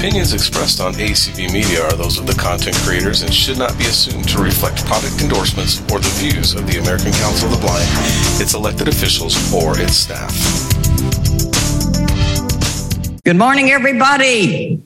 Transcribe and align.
opinions 0.00 0.32
expressed 0.32 0.80
on 0.80 0.94
ACB 0.94 1.52
Media 1.52 1.84
are 1.84 1.92
those 1.92 2.18
of 2.18 2.26
the 2.26 2.32
content 2.32 2.74
creators 2.76 3.20
and 3.20 3.34
should 3.34 3.58
not 3.58 3.76
be 3.76 3.84
assumed 3.84 4.26
to 4.26 4.40
reflect 4.42 4.82
product 4.86 5.20
endorsements 5.20 5.82
or 5.92 5.98
the 5.98 6.08
views 6.14 6.54
of 6.54 6.66
the 6.66 6.78
American 6.78 7.12
Council 7.12 7.52
of 7.52 7.60
the 7.60 7.66
Blind, 7.66 7.86
its 8.40 8.54
elected 8.54 8.88
officials, 8.88 9.36
or 9.52 9.78
its 9.78 9.92
staff. 9.92 10.32
Good 13.26 13.36
morning, 13.36 13.72
everybody. 13.72 14.82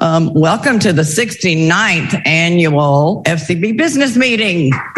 Um, 0.00 0.32
welcome 0.32 0.78
to 0.78 0.92
the 0.92 1.02
69th 1.02 2.22
annual 2.24 3.24
FCB 3.26 3.76
business 3.76 4.16
meeting. 4.16 4.72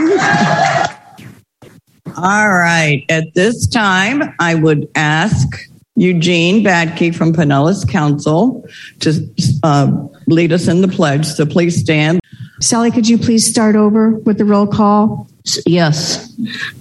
All 2.19 2.51
right. 2.51 3.03
At 3.09 3.32
this 3.32 3.66
time, 3.66 4.35
I 4.39 4.55
would 4.55 4.91
ask 4.95 5.71
Eugene 5.96 6.64
Badke 6.64 7.14
from 7.14 7.32
Pinellas 7.32 7.88
Council 7.88 8.66
to 9.00 9.29
uh, 9.62 9.90
lead 10.26 10.52
us 10.52 10.66
in 10.68 10.80
the 10.80 10.89
pledge. 10.89 11.25
So 11.26 11.46
please 11.46 11.80
stand. 11.80 12.21
Sally, 12.61 12.90
could 12.90 13.08
you 13.08 13.18
please 13.18 13.48
start 13.48 13.76
over 13.76 14.11
with 14.11 14.38
the 14.38 14.44
roll 14.44 14.66
call? 14.66 15.29
Yes. 15.66 16.35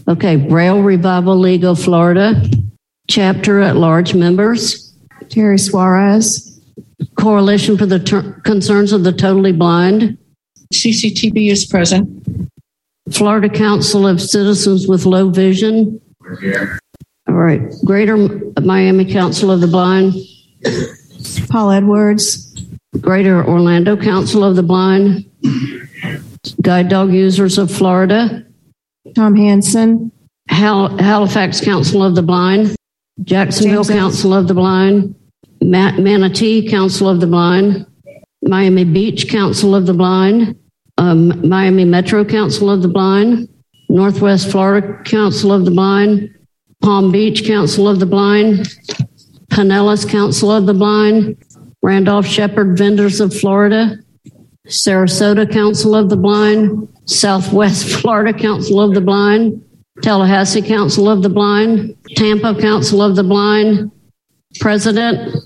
Okay. 0.07 0.35
Braille 0.37 0.81
Revival 0.81 1.37
League 1.37 1.63
of 1.63 1.79
Florida, 1.79 2.41
chapter 3.09 3.59
at 3.59 3.75
large 3.75 4.15
members. 4.15 4.93
Terry 5.29 5.57
Suarez. 5.57 6.49
Coalition 7.15 7.77
for 7.77 7.85
the 7.85 7.99
Ter- 7.99 8.33
Concerns 8.41 8.91
of 8.91 9.03
the 9.03 9.11
Totally 9.11 9.51
Blind. 9.51 10.17
CCTB 10.73 11.51
is 11.51 11.65
present. 11.65 12.49
Florida 13.11 13.49
Council 13.49 14.07
of 14.07 14.21
Citizens 14.21 14.87
with 14.87 15.05
Low 15.05 15.29
Vision. 15.29 15.99
We're 16.19 16.39
here. 16.39 16.79
All 17.33 17.39
right. 17.39 17.61
Greater 17.83 18.15
Miami 18.61 19.11
Council 19.11 19.49
of 19.49 19.59
the 19.59 19.65
Blind. 19.67 20.13
Paul 21.49 21.71
Edwards. 21.71 22.53
Greater 23.01 23.43
Orlando 23.43 23.97
Council 23.97 24.43
of 24.43 24.55
the 24.55 24.61
Blind. 24.61 25.25
Guide 26.61 26.89
Dog 26.89 27.11
Users 27.11 27.57
of 27.57 27.71
Florida. 27.71 28.45
Tom 29.15 29.35
Hanson. 29.35 30.11
Hal- 30.49 30.95
Halifax 30.99 31.59
Council 31.59 32.03
of 32.03 32.13
the 32.13 32.21
Blind. 32.21 32.75
Jacksonville 33.23 33.83
James 33.83 33.99
Council 33.99 34.33
of 34.35 34.47
the 34.47 34.53
Blind. 34.53 35.15
Ma- 35.59 35.93
Manatee 35.99 36.69
Council 36.69 37.09
of 37.09 37.19
the 37.19 37.25
Blind. 37.25 37.87
Miami 38.43 38.83
Beach 38.83 39.27
Council 39.27 39.73
of 39.73 39.87
the 39.87 39.93
Blind. 39.95 40.55
Um, 40.99 41.49
Miami 41.49 41.85
Metro 41.85 42.23
Council 42.23 42.69
of 42.69 42.83
the 42.83 42.89
Blind. 42.89 43.49
Northwest 43.89 44.51
Florida 44.51 45.01
Council 45.03 45.51
of 45.51 45.65
the 45.65 45.71
Blind. 45.71 46.29
Palm 46.83 47.13
Beach 47.13 47.45
Council 47.45 47.87
of 47.87 48.01
the 48.01 48.05
Blind. 48.05 48.67
Pinellas 49.49 50.07
Council 50.07 50.51
of 50.51 50.65
the 50.65 50.73
Blind. 50.73 51.37
Randolph 51.81 52.25
Sheppard 52.25 52.77
Vendors 52.77 53.21
of 53.21 53.33
Florida. 53.33 53.99
Sarasota 54.67 55.49
Council 55.49 55.95
of 55.95 56.09
the 56.09 56.17
Blind. 56.17 56.89
Southwest 57.05 57.87
Florida 58.01 58.37
Council 58.37 58.81
of 58.81 58.93
the 58.93 58.99
Blind. 58.99 59.63
Tallahassee 60.01 60.61
Council 60.61 61.09
of 61.09 61.23
the 61.23 61.29
Blind. 61.29 61.95
Tampa 62.17 62.59
Council 62.59 63.01
of 63.01 63.15
the 63.15 63.23
Blind. 63.23 63.89
President. 64.59 65.41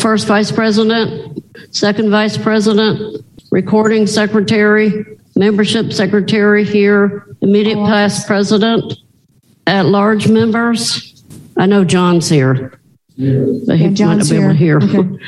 First 0.00 0.26
Vice 0.26 0.50
President. 0.50 1.44
Second 1.70 2.10
Vice 2.10 2.36
President. 2.36 3.24
Recording 3.52 4.08
Secretary. 4.08 5.04
Membership 5.36 5.92
Secretary 5.92 6.64
here. 6.64 7.36
Immediate 7.40 7.76
past 7.86 8.26
President. 8.26 8.94
At 9.66 9.86
large 9.86 10.28
members. 10.28 11.22
I 11.56 11.66
know 11.66 11.84
John's 11.84 12.28
here. 12.28 12.78
But 13.16 13.76
he 13.76 13.86
Yeah, 13.88 14.06
might 14.06 14.16
not 14.18 14.28
be 14.28 14.36
able 14.36 14.48
to 14.48 14.54
here. 14.54 14.80
hear. 14.80 15.18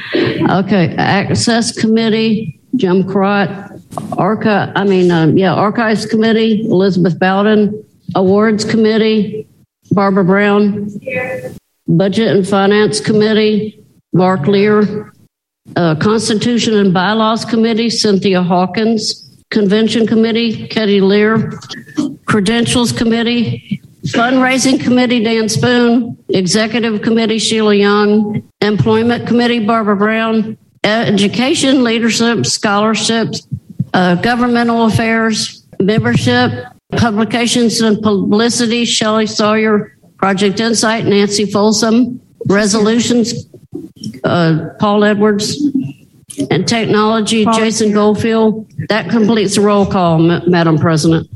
Okay, 0.51 0.95
Access 0.99 1.73
Committee, 1.73 2.59
Jim 2.75 3.05
Crott, 3.09 3.73
Archive, 4.19 4.73
I 4.75 4.85
mean, 4.85 5.11
um, 5.11 5.39
yeah, 5.39 5.55
Archives 5.55 6.05
Committee, 6.05 6.67
Elizabeth 6.67 7.19
Bowden, 7.19 7.83
Awards 8.15 8.65
Committee, 8.65 9.47
Barbara 9.93 10.25
Brown, 10.25 10.91
Budget 11.87 12.37
and 12.37 12.47
Finance 12.47 13.01
Committee, 13.01 13.83
Mark 14.13 14.47
Lear, 14.49 15.13
uh, 15.77 15.95
Constitution 15.95 16.75
and 16.75 16.93
Bylaws 16.93 17.45
Committee, 17.45 17.89
Cynthia 17.89 18.43
Hawkins, 18.43 19.23
Convention 19.51 20.07
Committee, 20.07 20.67
Kati 20.69 21.01
Lear, 21.01 21.53
Credentials 22.27 22.91
Committee, 22.91 23.81
Fundraising 24.13 24.81
Committee, 24.81 25.23
Dan 25.23 25.49
Spoon, 25.49 26.17
Executive 26.29 27.03
Committee, 27.03 27.39
Sheila 27.39 27.75
Young, 27.75 28.43
Employment 28.61 29.27
Committee, 29.27 29.65
Barbara 29.65 29.97
Brown, 29.97 30.57
Education, 30.85 31.83
Leadership, 31.83 32.47
Scholarships, 32.47 33.47
uh, 33.95 34.15
Governmental 34.17 34.87
Affairs, 34.87 35.67
Membership, 35.81 36.53
Publications 36.93 37.81
and 37.81 38.01
Publicity, 38.01 38.85
Shelley 38.85 39.27
Sawyer, 39.27 39.99
Project 40.19 40.61
Insight, 40.61 41.05
Nancy 41.05 41.45
Folsom, 41.51 42.21
Resolutions, 42.47 43.47
uh, 44.25 44.69
Paul 44.79 45.05
Edwards, 45.05 45.61
and 46.51 46.69
Technology, 46.69 47.45
Jason 47.47 47.93
Goldfield. 47.93 48.71
That 48.89 49.11
completes 49.11 49.57
the 49.57 49.63
roll 49.63 49.87
call, 49.87 50.19
Ma- 50.19 50.41
Madam 50.47 50.79
President. 50.79 51.29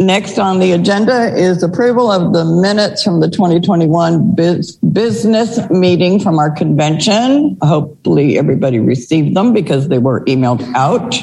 Next 0.00 0.40
on 0.40 0.58
the 0.58 0.72
agenda 0.72 1.32
is 1.36 1.62
approval 1.62 2.10
of 2.10 2.32
the 2.32 2.44
minutes 2.44 3.04
from 3.04 3.20
the 3.20 3.30
2021 3.30 4.34
biz- 4.34 4.76
business 4.76 5.70
meeting 5.70 6.18
from 6.18 6.36
our 6.40 6.50
convention. 6.50 7.56
Hopefully, 7.62 8.36
everybody 8.36 8.80
received 8.80 9.36
them 9.36 9.52
because 9.52 9.86
they 9.86 9.98
were 9.98 10.24
emailed 10.24 10.68
out. 10.74 11.14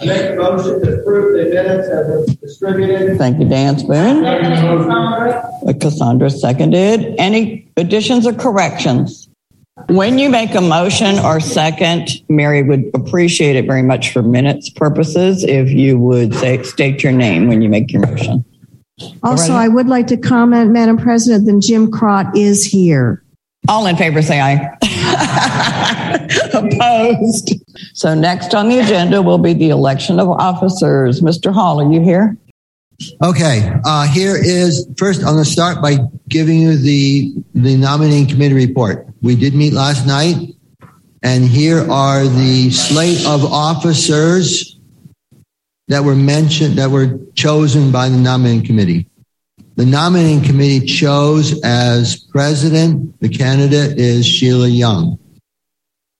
I 0.00 0.06
make 0.06 0.30
a 0.30 0.36
motion 0.36 0.80
to 0.80 1.00
approve 1.00 1.34
the 1.34 1.54
minutes 1.54 1.88
as 1.88 2.06
was 2.08 2.36
distributed. 2.36 3.18
Thank 3.18 3.40
you, 3.40 3.48
Dan 3.48 3.78
Spoon. 3.78 4.24
Uh, 4.24 5.72
Cassandra 5.78 6.30
seconded. 6.30 7.14
Any 7.18 7.68
additions 7.76 8.26
or 8.26 8.32
corrections? 8.32 9.23
When 9.88 10.20
you 10.20 10.30
make 10.30 10.54
a 10.54 10.60
motion 10.60 11.18
or 11.18 11.40
second, 11.40 12.22
Mary 12.28 12.62
would 12.62 12.90
appreciate 12.94 13.56
it 13.56 13.66
very 13.66 13.82
much 13.82 14.12
for 14.12 14.22
minutes 14.22 14.70
purposes 14.70 15.42
if 15.42 15.68
you 15.68 15.98
would 15.98 16.32
say, 16.36 16.62
state 16.62 17.02
your 17.02 17.10
name 17.10 17.48
when 17.48 17.60
you 17.60 17.68
make 17.68 17.92
your 17.92 18.06
motion. 18.06 18.44
Also, 19.24 19.52
I 19.52 19.66
would 19.66 19.88
like 19.88 20.06
to 20.08 20.16
comment, 20.16 20.70
Madam 20.70 20.96
President, 20.96 21.46
that 21.46 21.58
Jim 21.60 21.90
Crott 21.90 22.36
is 22.36 22.64
here. 22.64 23.24
All 23.68 23.86
in 23.86 23.96
favor, 23.96 24.22
say 24.22 24.40
aye. 24.40 24.78
Opposed. 26.54 27.54
So 27.94 28.14
next 28.14 28.54
on 28.54 28.68
the 28.68 28.78
agenda 28.78 29.22
will 29.22 29.38
be 29.38 29.54
the 29.54 29.70
election 29.70 30.20
of 30.20 30.28
officers. 30.28 31.20
Mr. 31.20 31.52
Hall, 31.52 31.80
are 31.80 31.92
you 31.92 32.00
here? 32.00 32.36
Okay, 33.22 33.72
uh, 33.84 34.06
here 34.06 34.36
is 34.36 34.86
first. 34.96 35.22
I'm 35.22 35.32
going 35.32 35.44
to 35.44 35.50
start 35.50 35.82
by 35.82 35.96
giving 36.28 36.60
you 36.60 36.76
the 36.76 37.34
the 37.54 37.76
nominating 37.76 38.28
committee 38.28 38.54
report. 38.54 39.08
We 39.24 39.36
did 39.36 39.54
meet 39.54 39.72
last 39.72 40.06
night, 40.06 40.36
and 41.22 41.44
here 41.46 41.90
are 41.90 42.24
the 42.24 42.70
slate 42.70 43.24
of 43.26 43.42
officers 43.42 44.78
that 45.88 46.04
were 46.04 46.14
mentioned 46.14 46.76
that 46.76 46.90
were 46.90 47.18
chosen 47.34 47.90
by 47.90 48.10
the 48.10 48.18
nominating 48.18 48.66
committee. 48.66 49.08
The 49.76 49.86
nominating 49.86 50.42
committee 50.42 50.84
chose 50.84 51.58
as 51.62 52.16
president. 52.16 53.18
The 53.20 53.30
candidate 53.30 53.98
is 53.98 54.26
Sheila 54.26 54.68
Young. 54.68 55.18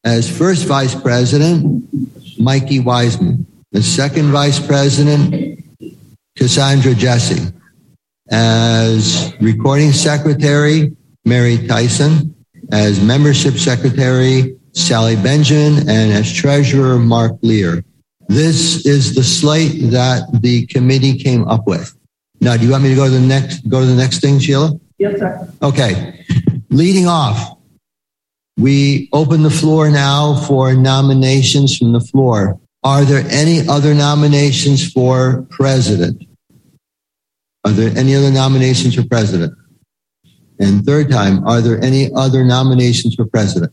As 0.02 0.26
first 0.26 0.64
vice 0.64 0.94
president, 0.94 1.86
Mikey 2.38 2.80
Wiseman. 2.80 3.46
The 3.72 3.82
second 3.82 4.28
vice 4.28 4.66
president, 4.66 5.62
Cassandra 6.36 6.94
Jesse. 6.94 7.52
As 8.30 9.34
recording 9.42 9.92
secretary, 9.92 10.96
Mary 11.26 11.68
Tyson. 11.68 12.34
As 12.72 13.02
membership 13.02 13.54
secretary, 13.54 14.56
Sally 14.72 15.16
Benjamin. 15.16 15.88
And 15.88 16.12
as 16.12 16.32
treasurer, 16.32 16.98
Mark 16.98 17.32
Lear. 17.42 17.84
This 18.28 18.86
is 18.86 19.14
the 19.14 19.22
slate 19.22 19.90
that 19.90 20.40
the 20.40 20.66
committee 20.66 21.18
came 21.18 21.46
up 21.46 21.66
with. 21.66 21.94
Now, 22.40 22.56
do 22.56 22.64
you 22.64 22.72
want 22.72 22.82
me 22.82 22.90
to 22.90 22.94
go 22.94 23.04
to 23.04 23.10
the 23.10 23.20
next, 23.20 23.68
go 23.68 23.80
to 23.80 23.86
the 23.86 23.94
next 23.94 24.20
thing, 24.20 24.38
Sheila? 24.38 24.72
Yes, 24.98 25.18
sir. 25.18 25.48
Okay. 25.62 26.24
Leading 26.70 27.06
off, 27.06 27.58
we 28.56 29.08
open 29.12 29.42
the 29.42 29.50
floor 29.50 29.90
now 29.90 30.34
for 30.46 30.74
nominations 30.74 31.76
from 31.76 31.92
the 31.92 32.00
floor. 32.00 32.58
Are 32.82 33.04
there 33.04 33.24
any 33.30 33.66
other 33.68 33.94
nominations 33.94 34.92
for 34.92 35.46
president? 35.50 36.24
Are 37.64 37.72
there 37.72 37.96
any 37.96 38.14
other 38.14 38.30
nominations 38.30 38.94
for 38.94 39.06
president? 39.06 39.54
And 40.58 40.84
third 40.84 41.10
time, 41.10 41.46
are 41.46 41.60
there 41.60 41.82
any 41.82 42.12
other 42.14 42.44
nominations 42.44 43.14
for 43.14 43.26
president? 43.26 43.72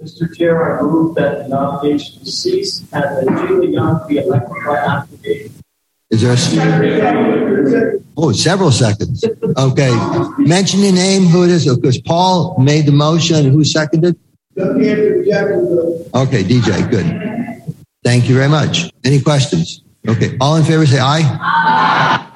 Mr. 0.00 0.34
Chair, 0.36 0.78
I 0.78 0.82
move 0.82 1.14
that 1.16 1.44
the 1.44 1.48
nomination 1.48 2.24
cease 2.24 2.80
and 2.92 3.02
that 3.04 3.46
Sheila 3.48 3.66
Young 3.66 4.08
be 4.08 4.18
elected 4.18 4.56
by 4.66 4.76
acclamation. 4.76 5.52
Is 6.10 6.22
there 6.22 6.32
a, 6.32 6.36
second? 6.36 8.04
oh, 8.16 8.30
several 8.32 8.70
seconds. 8.70 9.24
Okay. 9.56 9.90
Mention 10.38 10.80
your 10.80 10.92
name, 10.92 11.24
who 11.24 11.44
it 11.44 11.50
is. 11.50 11.66
Because 11.74 12.00
Paul 12.00 12.56
made 12.58 12.86
the 12.86 12.92
motion. 12.92 13.50
Who 13.50 13.64
seconded? 13.64 14.16
Okay, 14.56 16.44
DJ, 16.44 16.90
good. 16.90 17.76
Thank 18.04 18.28
you 18.28 18.34
very 18.36 18.48
much. 18.48 18.92
Any 19.02 19.20
questions? 19.20 19.82
Okay, 20.06 20.36
all 20.40 20.56
in 20.56 20.64
favor 20.64 20.86
say 20.86 20.98
aye. 21.00 21.22
aye. 21.24 22.28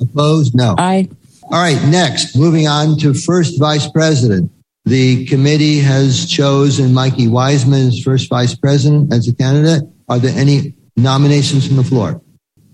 Opposed? 0.00 0.54
No. 0.54 0.74
Aye. 0.76 1.08
All 1.48 1.60
right, 1.62 1.80
next, 1.86 2.36
moving 2.36 2.66
on 2.66 2.98
to 2.98 3.14
first 3.14 3.60
vice 3.60 3.88
president. 3.88 4.50
The 4.84 5.26
committee 5.26 5.78
has 5.78 6.26
chosen 6.28 6.92
Mikey 6.92 7.28
Wiseman 7.28 7.86
as 7.86 8.00
first 8.02 8.28
vice 8.28 8.56
president 8.56 9.12
as 9.12 9.28
a 9.28 9.34
candidate. 9.34 9.84
Are 10.08 10.18
there 10.18 10.36
any 10.36 10.74
nominations 10.96 11.64
from 11.64 11.76
the 11.76 11.84
floor? 11.84 12.20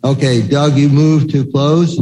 Okay, 0.02 0.40
Doug, 0.40 0.76
you 0.78 0.88
move 0.88 1.30
to 1.32 1.44
close. 1.50 1.96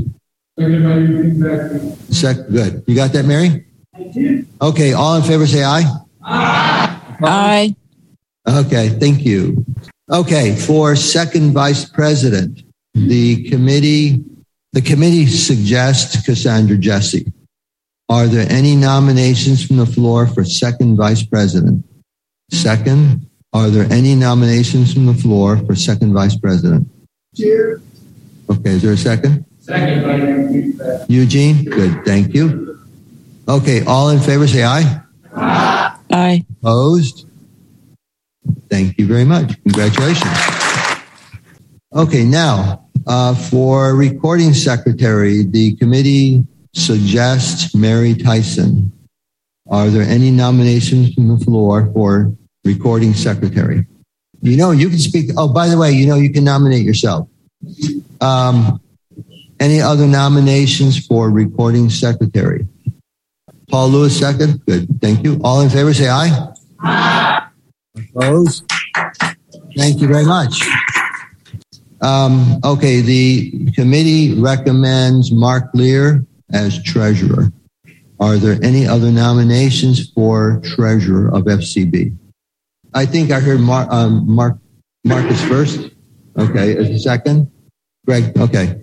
Second, 2.09 2.53
good. 2.53 2.85
You 2.87 2.95
got 2.95 3.13
that, 3.15 3.25
Mary? 3.27 3.67
I 3.95 4.05
did. 4.05 4.47
Okay, 4.63 4.93
all 4.93 5.17
in 5.17 5.23
favor 5.25 5.49
say 5.49 5.65
aye. 5.65 5.91
Aye. 6.23 7.75
Okay, 8.47 8.91
thank 8.91 9.25
you. 9.25 9.65
Okay, 10.09 10.55
for 10.55 10.95
second 10.95 11.53
vice 11.53 11.85
president, 11.85 12.63
the 12.95 13.49
committee 13.51 14.25
the 14.73 14.81
committee 14.81 15.27
suggests 15.27 16.25
Cassandra 16.25 16.77
Jesse. 16.77 17.33
Are 18.09 18.27
there 18.27 18.51
any 18.51 18.75
nominations 18.77 19.65
from 19.65 19.77
the 19.77 19.87
floor 19.87 20.27
for 20.27 20.45
second 20.45 20.97
vice 20.97 21.23
president? 21.25 21.85
Second, 22.51 23.27
are 23.53 23.71
there 23.71 23.91
any 23.93 24.15
nominations 24.15 24.93
from 24.93 25.07
the 25.07 25.15
floor 25.15 25.57
for 25.59 25.75
second 25.75 26.13
vice 26.13 26.37
president? 26.37 26.89
Chair. 27.37 27.81
Okay, 28.49 28.71
is 28.71 28.83
there 28.83 28.93
a 28.93 28.97
second? 28.97 29.45
Second 29.61 30.03
by 30.03 30.17
Eugene. 30.17 30.81
Eugene? 31.09 31.65
Good, 31.65 32.05
thank 32.05 32.35
you. 32.35 32.79
Okay, 33.49 33.85
all 33.85 34.11
in 34.11 34.21
favor 34.21 34.47
say 34.47 34.65
aye. 34.65 35.01
Aye. 36.13 36.45
Opposed? 36.63 37.27
Thank 38.69 38.99
you 38.99 39.07
very 39.07 39.25
much. 39.25 39.61
Congratulations. 39.63 40.37
Okay, 41.95 42.25
now 42.25 42.87
uh, 43.11 43.35
for 43.35 43.97
recording 43.97 44.55
secretary, 44.55 45.43
the 45.43 45.75
committee 45.77 46.47
suggests 46.75 47.75
Mary 47.75 48.15
Tyson. 48.15 48.93
Are 49.69 49.89
there 49.89 50.05
any 50.05 50.31
nominations 50.31 51.13
from 51.15 51.27
the 51.27 51.45
floor 51.45 51.91
for 51.93 52.33
recording 52.65 53.13
secretary? 53.15 53.85
You 54.43 54.57
know, 54.57 54.71
you 54.71 54.89
can 54.89 54.99
speak. 54.99 55.31
Oh, 55.37 55.53
by 55.53 55.67
the 55.67 55.77
way, 55.77 55.91
you 55.91 56.07
know, 56.07 56.15
you 56.15 56.33
can 56.33 56.45
nominate 56.45 56.85
yourself. 56.85 57.29
Um, 58.21 58.81
any 59.59 59.81
other 59.81 60.07
nominations 60.07 61.05
for 61.05 61.31
recording 61.31 61.91
secretary? 61.91 62.69
Paul 63.69 63.89
Lewis, 63.89 64.17
second. 64.17 64.65
Good. 64.67 65.01
Thank 65.01 65.25
you. 65.25 65.41
All 65.43 65.63
in 65.63 65.69
favor, 65.69 65.93
say 65.93 66.09
aye. 66.09 66.53
Aye. 66.81 67.49
Opposed? 68.15 68.71
Thank 69.77 70.01
you 70.01 70.07
very 70.07 70.25
much. 70.25 70.63
Um, 72.01 72.61
okay, 72.65 73.01
the 73.01 73.71
committee 73.73 74.41
recommends 74.41 75.31
Mark 75.33 75.71
Lear 75.75 76.25
as 76.53 76.83
treasurer. 76.83 77.53
Are 78.19 78.37
there 78.37 78.59
any 78.63 78.87
other 78.87 79.11
nominations 79.11 80.11
for 80.11 80.61
treasurer 80.65 81.29
of 81.35 81.45
FCB? 81.45 82.17
I 82.95 83.07
think 83.07 83.31
I 83.31 83.41
heard 83.41 83.61
Mar- 83.61 83.89
um, 83.91 84.29
Mark 84.29 84.59
Marcus 85.05 85.43
first. 85.45 85.91
Okay, 86.37 86.77
as 86.77 86.89
a 86.91 86.99
second. 86.99 87.51
Greg. 88.07 88.37
Okay. 88.39 88.83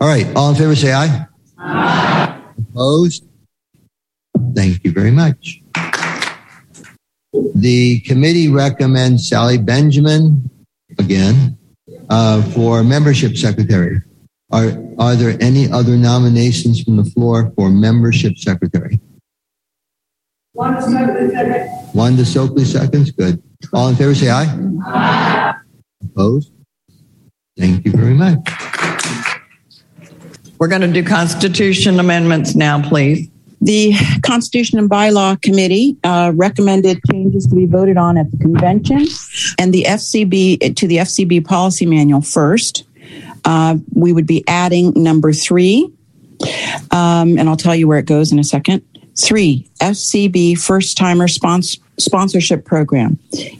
All 0.00 0.08
right. 0.08 0.26
All 0.36 0.50
in 0.50 0.56
favor, 0.56 0.74
say 0.76 0.92
aye. 0.92 1.26
Aye. 1.58 2.40
Opposed? 2.70 3.24
Thank 4.54 4.84
you 4.84 4.92
very 4.92 5.10
much. 5.10 5.62
The 7.54 8.00
committee 8.00 8.48
recommends 8.48 9.28
Sally 9.28 9.58
Benjamin 9.58 10.50
again 10.98 11.56
uh, 12.08 12.42
for 12.52 12.82
membership 12.82 13.36
secretary. 13.36 14.00
Are, 14.52 14.72
are 14.98 15.16
there 15.16 15.36
any 15.40 15.70
other 15.70 15.96
nominations 15.96 16.82
from 16.82 16.96
the 16.96 17.04
floor 17.04 17.52
for 17.56 17.68
membership 17.68 18.38
secretary? 18.38 19.00
One 20.52 20.80
second, 20.80 21.30
second. 21.32 21.68
Wanda 21.94 22.24
Stokely 22.24 22.64
seconds. 22.64 23.10
Good. 23.10 23.42
All 23.72 23.88
in 23.88 23.96
favor 23.96 24.14
say 24.14 24.30
aye. 24.30 24.46
Aye. 24.86 25.54
Opposed? 26.04 26.52
Thank 27.58 27.84
you 27.84 27.92
very 27.92 28.14
much. 28.14 28.38
We're 30.58 30.68
going 30.68 30.82
to 30.82 30.92
do 30.92 31.02
constitution 31.02 32.00
amendments 32.00 32.54
now, 32.54 32.80
please. 32.88 33.28
The 33.60 33.94
Constitution 34.22 34.78
and 34.78 34.90
Bylaw 34.90 35.40
Committee 35.40 35.96
uh, 36.04 36.32
recommended 36.34 37.00
changes 37.10 37.46
to 37.46 37.54
be 37.54 37.66
voted 37.66 37.96
on 37.96 38.18
at 38.18 38.30
the 38.30 38.36
convention 38.36 39.06
and 39.58 39.72
the 39.72 39.84
FCB 39.88 40.76
to 40.76 40.86
the 40.86 40.98
FCB 40.98 41.44
policy 41.44 41.86
manual 41.86 42.20
first. 42.20 42.84
Uh, 43.44 43.76
we 43.94 44.12
would 44.12 44.26
be 44.26 44.44
adding 44.48 44.92
number 44.94 45.32
three, 45.32 45.90
um, 46.90 47.38
and 47.38 47.48
I'll 47.48 47.56
tell 47.56 47.74
you 47.74 47.88
where 47.88 47.98
it 47.98 48.06
goes 48.06 48.32
in 48.32 48.38
a 48.38 48.44
second. 48.44 48.82
Three, 49.18 49.66
FCB 49.80 50.58
first 50.58 50.96
timer 50.96 51.28
sponsor 51.28 51.80
sponsorship 51.98 52.66
program. 52.66 53.18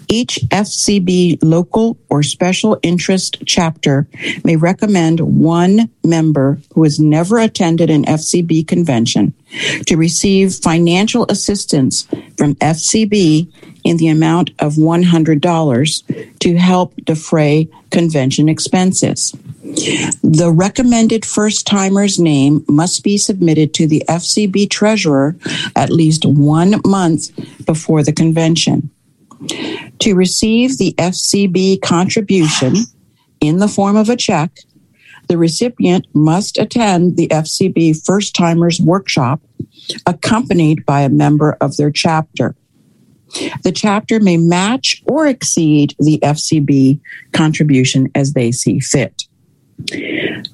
Each 0.09 0.39
FCB 0.51 1.39
local 1.43 1.99
or 2.11 2.23
special 2.23 2.79
interest 2.83 3.39
chapter 3.47 4.07
may 4.45 4.57
recommend 4.57 5.21
one 5.21 5.89
member 6.05 6.61
who 6.75 6.83
has 6.83 7.01
never 7.01 7.39
attended 7.39 7.89
an 7.89 8.05
FCB 8.05 8.69
convention 8.69 9.33
to 9.87 9.97
receive 9.97 10.55
financial 10.55 11.27
assistance 11.29 12.07
from 12.37 12.55
FCB 12.57 13.53
in 13.85 13.97
the 13.99 14.09
amount 14.09 14.51
of 14.59 14.75
$100 14.75 16.39
to 16.41 16.57
help 16.57 16.95
defray 17.05 17.69
convention 17.91 18.49
expenses. 18.49 19.33
The 20.23 20.53
recommended 20.55 21.25
first 21.25 21.67
timer's 21.67 22.19
name 22.19 22.65
must 22.69 23.03
be 23.03 23.19
submitted 23.19 23.75
to 23.75 23.87
the 23.87 24.03
FCB 24.09 24.71
treasurer 24.71 25.37
at 25.75 25.91
least 25.91 26.25
one 26.25 26.81
month 26.85 27.31
before 27.65 28.03
the 28.03 28.13
convention. 28.13 28.91
To 30.01 30.15
receive 30.15 30.79
the 30.79 30.95
FCB 30.99 31.83
contribution 31.83 32.75
in 33.41 33.59
the 33.59 33.69
form 33.69 33.97
of 33.97 34.09
a 34.09 34.17
check, 34.17 34.51
the 35.29 35.39
recipient 35.39 36.07
must 36.15 36.59
attend 36.59 37.17
the 37.17 37.29
FCB 37.29 38.05
First 38.05 38.35
Timers 38.35 38.81
Workshop 38.81 39.41
accompanied 40.07 40.85
by 40.87 41.03
a 41.03 41.09
member 41.09 41.57
of 41.61 41.77
their 41.77 41.91
chapter. 41.91 42.55
The 43.63 43.73
chapter 43.73 44.21
may 44.21 44.37
match 44.37 45.03
or 45.07 45.27
exceed 45.27 45.95
the 45.99 46.19
FCB 46.23 47.01
contribution 47.33 48.11
as 48.15 48.33
they 48.33 48.53
see 48.53 48.81
fit. 48.81 49.25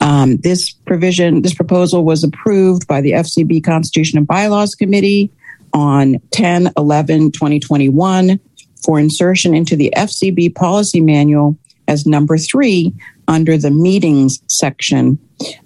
Um, 0.00 0.38
this 0.38 0.70
provision, 0.70 1.42
this 1.42 1.54
proposal 1.54 2.04
was 2.04 2.24
approved 2.24 2.86
by 2.86 3.00
the 3.00 3.12
FCB 3.12 3.62
Constitution 3.64 4.18
and 4.18 4.26
Bylaws 4.26 4.74
Committee 4.74 5.30
on 5.72 6.16
10 6.32 6.72
11 6.76 7.30
2021 7.32 8.40
for 8.84 8.98
insertion 8.98 9.54
into 9.54 9.76
the 9.76 9.92
FCB 9.96 10.54
policy 10.54 11.00
manual 11.00 11.56
as 11.88 12.06
number 12.06 12.36
three 12.36 12.92
under 13.28 13.56
the 13.56 13.70
meetings 13.70 14.42
section, 14.48 15.18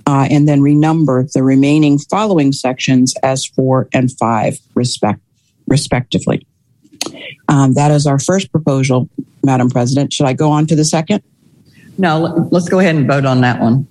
uh, 0.06 0.28
and 0.30 0.48
then 0.48 0.60
renumber 0.60 1.30
the 1.32 1.42
remaining 1.42 1.98
following 1.98 2.52
sections 2.52 3.14
as 3.22 3.44
four 3.44 3.88
and 3.92 4.10
five, 4.18 4.58
respect, 4.75 5.20
respectively. 5.66 6.46
Um, 7.48 7.75
that 7.75 7.90
is 7.90 8.06
our 8.06 8.18
first 8.18 8.50
proposal, 8.50 9.08
Madam 9.42 9.70
President. 9.70 10.12
Should 10.12 10.26
I 10.26 10.32
go 10.32 10.50
on 10.50 10.66
to 10.66 10.76
the 10.76 10.84
second? 10.84 11.22
No, 11.98 12.48
let's 12.50 12.68
go 12.68 12.78
ahead 12.78 12.96
and 12.96 13.06
vote 13.06 13.25
on 13.25 13.40
that 13.40 13.60
one. 13.60 13.86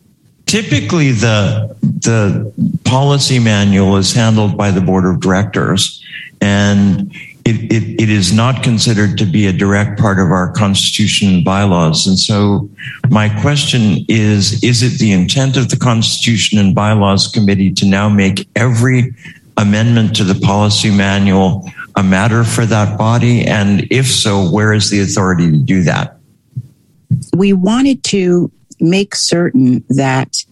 Typically, 0.45 1.11
the 1.11 1.75
the 1.81 2.53
policy 2.83 3.39
manual 3.39 3.97
is 3.97 4.13
handled 4.13 4.55
by 4.55 4.69
the 4.69 4.81
board 4.81 5.05
of 5.05 5.19
directors, 5.19 6.03
and 6.39 7.11
it, 7.45 7.71
it, 7.71 8.01
it 8.01 8.09
is 8.09 8.33
not 8.33 8.63
considered 8.63 9.17
to 9.19 9.25
be 9.25 9.47
a 9.47 9.53
direct 9.53 9.99
part 9.99 10.19
of 10.19 10.31
our 10.31 10.51
constitution 10.51 11.29
and 11.29 11.45
bylaws. 11.45 12.07
And 12.07 12.17
so, 12.17 12.69
my 13.09 13.29
question 13.41 14.05
is: 14.09 14.63
Is 14.63 14.81
it 14.83 14.99
the 14.99 15.11
intent 15.11 15.55
of 15.55 15.69
the 15.69 15.77
Constitution 15.77 16.57
and 16.57 16.73
Bylaws 16.73 17.27
Committee 17.27 17.71
to 17.73 17.85
now 17.85 18.09
make 18.09 18.47
every 18.55 19.13
amendment 19.57 20.15
to 20.15 20.23
the 20.23 20.35
policy 20.35 20.89
manual 20.89 21.69
a 21.95 22.03
matter 22.03 22.43
for 22.43 22.65
that 22.65 22.97
body? 22.97 23.45
And 23.45 23.87
if 23.91 24.07
so, 24.07 24.49
where 24.49 24.73
is 24.73 24.89
the 24.89 25.01
authority 25.01 25.51
to 25.51 25.57
do 25.57 25.83
that? 25.83 26.15
we 27.35 27.53
wanted 27.53 28.03
to 28.03 28.51
make 28.79 29.15
certain 29.15 29.83
that 29.89 30.43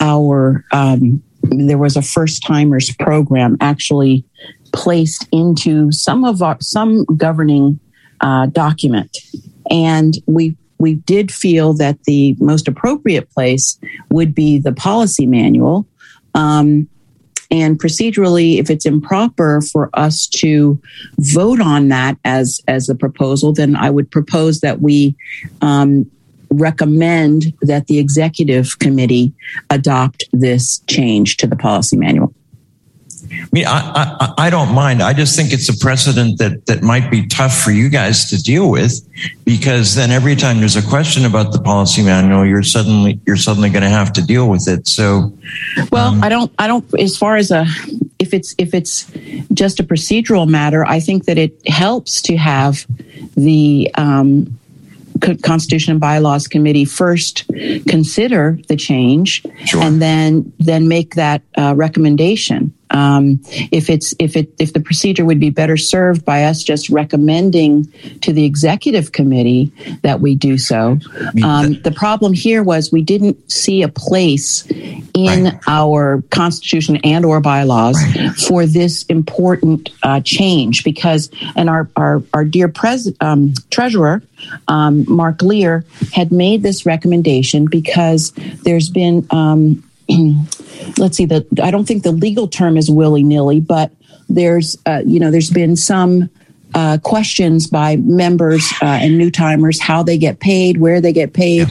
our 0.00 0.64
um, 0.72 1.22
there 1.42 1.78
was 1.78 1.96
a 1.96 2.02
first 2.02 2.42
timers 2.42 2.94
program 2.96 3.56
actually 3.60 4.24
placed 4.74 5.26
into 5.30 5.90
some 5.92 6.24
of 6.24 6.42
our 6.42 6.56
some 6.60 7.04
governing 7.16 7.78
uh, 8.20 8.46
document, 8.46 9.16
and 9.70 10.14
we 10.26 10.56
we 10.78 10.94
did 10.94 11.32
feel 11.32 11.72
that 11.74 11.96
the 12.04 12.36
most 12.40 12.68
appropriate 12.68 13.30
place 13.30 13.78
would 14.10 14.34
be 14.34 14.58
the 14.58 14.72
policy 14.72 15.26
manual. 15.26 15.86
Um, 16.34 16.88
And 17.50 17.78
procedurally, 17.78 18.58
if 18.58 18.68
it's 18.70 18.86
improper 18.86 19.60
for 19.60 19.88
us 19.92 20.26
to 20.42 20.80
vote 21.18 21.60
on 21.60 21.88
that 21.88 22.16
as 22.24 22.60
as 22.66 22.88
a 22.88 22.94
proposal, 22.94 23.52
then 23.52 23.76
I 23.76 23.90
would 23.90 24.08
propose 24.10 24.60
that 24.60 24.80
we 24.80 25.14
um, 25.60 26.10
recommend 26.50 27.52
that 27.68 27.86
the 27.86 27.98
executive 27.98 28.78
committee 28.78 29.32
adopt 29.68 30.24
this 30.32 30.82
change 30.86 31.36
to 31.36 31.46
the 31.46 31.56
policy 31.56 31.96
manual. 31.96 32.32
I 33.42 33.46
mean, 33.52 33.66
I, 33.66 34.16
I, 34.20 34.46
I, 34.46 34.50
don't 34.50 34.74
mind. 34.74 35.02
I 35.02 35.12
just 35.12 35.36
think 35.36 35.52
it's 35.52 35.68
a 35.68 35.78
precedent 35.78 36.38
that, 36.38 36.66
that 36.66 36.82
might 36.82 37.10
be 37.10 37.26
tough 37.26 37.56
for 37.56 37.70
you 37.70 37.88
guys 37.88 38.30
to 38.30 38.42
deal 38.42 38.70
with 38.70 39.00
because 39.44 39.94
then 39.94 40.10
every 40.10 40.36
time 40.36 40.60
there's 40.60 40.76
a 40.76 40.82
question 40.82 41.24
about 41.24 41.52
the 41.52 41.60
policy 41.60 42.02
manual, 42.02 42.44
you're 42.44 42.62
suddenly, 42.62 43.20
you're 43.26 43.36
suddenly 43.36 43.70
going 43.70 43.82
to 43.82 43.88
have 43.88 44.12
to 44.14 44.22
deal 44.22 44.48
with 44.48 44.68
it. 44.68 44.86
So, 44.86 45.32
well, 45.90 46.14
um, 46.14 46.24
I 46.24 46.28
don't, 46.28 46.52
I 46.58 46.66
don't, 46.66 46.84
as 46.98 47.16
far 47.16 47.36
as 47.36 47.50
a, 47.50 47.66
if 48.18 48.34
it's, 48.34 48.54
if 48.58 48.74
it's 48.74 49.10
just 49.52 49.80
a 49.80 49.84
procedural 49.84 50.48
matter, 50.48 50.84
I 50.84 51.00
think 51.00 51.24
that 51.26 51.38
it 51.38 51.68
helps 51.68 52.22
to 52.22 52.36
have 52.36 52.86
the, 53.36 53.90
um, 53.94 54.58
Constitution 55.42 55.92
and 55.92 56.00
Bylaws 56.00 56.46
Committee 56.46 56.84
first 56.84 57.44
consider 57.88 58.58
the 58.68 58.76
change 58.76 59.44
sure. 59.64 59.82
and 59.82 60.00
then 60.02 60.52
then 60.58 60.88
make 60.88 61.14
that 61.14 61.42
uh, 61.56 61.74
recommendation. 61.76 62.74
Um, 62.94 63.40
if 63.72 63.90
it's 63.90 64.14
if 64.20 64.36
it 64.36 64.54
if 64.60 64.72
the 64.72 64.80
procedure 64.80 65.24
would 65.24 65.40
be 65.40 65.50
better 65.50 65.76
served 65.76 66.24
by 66.24 66.44
us 66.44 66.62
just 66.62 66.88
recommending 66.88 67.92
to 68.20 68.32
the 68.32 68.44
executive 68.44 69.10
committee 69.10 69.72
that 70.02 70.20
we 70.20 70.36
do 70.36 70.56
so. 70.56 70.98
Um, 71.42 71.80
the 71.82 71.92
problem 71.94 72.32
here 72.32 72.62
was 72.62 72.92
we 72.92 73.02
didn't 73.02 73.50
see 73.50 73.82
a 73.82 73.88
place 73.88 74.64
in 74.70 75.44
right. 75.44 75.60
our 75.66 76.22
constitution 76.30 76.98
and 77.02 77.24
or 77.24 77.40
bylaws 77.40 77.96
right. 78.16 78.30
for 78.36 78.64
this 78.64 79.02
important 79.06 79.90
uh, 80.04 80.20
change 80.20 80.84
because 80.84 81.30
and 81.56 81.68
our 81.68 81.90
our, 81.96 82.22
our 82.32 82.44
dear 82.44 82.68
pres- 82.68 83.12
um, 83.20 83.54
treasurer 83.70 84.22
um, 84.68 85.04
Mark 85.08 85.42
Lear 85.42 85.84
had 86.12 86.30
made 86.30 86.62
this 86.62 86.86
recommendation 86.86 87.66
because 87.66 88.30
there's 88.62 88.88
been 88.88 89.26
um, 89.30 89.82
let's 90.98 91.16
see 91.16 91.26
the 91.26 91.46
I 91.62 91.70
don't 91.70 91.86
think 91.86 92.02
the 92.02 92.12
legal 92.12 92.48
term 92.48 92.76
is 92.76 92.90
willy 92.90 93.22
nilly, 93.22 93.60
but 93.60 93.92
there's 94.28 94.76
uh, 94.86 95.02
you 95.04 95.20
know 95.20 95.30
there's 95.30 95.50
been 95.50 95.76
some 95.76 96.30
uh, 96.74 96.98
questions 97.02 97.66
by 97.66 97.96
members 97.96 98.72
uh, 98.82 98.86
and 98.86 99.16
new 99.16 99.30
timers 99.30 99.80
how 99.80 100.02
they 100.02 100.18
get 100.18 100.40
paid, 100.40 100.78
where 100.78 101.00
they 101.00 101.12
get 101.12 101.32
paid, 101.32 101.68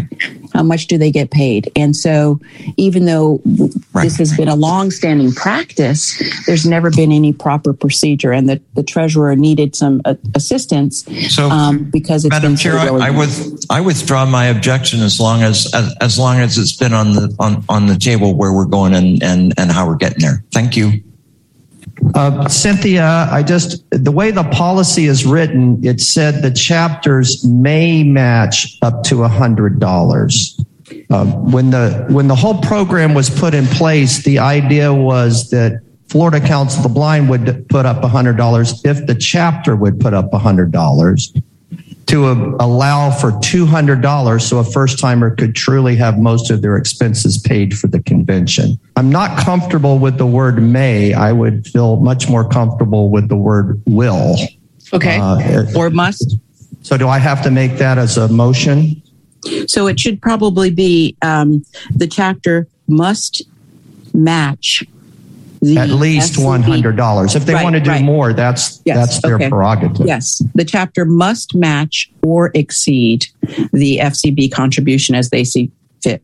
how 0.54 0.64
much 0.64 0.88
do 0.88 0.98
they 0.98 1.12
get 1.12 1.32
paid. 1.32 1.72
And 1.76 1.96
so, 1.96 2.40
even 2.78 3.06
though 3.06 3.42
right. 3.94 4.04
this 4.04 4.18
has 4.18 4.36
been 4.36 4.48
a 4.48 4.56
long-standing 4.56 5.34
practice, 5.34 6.22
there's 6.46 6.66
never 6.66 6.92
been 6.92 7.12
any 7.12 7.34
proper 7.34 7.74
procedure, 7.74 8.32
and 8.32 8.48
the, 8.48 8.62
the 8.76 8.84
treasurer 8.84 9.36
needed 9.36 9.76
some 9.76 10.02
uh, 10.06 10.16
assistance. 10.36 11.06
So, 11.34 11.50
um, 11.50 11.90
because 11.92 12.26
it's 12.26 12.34
Madam 12.34 12.56
Chair, 12.56 12.78
I, 12.78 12.88
I, 12.88 13.10
with, 13.10 13.66
I 13.70 13.82
withdraw 13.82 14.26
my 14.26 14.46
objection 14.46 15.02
as 15.02 15.20
long 15.20 15.42
as, 15.42 15.74
as 15.74 15.96
as 16.02 16.20
long 16.20 16.40
as 16.40 16.58
it's 16.58 16.76
been 16.76 16.94
on 16.94 17.14
the 17.14 17.36
on 17.40 17.64
on 17.70 17.88
the 17.88 17.96
table 17.96 18.36
where 18.36 18.54
we're 18.54 18.66
going 18.66 18.94
and 18.94 19.24
and 19.24 19.54
and 19.58 19.72
how 19.72 19.88
we're 19.88 19.96
getting 19.96 20.20
there. 20.20 20.44
Thank 20.52 20.78
you. 20.78 21.04
Uh, 22.16 22.48
Cynthia, 22.48 23.28
I 23.32 23.44
just, 23.44 23.84
the 23.92 24.12
way 24.12 24.32
the 24.32 24.44
policy 24.44 25.06
is 25.06 25.26
written, 25.26 25.84
it 25.84 26.02
said 26.02 26.42
the 26.42 26.52
chapters 26.52 27.46
may 27.46 28.04
match 28.04 28.78
up 28.82 29.04
to 29.04 29.16
$100. 29.16 30.66
Uh, 31.10 31.26
when 31.26 31.70
the 31.70 32.06
when 32.10 32.28
the 32.28 32.36
whole 32.36 32.62
program 32.62 33.14
was 33.14 33.30
put 33.30 33.54
in 33.54 33.66
place, 33.68 34.24
the 34.24 34.40
idea 34.40 34.94
was 34.94 35.50
that 35.50 35.82
Florida 36.08 36.40
Council 36.40 36.80
of 36.80 36.84
the 36.84 36.94
Blind 36.94 37.30
would 37.30 37.68
put 37.70 37.86
up 37.86 38.04
$100 38.04 38.86
if 38.86 39.06
the 39.08 39.16
chapter 39.16 39.76
would 39.76 40.00
put 40.00 40.14
up 40.14 40.32
$100 40.32 41.42
to 42.14 42.56
allow 42.60 43.10
for 43.10 43.32
$200 43.32 44.40
so 44.40 44.60
a 44.60 44.64
first 44.64 45.00
timer 45.00 45.36
could 45.36 45.56
truly 45.56 45.96
have 45.96 46.20
most 46.20 46.52
of 46.52 46.62
their 46.62 46.78
expenses 46.78 47.40
paid 47.40 47.76
for 47.76 47.88
the 47.88 48.04
convention. 48.04 48.80
I'm 48.96 49.10
not 49.10 49.40
comfortable 49.40 49.98
with 49.98 50.20
the 50.20 50.28
word 50.28 50.62
may. 50.62 51.16
I 51.16 51.32
would 51.32 51.66
feel 51.66 51.96
much 51.96 52.30
more 52.30 52.48
comfortable 52.48 53.10
with 53.10 53.30
the 53.30 53.36
word 53.36 53.82
will. 53.88 54.36
Okay. 54.94 55.18
Uh, 55.18 55.66
or 55.76 55.90
must. 55.90 56.38
So 56.84 56.98
do 56.98 57.08
I 57.08 57.18
have 57.18 57.42
to 57.46 57.50
make 57.50 57.78
that 57.78 57.98
as 57.98 58.16
a 58.16 58.28
motion? 58.28 59.02
So 59.66 59.88
it 59.88 60.00
should 60.00 60.22
probably 60.22 60.70
be 60.70 61.18
um, 61.24 61.66
the 61.90 62.06
chapter 62.06 62.68
must 62.88 63.42
match 64.14 64.84
at 65.78 65.90
least 65.90 66.38
one 66.38 66.62
hundred 66.62 66.96
dollars. 66.96 67.36
If 67.36 67.46
they 67.46 67.54
right, 67.54 67.64
want 67.64 67.76
to 67.76 67.82
do 67.82 67.90
right. 67.90 68.04
more, 68.04 68.34
that's 68.34 68.82
yes. 68.86 68.98
that's 68.98 69.22
their 69.22 69.36
okay. 69.36 69.50
prerogative. 69.50 70.06
Yes, 70.06 70.42
the 70.56 70.66
chapter 70.66 71.06
must 71.06 71.56
match 71.56 72.12
or 72.24 72.52
exceed 72.54 73.28
the 73.72 74.00
FCB 74.02 74.52
contribution 74.52 75.16
as 75.16 75.30
they 75.30 75.44
see 75.44 75.72
fit, 76.02 76.24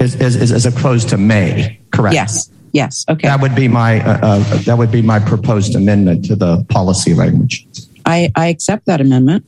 as, 0.00 0.16
as, 0.16 0.52
as 0.52 0.66
opposed 0.66 1.08
to 1.10 1.18
may. 1.18 1.78
Correct. 1.90 2.14
Yes. 2.14 2.50
Yes. 2.72 3.04
Okay. 3.08 3.26
That 3.26 3.40
would 3.40 3.54
be 3.54 3.66
my 3.66 4.00
uh, 4.04 4.18
uh, 4.22 4.58
that 4.62 4.76
would 4.76 4.92
be 4.92 5.02
my 5.02 5.18
proposed 5.18 5.74
amendment 5.74 6.24
to 6.26 6.36
the 6.36 6.64
policy 6.68 7.14
language. 7.14 7.66
I, 8.04 8.30
I 8.36 8.48
accept 8.48 8.86
that 8.86 9.00
amendment. 9.00 9.44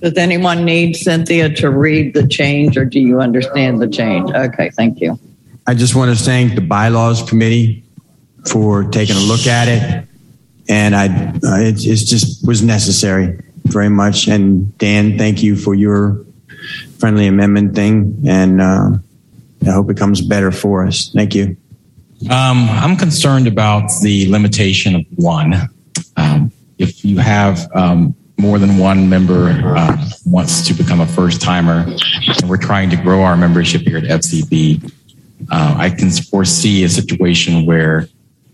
Does 0.00 0.16
anyone 0.16 0.64
need 0.64 0.96
Cynthia 0.96 1.48
to 1.56 1.70
read 1.70 2.14
the 2.14 2.26
change, 2.26 2.76
or 2.76 2.84
do 2.84 2.98
you 3.00 3.20
understand 3.20 3.80
the 3.80 3.88
change? 3.88 4.30
Okay, 4.30 4.70
thank 4.70 5.00
you. 5.00 5.18
I 5.66 5.74
just 5.74 5.94
want 5.94 6.16
to 6.16 6.24
thank 6.24 6.54
the 6.54 6.60
bylaws 6.60 7.22
committee 7.22 7.84
for 8.50 8.84
taking 8.84 9.16
a 9.16 9.20
look 9.20 9.46
at 9.46 9.68
it. 9.68 10.08
And 10.68 10.94
I, 10.94 11.06
uh, 11.06 11.60
it, 11.60 11.84
it 11.84 11.96
just 11.96 12.46
was 12.46 12.62
necessary 12.62 13.40
very 13.64 13.88
much. 13.88 14.28
And 14.28 14.76
Dan, 14.78 15.18
thank 15.18 15.42
you 15.42 15.56
for 15.56 15.74
your 15.74 16.24
friendly 16.98 17.26
amendment 17.26 17.74
thing. 17.74 18.22
And 18.26 18.60
uh, 18.60 18.90
I 19.66 19.70
hope 19.70 19.90
it 19.90 19.96
comes 19.96 20.20
better 20.20 20.50
for 20.50 20.86
us. 20.86 21.10
Thank 21.14 21.34
you. 21.34 21.56
Um, 22.30 22.68
I'm 22.68 22.96
concerned 22.96 23.46
about 23.46 23.90
the 24.02 24.30
limitation 24.30 24.96
of 24.96 25.06
one. 25.16 25.54
Um, 26.16 26.52
if 26.78 27.04
you 27.04 27.18
have 27.18 27.70
um, 27.74 28.14
more 28.38 28.58
than 28.58 28.78
one 28.78 29.08
member 29.08 29.50
uh, 29.50 29.96
wants 30.26 30.66
to 30.66 30.74
become 30.74 31.00
a 31.00 31.06
first 31.06 31.40
timer, 31.40 31.86
and 31.86 32.48
we're 32.48 32.56
trying 32.56 32.90
to 32.90 32.96
grow 32.96 33.22
our 33.22 33.36
membership 33.36 33.82
here 33.82 33.98
at 33.98 34.04
FCB, 34.04 34.92
uh, 35.50 35.74
I 35.78 35.90
can 35.90 36.10
foresee 36.10 36.82
a 36.84 36.88
situation 36.88 37.66
where 37.66 38.08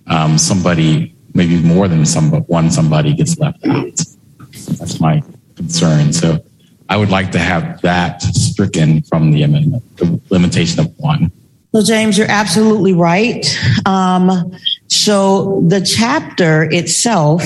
um, 0.07 0.39
somebody, 0.39 1.15
maybe 1.35 1.59
more 1.59 1.89
than 1.89 2.05
some, 2.05 2.31
but 2.31 2.49
one 2.49 2.71
somebody 2.71 3.15
gets 3.15 3.39
left 3.39 3.65
out. 3.67 3.97
That's 4.79 5.01
my 5.01 5.23
concern. 5.57 6.13
So 6.13 6.45
I 6.89 6.97
would 6.97 7.11
like 7.11 7.33
to 7.33 7.39
have 7.39 7.81
that 7.83 8.23
stricken 8.23 9.03
from 9.03 9.33
the 9.33 9.43
amendment, 9.43 9.97
the 9.97 10.21
limitation 10.31 10.81
of 10.81 10.99
one. 10.99 11.33
Well, 11.73 11.83
James, 11.83 12.17
you're 12.17 12.31
absolutely 12.31 12.93
right. 12.93 13.45
Um, 13.85 14.55
so 14.87 15.61
the 15.67 15.81
chapter 15.81 16.63
itself 16.71 17.43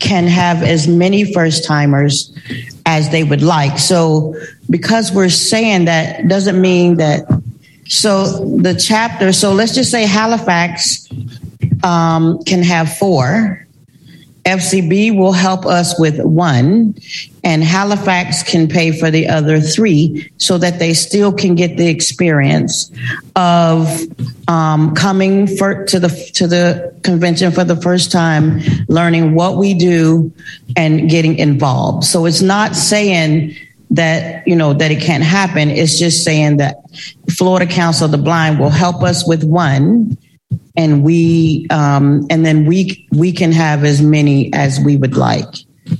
can 0.00 0.26
have 0.26 0.64
as 0.64 0.88
many 0.88 1.32
first 1.32 1.64
timers 1.64 2.36
as 2.84 3.10
they 3.10 3.22
would 3.22 3.42
like. 3.42 3.78
So 3.78 4.34
because 4.68 5.12
we're 5.12 5.28
saying 5.28 5.84
that 5.84 6.26
doesn't 6.26 6.60
mean 6.60 6.96
that. 6.96 7.26
So 7.86 8.24
the 8.56 8.74
chapter, 8.74 9.32
so 9.32 9.52
let's 9.52 9.74
just 9.74 9.90
say 9.90 10.04
Halifax 10.04 11.08
um, 11.82 12.42
can 12.44 12.62
have 12.62 12.96
four. 12.96 13.66
FCB 14.44 15.16
will 15.16 15.32
help 15.32 15.66
us 15.66 15.98
with 15.98 16.18
one, 16.24 16.94
and 17.44 17.62
Halifax 17.62 18.42
can 18.42 18.68
pay 18.68 18.90
for 18.90 19.10
the 19.10 19.28
other 19.28 19.60
three 19.60 20.30
so 20.38 20.56
that 20.58 20.78
they 20.78 20.94
still 20.94 21.32
can 21.32 21.54
get 21.54 21.76
the 21.76 21.88
experience 21.88 22.90
of 23.36 23.86
um, 24.48 24.94
coming 24.94 25.46
for, 25.46 25.84
to 25.84 26.00
the 26.00 26.08
to 26.34 26.46
the 26.46 26.94
convention 27.02 27.52
for 27.52 27.64
the 27.64 27.76
first 27.76 28.10
time, 28.10 28.60
learning 28.88 29.34
what 29.34 29.56
we 29.56 29.74
do, 29.74 30.32
and 30.74 31.10
getting 31.10 31.38
involved. 31.38 32.04
So 32.04 32.24
it's 32.24 32.42
not 32.42 32.74
saying 32.74 33.54
that 33.90 34.46
you 34.48 34.56
know 34.56 34.72
that 34.72 34.90
it 34.90 35.02
can't 35.02 35.22
happen. 35.22 35.68
It's 35.68 35.98
just 35.98 36.24
saying 36.24 36.56
that 36.56 36.76
Florida 37.36 37.70
Council 37.70 38.06
of 38.06 38.10
the 38.10 38.18
Blind 38.18 38.58
will 38.58 38.70
help 38.70 39.02
us 39.02 39.26
with 39.28 39.44
one 39.44 40.16
and 40.76 41.02
we 41.02 41.66
um, 41.70 42.26
and 42.30 42.44
then 42.44 42.66
we 42.66 43.06
we 43.12 43.32
can 43.32 43.52
have 43.52 43.84
as 43.84 44.02
many 44.02 44.52
as 44.52 44.80
we 44.80 44.96
would 44.96 45.16
like. 45.16 45.52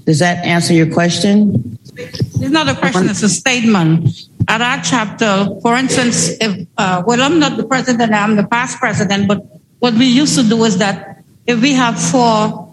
Does 0.07 0.21
that 0.21 0.45
answer 0.45 0.73
your 0.73 0.91
question? 0.93 1.79
It's 1.97 2.51
not 2.51 2.69
a 2.69 2.75
question; 2.75 3.09
it's 3.09 3.23
a 3.23 3.29
statement. 3.29 4.09
At 4.49 4.61
our 4.61 4.83
chapter, 4.83 5.47
for 5.63 5.77
instance, 5.77 6.31
if 6.41 6.67
uh, 6.79 7.03
well, 7.07 7.23
I'm 7.23 7.39
not 7.39 7.57
the 7.57 7.65
president; 7.65 8.13
I'm 8.13 8.37
the 8.37 8.47
past 8.47 8.79
president. 8.79 9.29
But 9.29 9.45
what 9.81 9.95
we 9.95 10.07
used 10.07 10.37
to 10.37 10.45
do 10.49 10.65
is 10.65 10.79
that 10.79 11.23
if 11.47 11.61
we 11.61 11.73
have 11.73 12.01
four 12.01 12.73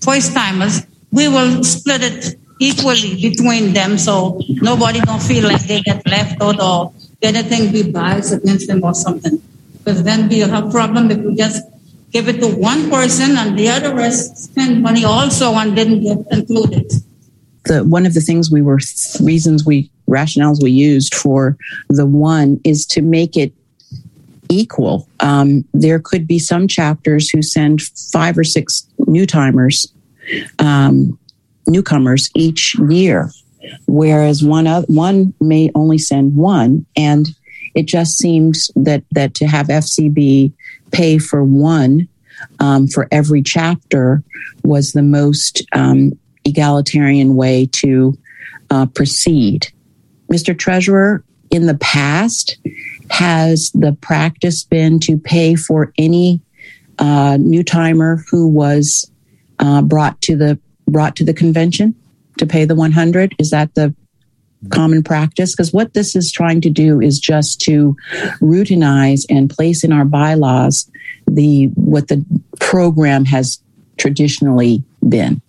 first 0.00 0.32
timers, 0.34 0.86
we 1.12 1.28
will 1.28 1.62
split 1.62 2.02
it 2.02 2.36
equally 2.60 3.20
between 3.20 3.72
them, 3.72 3.98
so 3.98 4.40
nobody 4.48 5.00
don't 5.00 5.22
feel 5.22 5.44
like 5.44 5.62
they 5.66 5.80
get 5.82 6.06
left 6.06 6.40
out 6.40 6.60
or 6.60 6.92
anything 7.22 7.72
be 7.72 7.90
biased 7.90 8.32
against 8.32 8.66
them 8.68 8.84
or 8.84 8.94
something 8.94 9.40
because 9.84 10.02
then 10.02 10.28
we 10.28 10.38
have 10.38 10.70
problem 10.70 11.10
if 11.10 11.18
we 11.18 11.34
just 11.34 11.62
give 12.10 12.28
it 12.28 12.40
to 12.40 12.48
one 12.48 12.90
person 12.90 13.36
and 13.36 13.58
the 13.58 13.68
other 13.68 13.94
rest 13.94 14.36
spend 14.38 14.82
money 14.82 15.04
also 15.04 15.52
and 15.54 15.76
didn't 15.76 16.00
get 16.00 16.18
included. 16.30 16.90
The 17.64 17.84
one 17.84 18.06
of 18.06 18.14
the 18.14 18.20
things 18.20 18.50
we 18.50 18.62
were 18.62 18.78
reasons 19.20 19.66
we 19.66 19.90
rationales 20.08 20.62
we 20.62 20.70
used 20.70 21.14
for 21.14 21.56
the 21.88 22.06
one 22.06 22.60
is 22.64 22.86
to 22.86 23.02
make 23.02 23.36
it 23.36 23.52
equal. 24.48 25.08
Um, 25.20 25.64
there 25.72 25.98
could 25.98 26.26
be 26.26 26.38
some 26.38 26.68
chapters 26.68 27.30
who 27.30 27.42
send 27.42 27.82
five 28.12 28.38
or 28.38 28.44
six 28.44 28.86
new 29.06 29.26
timers, 29.26 29.92
um, 30.58 31.18
newcomers 31.66 32.30
each 32.34 32.76
year, 32.88 33.30
whereas 33.86 34.44
one 34.44 34.66
of, 34.66 34.84
one 34.88 35.32
may 35.40 35.70
only 35.74 35.98
send 35.98 36.36
one, 36.36 36.84
and 36.96 37.34
it 37.74 37.86
just 37.86 38.18
seems 38.18 38.70
that 38.76 39.04
that 39.10 39.34
to 39.34 39.46
have 39.46 39.68
FCB 39.68 40.52
pay 40.90 41.18
for 41.18 41.42
one 41.42 42.08
um, 42.60 42.86
for 42.86 43.08
every 43.10 43.42
chapter 43.42 44.22
was 44.62 44.92
the 44.92 45.02
most 45.02 45.62
um, 45.72 46.12
egalitarian 46.44 47.36
way 47.36 47.66
to 47.66 48.16
uh, 48.70 48.86
proceed. 48.86 49.72
Mr. 50.32 50.56
Treasurer, 50.56 51.24
in 51.50 51.66
the 51.66 51.76
past, 51.78 52.58
has 53.10 53.70
the 53.74 53.92
practice 54.00 54.64
been 54.64 54.98
to 55.00 55.18
pay 55.18 55.54
for 55.54 55.92
any 55.98 56.40
uh, 56.98 57.36
new 57.38 57.62
timer 57.62 58.24
who 58.30 58.48
was 58.48 59.10
uh, 59.58 59.82
brought 59.82 60.20
to 60.22 60.36
the 60.36 60.58
brought 60.86 61.16
to 61.16 61.24
the 61.24 61.34
convention 61.34 61.94
to 62.38 62.46
pay 62.46 62.64
the 62.64 62.74
100? 62.74 63.34
Is 63.38 63.50
that 63.50 63.74
the 63.74 63.94
common 64.70 65.02
practice? 65.02 65.54
Because 65.54 65.72
what 65.72 65.94
this 65.94 66.16
is 66.16 66.32
trying 66.32 66.60
to 66.62 66.70
do 66.70 67.00
is 67.00 67.18
just 67.18 67.60
to 67.62 67.96
routinize 68.40 69.24
and 69.28 69.50
place 69.50 69.84
in 69.84 69.92
our 69.92 70.04
bylaws 70.04 70.90
the 71.26 71.66
what 71.74 72.08
the 72.08 72.24
program 72.60 73.24
has 73.24 73.60
traditionally 73.96 74.82
been. 75.08 75.40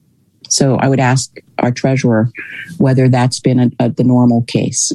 So 0.50 0.76
I 0.76 0.88
would 0.88 1.00
ask 1.00 1.36
our 1.60 1.72
treasurer 1.72 2.30
whether 2.78 3.10
that's 3.10 3.40
been 3.40 3.60
a, 3.60 3.72
a, 3.80 3.90
the 3.90 4.04
normal 4.04 4.44
case. 4.44 4.92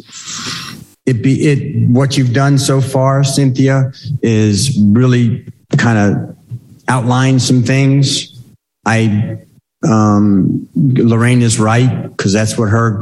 It 1.07 1.23
be 1.23 1.49
it 1.49 1.89
what 1.89 2.17
you've 2.17 2.33
done 2.33 2.59
so 2.59 2.81
far, 2.81 3.25
Cynthia, 3.25 3.93
is 4.23 4.79
really 4.81 5.47
kind 5.77 5.99
of 5.99 6.37
outline 6.89 7.41
some 7.41 7.62
things. 7.62 8.39
I 8.87 9.39
um, 9.89 10.69
Lorraine 10.75 11.43
is 11.43 11.59
right 11.59 12.03
because 12.03 12.33
that's 12.33 12.57
what 12.59 12.69
her 12.69 13.00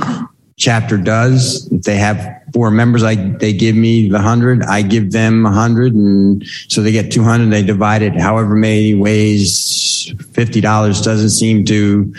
chapter 0.59 0.99
does. 0.99 1.71
If 1.73 1.83
they 1.83 1.97
have 1.97 2.43
four 2.53 2.71
members, 2.71 3.03
I 3.03 3.15
they 3.15 3.53
give 3.53 3.75
me 3.75 4.11
the 4.11 4.21
hundred, 4.21 4.63
I 4.63 4.83
give 4.83 5.13
them 5.13 5.47
a 5.47 5.53
hundred, 5.53 5.95
and 5.95 6.45
so 6.69 6.83
they 6.83 6.93
get 6.93 7.11
two 7.11 7.23
hundred. 7.23 7.51
They 7.51 7.63
divide 7.63 8.03
it 8.03 8.21
however 8.21 8.55
many 8.55 8.95
ways. 8.95 10.13
Fifty 10.33 10.61
dollars 10.61 11.01
doesn't 11.01 11.31
seem 11.31 11.65
to 11.67 12.13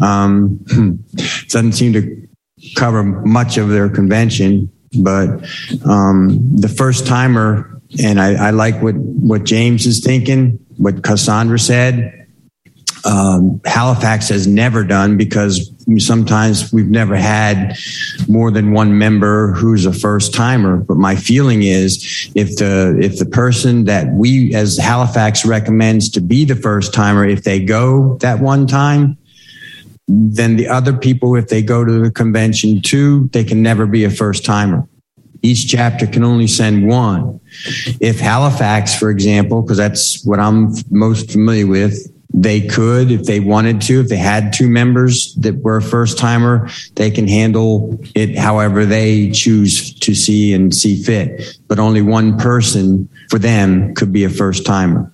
um, 0.00 0.64
doesn't 1.48 1.72
seem 1.72 1.92
to 1.92 2.28
cover 2.76 3.02
much 3.02 3.58
of 3.58 3.68
their 3.68 3.88
convention, 3.88 4.70
but 5.02 5.28
um, 5.84 6.56
the 6.56 6.68
first 6.68 7.06
timer, 7.06 7.80
and 8.02 8.20
I, 8.20 8.48
I 8.48 8.50
like 8.50 8.80
what 8.82 8.94
what 8.94 9.44
James 9.44 9.86
is 9.86 10.00
thinking, 10.00 10.58
what 10.76 11.02
Cassandra 11.02 11.58
said 11.58 12.19
um, 13.04 13.60
Halifax 13.64 14.28
has 14.28 14.46
never 14.46 14.84
done 14.84 15.16
because 15.16 15.72
sometimes 15.98 16.72
we've 16.72 16.90
never 16.90 17.16
had 17.16 17.76
more 18.28 18.50
than 18.50 18.72
one 18.72 18.98
member 18.98 19.52
who's 19.52 19.86
a 19.86 19.92
first 19.92 20.34
timer. 20.34 20.76
But 20.76 20.96
my 20.96 21.16
feeling 21.16 21.62
is 21.62 22.30
if 22.34 22.56
the 22.56 22.98
if 23.00 23.18
the 23.18 23.26
person 23.26 23.84
that 23.84 24.12
we 24.12 24.54
as 24.54 24.76
Halifax 24.76 25.44
recommends 25.44 26.10
to 26.10 26.20
be 26.20 26.44
the 26.44 26.56
first 26.56 26.92
timer, 26.92 27.24
if 27.24 27.44
they 27.44 27.64
go 27.64 28.16
that 28.18 28.40
one 28.40 28.66
time, 28.66 29.16
then 30.08 30.56
the 30.56 30.68
other 30.68 30.92
people, 30.92 31.36
if 31.36 31.48
they 31.48 31.62
go 31.62 31.84
to 31.84 32.00
the 32.00 32.10
convention 32.10 32.82
too, 32.82 33.28
they 33.32 33.44
can 33.44 33.62
never 33.62 33.86
be 33.86 34.04
a 34.04 34.10
first 34.10 34.44
timer. 34.44 34.86
Each 35.42 35.66
chapter 35.66 36.06
can 36.06 36.22
only 36.22 36.46
send 36.46 36.86
one. 36.86 37.40
If 38.00 38.20
Halifax, 38.20 38.94
for 38.94 39.10
example, 39.10 39.62
because 39.62 39.78
that's 39.78 40.22
what 40.24 40.38
I'm 40.38 40.74
most 40.90 41.32
familiar 41.32 41.66
with, 41.66 42.12
they 42.32 42.60
could 42.66 43.10
if 43.10 43.24
they 43.24 43.40
wanted 43.40 43.80
to 43.80 44.00
if 44.00 44.08
they 44.08 44.16
had 44.16 44.52
two 44.52 44.68
members 44.68 45.34
that 45.34 45.56
were 45.56 45.78
a 45.78 45.82
first 45.82 46.16
timer 46.16 46.68
they 46.94 47.10
can 47.10 47.26
handle 47.26 47.98
it 48.14 48.38
however 48.38 48.86
they 48.86 49.30
choose 49.30 49.92
to 49.94 50.14
see 50.14 50.54
and 50.54 50.74
see 50.74 51.02
fit 51.02 51.58
but 51.66 51.78
only 51.78 52.02
one 52.02 52.38
person 52.38 53.08
for 53.28 53.38
them 53.38 53.94
could 53.94 54.12
be 54.12 54.24
a 54.24 54.30
first 54.30 54.64
timer 54.64 55.12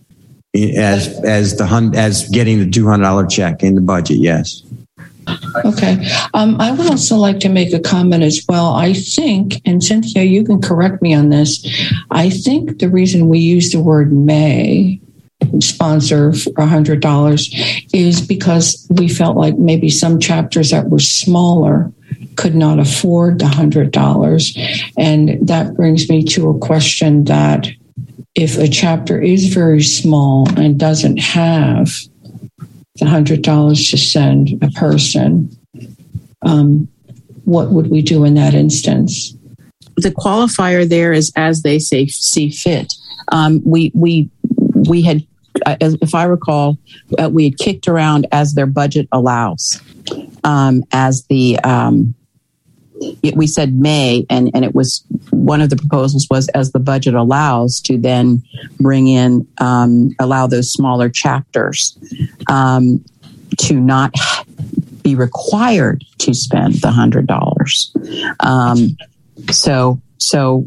as 0.54 1.08
as 1.24 1.56
the 1.56 1.92
as 1.94 2.28
getting 2.30 2.58
the 2.58 2.66
$200 2.66 3.30
check 3.30 3.62
in 3.62 3.74
the 3.74 3.80
budget 3.80 4.18
yes 4.18 4.62
Okay. 5.64 6.06
Um, 6.34 6.60
I 6.60 6.70
would 6.70 6.88
also 6.88 7.16
like 7.16 7.40
to 7.40 7.48
make 7.48 7.72
a 7.72 7.80
comment 7.80 8.22
as 8.22 8.44
well. 8.48 8.74
I 8.74 8.92
think, 8.92 9.60
and 9.64 9.82
Cynthia, 9.82 10.22
you 10.22 10.44
can 10.44 10.60
correct 10.60 11.02
me 11.02 11.14
on 11.14 11.30
this. 11.30 11.66
I 12.12 12.30
think 12.30 12.78
the 12.78 12.88
reason 12.88 13.28
we 13.28 13.40
use 13.40 13.72
the 13.72 13.80
word 13.80 14.12
may 14.12 15.00
sponsor 15.60 16.32
for 16.32 16.52
$100 16.52 17.86
is 17.92 18.26
because 18.26 18.86
we 18.90 19.08
felt 19.08 19.36
like 19.36 19.56
maybe 19.56 19.88
some 19.88 20.18
chapters 20.18 20.70
that 20.70 20.88
were 20.88 20.98
smaller 20.98 21.92
could 22.36 22.54
not 22.54 22.78
afford 22.78 23.38
the 23.38 23.46
$100. 23.46 24.92
And 24.96 25.48
that 25.48 25.74
brings 25.74 26.08
me 26.08 26.22
to 26.24 26.50
a 26.50 26.58
question 26.58 27.24
that 27.24 27.68
if 28.34 28.58
a 28.58 28.68
chapter 28.68 29.20
is 29.20 29.52
very 29.52 29.82
small 29.82 30.48
and 30.58 30.78
doesn't 30.78 31.18
have 31.18 31.90
the 32.96 33.06
$100 33.06 33.90
to 33.90 33.96
send 33.96 34.62
a 34.62 34.70
person, 34.72 35.50
um, 36.42 36.88
what 37.44 37.70
would 37.70 37.90
we 37.90 38.02
do 38.02 38.24
in 38.24 38.34
that 38.34 38.54
instance? 38.54 39.34
The 39.96 40.10
qualifier 40.10 40.86
there 40.86 41.12
is 41.12 41.32
as 41.36 41.62
they 41.62 41.78
say 41.78 42.06
see 42.06 42.50
fit. 42.50 42.92
Um, 43.32 43.62
we 43.64 43.90
we 43.94 44.30
we 44.74 45.02
had 45.02 45.26
if 45.80 46.14
I 46.14 46.24
recall, 46.24 46.78
uh, 47.18 47.28
we 47.32 47.44
had 47.44 47.58
kicked 47.58 47.88
around 47.88 48.26
as 48.32 48.54
their 48.54 48.66
budget 48.66 49.08
allows, 49.12 49.80
um, 50.44 50.84
as 50.92 51.24
the 51.28 51.58
um, 51.60 52.14
we 53.34 53.46
said 53.46 53.74
may, 53.74 54.24
and 54.30 54.50
and 54.54 54.64
it 54.64 54.74
was 54.74 55.04
one 55.30 55.60
of 55.60 55.70
the 55.70 55.76
proposals 55.76 56.26
was 56.30 56.48
as 56.50 56.72
the 56.72 56.78
budget 56.78 57.14
allows 57.14 57.80
to 57.80 57.98
then 57.98 58.42
bring 58.80 59.08
in 59.08 59.46
um, 59.58 60.10
allow 60.18 60.46
those 60.46 60.72
smaller 60.72 61.08
chapters 61.08 61.98
um, 62.48 63.04
to 63.58 63.74
not 63.74 64.14
be 65.02 65.14
required 65.14 66.04
to 66.18 66.34
spend 66.34 66.74
the 66.74 66.90
hundred 66.90 67.26
dollars. 67.26 67.94
Um, 68.40 68.96
so 69.50 70.00
so 70.18 70.64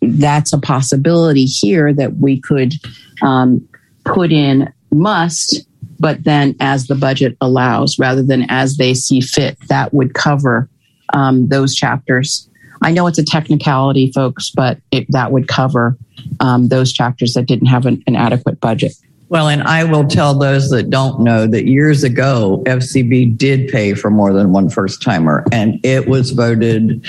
that's 0.00 0.52
a 0.52 0.58
possibility 0.58 1.44
here 1.44 1.92
that 1.92 2.16
we 2.16 2.40
could 2.40 2.74
um, 3.22 3.66
put 4.04 4.32
in 4.32 4.72
must, 4.90 5.66
but 5.98 6.24
then 6.24 6.54
as 6.60 6.86
the 6.86 6.94
budget 6.94 7.36
allows 7.40 7.98
rather 7.98 8.22
than 8.22 8.46
as 8.48 8.76
they 8.76 8.94
see 8.94 9.20
fit. 9.20 9.56
That 9.68 9.92
would 9.94 10.14
cover 10.14 10.68
um, 11.12 11.48
those 11.48 11.74
chapters. 11.74 12.48
I 12.82 12.90
know 12.90 13.06
it's 13.06 13.18
a 13.18 13.24
technicality, 13.24 14.10
folks, 14.12 14.50
but 14.50 14.78
it, 14.90 15.06
that 15.10 15.30
would 15.30 15.48
cover 15.48 15.96
um, 16.40 16.68
those 16.68 16.92
chapters 16.92 17.34
that 17.34 17.46
didn't 17.46 17.68
have 17.68 17.86
an, 17.86 18.02
an 18.06 18.16
adequate 18.16 18.60
budget. 18.60 18.92
Well, 19.28 19.48
and 19.48 19.62
I 19.62 19.84
will 19.84 20.06
tell 20.06 20.38
those 20.38 20.68
that 20.70 20.90
don't 20.90 21.20
know 21.20 21.46
that 21.46 21.66
years 21.66 22.04
ago, 22.04 22.62
FCB 22.66 23.38
did 23.38 23.68
pay 23.68 23.94
for 23.94 24.10
more 24.10 24.30
than 24.32 24.52
one 24.52 24.68
first 24.68 25.00
timer, 25.00 25.46
and 25.50 25.80
it 25.82 26.06
was 26.06 26.32
voted 26.32 27.02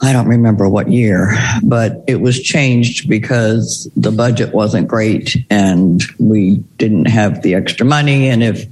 I 0.00 0.12
don't 0.12 0.28
remember 0.28 0.68
what 0.68 0.90
year, 0.90 1.36
but 1.62 2.04
it 2.06 2.20
was 2.20 2.40
changed 2.40 3.08
because 3.08 3.88
the 3.96 4.10
budget 4.10 4.52
wasn't 4.52 4.88
great 4.88 5.36
and 5.50 6.02
we 6.18 6.56
didn't 6.78 7.06
have 7.06 7.42
the 7.42 7.54
extra 7.54 7.86
money. 7.86 8.28
And 8.28 8.42
if 8.42 8.66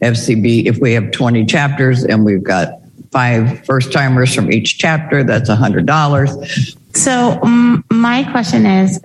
FCB, 0.00 0.66
if 0.66 0.78
we 0.78 0.92
have 0.92 1.10
20 1.10 1.46
chapters 1.46 2.04
and 2.04 2.24
we've 2.24 2.42
got 2.42 2.80
five 3.10 3.64
first 3.64 3.92
timers 3.92 4.34
from 4.34 4.52
each 4.52 4.78
chapter, 4.78 5.24
that's 5.24 5.48
$100. 5.48 6.76
So, 6.94 7.38
um, 7.42 7.84
my 7.90 8.24
question 8.30 8.66
is 8.66 9.00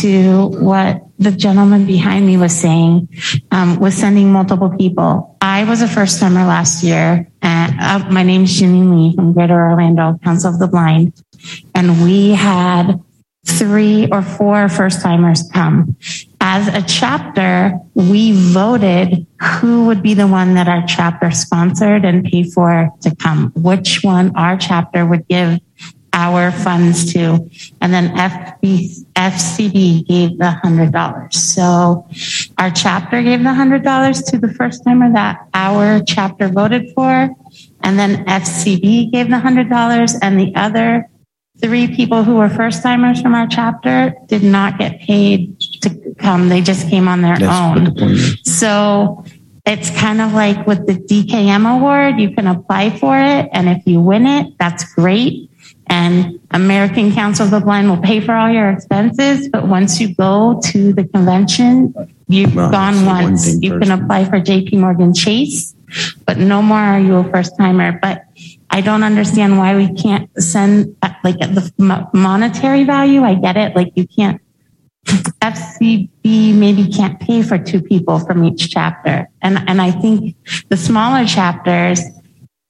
to 0.00 0.46
what 0.46 1.02
the 1.18 1.32
gentleman 1.32 1.86
behind 1.86 2.26
me 2.26 2.36
was 2.36 2.54
saying, 2.54 3.08
um, 3.50 3.80
was 3.80 3.94
sending 3.94 4.32
multiple 4.32 4.70
people. 4.70 5.36
I 5.40 5.64
was 5.64 5.82
a 5.82 5.88
first 5.88 6.20
timer 6.20 6.44
last 6.44 6.84
year. 6.84 7.28
And, 7.42 7.80
uh, 7.80 8.08
my 8.10 8.22
name 8.22 8.44
is 8.44 8.60
Janine 8.60 8.90
Lee 8.90 9.16
from 9.16 9.32
Greater 9.32 9.70
Orlando 9.70 10.18
Council 10.22 10.52
of 10.52 10.58
the 10.58 10.68
Blind. 10.68 11.12
And 11.74 12.02
we 12.02 12.32
had 12.32 13.00
three 13.46 14.08
or 14.10 14.22
four 14.22 14.68
first 14.68 15.00
timers 15.00 15.48
come. 15.52 15.96
As 16.40 16.68
a 16.68 16.82
chapter, 16.82 17.78
we 17.94 18.32
voted 18.32 19.26
who 19.40 19.86
would 19.86 20.02
be 20.02 20.14
the 20.14 20.26
one 20.26 20.54
that 20.54 20.68
our 20.68 20.84
chapter 20.86 21.30
sponsored 21.30 22.04
and 22.04 22.24
paid 22.24 22.52
for 22.52 22.90
to 23.00 23.14
come, 23.16 23.52
which 23.56 24.02
one 24.02 24.36
our 24.36 24.56
chapter 24.56 25.06
would 25.06 25.26
give 25.28 25.60
our 26.18 26.50
funds 26.50 27.12
to. 27.12 27.48
And 27.80 27.94
then 27.94 28.08
FB, 28.16 29.04
FCB 29.14 30.06
gave 30.06 30.38
the 30.38 30.50
$100. 30.64 31.32
So 31.32 32.06
our 32.58 32.70
chapter 32.70 33.22
gave 33.22 33.40
the 33.40 33.50
$100 33.50 34.30
to 34.30 34.38
the 34.38 34.52
first 34.54 34.84
timer 34.84 35.12
that 35.12 35.46
our 35.54 36.02
chapter 36.02 36.48
voted 36.48 36.90
for. 36.94 37.30
And 37.82 37.98
then 37.98 38.24
FCB 38.26 39.12
gave 39.12 39.30
the 39.30 39.36
$100 39.36 40.18
and 40.22 40.40
the 40.40 40.52
other 40.56 41.08
three 41.60 41.94
people 41.94 42.24
who 42.24 42.36
were 42.36 42.48
first 42.48 42.82
timers 42.82 43.20
from 43.20 43.34
our 43.34 43.46
chapter 43.46 44.14
did 44.26 44.42
not 44.42 44.78
get 44.78 45.00
paid 45.00 45.60
to 45.82 46.14
come. 46.18 46.48
They 46.48 46.60
just 46.60 46.88
came 46.88 47.08
on 47.08 47.22
their 47.22 47.38
That's 47.38 47.52
own. 47.52 47.84
what 47.84 47.94
the 47.94 48.00
point 48.00 48.12
is. 48.12 48.40
So 48.44 49.24
it's 49.66 49.90
kind 49.90 50.20
of 50.20 50.32
like 50.32 50.66
with 50.66 50.86
the 50.86 50.94
DKM 50.94 51.76
award, 51.76 52.18
you 52.18 52.34
can 52.34 52.46
apply 52.46 52.90
for 52.98 53.18
it. 53.18 53.48
And 53.52 53.68
if 53.68 53.86
you 53.86 54.00
win 54.00 54.26
it, 54.26 54.56
that's 54.58 54.94
great. 54.94 55.50
And 55.90 56.38
American 56.50 57.12
Council 57.12 57.44
of 57.46 57.50
the 57.50 57.60
Blind 57.60 57.88
will 57.88 58.02
pay 58.02 58.20
for 58.20 58.34
all 58.34 58.50
your 58.50 58.70
expenses. 58.70 59.48
But 59.48 59.66
once 59.66 60.00
you 60.00 60.14
go 60.14 60.60
to 60.66 60.92
the 60.92 61.04
convention, 61.04 61.94
you've 62.28 62.54
Well, 62.54 62.70
gone 62.70 63.04
once. 63.06 63.60
You 63.62 63.78
can 63.78 63.90
apply 63.90 64.24
for 64.26 64.40
JP 64.40 64.78
Morgan 64.78 65.14
Chase, 65.14 65.74
but 66.26 66.38
no 66.38 66.62
more 66.62 66.78
are 66.78 67.00
you 67.00 67.16
a 67.16 67.24
first 67.24 67.56
timer. 67.56 67.98
But 68.00 68.24
I 68.70 68.80
don't 68.80 69.02
understand 69.02 69.58
why 69.58 69.76
we 69.76 69.92
can't 69.94 70.30
send 70.42 70.96
like 71.24 71.38
the 71.38 72.06
monetary 72.12 72.84
value. 72.84 73.22
I 73.22 73.34
get 73.34 73.56
it. 73.56 73.74
Like 73.74 73.92
you 73.94 74.06
can't 74.06 74.40
FCB 75.40 76.54
maybe 76.54 76.88
can't 76.88 77.18
pay 77.18 77.42
for 77.42 77.58
two 77.58 77.80
people 77.80 78.18
from 78.18 78.44
each 78.44 78.70
chapter. 78.70 79.28
And, 79.40 79.58
and 79.66 79.80
I 79.80 79.90
think 79.90 80.36
the 80.68 80.76
smaller 80.76 81.24
chapters, 81.24 82.00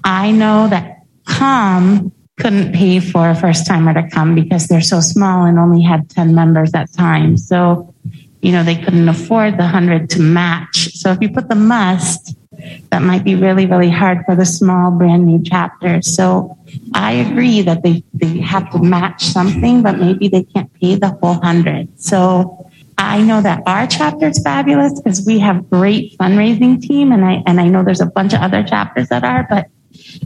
I 0.04 0.31
know 0.31 0.68
that 0.68 1.02
COM 1.24 2.12
couldn't 2.38 2.72
pay 2.72 3.01
for 3.01 3.31
a 3.31 3.35
first 3.35 3.66
timer 3.66 3.94
to 3.94 4.09
come 4.09 4.35
because 4.35 4.66
they're 4.66 4.81
so 4.81 5.01
small 5.01 5.44
and 5.44 5.59
only 5.59 5.83
had 5.83 6.09
10 6.11 6.35
members 6.35 6.72
at 6.74 6.92
time. 6.92 7.37
So, 7.37 7.94
you 8.40 8.53
know, 8.53 8.62
they 8.62 8.77
couldn't 8.77 9.09
afford 9.09 9.55
the 9.55 9.64
100 9.64 10.11
to 10.11 10.20
match. 10.20 10.94
So 10.94 11.11
if 11.11 11.18
you 11.20 11.31
put 11.31 11.48
the 11.48 11.57
must, 11.57 12.37
that 12.90 13.03
might 13.03 13.24
be 13.24 13.35
really, 13.35 13.66
really 13.66 13.90
hard 13.90 14.24
for 14.24 14.35
the 14.35 14.46
small 14.46 14.90
brand 14.90 15.27
new 15.27 15.42
chapter. 15.42 16.03
So 16.03 16.57
I 16.94 17.12
agree 17.12 17.62
that 17.62 17.83
they, 17.83 18.03
they 18.14 18.38
have 18.38 18.70
to 18.72 18.79
match 18.79 19.24
something, 19.24 19.83
but 19.83 19.98
maybe 19.98 20.29
they 20.29 20.44
can't 20.44 20.72
pay 20.74 20.96
the 20.96 21.11
whole 21.20 21.35
hundred. 21.35 22.01
So 22.01 22.70
I 22.96 23.22
know 23.22 23.40
that 23.40 23.62
our 23.66 23.87
chapter 23.87 24.29
is 24.29 24.42
fabulous 24.42 25.01
because 25.01 25.24
we 25.24 25.38
have 25.38 25.70
great 25.70 26.16
fundraising 26.18 26.81
team 26.81 27.12
and 27.12 27.24
I, 27.24 27.42
and 27.46 27.61
I 27.61 27.68
know 27.68 27.85
there's 27.85 28.01
a 28.01 28.07
bunch 28.07 28.35
of 28.35 28.40
other 28.40 28.64
chapters 28.64 29.09
that 29.09 29.22
are, 29.22 29.46
but 29.48 29.68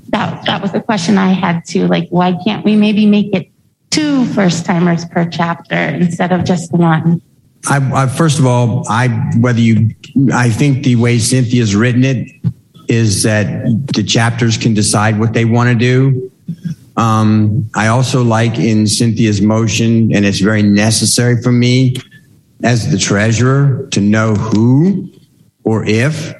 that, 0.09 0.45
that 0.47 0.62
was 0.62 0.73
the 0.73 0.81
question 0.81 1.18
I 1.18 1.33
had 1.33 1.64
too. 1.64 1.87
Like, 1.87 2.09
why 2.11 2.37
can't 2.45 2.64
we 2.64 2.77
maybe 2.77 3.07
make 3.07 3.35
it 3.35 3.51
two 3.90 4.25
first 4.27 4.64
timers 4.64 5.05
per 5.05 5.29
chapter 5.29 5.77
instead 5.77 6.33
of 6.33 6.45
just 6.45 6.73
one? 6.73 7.21
I, 7.66 8.03
I 8.03 8.07
first 8.09 8.38
of 8.38 8.47
all, 8.47 8.85
I 8.88 9.09
whether 9.38 9.61
you, 9.61 9.95
I 10.33 10.51
think 10.51 10.85
the 10.85 10.97
way 10.97 11.18
Cynthia's 11.18 11.77
written 11.77 12.05
it 12.05 12.29
is 12.88 13.23
that 13.23 13.64
the 13.95 14.03
chapters 14.03 14.57
can 14.57 14.75
decide 14.75 15.18
what 15.18 15.33
they 15.33 15.45
want 15.45 15.68
to 15.68 15.75
do. 15.75 16.31
Um, 16.97 17.71
I 17.75 17.87
also 17.87 18.23
like 18.23 18.59
in 18.59 18.87
Cynthia's 18.87 19.40
motion, 19.40 20.14
and 20.14 20.27
it's 20.27 20.40
very 20.40 20.62
necessary 20.62 21.40
for 21.40 21.53
me 21.53 21.95
as 22.64 22.90
the 22.90 22.99
treasurer 22.99 23.88
to 23.92 24.01
know 24.01 24.35
who 24.35 25.09
or 25.64 25.85
if 25.85 26.35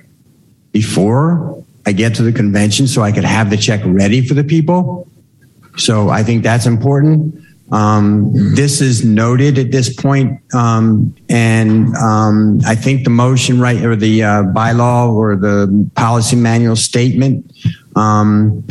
before 0.73 1.62
I 1.87 1.93
get 1.93 2.15
to 2.17 2.23
the 2.23 2.33
convention 2.33 2.87
so 2.87 3.03
I 3.03 3.13
could 3.13 3.25
have 3.25 3.51
the 3.51 3.57
check 3.57 3.81
ready 3.85 4.27
for 4.27 4.35
the 4.35 4.45
people. 4.45 5.09
So 5.77 6.09
I 6.11 6.23
think 6.23 6.43
that's 6.43 6.67
important. 6.67 7.43
Um, 7.73 8.33
this 8.55 8.83
is 8.83 9.03
noted 9.03 9.59
at 9.59 9.73
this 9.73 9.95
point, 9.95 10.39
um, 10.53 11.17
and 11.31 11.97
um, 11.97 12.61
I 12.67 12.75
think 12.75 13.05
the 13.05 13.11
motion 13.11 13.61
right 13.61 13.83
or 13.83 13.97
the 13.97 14.23
uh, 14.23 14.43
bylaw 14.43 15.11
or 15.11 15.37
the 15.37 15.91
policy 15.95 16.37
manual 16.37 16.77
statement 16.77 17.51
um, 17.97 18.63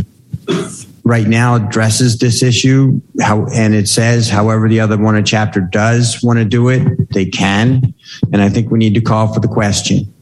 right 1.04 1.28
now 1.28 1.56
addresses 1.56 2.20
this 2.20 2.44
issue. 2.44 3.02
How 3.20 3.48
and 3.48 3.74
it 3.74 3.88
says, 3.88 4.30
however, 4.30 4.70
the 4.70 4.80
other 4.80 4.98
one 4.98 5.16
a 5.16 5.24
chapter 5.24 5.62
does 5.62 6.22
want 6.22 6.38
to 6.38 6.46
do 6.46 6.70
it, 6.70 7.12
they 7.12 7.26
can, 7.26 7.96
and 8.32 8.40
I 8.40 8.50
think 8.50 8.70
we 8.70 8.78
need 8.78 8.94
to 8.94 9.02
call 9.02 9.34
for 9.34 9.40
the 9.40 9.48
question. 9.48 10.14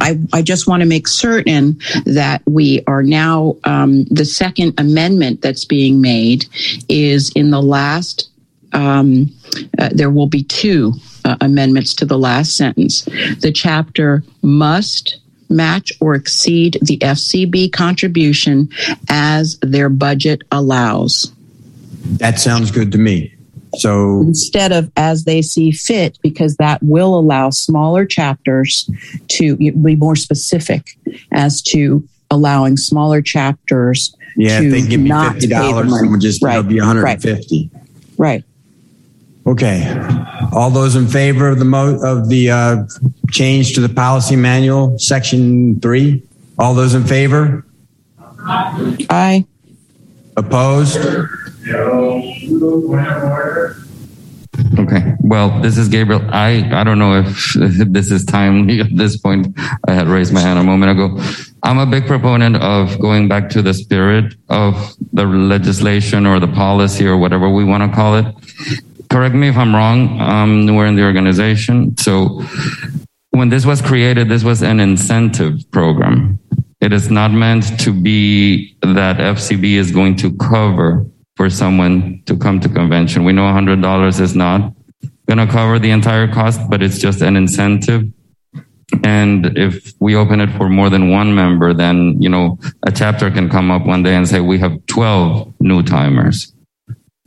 I, 0.00 0.18
I 0.32 0.42
just 0.42 0.66
want 0.66 0.80
to 0.82 0.88
make 0.88 1.08
certain 1.08 1.78
that 2.04 2.42
we 2.46 2.82
are 2.86 3.02
now, 3.02 3.56
um, 3.64 4.04
the 4.04 4.24
second 4.24 4.78
amendment 4.78 5.42
that's 5.42 5.64
being 5.64 6.00
made 6.00 6.46
is 6.88 7.30
in 7.34 7.50
the 7.50 7.62
last, 7.62 8.30
um, 8.72 9.32
uh, 9.78 9.90
there 9.92 10.10
will 10.10 10.26
be 10.26 10.42
two 10.44 10.94
uh, 11.24 11.36
amendments 11.40 11.94
to 11.94 12.06
the 12.06 12.18
last 12.18 12.56
sentence. 12.56 13.04
The 13.40 13.52
chapter 13.54 14.22
must 14.42 15.18
match 15.48 15.92
or 16.00 16.14
exceed 16.14 16.78
the 16.80 16.98
FCB 16.98 17.72
contribution 17.72 18.68
as 19.08 19.58
their 19.60 19.88
budget 19.88 20.42
allows. 20.52 21.32
That 22.04 22.38
sounds 22.38 22.70
good 22.70 22.92
to 22.92 22.98
me. 22.98 23.34
So 23.76 24.20
instead 24.22 24.72
of 24.72 24.90
as 24.96 25.24
they 25.24 25.42
see 25.42 25.70
fit, 25.70 26.18
because 26.22 26.56
that 26.56 26.82
will 26.82 27.18
allow 27.18 27.50
smaller 27.50 28.04
chapters 28.06 28.88
to 29.28 29.56
be 29.56 29.96
more 29.96 30.16
specific 30.16 30.96
as 31.32 31.62
to 31.62 32.06
allowing 32.30 32.76
smaller 32.76 33.20
chapters 33.22 34.14
yeah, 34.36 34.60
to 34.60 34.66
if 34.66 34.72
they 34.72 34.82
give 34.88 35.00
me 35.00 35.10
fifty 35.10 35.46
dollars, 35.48 36.02
it 36.02 36.08
would 36.08 36.20
just 36.20 36.42
it'll 36.42 36.56
Right, 36.62 36.68
be 36.68 36.78
one 36.78 36.86
hundred 36.86 37.06
and 37.08 37.22
fifty. 37.22 37.70
right. 37.72 37.84
Right. 38.18 38.44
Okay. 39.46 39.88
All 40.52 40.70
those 40.70 40.96
in 40.96 41.06
favor 41.08 41.48
of 41.48 41.58
the 41.58 41.64
mo- 41.64 41.98
of 42.02 42.28
the 42.28 42.50
uh, 42.50 42.76
change 43.30 43.74
to 43.74 43.80
the 43.80 43.88
policy 43.88 44.36
manual, 44.36 44.98
section 44.98 45.80
three? 45.80 46.22
All 46.58 46.74
those 46.74 46.94
in 46.94 47.04
favor? 47.04 47.64
Aye. 48.38 49.44
Opposed? 50.36 50.98
Okay. 54.78 55.14
Well, 55.20 55.60
this 55.60 55.78
is 55.78 55.88
Gabriel. 55.88 56.22
I, 56.30 56.68
I 56.72 56.84
don't 56.84 56.98
know 56.98 57.20
if, 57.20 57.56
if 57.56 57.92
this 57.92 58.10
is 58.10 58.24
timely 58.24 58.80
at 58.80 58.94
this 58.96 59.16
point. 59.16 59.48
I 59.86 59.92
had 59.92 60.08
raised 60.08 60.32
my 60.32 60.40
hand 60.40 60.58
a 60.58 60.62
moment 60.62 60.92
ago. 60.92 61.22
I'm 61.62 61.78
a 61.78 61.86
big 61.86 62.06
proponent 62.06 62.56
of 62.56 62.98
going 63.00 63.28
back 63.28 63.50
to 63.50 63.62
the 63.62 63.74
spirit 63.74 64.34
of 64.48 64.94
the 65.12 65.24
legislation 65.24 66.26
or 66.26 66.40
the 66.40 66.48
policy 66.48 67.06
or 67.06 67.16
whatever 67.16 67.48
we 67.48 67.64
want 67.64 67.88
to 67.88 67.94
call 67.94 68.16
it. 68.16 68.26
Correct 69.10 69.34
me 69.34 69.48
if 69.48 69.56
I'm 69.56 69.74
wrong. 69.74 70.20
Um, 70.20 70.74
we're 70.74 70.86
in 70.86 70.96
the 70.96 71.04
organization. 71.04 71.96
So 71.96 72.42
when 73.30 73.48
this 73.48 73.66
was 73.66 73.82
created, 73.82 74.28
this 74.28 74.44
was 74.44 74.62
an 74.62 74.80
incentive 74.80 75.70
program. 75.70 76.38
It 76.80 76.92
is 76.92 77.10
not 77.10 77.30
meant 77.30 77.78
to 77.80 77.92
be 77.92 78.76
that 78.80 79.18
FCB 79.18 79.74
is 79.74 79.90
going 79.90 80.16
to 80.16 80.34
cover 80.36 81.06
for 81.40 81.48
someone 81.48 82.22
to 82.26 82.36
come 82.36 82.60
to 82.60 82.68
convention. 82.68 83.24
We 83.24 83.32
know 83.32 83.44
$100 83.44 84.20
is 84.20 84.36
not 84.36 84.74
going 85.26 85.38
to 85.38 85.50
cover 85.50 85.78
the 85.78 85.90
entire 85.90 86.28
cost, 86.28 86.60
but 86.68 86.82
it's 86.82 86.98
just 86.98 87.22
an 87.22 87.34
incentive. 87.34 88.02
And 89.04 89.56
if 89.56 89.94
we 90.00 90.14
open 90.16 90.42
it 90.42 90.50
for 90.58 90.68
more 90.68 90.90
than 90.90 91.08
one 91.08 91.34
member, 91.34 91.72
then, 91.72 92.20
you 92.20 92.28
know, 92.28 92.58
a 92.86 92.92
chapter 92.92 93.30
can 93.30 93.48
come 93.48 93.70
up 93.70 93.86
one 93.86 94.02
day 94.02 94.16
and 94.16 94.28
say, 94.28 94.40
we 94.40 94.58
have 94.58 94.84
12 94.84 95.54
new 95.60 95.82
timers. 95.82 96.52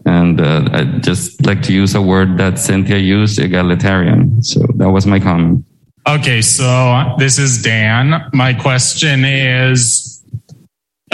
And 0.06 0.40
uh, 0.40 0.70
I'd 0.72 1.02
just 1.02 1.44
like 1.44 1.64
to 1.64 1.74
use 1.74 1.96
a 1.96 2.02
word 2.02 2.38
that 2.38 2.60
Cynthia 2.60 3.00
used, 3.00 3.40
egalitarian. 3.40 4.44
So 4.44 4.60
that 4.76 4.92
was 4.92 5.08
my 5.08 5.20
comment. 5.20 5.66
Okay, 6.08 6.44
so 6.44 7.16
this 7.18 7.40
is 7.40 7.64
Dan. 7.64 8.30
My 8.32 8.54
question 8.54 9.26
is 9.26 10.13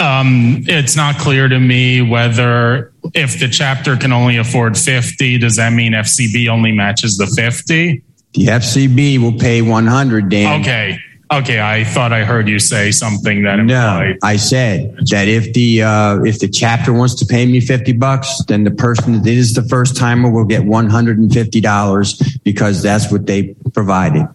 um, 0.00 0.64
it's 0.66 0.96
not 0.96 1.18
clear 1.18 1.48
to 1.48 1.60
me 1.60 2.02
whether 2.02 2.92
if 3.14 3.38
the 3.38 3.48
chapter 3.48 3.96
can 3.96 4.12
only 4.12 4.36
afford 4.36 4.76
50, 4.76 5.38
does 5.38 5.56
that 5.56 5.72
mean 5.72 5.92
FCB 5.92 6.48
only 6.48 6.72
matches 6.72 7.16
the 7.16 7.26
50? 7.26 8.02
The 8.32 8.46
FCB 8.46 9.18
will 9.18 9.38
pay 9.38 9.60
100, 9.62 10.28
Dan. 10.28 10.60
Okay. 10.60 10.98
Okay, 11.32 11.60
I 11.60 11.84
thought 11.84 12.12
I 12.12 12.24
heard 12.24 12.48
you 12.48 12.58
say 12.58 12.90
something 12.90 13.44
that 13.44 13.56
No, 13.56 14.14
I 14.20 14.34
said 14.34 14.96
that 15.10 15.28
if 15.28 15.52
the 15.52 15.80
uh, 15.80 16.22
if 16.24 16.40
the 16.40 16.48
chapter 16.48 16.92
wants 16.92 17.14
to 17.16 17.26
pay 17.26 17.46
me 17.46 17.60
fifty 17.60 17.92
bucks, 17.92 18.42
then 18.48 18.64
the 18.64 18.72
person 18.72 19.12
that 19.12 19.26
is 19.28 19.54
the 19.54 19.62
first 19.62 19.96
timer 19.96 20.28
will 20.28 20.44
get 20.44 20.64
one 20.64 20.90
hundred 20.90 21.18
and 21.18 21.32
fifty 21.32 21.60
dollars 21.60 22.20
because 22.42 22.82
that's 22.82 23.12
what 23.12 23.26
they 23.26 23.54
provided. 23.74 24.26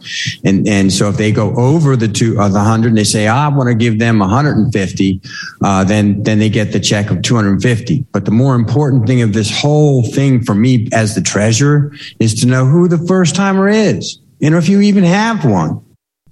And 0.46 0.66
and 0.70 0.94
so 0.94 1.10
if 1.10 1.18
they 1.18 1.34
go 1.34 1.54
over 1.58 1.98
the 1.98 2.08
two 2.08 2.40
of 2.40 2.54
the 2.54 2.62
hundred, 2.62 2.90
and 2.90 2.98
they 2.98 3.04
say 3.04 3.28
"Ah, 3.28 3.48
I 3.48 3.50
want 3.50 3.68
to 3.68 3.76
give 3.76 4.00
them 4.00 4.20
one 4.20 4.30
hundred 4.30 4.56
and 4.56 4.72
fifty, 4.72 5.20
uh, 5.62 5.84
then 5.84 6.24
then 6.24 6.40
they 6.40 6.50
get 6.50 6.72
the 6.72 6.80
check 6.80 7.12
of 7.12 7.22
two 7.24 7.36
hundred 7.36 7.52
and 7.52 7.62
fifty. 7.62 8.06
But 8.14 8.24
the 8.24 8.32
more 8.32 8.56
important 8.56 9.06
thing 9.06 9.22
of 9.22 9.34
this 9.34 9.52
whole 9.52 10.04
thing 10.04 10.46
for 10.46 10.56
me 10.56 10.88
as 10.94 11.14
the 11.14 11.22
treasurer 11.22 11.92
is 12.20 12.36
to 12.36 12.48
know 12.48 12.66
who 12.66 12.88
the 12.88 13.06
first 13.06 13.36
timer 13.36 13.68
is, 13.68 14.18
and 14.42 14.56
if 14.56 14.70
you 14.70 14.80
even 14.80 15.04
have 15.04 15.44
one. 15.44 15.85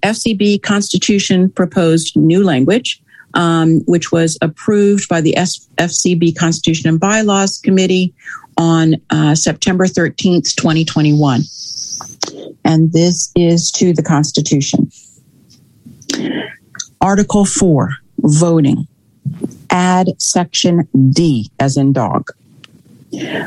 FCB 0.03 0.61
Constitution 0.61 1.49
proposed 1.49 2.15
new 2.15 2.43
language 2.43 3.01
um, 3.33 3.81
which 3.85 4.11
was 4.11 4.37
approved 4.41 5.09
by 5.09 5.21
the 5.21 5.33
FCB 5.33 6.37
Constitution 6.37 6.89
and 6.89 6.99
Bylaws 6.99 7.57
Committee 7.57 8.13
on 8.57 8.95
uh, 9.09 9.35
September 9.35 9.85
13th, 9.85 10.55
2021. 10.55 11.41
And 12.63 12.93
this 12.93 13.31
is 13.35 13.71
to 13.73 13.93
the 13.93 14.03
Constitution. 14.03 14.91
Article 17.01 17.45
4, 17.45 17.89
voting. 18.19 18.87
Add 19.69 20.09
section 20.19 20.87
D 21.11 21.49
as 21.59 21.77
in 21.77 21.93
dog. 21.93 22.29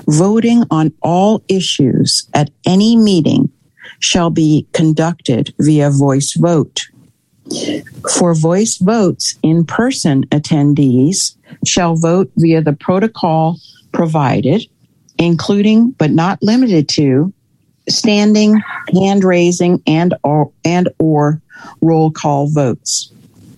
Voting 0.06 0.64
on 0.70 0.92
all 1.02 1.42
issues 1.48 2.28
at 2.34 2.50
any 2.64 2.96
meeting 2.96 3.52
shall 4.00 4.30
be 4.30 4.66
conducted 4.72 5.54
via 5.58 5.90
voice 5.90 6.34
vote. 6.34 6.82
For 8.18 8.34
voice 8.34 8.76
votes, 8.78 9.38
in 9.42 9.64
person 9.64 10.24
attendees 10.26 11.36
shall 11.64 11.96
vote 11.96 12.30
via 12.36 12.60
the 12.60 12.72
protocol 12.72 13.58
provided, 13.92 14.64
including 15.18 15.90
but 15.92 16.10
not 16.10 16.42
limited 16.42 16.88
to 16.90 17.32
standing, 17.88 18.60
hand 18.92 19.24
raising, 19.24 19.80
and 19.86 20.14
or, 20.24 20.50
and 20.64 20.88
or 20.98 21.40
roll 21.80 22.10
call 22.10 22.48
votes. 22.48 23.12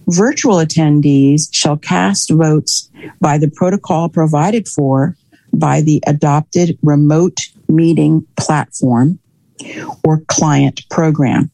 Virtual 0.09 0.57
attendees 0.57 1.49
shall 1.53 1.77
cast 1.77 2.31
votes 2.31 2.91
by 3.21 3.39
the 3.39 3.51
protocol 3.51 4.09
provided 4.09 4.69
for 4.69 5.17
by 5.53 5.81
the 5.81 6.03
adopted 6.07 6.79
remote 6.83 7.41
meeting 7.69 8.27
platform 8.37 9.19
or 10.05 10.21
client 10.29 10.83
program. 10.91 11.51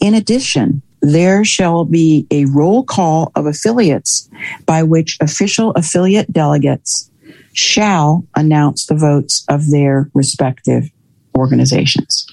In 0.00 0.14
addition, 0.14 0.82
there 1.00 1.44
shall 1.44 1.84
be 1.84 2.26
a 2.30 2.46
roll 2.46 2.84
call 2.84 3.30
of 3.34 3.46
affiliates 3.46 4.28
by 4.66 4.82
which 4.82 5.18
official 5.20 5.72
affiliate 5.72 6.32
delegates 6.32 7.10
shall 7.52 8.26
announce 8.34 8.86
the 8.86 8.94
votes 8.94 9.44
of 9.48 9.70
their 9.70 10.10
respective 10.14 10.90
organizations. 11.36 12.26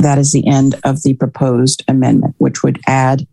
That 0.00 0.18
is 0.18 0.32
the 0.32 0.46
end 0.46 0.76
of 0.84 1.02
the 1.02 1.14
proposed 1.14 1.84
amendment, 1.88 2.34
which 2.38 2.62
would 2.62 2.80
add 2.86 3.26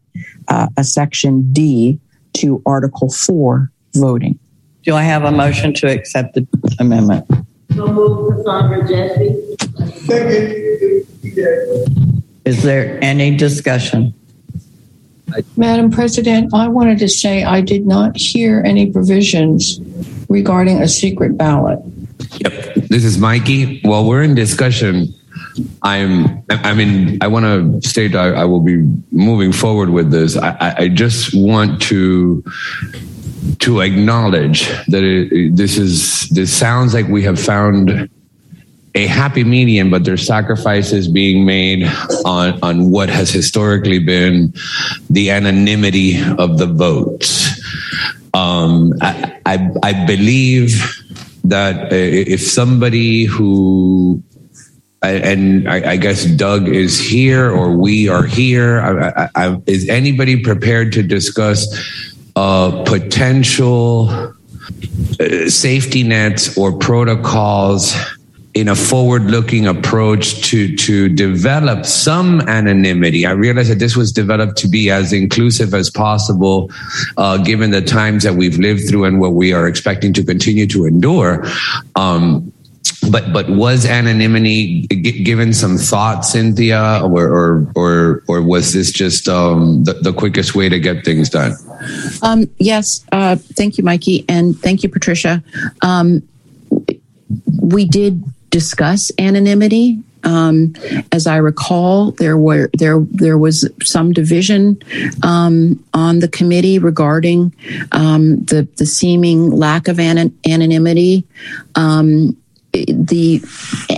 uh, 0.47 0.67
a 0.77 0.83
section 0.83 1.53
D 1.53 1.99
to 2.33 2.61
Article 2.65 3.09
4 3.09 3.71
voting. 3.95 4.39
Do 4.83 4.95
I 4.95 5.03
have 5.03 5.23
a 5.23 5.31
motion 5.31 5.73
to 5.75 5.87
accept 5.87 6.35
the 6.35 6.47
amendment? 6.79 7.25
So 7.75 7.87
move 7.87 8.35
Cassandra 8.37 8.87
Jesse. 8.87 9.49
Is 12.45 12.63
there 12.63 13.03
any 13.03 13.37
discussion? 13.37 14.13
Madam 15.55 15.91
President, 15.91 16.53
I 16.53 16.67
wanted 16.67 16.97
to 16.99 17.07
say 17.07 17.43
I 17.43 17.61
did 17.61 17.85
not 17.85 18.17
hear 18.17 18.63
any 18.65 18.91
provisions 18.91 19.79
regarding 20.27 20.81
a 20.81 20.87
secret 20.87 21.37
ballot. 21.37 21.79
Yep. 22.39 22.75
This 22.89 23.03
is 23.03 23.17
Mikey. 23.17 23.81
While 23.81 24.07
we're 24.07 24.23
in 24.23 24.33
discussion, 24.33 25.13
I'm, 25.83 26.43
I 26.49 26.73
mean, 26.73 27.19
I 27.21 27.27
want 27.27 27.45
to 27.45 27.87
state 27.87 28.15
I, 28.15 28.29
I, 28.29 28.45
will 28.45 28.61
be 28.61 28.77
moving 29.11 29.51
forward 29.51 29.89
with 29.89 30.11
this. 30.11 30.37
I, 30.37 30.75
I 30.77 30.87
just 30.87 31.33
want 31.35 31.81
to 31.83 32.43
to 33.59 33.81
acknowledge 33.81 34.67
that 34.87 35.03
it, 35.03 35.55
this 35.55 35.77
is 35.77 36.29
this 36.29 36.51
sounds 36.51 36.93
like 36.93 37.07
we 37.07 37.23
have 37.23 37.39
found 37.39 38.09
a 38.95 39.07
happy 39.07 39.43
medium, 39.43 39.89
but 39.89 40.03
there's 40.03 40.25
sacrifices 40.25 41.07
being 41.07 41.45
made 41.45 41.87
on, 42.25 42.59
on 42.63 42.91
what 42.91 43.09
has 43.09 43.29
historically 43.29 43.99
been 43.99 44.53
the 45.09 45.29
anonymity 45.29 46.19
of 46.37 46.57
the 46.57 46.65
votes. 46.65 47.61
Um, 48.33 48.93
I, 49.01 49.39
I, 49.45 49.69
I 49.83 50.05
believe 50.05 51.03
that 51.43 51.93
if 51.93 52.41
somebody 52.41 53.25
who 53.25 54.21
and 55.01 55.69
I, 55.69 55.91
I, 55.91 55.95
guess 55.95 56.25
Doug 56.25 56.67
is 56.67 56.99
here 56.99 57.49
or 57.49 57.71
we 57.71 58.09
are 58.09 58.23
here. 58.23 58.83
Is 59.65 59.87
anybody 59.87 60.43
prepared 60.43 60.91
to 60.91 61.03
discuss 61.03 61.65
uh, 62.35 62.83
potential 62.83 64.33
safety 65.47 66.03
nets 66.03 66.57
or 66.57 66.77
protocols 66.77 67.95
in 68.55 68.67
a 68.67 68.75
forward-looking 68.75 69.67
approach 69.67 70.41
to 70.43 70.75
to 70.75 71.07
develop 71.07 71.85
some 71.85 72.41
anonymity. 72.41 73.25
I 73.25 73.31
realize 73.31 73.69
that 73.69 73.79
this 73.79 73.95
was 73.95 74.11
developed 74.11 74.57
to 74.57 74.67
be 74.67 74.89
as 74.89 75.13
inclusive 75.13 75.73
as 75.73 75.89
possible, 75.89 76.71
uh, 77.17 77.37
given 77.37 77.71
the 77.71 77.81
times 77.81 78.23
that 78.23 78.35
we've 78.35 78.57
lived 78.57 78.89
through 78.89 79.05
and 79.05 79.19
what 79.19 79.33
we 79.33 79.53
are 79.53 79.67
expecting 79.67 80.13
to 80.13 80.23
continue 80.23 80.65
to 80.67 80.85
endure. 80.85 81.45
Um, 81.95 82.51
but 83.11 83.31
but 83.31 83.49
was 83.49 83.85
anonymity 83.85 84.87
g- 84.87 85.23
given 85.23 85.53
some 85.53 85.77
thought, 85.77 86.25
Cynthia, 86.25 87.01
or 87.03 87.27
or 87.27 87.71
or, 87.75 88.23
or 88.27 88.41
was 88.41 88.73
this 88.73 88.91
just 88.91 89.29
um, 89.29 89.83
the, 89.83 89.93
the, 89.93 90.11
quickest 90.11 90.55
way 90.55 90.69
to 90.69 90.79
get 90.79 91.05
things 91.05 91.29
done? 91.29 91.53
Um, 92.21 92.49
yes, 92.57 93.05
uh, 93.11 93.35
thank 93.35 93.77
you, 93.77 93.83
Mikey, 93.83 94.25
and 94.27 94.57
thank 94.57 94.83
you, 94.83 94.89
Patricia. 94.89 95.43
Um, 95.81 96.27
we 97.61 97.85
did 97.85 98.23
discuss 98.49 99.11
anonymity. 99.19 99.99
Um, 100.23 100.73
as 101.13 101.27
I 101.27 101.37
recall, 101.37 102.11
there 102.11 102.37
were 102.37 102.69
there 102.77 102.99
there 102.99 103.37
was 103.37 103.69
some 103.83 104.11
division 104.11 104.81
um, 105.23 105.83
on 105.93 106.19
the 106.19 106.27
committee 106.27 106.77
regarding 106.77 107.53
um, 107.93 108.43
the 108.43 108.67
the 108.77 108.85
seeming 108.85 109.49
lack 109.49 109.87
of 109.87 109.99
an- 109.99 110.37
anonymity. 110.45 111.25
Um, 111.75 112.35
the 112.73 113.41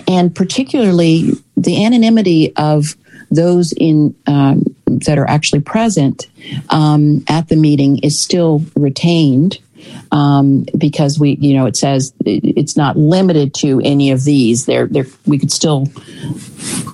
and 0.08 0.34
particularly 0.36 1.32
the 1.58 1.84
anonymity 1.86 2.56
of 2.56 2.96
those 3.32 3.72
in 3.74 4.16
um, 4.28 4.64
that 5.00 5.18
are 5.18 5.30
actually 5.30 5.62
present 5.62 6.28
um, 6.70 7.24
at 7.28 7.48
the 7.50 7.56
meeting 7.56 8.00
is 8.00 8.20
still 8.20 8.64
retained 8.76 9.60
um, 10.12 10.66
because 10.78 11.20
we, 11.20 11.36
you 11.36 11.54
know, 11.54 11.66
it 11.66 11.76
says 11.76 12.14
it's 12.26 12.78
not 12.78 12.98
limited 12.98 13.54
to 13.56 13.82
any 13.84 14.12
of 14.12 14.24
these. 14.24 14.66
There, 14.66 14.88
there, 14.88 15.06
we 15.26 15.38
could 15.38 15.52
still 15.52 15.88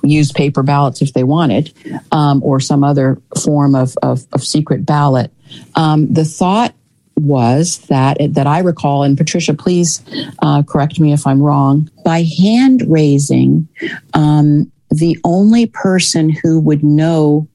use 0.04 0.32
paper 0.32 0.64
ballots 0.64 1.02
if 1.02 1.14
they 1.14 1.24
wanted, 1.24 1.74
um, 2.12 2.42
or 2.44 2.60
some 2.60 2.84
other 2.84 3.22
form 3.42 3.76
of 3.76 3.96
of, 4.02 4.26
of 4.34 4.44
secret 4.44 4.86
ballot. 4.86 5.32
Um, 5.76 6.14
the 6.14 6.26
thought 6.26 6.74
was 7.16 7.80
that 7.88 8.18
that 8.34 8.48
I 8.48 8.60
recall, 8.60 9.04
and 9.04 9.18
Patricia, 9.18 9.54
please 9.54 10.04
uh, 10.40 10.64
correct 10.64 11.00
me 11.00 11.14
if 11.14 11.26
I'm 11.26 11.42
wrong. 11.42 11.90
By 12.06 12.24
hand 12.24 12.84
raising, 12.88 13.68
um, 14.14 14.72
the 14.90 15.18
only 15.24 15.66
person 15.66 16.30
who 16.30 16.60
would 16.60 16.84
know 16.84 17.48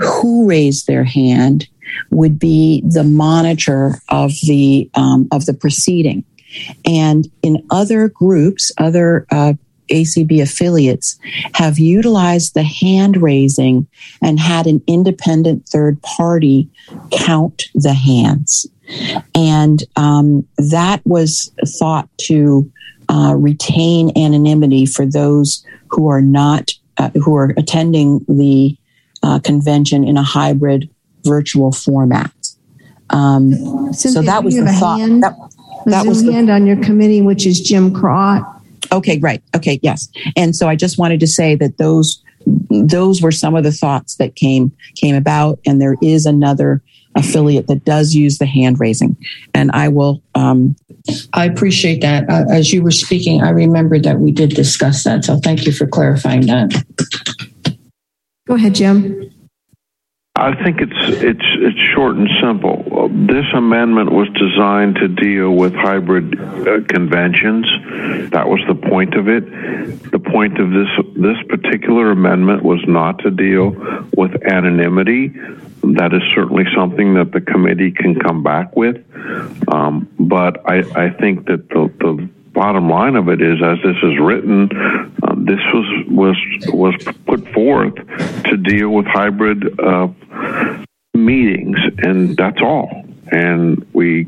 who 0.00 0.48
raised 0.48 0.86
their 0.86 1.04
hand 1.04 1.68
would 2.10 2.38
be 2.38 2.82
the 2.86 3.04
monitor 3.04 4.00
of 4.08 4.32
the 4.46 4.90
um, 4.94 5.28
of 5.30 5.46
the 5.46 5.54
proceeding. 5.54 6.24
And 6.84 7.30
in 7.42 7.64
other 7.70 8.08
groups, 8.08 8.72
other 8.78 9.26
uh, 9.30 9.54
ACB 9.90 10.40
affiliates 10.40 11.18
have 11.54 11.78
utilized 11.78 12.54
the 12.54 12.62
hand 12.62 13.20
raising 13.20 13.86
and 14.22 14.38
had 14.38 14.66
an 14.66 14.82
independent 14.86 15.68
third 15.68 16.00
party 16.02 16.68
count 17.10 17.64
the 17.74 17.94
hands. 17.94 18.66
And 19.34 19.82
um, 19.96 20.46
that 20.56 21.00
was 21.04 21.52
thought 21.78 22.08
to 22.22 22.70
uh, 23.08 23.34
retain 23.36 24.16
anonymity 24.16 24.86
for 24.86 25.06
those 25.06 25.64
who 25.88 26.08
are 26.08 26.22
not, 26.22 26.70
uh, 26.96 27.10
who 27.10 27.34
are 27.36 27.52
attending 27.56 28.24
the 28.28 28.76
uh, 29.22 29.38
convention 29.40 30.04
in 30.04 30.16
a 30.16 30.22
hybrid 30.22 30.88
virtual 31.24 31.72
format. 31.72 32.32
Um, 33.10 33.92
so 33.92 34.22
that 34.22 34.44
was 34.44 34.56
the 34.56 34.72
thought. 34.72 35.00
Hand, 35.00 35.22
that, 35.22 35.36
that 35.86 36.06
was 36.06 36.24
the 36.24 36.32
hand 36.32 36.50
on 36.50 36.66
your 36.66 36.76
committee, 36.82 37.22
which 37.22 37.46
is 37.46 37.60
Jim 37.60 37.92
Crott. 37.92 38.44
Okay, 38.92 39.18
right. 39.18 39.42
Okay, 39.54 39.78
yes. 39.82 40.08
And 40.36 40.54
so 40.54 40.68
I 40.68 40.76
just 40.76 40.98
wanted 40.98 41.20
to 41.20 41.26
say 41.26 41.54
that 41.56 41.78
those 41.78 42.22
those 42.70 43.20
were 43.20 43.32
some 43.32 43.54
of 43.54 43.64
the 43.64 43.72
thoughts 43.72 44.16
that 44.16 44.34
came 44.34 44.72
came 44.94 45.14
about, 45.14 45.58
and 45.66 45.80
there 45.80 45.96
is 46.02 46.26
another 46.26 46.82
affiliate 47.16 47.66
that 47.66 47.84
does 47.84 48.14
use 48.14 48.38
the 48.38 48.46
hand 48.46 48.78
raising, 48.80 49.16
and 49.54 49.70
I 49.72 49.88
will. 49.88 50.22
Um, 50.34 50.76
I 51.32 51.44
appreciate 51.46 52.00
that. 52.02 52.28
Uh, 52.28 52.44
as 52.50 52.72
you 52.72 52.82
were 52.82 52.90
speaking, 52.90 53.42
I 53.42 53.50
remembered 53.50 54.04
that 54.04 54.20
we 54.20 54.32
did 54.32 54.50
discuss 54.50 55.04
that, 55.04 55.24
so 55.24 55.38
thank 55.38 55.66
you 55.66 55.72
for 55.72 55.86
clarifying 55.86 56.46
that. 56.46 56.84
Go 58.50 58.56
ahead, 58.56 58.74
Jim. 58.74 59.30
I 60.34 60.60
think 60.64 60.80
it's 60.80 61.22
it's 61.22 61.48
it's 61.60 61.78
short 61.94 62.16
and 62.16 62.28
simple. 62.42 63.08
This 63.28 63.46
amendment 63.54 64.10
was 64.10 64.26
designed 64.30 64.96
to 64.96 65.06
deal 65.06 65.52
with 65.52 65.72
hybrid 65.72 66.34
uh, 66.34 66.80
conventions. 66.88 67.64
That 68.32 68.48
was 68.48 68.58
the 68.66 68.74
point 68.74 69.14
of 69.14 69.28
it. 69.28 69.44
The 70.10 70.18
point 70.18 70.58
of 70.58 70.72
this 70.72 70.88
this 71.14 71.36
particular 71.48 72.10
amendment 72.10 72.64
was 72.64 72.80
not 72.88 73.20
to 73.20 73.30
deal 73.30 73.70
with 74.16 74.34
anonymity 74.44 75.32
that 75.82 76.12
is 76.12 76.22
certainly 76.34 76.64
something 76.74 77.14
that 77.14 77.32
the 77.32 77.40
committee 77.40 77.90
can 77.90 78.18
come 78.18 78.42
back 78.42 78.76
with. 78.76 78.96
Um, 79.72 80.08
but 80.18 80.68
I, 80.68 80.80
I 81.06 81.10
think 81.10 81.46
that 81.46 81.68
the, 81.68 81.90
the 81.98 82.28
bottom 82.52 82.88
line 82.88 83.16
of 83.16 83.28
it 83.28 83.40
is, 83.40 83.62
as 83.62 83.78
this 83.82 83.96
is 84.02 84.18
written, 84.18 84.68
uh, 85.22 85.34
this 85.36 85.60
was 85.72 86.06
was 86.08 86.36
was 86.72 86.94
put 87.26 87.46
forth 87.52 87.94
to 88.44 88.56
deal 88.56 88.90
with 88.90 89.06
hybrid 89.06 89.78
uh, 89.80 90.08
meetings, 91.14 91.78
and 91.98 92.36
that's 92.36 92.60
all. 92.60 93.04
And 93.32 93.86
we 93.92 94.26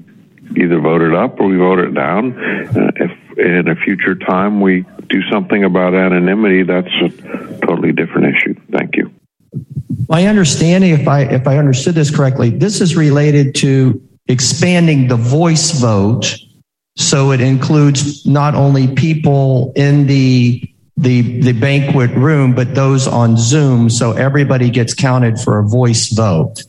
either 0.56 0.80
vote 0.80 1.02
it 1.02 1.14
up 1.14 1.40
or 1.40 1.46
we 1.46 1.56
vote 1.56 1.78
it 1.78 1.94
down. 1.94 2.32
Uh, 2.32 2.92
if 2.96 3.38
in 3.38 3.68
a 3.68 3.76
future 3.76 4.14
time 4.14 4.60
we 4.60 4.84
do 5.08 5.22
something 5.30 5.64
about 5.64 5.94
anonymity, 5.94 6.62
that's 6.62 6.92
a 7.02 7.08
totally 7.66 7.92
different 7.92 8.34
issue. 8.36 8.54
Thank 8.70 8.96
you. 8.96 9.12
My 10.08 10.26
understanding, 10.26 10.92
if 10.92 11.08
I 11.08 11.22
if 11.22 11.46
I 11.46 11.58
understood 11.58 11.94
this 11.94 12.14
correctly, 12.14 12.50
this 12.50 12.80
is 12.80 12.96
related 12.96 13.54
to 13.56 14.00
expanding 14.28 15.08
the 15.08 15.16
voice 15.16 15.72
vote 15.80 16.36
so 16.96 17.32
it 17.32 17.40
includes 17.40 18.26
not 18.26 18.54
only 18.54 18.94
people 18.94 19.72
in 19.76 20.06
the 20.06 20.68
the 20.98 21.40
the 21.40 21.52
banquet 21.52 22.10
room 22.10 22.54
but 22.54 22.74
those 22.74 23.08
on 23.08 23.36
Zoom 23.36 23.88
so 23.88 24.12
everybody 24.12 24.68
gets 24.68 24.92
counted 24.94 25.38
for 25.40 25.58
a 25.58 25.66
voice 25.66 26.08
vote. 26.08 26.62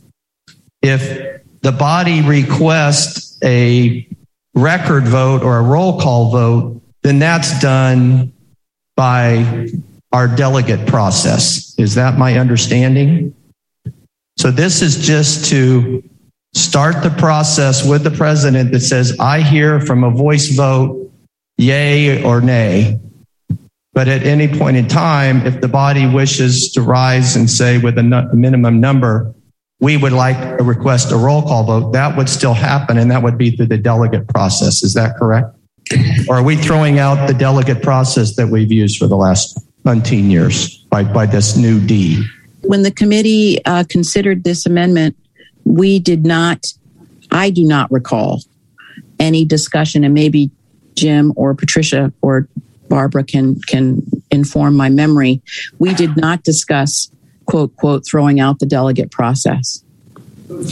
If 0.81 1.41
the 1.61 1.71
body 1.71 2.21
requests 2.21 3.37
a 3.43 4.07
record 4.53 5.03
vote 5.05 5.43
or 5.43 5.57
a 5.57 5.61
roll 5.61 5.99
call 5.99 6.31
vote, 6.31 6.81
then 7.01 7.19
that's 7.19 7.59
done 7.59 8.31
by 8.95 9.69
our 10.11 10.27
delegate 10.27 10.87
process. 10.87 11.73
Is 11.77 11.95
that 11.95 12.17
my 12.17 12.37
understanding? 12.37 13.33
So 14.37 14.51
this 14.51 14.81
is 14.81 15.05
just 15.05 15.45
to 15.49 16.03
start 16.53 17.01
the 17.03 17.09
process 17.11 17.87
with 17.87 18.03
the 18.03 18.11
president 18.11 18.71
that 18.71 18.81
says, 18.81 19.17
I 19.19 19.41
hear 19.41 19.79
from 19.79 20.03
a 20.03 20.11
voice 20.11 20.49
vote, 20.49 21.11
yay 21.57 22.23
or 22.23 22.41
nay. 22.41 22.99
But 23.93 24.07
at 24.07 24.23
any 24.23 24.47
point 24.47 24.77
in 24.77 24.87
time, 24.87 25.45
if 25.45 25.61
the 25.61 25.67
body 25.67 26.07
wishes 26.07 26.71
to 26.71 26.81
rise 26.81 27.35
and 27.35 27.49
say 27.49 27.77
with 27.77 27.97
a 27.97 28.03
minimum 28.33 28.79
number, 28.79 29.33
we 29.79 29.97
would 29.97 30.13
like 30.13 30.57
to 30.57 30.63
request 30.63 31.11
a 31.11 31.17
roll 31.17 31.41
call 31.43 31.63
vote, 31.65 31.91
that 31.93 32.17
would 32.17 32.29
still 32.29 32.53
happen 32.53 32.97
and 32.97 33.11
that 33.11 33.21
would 33.21 33.37
be 33.37 33.51
through 33.51 33.67
the 33.67 33.77
delegate 33.77 34.27
process. 34.29 34.81
Is 34.81 34.93
that 34.93 35.17
correct? 35.17 35.55
Or 36.27 36.37
are 36.37 36.43
we 36.43 36.55
throwing 36.55 36.99
out 36.99 37.27
the 37.27 37.33
delegate 37.33 37.83
process 37.83 38.35
that 38.37 38.47
we've 38.47 38.71
used 38.71 38.97
for 38.97 39.07
the 39.07 39.17
last 39.17 39.59
19 39.85 40.31
years 40.31 40.77
by, 40.85 41.03
by 41.03 41.25
this 41.25 41.55
new 41.55 41.79
D? 41.85 42.25
When 42.61 42.83
the 42.83 42.91
committee 42.91 43.63
uh, 43.65 43.83
considered 43.89 44.43
this 44.43 44.65
amendment, 44.65 45.17
we 45.65 45.99
did 45.99 46.25
not, 46.25 46.65
I 47.31 47.49
do 47.49 47.63
not 47.63 47.91
recall 47.91 48.41
any 49.19 49.45
discussion, 49.45 50.03
and 50.03 50.13
maybe 50.13 50.51
Jim 50.95 51.33
or 51.35 51.53
Patricia 51.55 52.11
or 52.21 52.47
Barbara 52.89 53.23
can 53.23 53.59
can 53.61 54.03
inform 54.29 54.75
my 54.75 54.89
memory. 54.89 55.41
We 55.79 55.93
did 55.93 56.15
not 56.17 56.43
discuss 56.43 57.09
quote, 57.45 57.75
quote, 57.77 58.05
throwing 58.05 58.39
out 58.39 58.59
the 58.59 58.65
delegate 58.65 59.11
process? 59.11 59.83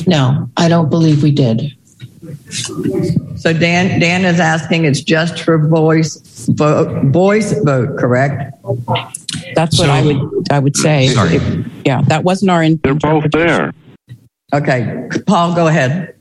No, 0.08 0.50
I 0.58 0.68
don't 0.68 0.90
believe 0.90 1.24
we 1.24 1.32
did. 1.32 1.74
So 3.36 3.52
Dan, 3.54 4.00
Dan 4.00 4.26
is 4.26 4.40
asking 4.40 4.86
it's 4.86 5.02
just 5.02 5.42
for 5.42 5.58
voice 5.58 6.48
vote, 6.50 7.06
voice 7.06 7.54
vote, 7.64 7.98
correct? 7.98 8.54
That's 9.56 9.80
what 9.80 9.86
so, 9.86 9.90
I 9.90 10.02
would 10.04 10.52
I 10.52 10.60
would 10.60 10.78
say. 10.78 11.08
Sorry. 11.08 11.38
It, 11.38 11.66
yeah, 11.86 12.02
that 12.04 12.24
wasn't 12.24 12.52
our. 12.52 12.64
Intention. 12.64 13.00
They're 13.00 13.22
both 13.22 13.32
there. 13.32 13.74
Okay, 14.54 15.08
Paul, 15.28 15.56
go 15.56 15.68
ahead. 15.68 16.16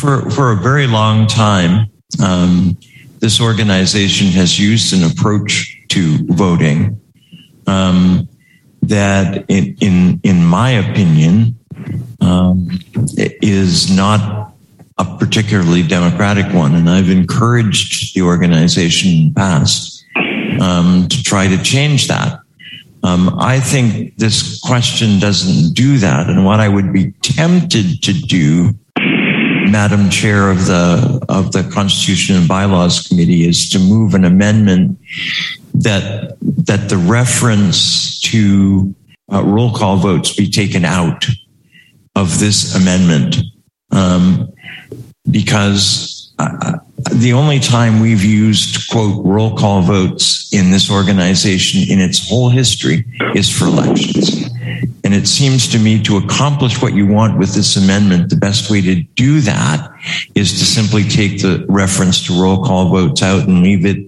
For 0.00 0.30
for 0.30 0.52
a 0.52 0.56
very 0.56 0.86
long 0.86 1.26
time, 1.26 1.90
um, 2.22 2.76
this 3.20 3.40
organization 3.40 4.26
has 4.28 4.58
used 4.58 4.92
an 4.92 5.10
approach 5.10 5.80
to 5.88 6.18
voting 6.26 7.00
um, 7.66 8.28
that, 8.82 9.46
in 9.48 9.76
in, 9.80 10.20
in 10.24 10.44
my 10.44 10.70
opinion, 10.72 11.58
um, 12.20 12.68
is 13.16 13.90
not 13.90 14.52
a 14.98 15.16
particularly 15.16 15.82
democratic 15.82 16.52
one, 16.52 16.74
and 16.74 16.88
I've 16.88 17.10
encouraged 17.10 18.14
the 18.14 18.22
organization 18.22 19.10
in 19.10 19.28
the 19.28 19.34
past 19.34 20.04
um, 20.60 21.08
to 21.08 21.22
try 21.22 21.48
to 21.48 21.62
change 21.62 22.08
that. 22.08 22.40
Um, 23.04 23.36
I 23.38 23.60
think 23.60 24.16
this 24.16 24.58
question 24.60 25.18
doesn't 25.18 25.74
do 25.74 25.98
that, 25.98 26.30
and 26.30 26.46
what 26.46 26.58
I 26.58 26.70
would 26.70 26.90
be 26.90 27.12
tempted 27.20 28.02
to 28.02 28.14
do, 28.14 28.74
Madam 28.96 30.08
Chair 30.08 30.50
of 30.50 30.64
the 30.64 31.22
of 31.28 31.52
the 31.52 31.68
Constitution 31.70 32.36
and 32.36 32.48
Bylaws 32.48 33.06
Committee, 33.06 33.46
is 33.46 33.68
to 33.70 33.78
move 33.78 34.14
an 34.14 34.24
amendment 34.24 34.98
that 35.74 36.38
that 36.40 36.88
the 36.88 36.96
reference 36.96 38.22
to 38.22 38.94
uh, 39.30 39.44
roll 39.44 39.74
call 39.74 39.98
votes 39.98 40.34
be 40.34 40.48
taken 40.48 40.86
out 40.86 41.26
of 42.16 42.40
this 42.40 42.74
amendment. 42.74 43.36
Um, 43.90 44.50
because 45.30 46.32
uh, 46.38 46.78
the 47.12 47.32
only 47.32 47.58
time 47.60 48.00
we've 48.00 48.24
used 48.24 48.88
quote 48.88 49.24
roll 49.24 49.56
call 49.56 49.82
votes 49.82 50.52
in 50.52 50.70
this 50.70 50.90
organization 50.90 51.82
in 51.88 52.00
its 52.00 52.28
whole 52.28 52.48
history 52.48 53.04
is 53.34 53.50
for 53.50 53.66
elections 53.66 54.44
and 55.04 55.12
it 55.12 55.28
seems 55.28 55.68
to 55.68 55.78
me 55.78 56.02
to 56.02 56.16
accomplish 56.16 56.80
what 56.80 56.94
you 56.94 57.06
want 57.06 57.38
with 57.38 57.54
this 57.54 57.76
amendment, 57.76 58.30
the 58.30 58.36
best 58.36 58.70
way 58.70 58.80
to 58.80 59.02
do 59.02 59.40
that 59.42 59.92
is 60.34 60.58
to 60.58 60.64
simply 60.64 61.04
take 61.04 61.42
the 61.42 61.64
reference 61.68 62.26
to 62.26 62.40
roll 62.40 62.64
call 62.64 62.88
votes 62.88 63.22
out 63.22 63.46
and 63.46 63.62
leave 63.62 63.84
it 63.84 63.98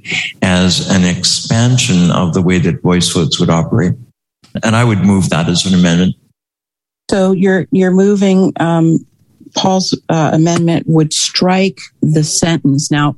as 0.41 0.91
an 0.91 1.05
expansion 1.05 2.11
of 2.11 2.33
the 2.33 2.41
way 2.41 2.59
that 2.59 2.81
voice 2.81 3.11
votes 3.11 3.39
would 3.39 3.51
operate. 3.51 3.93
And 4.65 4.75
I 4.75 4.85
would 4.85 5.01
move 5.01 5.29
that 5.29 5.49
as 5.49 5.67
an 5.67 5.75
amendment. 5.75 6.17
So 7.11 7.33
you're 7.33 7.67
you're 7.71 7.93
moving 7.93 8.55
um, 8.57 9.07
Paul's 9.57 9.99
uh, 10.09 10.31
amendment 10.33 10.87
would 10.87 11.13
strike 11.13 11.81
the 12.03 12.23
sentence. 12.23 12.91
Now, 12.91 13.17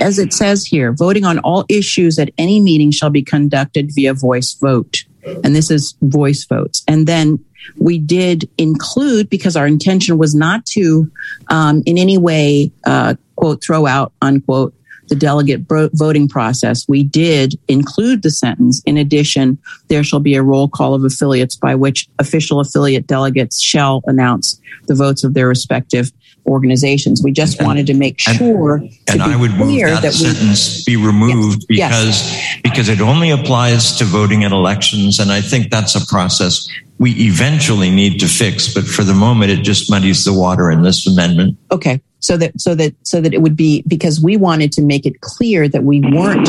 as 0.00 0.18
it 0.18 0.32
says 0.32 0.64
here, 0.64 0.92
voting 0.92 1.24
on 1.24 1.38
all 1.40 1.64
issues 1.68 2.18
at 2.18 2.30
any 2.38 2.60
meeting 2.60 2.90
shall 2.90 3.10
be 3.10 3.22
conducted 3.22 3.90
via 3.94 4.14
voice 4.14 4.52
vote 4.54 5.04
and 5.24 5.54
this 5.54 5.70
is 5.70 5.94
voice 6.02 6.44
votes. 6.44 6.82
And 6.88 7.06
then 7.06 7.44
we 7.76 7.98
did 7.98 8.48
include 8.58 9.30
because 9.30 9.56
our 9.56 9.66
intention 9.66 10.18
was 10.18 10.34
not 10.34 10.66
to, 10.66 11.10
um, 11.48 11.82
in 11.86 11.96
any 11.96 12.18
way, 12.18 12.72
uh, 12.84 13.14
quote, 13.36 13.62
throw 13.62 13.86
out, 13.86 14.12
unquote, 14.20 14.74
the 15.12 15.16
delegate 15.16 15.68
bro- 15.68 15.90
voting 15.92 16.26
process. 16.26 16.88
We 16.88 17.04
did 17.04 17.58
include 17.68 18.22
the 18.22 18.30
sentence. 18.30 18.80
In 18.86 18.96
addition, 18.96 19.58
there 19.88 20.02
shall 20.02 20.20
be 20.20 20.36
a 20.36 20.42
roll 20.42 20.68
call 20.68 20.94
of 20.94 21.04
affiliates 21.04 21.54
by 21.54 21.74
which 21.74 22.08
official 22.18 22.60
affiliate 22.60 23.06
delegates 23.06 23.60
shall 23.60 24.02
announce 24.06 24.58
the 24.86 24.94
votes 24.94 25.22
of 25.22 25.34
their 25.34 25.48
respective 25.48 26.10
organizations. 26.46 27.22
We 27.22 27.30
just 27.30 27.58
and, 27.58 27.66
wanted 27.66 27.86
to 27.88 27.94
make 27.94 28.18
sure. 28.18 28.76
And, 28.76 28.90
and 29.10 29.22
I 29.22 29.36
would 29.36 29.50
move 29.50 29.78
that, 29.82 30.00
that 30.00 30.14
sentence 30.14 30.82
we, 30.86 30.96
be 30.96 31.04
removed 31.04 31.66
yes, 31.68 31.90
because 31.90 32.32
yes. 32.32 32.60
because 32.62 32.88
it 32.88 33.02
only 33.02 33.30
applies 33.30 33.98
to 33.98 34.06
voting 34.06 34.44
at 34.44 34.52
elections, 34.52 35.18
and 35.18 35.30
I 35.30 35.42
think 35.42 35.70
that's 35.70 35.94
a 35.94 36.06
process 36.06 36.66
we 37.02 37.10
eventually 37.14 37.90
need 37.90 38.20
to 38.20 38.28
fix. 38.28 38.72
But 38.72 38.84
for 38.84 39.02
the 39.02 39.12
moment, 39.12 39.50
it 39.50 39.62
just 39.62 39.90
muddies 39.90 40.24
the 40.24 40.32
water 40.32 40.70
in 40.70 40.82
this 40.82 41.04
amendment. 41.04 41.58
Okay, 41.72 42.00
so 42.20 42.36
that 42.36 42.60
so 42.60 42.76
that 42.76 42.94
so 43.02 43.20
that 43.20 43.34
it 43.34 43.42
would 43.42 43.56
be 43.56 43.82
because 43.88 44.22
we 44.22 44.36
wanted 44.36 44.70
to 44.72 44.82
make 44.82 45.04
it 45.04 45.20
clear 45.20 45.68
that 45.68 45.82
we 45.82 45.98
weren't 46.00 46.48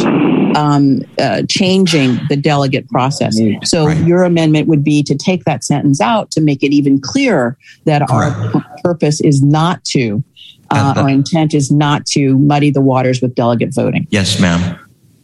um, 0.56 1.02
uh, 1.18 1.42
changing 1.50 2.20
the 2.30 2.36
delegate 2.36 2.88
process. 2.89 3.39
So 3.63 3.88
right. 3.88 3.98
your 4.06 4.24
amendment 4.24 4.68
would 4.68 4.84
be 4.84 5.02
to 5.02 5.16
take 5.16 5.44
that 5.46 5.63
sentence 5.63 6.00
out 6.00 6.30
to 6.32 6.42
make 6.42 6.62
it 6.62 6.72
even 6.72 7.02
clearer 7.02 7.58
that 7.86 8.08
Correct. 8.08 8.56
our 8.56 8.63
purpose 8.84 9.22
is 9.22 9.42
not 9.42 9.84
to, 9.86 10.24
uh, 10.70 10.94
our 10.98 11.10
intent 11.10 11.56
is 11.56 11.72
not 11.72 12.06
to 12.08 12.38
muddy 12.38 12.70
the 12.70 12.82
waters 12.82 13.20
with 13.24 13.34
delegate 13.34 13.74
voting. 13.74 14.06
Yes, 14.12 14.39
ma'am. 14.39 14.78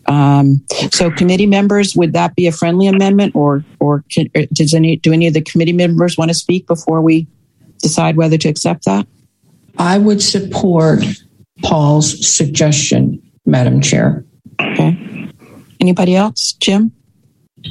Um, 0.10 0.66
so 0.92 1.12
committee 1.12 1.46
members, 1.46 1.96
would 1.96 2.14
that 2.14 2.36
be 2.36 2.48
a 2.48 2.52
friendly 2.52 2.88
amendment 2.88 3.36
or, 3.36 3.64
or 3.80 4.04
can, 4.10 4.28
does 4.52 4.74
any, 4.74 4.96
do 4.96 5.14
any 5.14 5.28
of 5.28 5.36
the 5.36 5.42
committee 5.42 5.72
members 5.72 6.18
want 6.18 6.30
to 6.30 6.36
speak 6.36 6.66
before 6.66 7.02
we 7.02 7.28
decide 7.78 8.18
whether 8.18 8.38
to 8.38 8.50
accept 8.50 8.86
that? 8.86 9.08
I 9.78 10.00
would 10.00 10.22
support 10.22 11.04
Paul's 11.62 12.28
suggestion, 12.28 13.22
Madam 13.46 13.82
Chair. 13.82 14.26
Okay. 14.60 15.32
Anybody 15.80 16.16
else? 16.16 16.54
Jim? 16.54 16.92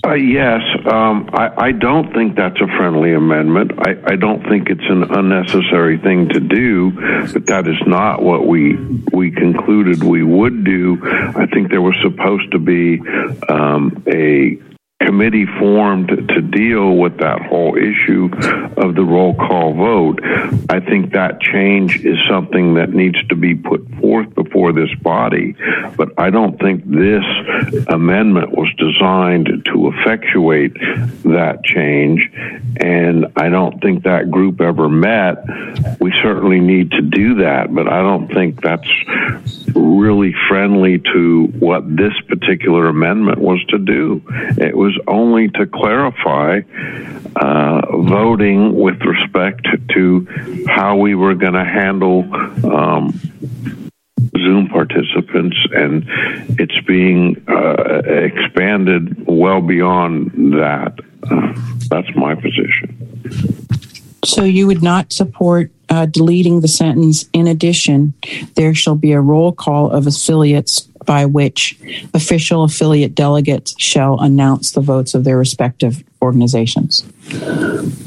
Uh, 0.05 0.15
yes, 0.15 0.61
um, 0.91 1.31
I, 1.33 1.69
I, 1.69 1.73
don't 1.73 2.13
think 2.13 2.37
that's 2.37 2.61
a 2.61 2.67
friendly 2.77 3.15
amendment. 3.15 3.73
I, 3.79 4.13
I, 4.13 4.17
don't 4.17 4.47
think 4.47 4.69
it's 4.69 4.85
an 4.89 5.05
unnecessary 5.05 5.99
thing 5.99 6.29
to 6.29 6.41
do, 6.41 6.91
but 7.33 7.47
that 7.47 7.67
is 7.67 7.81
not 7.87 8.23
what 8.23 8.47
we 8.47 8.77
we 9.13 9.31
concluded 9.31 10.05
we 10.05 10.23
would 10.23 10.63
do. 10.65 10.99
I 11.03 11.47
think 11.47 11.71
there 11.71 11.81
was 11.81 11.95
supposed 12.03 12.53
to 12.53 12.59
be 12.59 13.01
um, 13.49 14.03
a 14.07 14.59
committee 15.01 15.47
formed 15.59 16.09
to 16.09 16.41
deal 16.41 16.97
with 16.97 17.19
that 17.19 17.41
whole 17.43 17.77
issue 17.77 18.29
of 18.77 18.95
the 18.95 19.05
roll 19.05 19.35
call 19.35 19.73
vote. 19.75 20.21
I 20.69 20.81
think 20.81 21.13
that 21.13 21.41
change 21.41 22.05
is 22.05 22.19
something 22.29 22.75
that 22.75 22.91
needs 22.91 23.17
to 23.29 23.37
be 23.37 23.55
put 23.55 23.89
forth 24.01 24.35
before 24.35 24.73
this 24.73 24.93
body, 25.01 25.55
but 25.97 26.11
I 26.19 26.31
don't 26.31 26.59
think 26.61 26.85
this 26.85 27.25
amendment 27.89 28.51
was 28.51 28.69
designed 28.77 29.65
to 29.67 29.93
effectuate 29.93 30.75
that 31.25 31.61
change, 31.65 32.29
and 32.81 33.27
I 33.37 33.49
don't 33.49 33.81
think 33.81 34.03
that 34.03 34.31
group 34.31 34.61
ever 34.61 34.89
met. 34.89 36.01
We 36.01 36.13
certainly 36.23 36.61
need 36.61 36.91
to 36.93 37.03
do 37.03 37.37
that, 37.37 37.73
but 37.73 37.89
I 37.89 38.03
don't 38.03 38.29
think 38.29 38.63
that's 38.63 38.91
really 39.75 40.35
friendly 40.49 40.99
to 40.99 41.47
what 41.59 41.85
this 41.97 42.13
particular 42.27 42.89
amendment 42.89 43.39
was 43.39 43.63
to 43.69 43.79
do. 43.79 44.23
It 44.59 44.77
was 44.77 44.88
only 45.07 45.49
to 45.49 45.67
clarify 45.67 46.61
uh, 47.37 47.81
voting 47.99 48.75
with 48.75 49.01
respect 49.01 49.67
to 49.95 50.65
how 50.69 50.97
we 50.97 51.15
were 51.15 51.35
going 51.35 51.55
to 51.55 51.65
handle 51.65 52.23
um, 52.65 53.19
Zoom 54.37 54.69
participants, 54.69 55.57
and 55.73 56.05
it's 56.59 56.79
being 56.87 57.43
uh, 57.49 58.03
expanded 58.05 59.27
well 59.27 59.61
beyond 59.61 60.55
that. 60.55 60.99
Uh, 61.31 61.53
that's 61.89 62.15
my 62.15 62.35
position. 62.35 62.97
So 64.25 64.45
you 64.45 64.67
would 64.67 64.83
not 64.83 65.13
support 65.13 65.71
uh, 65.89 66.07
deleting 66.07 66.61
the 66.61 66.69
sentence, 66.69 67.29
in 67.33 67.47
addition, 67.47 68.15
there 68.55 68.75
shall 68.75 68.95
be 68.95 69.13
a 69.13 69.21
roll 69.21 69.53
call 69.53 69.91
of 69.91 70.07
affiliates 70.07 70.89
by 71.09 71.25
which 71.25 71.81
official 72.13 72.65
affiliate 72.65 73.15
delegates 73.15 73.75
shall 73.79 74.21
announce 74.21 74.73
the 74.73 74.81
votes 74.83 75.15
of 75.15 75.25
their 75.25 75.39
respective 75.39 76.05
organizations. 76.21 77.03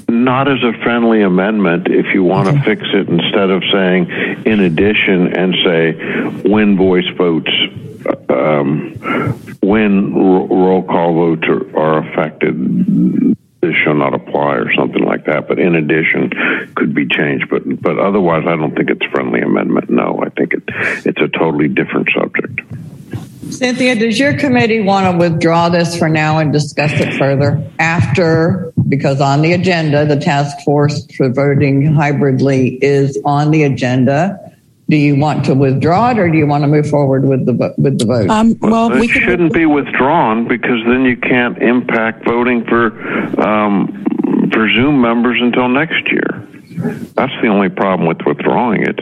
Not 0.08 0.47
as 0.47 0.62
a 0.62 0.72
friendly 0.84 1.24
amendment 1.24 1.88
if 1.88 2.14
you 2.14 2.24
want 2.24 2.49
okay. 2.49 2.58
to 2.60 2.64
fix 2.64 2.84
it 2.93 3.10
instead 3.10 3.49
of 3.49 3.64
saying 3.74 4.06
in 4.45 4.60
addition 4.60 5.36
and 5.36 5.56
say 5.66 5.93
when 6.47 6.78
voice 6.78 7.08
votes 7.18 7.49
um, 8.30 8.93
when 9.62 10.14
roll 10.14 10.84
call 10.84 11.16
votes 11.16 11.47
are, 11.47 11.76
are 11.76 12.08
affected 12.08 13.36
this 13.62 13.76
shall 13.84 13.93
not 13.93 14.14
apply 14.14 14.56
or 14.56 14.74
something 14.74 15.04
like 15.04 15.26
that. 15.26 15.47
But 15.47 15.60
in 15.60 15.76
addition, 15.76 16.32
could 16.76 16.93
be 16.93 17.08
changed. 17.08 17.49
But 17.49 17.82
but 17.82 17.99
otherwise, 17.99 18.43
I 18.47 18.56
don't 18.56 18.76
think 18.76 18.89
it's 18.89 19.06
a 19.06 19.10
friendly 19.10 19.41
amendment. 19.41 19.89
No, 19.89 20.22
I 20.26 20.30
think 20.30 20.54
it 20.54 20.64
it's 21.06 21.22
a 21.22 21.28
totally 21.28 21.68
different 21.68 22.10
subject. 22.14 22.62
Cynthia, 23.49 23.95
does 23.95 24.18
your 24.18 24.38
committee 24.38 24.82
want 24.82 25.12
to 25.12 25.18
withdraw 25.18 25.70
this 25.70 25.97
for 25.97 26.07
now 26.07 26.38
and 26.38 26.53
discuss 26.53 26.91
it 26.93 27.14
further 27.18 27.62
after? 27.80 28.72
Because 28.88 29.20
on 29.20 29.41
the 29.41 29.53
agenda, 29.53 30.05
the 30.05 30.16
task 30.16 30.57
force 30.64 31.05
for 31.16 31.30
voting 31.30 31.93
hybridly 31.93 32.80
is 32.82 33.20
on 33.26 33.51
the 33.51 33.64
agenda 33.64 34.51
do 34.91 34.97
you 34.97 35.16
want 35.16 35.45
to 35.45 35.55
withdraw 35.55 36.12
it 36.12 36.20
or 36.20 36.30
do 36.30 36.38
you 36.38 36.45
want 36.45 36.66
to 36.66 36.68
move 36.68 36.88
forward 36.88 37.24
with 37.24 37.45
the 37.45 37.74
with 37.78 37.97
the 37.97 38.05
vote? 38.05 38.30
Um, 38.30 38.57
well, 38.59 38.91
it 38.91 39.07
shouldn't 39.07 39.53
be 39.53 39.66
withdrawn 39.66 40.49
because 40.49 40.84
then 40.86 41.05
you 41.05 41.16
can't 41.16 41.57
impact 41.59 42.26
voting 42.26 42.66
for 42.66 42.88
um, 43.41 44.05
for 44.51 44.70
Zoom 44.70 44.99
members 44.99 45.39
until 45.41 45.70
next 45.70 46.12
year. 46.12 46.45
That's 47.16 47.32
the 47.41 47.47
only 47.47 47.70
problem 47.70 48.05
with 48.05 48.20
withdrawing 48.26 48.84
it. 48.84 48.99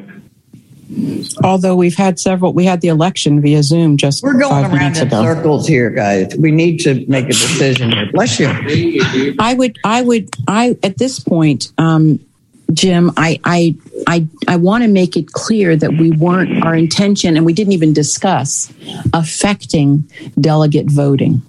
Although 1.43 1.75
we've 1.75 1.95
had 1.95 2.19
several, 2.19 2.53
we 2.53 2.65
had 2.65 2.81
the 2.81 2.87
election 2.87 3.41
via 3.41 3.61
Zoom 3.61 3.97
just 3.97 4.23
we're 4.23 4.39
going 4.39 4.65
around 4.65 4.97
in 4.97 5.07
ago. 5.07 5.21
circles 5.21 5.67
here, 5.67 5.91
guys. 5.91 6.35
We 6.35 6.51
need 6.51 6.79
to 6.79 7.05
make 7.07 7.25
a 7.25 7.33
decision 7.33 7.91
here. 7.91 8.09
Bless 8.11 8.39
you. 8.39 8.47
I 9.39 9.53
would, 9.53 9.77
I 9.83 10.01
would, 10.01 10.29
I 10.47 10.77
at 10.81 10.97
this 10.97 11.19
point, 11.19 11.71
um, 11.77 12.19
Jim, 12.73 13.11
I 13.17 13.39
I 13.43 13.75
I, 14.07 14.27
I 14.47 14.55
want 14.55 14.83
to 14.83 14.87
make 14.87 15.15
it 15.15 15.31
clear 15.31 15.75
that 15.75 15.91
we 15.91 16.11
weren't 16.11 16.63
our 16.63 16.75
intention, 16.75 17.37
and 17.37 17.45
we 17.45 17.53
didn't 17.53 17.73
even 17.73 17.93
discuss 17.93 18.71
affecting 19.13 20.09
delegate 20.39 20.89
voting. 20.89 21.41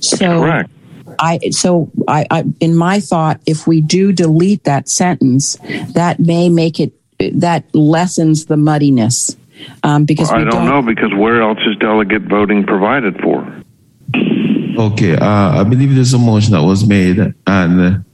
So, 0.00 0.42
Correct. 0.42 0.70
I 1.18 1.38
so 1.50 1.90
I, 2.06 2.26
I 2.30 2.44
in 2.60 2.76
my 2.76 3.00
thought, 3.00 3.40
if 3.46 3.66
we 3.66 3.80
do 3.80 4.12
delete 4.12 4.64
that 4.64 4.88
sentence, 4.88 5.56
that 5.92 6.20
may 6.20 6.48
make 6.48 6.78
it 6.78 6.92
that 7.30 7.64
lessens 7.74 8.46
the 8.46 8.56
muddiness. 8.56 9.36
Um, 9.82 10.04
because 10.04 10.30
well, 10.30 10.40
I 10.40 10.44
don't, 10.44 10.52
don't, 10.52 10.66
know 10.66 10.82
because 10.82 11.14
where 11.14 11.40
else 11.40 11.58
is 11.66 11.76
delegate 11.76 12.22
voting 12.22 12.64
provided 12.64 13.20
for? 13.20 13.62
Okay, 14.76 15.16
uh, 15.16 15.60
I 15.60 15.64
believe 15.64 15.94
there's 15.94 16.12
a 16.12 16.18
motion 16.18 16.52
that 16.52 16.62
was 16.62 16.86
made, 16.86 17.18
and 17.46 18.04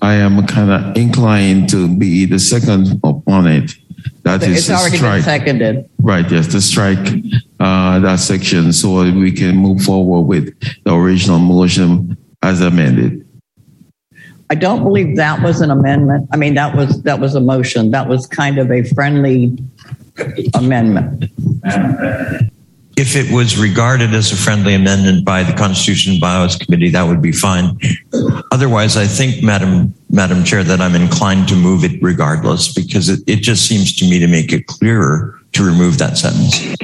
I 0.00 0.14
am 0.14 0.46
kind 0.46 0.70
of 0.70 0.96
inclined 0.96 1.68
to 1.70 1.94
be 1.94 2.24
the 2.24 2.38
second 2.38 3.00
opponent. 3.04 3.74
That 4.22 4.42
it's 4.42 4.68
is 4.68 4.70
already 4.70 4.96
strike. 4.96 5.16
been 5.16 5.24
seconded. 5.24 5.90
Right, 6.00 6.30
yes, 6.30 6.46
to 6.48 6.60
strike 6.60 7.06
uh, 7.60 7.98
that 8.00 8.18
section 8.18 8.72
so 8.72 9.02
we 9.12 9.32
can 9.32 9.56
move 9.56 9.82
forward 9.82 10.22
with 10.22 10.58
the 10.84 10.94
original 10.94 11.38
motion 11.38 12.16
as 12.42 12.60
amended. 12.60 13.25
I 14.48 14.54
don't 14.54 14.82
believe 14.82 15.16
that 15.16 15.42
was 15.42 15.60
an 15.60 15.70
amendment. 15.70 16.28
I 16.32 16.36
mean, 16.36 16.54
that 16.54 16.74
was 16.76 17.02
that 17.02 17.20
was 17.20 17.34
a 17.34 17.40
motion. 17.40 17.90
That 17.90 18.08
was 18.08 18.26
kind 18.26 18.58
of 18.58 18.70
a 18.70 18.82
friendly 18.84 19.58
amendment 20.54 21.30
if 22.96 23.14
it 23.14 23.30
was 23.30 23.58
regarded 23.58 24.14
as 24.14 24.32
a 24.32 24.36
friendly 24.36 24.72
amendment 24.72 25.24
by 25.24 25.42
the 25.42 25.52
Constitution 25.52 26.18
and 26.22 26.60
Committee, 26.60 26.88
that 26.88 27.02
would 27.02 27.20
be 27.20 27.30
fine. 27.30 27.78
Otherwise, 28.50 28.96
I 28.96 29.06
think, 29.06 29.42
Madam 29.42 29.94
Madam 30.08 30.44
Chair, 30.44 30.64
that 30.64 30.80
I'm 30.80 30.94
inclined 30.94 31.46
to 31.48 31.56
move 31.56 31.84
it 31.84 32.02
regardless 32.02 32.72
because 32.72 33.10
it, 33.10 33.20
it 33.26 33.36
just 33.42 33.66
seems 33.66 33.94
to 33.96 34.08
me 34.08 34.18
to 34.18 34.26
make 34.26 34.52
it 34.52 34.66
clearer 34.66 35.38
to 35.52 35.64
remove 35.64 35.98
that 35.98 36.16
sentence. 36.16 36.74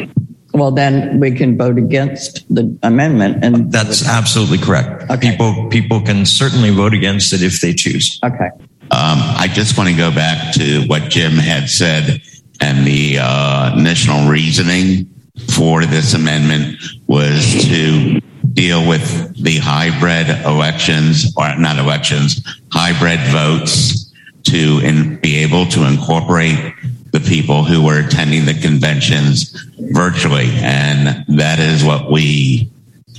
Well, 0.55 0.71
then 0.71 1.19
we 1.19 1.31
can 1.33 1.57
vote 1.57 1.79
against 1.79 2.45
the 2.55 2.77
amendment, 2.83 3.43
and 3.43 3.73
that's 3.73 4.07
absolutely 4.07 4.59
correct. 4.59 5.11
Okay. 5.11 5.31
People 5.31 5.69
people 5.71 6.01
can 6.03 6.27
certainly 6.27 6.71
vote 6.71 6.93
against 6.93 7.33
it 7.33 7.43
if 7.43 7.61
they 7.61 7.73
choose. 7.73 8.21
Okay. 8.23 8.51
Um, 8.91 9.19
I 9.41 9.49
just 9.51 9.79
want 9.79 9.89
to 9.89 9.97
go 9.97 10.11
back 10.11 10.53
to 10.55 10.83
what 10.87 11.09
Jim 11.09 11.33
had 11.33 11.71
said 11.71 12.21
and 12.61 12.87
the 12.87 13.19
uh, 13.21 13.75
national 13.77 14.31
reasoning 14.31 15.09
for 15.55 15.85
this 15.85 16.15
amendment 16.15 16.77
was 17.07 17.65
to 17.65 18.21
deal 18.53 18.87
with 18.87 19.43
the 19.43 19.59
hybrid 19.59 20.29
elections, 20.47 21.33
or 21.37 21.57
not 21.59 21.79
elections, 21.79 22.41
hybrid 22.71 23.19
votes 23.33 24.13
to 24.45 24.81
in, 24.85 25.17
be 25.17 25.37
able 25.37 25.67
to 25.67 25.87
incorporate 25.87 26.75
the 27.13 27.21
people 27.21 27.63
who 27.65 27.85
were 27.85 28.01
attending 28.01 28.47
the 28.47 28.55
conventions 28.55 29.53
virtually. 29.93 30.51
And 30.57 31.25
that 31.39 31.59
is 31.61 31.85
what 31.85 32.11
we 32.11 32.71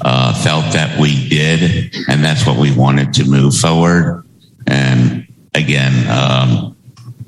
uh, 0.01 0.33
felt 0.43 0.73
that 0.73 0.99
we 0.99 1.29
did, 1.29 1.95
and 2.09 2.23
that's 2.23 2.45
what 2.45 2.57
we 2.57 2.75
wanted 2.75 3.13
to 3.13 3.25
move 3.25 3.55
forward. 3.55 4.25
And 4.67 5.27
again, 5.53 6.09
um, 6.09 6.75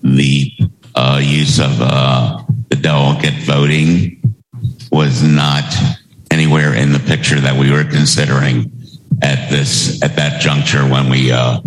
the 0.01 0.51
uh, 0.95 1.21
use 1.23 1.59
of 1.59 1.79
uh, 1.79 2.43
the 2.69 2.75
delegate 2.75 3.43
voting 3.43 4.21
was 4.91 5.21
not 5.21 5.63
anywhere 6.31 6.73
in 6.73 6.91
the 6.91 6.99
picture 6.99 7.39
that 7.39 7.57
we 7.57 7.71
were 7.71 7.83
considering 7.83 8.71
at 9.21 9.49
this 9.49 10.01
at 10.03 10.15
that 10.15 10.41
juncture 10.41 10.83
when 10.83 11.09
we 11.09 11.31
uh, 11.31 11.59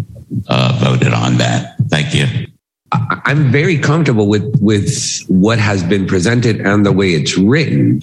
uh, 0.48 0.78
voted 0.82 1.12
on 1.12 1.38
that. 1.38 1.76
Thank 1.88 2.14
you. 2.14 2.47
I'm 2.92 3.50
very 3.52 3.78
comfortable 3.78 4.28
with 4.28 4.56
with 4.60 5.22
what 5.28 5.58
has 5.58 5.82
been 5.82 6.06
presented 6.06 6.60
and 6.60 6.86
the 6.86 6.92
way 6.92 7.10
it's 7.10 7.36
written 7.36 8.00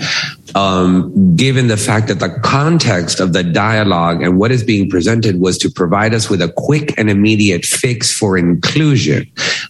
um, 0.55 1.35
given 1.35 1.67
the 1.67 1.77
fact 1.77 2.07
that 2.07 2.19
the 2.19 2.29
context 2.41 3.19
of 3.19 3.33
the 3.33 3.43
dialogue 3.43 4.23
and 4.23 4.39
what 4.39 4.51
is 4.51 4.63
being 4.63 4.89
presented 4.89 5.41
was 5.41 5.57
to 5.57 5.69
provide 5.69 6.13
us 6.13 6.29
with 6.29 6.41
a 6.41 6.51
quick 6.55 6.97
and 6.97 7.09
immediate 7.09 7.65
fix 7.65 8.11
for 8.11 8.37
inclusion. 8.37 9.29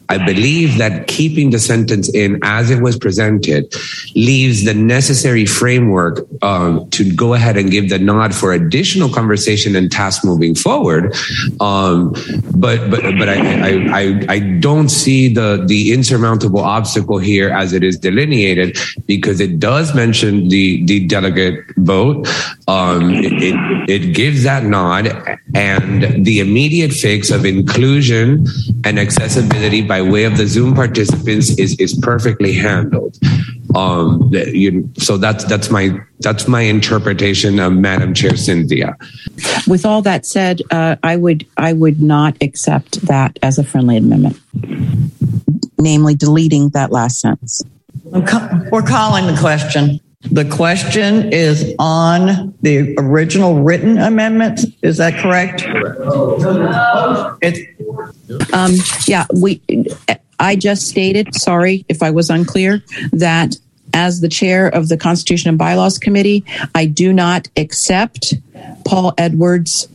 I 0.10 0.24
believe 0.24 0.78
that 0.78 1.08
keeping 1.08 1.50
the 1.50 1.58
sentence 1.58 2.14
in 2.14 2.40
as 2.44 2.70
it 2.70 2.84
was 2.84 2.98
presented 2.98 3.74
leaves 4.14 4.64
the 4.64 4.76
necessary 4.76 5.48
framework 5.48 6.28
um, 6.44 6.88
to 6.92 7.12
go 7.16 7.34
ahead 7.34 7.58
and 7.58 7.72
give 7.72 7.90
the 7.90 7.98
nod 7.98 8.36
for 8.36 8.54
additional 8.54 9.10
conversation 9.10 9.76
and 9.76 9.92
tasks 9.92 10.24
moving 10.24 10.54
forward. 10.54 11.16
Um, 11.60 12.14
but 12.54 12.92
but 12.92 13.02
but 13.18 13.28
I, 13.28 13.38
I, 13.38 13.70
I 13.90 14.26
I 14.30 14.40
don't 14.60 14.90
see 14.90 15.34
the 15.34 15.64
the 15.66 15.92
insurmountable 15.94 16.60
obstacle 16.60 17.18
here 17.18 17.50
as 17.50 17.74
it 17.74 17.84
is 17.84 17.98
delineated 17.98 18.78
because 19.08 19.40
it 19.40 19.60
does 19.60 19.96
mention 19.96 20.50
the 20.50 20.75
the, 20.84 21.06
delegate 21.06 21.64
vote. 21.78 22.28
Um, 22.68 23.12
it, 23.14 23.90
it 23.90 24.16
gives 24.16 24.44
that 24.44 24.64
nod 24.64 25.08
and 25.54 26.26
the 26.26 26.40
immediate 26.40 26.92
fix 26.92 27.32
of 27.32 27.46
inclusion 27.46 28.46
and 28.84 29.00
accessibility 29.00 29.82
by 29.82 30.02
way 30.02 30.24
of 30.26 30.38
the 30.38 30.48
Zoom 30.48 30.74
participants 30.74 31.58
is, 31.58 31.80
is 31.80 31.98
perfectly 32.02 32.54
handled. 32.54 33.18
Um, 33.76 34.32
you, 34.32 34.90
so 34.98 35.18
that's 35.18 35.44
that's 35.44 35.70
my 35.70 36.00
that's 36.22 36.48
my 36.48 36.62
interpretation 36.62 37.60
of 37.60 37.74
Madam 37.74 38.14
Chair 38.14 38.38
Cynthia. 38.38 38.96
With 39.68 39.86
all 39.86 40.02
that 40.04 40.26
said, 40.26 40.62
uh, 40.72 40.96
I 41.04 41.18
would 41.18 41.46
I 41.58 41.74
would 41.74 42.02
not 42.02 42.38
accept 42.42 43.02
that 43.02 43.38
as 43.44 43.60
a 43.60 43.66
friendly 43.66 43.98
amendment, 43.98 44.40
namely 45.78 46.16
deleting 46.16 46.70
that 46.70 46.92
last 46.92 47.20
sentence. 47.20 47.62
We're 48.06 48.82
calling 48.82 49.28
the 49.28 49.38
question. 49.40 50.00
The 50.32 50.46
question 50.46 51.32
is 51.32 51.74
on 51.80 52.54
the 52.62 52.96
original 52.98 53.62
written 53.62 53.98
amendments. 53.98 54.66
Is 54.82 54.98
that 54.98 55.20
correct? 55.22 55.64
It's 57.42 57.60
Um, 58.54 58.74
yeah, 59.08 59.26
we. 59.34 59.62
I 60.40 60.56
just 60.56 60.88
stated. 60.88 61.34
Sorry 61.36 61.86
if 61.90 62.02
I 62.04 62.12
was 62.12 62.30
unclear. 62.30 62.84
That 63.12 63.56
as 63.94 64.22
the 64.22 64.28
chair 64.28 64.68
of 64.68 64.90
the 64.90 64.98
Constitution 64.98 65.50
and 65.50 65.58
Bylaws 65.58 65.98
Committee, 65.98 66.44
I 66.74 66.86
do 66.86 67.14
not 67.14 67.48
accept 67.56 68.34
Paul 68.86 69.14
Edwards' 69.18 69.88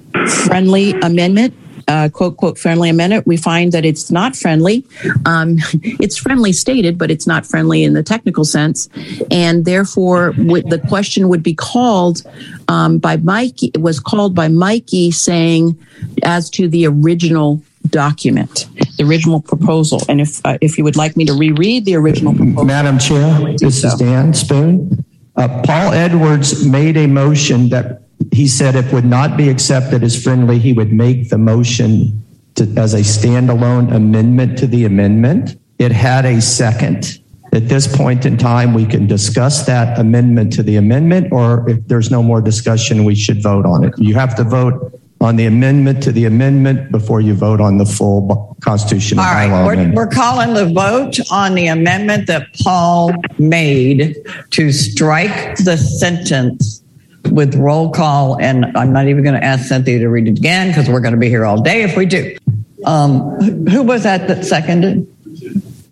friendly 0.44 0.92
amendment. 1.00 1.54
Uh, 1.90 2.08
quote 2.08 2.36
quote 2.36 2.56
friendly 2.56 2.88
amendment. 2.88 3.26
We 3.26 3.36
find 3.36 3.72
that 3.72 3.84
it's 3.84 4.12
not 4.12 4.36
friendly. 4.36 4.86
Um, 5.26 5.56
it's 5.82 6.16
friendly 6.16 6.52
stated, 6.52 6.96
but 6.96 7.10
it's 7.10 7.26
not 7.26 7.44
friendly 7.44 7.82
in 7.82 7.94
the 7.94 8.04
technical 8.04 8.44
sense, 8.44 8.88
and 9.28 9.64
therefore 9.64 10.30
w- 10.34 10.62
the 10.62 10.78
question 10.78 11.28
would 11.28 11.42
be 11.42 11.52
called 11.52 12.22
um, 12.68 12.98
by 12.98 13.16
Mikey. 13.16 13.72
It 13.74 13.82
was 13.82 13.98
called 13.98 14.36
by 14.36 14.46
Mikey 14.46 15.10
saying 15.10 15.76
as 16.22 16.48
to 16.50 16.68
the 16.68 16.86
original 16.86 17.60
document, 17.88 18.68
the 18.96 19.02
original 19.02 19.42
proposal. 19.42 20.00
And 20.08 20.20
if 20.20 20.40
uh, 20.46 20.58
if 20.60 20.78
you 20.78 20.84
would 20.84 20.96
like 20.96 21.16
me 21.16 21.24
to 21.24 21.32
reread 21.32 21.86
the 21.86 21.96
original 21.96 22.34
proposal, 22.34 22.66
Madam 22.66 23.00
Chair, 23.00 23.56
this 23.58 23.82
is 23.82 23.94
Dan 23.94 24.32
Spoon. 24.32 25.04
Uh, 25.34 25.62
Paul 25.64 25.92
Edwards 25.92 26.64
made 26.64 26.96
a 26.96 27.08
motion 27.08 27.68
that 27.70 28.02
he 28.32 28.46
said 28.46 28.76
if 28.76 28.92
would 28.92 29.04
not 29.04 29.36
be 29.36 29.48
accepted 29.48 30.02
as 30.02 30.20
friendly, 30.20 30.58
he 30.58 30.72
would 30.72 30.92
make 30.92 31.30
the 31.30 31.38
motion 31.38 32.22
to, 32.54 32.64
as 32.76 32.94
a 32.94 33.00
standalone 33.00 33.94
amendment 33.94 34.58
to 34.58 34.66
the 34.66 34.84
amendment. 34.84 35.58
It 35.78 35.92
had 35.92 36.24
a 36.26 36.40
second. 36.40 37.18
At 37.52 37.68
this 37.68 37.94
point 37.96 38.26
in 38.26 38.36
time, 38.36 38.74
we 38.74 38.86
can 38.86 39.06
discuss 39.06 39.66
that 39.66 39.98
amendment 39.98 40.52
to 40.54 40.62
the 40.62 40.76
amendment, 40.76 41.32
or 41.32 41.68
if 41.68 41.86
there's 41.88 42.10
no 42.10 42.22
more 42.22 42.40
discussion, 42.40 43.04
we 43.04 43.16
should 43.16 43.42
vote 43.42 43.66
on 43.66 43.84
it. 43.84 43.94
You 43.98 44.14
have 44.14 44.36
to 44.36 44.44
vote 44.44 45.00
on 45.20 45.36
the 45.36 45.46
amendment 45.46 46.02
to 46.04 46.12
the 46.12 46.24
amendment 46.26 46.90
before 46.90 47.20
you 47.20 47.34
vote 47.34 47.60
on 47.60 47.76
the 47.76 47.84
full 47.84 48.56
Constitution 48.60 49.18
All 49.18 49.24
right, 49.24 49.66
we're, 49.66 49.92
we're 49.92 50.06
calling 50.06 50.54
the 50.54 50.66
vote 50.66 51.18
on 51.30 51.54
the 51.54 51.66
amendment 51.66 52.26
that 52.28 52.46
Paul 52.62 53.12
made 53.38 54.16
to 54.50 54.72
strike 54.72 55.56
the 55.56 55.76
sentence 55.76 56.82
with 57.30 57.54
roll 57.54 57.90
call. 57.90 58.40
And 58.40 58.66
I'm 58.76 58.92
not 58.92 59.08
even 59.08 59.22
going 59.22 59.34
to 59.34 59.44
ask 59.44 59.66
Cynthia 59.66 59.98
to 60.00 60.08
read 60.08 60.28
it 60.28 60.38
again 60.38 60.68
because 60.68 60.88
we're 60.88 61.00
going 61.00 61.14
to 61.14 61.20
be 61.20 61.28
here 61.28 61.44
all 61.44 61.60
day 61.60 61.82
if 61.82 61.96
we 61.96 62.06
do. 62.06 62.36
Um, 62.84 63.38
who 63.68 63.82
was 63.82 64.04
that 64.04 64.28
that 64.28 64.44
seconded? 64.44 65.06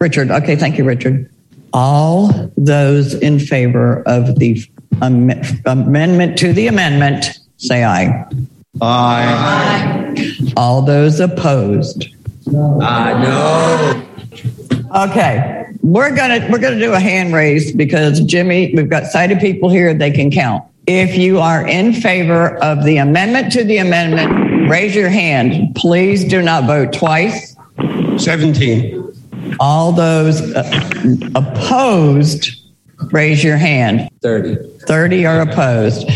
Richard. 0.00 0.30
Okay, 0.30 0.56
thank 0.56 0.78
you, 0.78 0.84
Richard. 0.84 1.30
All 1.72 2.50
those 2.56 3.14
in 3.14 3.38
favor 3.38 4.02
of 4.06 4.38
the 4.38 4.62
am- 5.02 5.30
amendment 5.66 6.38
to 6.38 6.52
the 6.52 6.66
amendment, 6.66 7.38
say 7.58 7.84
aye. 7.84 8.26
Aye. 8.80 10.52
All 10.56 10.82
those 10.82 11.20
opposed? 11.20 12.06
Uh, 12.46 13.22
no. 13.22 14.04
Okay, 15.04 15.66
we're 15.82 16.14
gonna 16.14 16.48
we're 16.50 16.58
gonna 16.58 16.78
do 16.78 16.94
a 16.94 17.00
hand 17.00 17.34
raise 17.34 17.72
because 17.72 18.20
Jimmy, 18.20 18.72
we've 18.74 18.88
got 18.88 19.04
sighted 19.04 19.38
people 19.40 19.68
here; 19.68 19.92
they 19.92 20.10
can 20.10 20.30
count. 20.30 20.64
If 20.90 21.18
you 21.18 21.38
are 21.38 21.68
in 21.68 21.92
favor 21.92 22.56
of 22.64 22.82
the 22.82 22.96
amendment 22.96 23.52
to 23.52 23.62
the 23.62 23.76
amendment, 23.76 24.70
raise 24.70 24.94
your 24.94 25.10
hand. 25.10 25.74
Please 25.74 26.24
do 26.24 26.40
not 26.40 26.64
vote 26.64 26.94
twice. 26.94 27.54
Seventeen. 28.16 29.14
All 29.60 29.92
those 29.92 30.40
uh, 30.40 30.62
opposed, 31.34 32.58
raise 33.12 33.44
your 33.44 33.58
hand. 33.58 34.08
Thirty. 34.22 34.56
Thirty 34.86 35.26
are 35.26 35.42
opposed. 35.42 36.08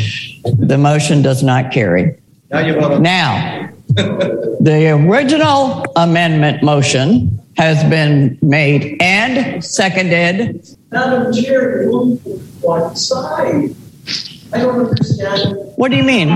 The 0.45 0.79
motion 0.79 1.21
does 1.21 1.43
not 1.43 1.71
carry. 1.71 2.19
Now 2.51 2.61
you 2.61 2.81
vote. 2.81 3.03
Now, 3.03 3.69
the 3.89 4.99
original 5.07 5.85
amendment 5.97 6.63
motion 6.63 7.39
has 7.59 7.85
been 7.91 8.39
made 8.41 8.97
and 9.03 9.63
seconded. 9.63 10.67
Madam 10.91 11.31
Chair, 11.31 11.83
you 11.83 11.91
moved 11.91 12.25
to 12.25 12.31
one 12.63 12.97
side. 12.97 13.77
I 14.53 14.59
don't 14.59 14.87
understand. 14.87 15.57
What 15.77 15.91
do 15.91 15.97
you 15.97 16.05
mean? 16.05 16.29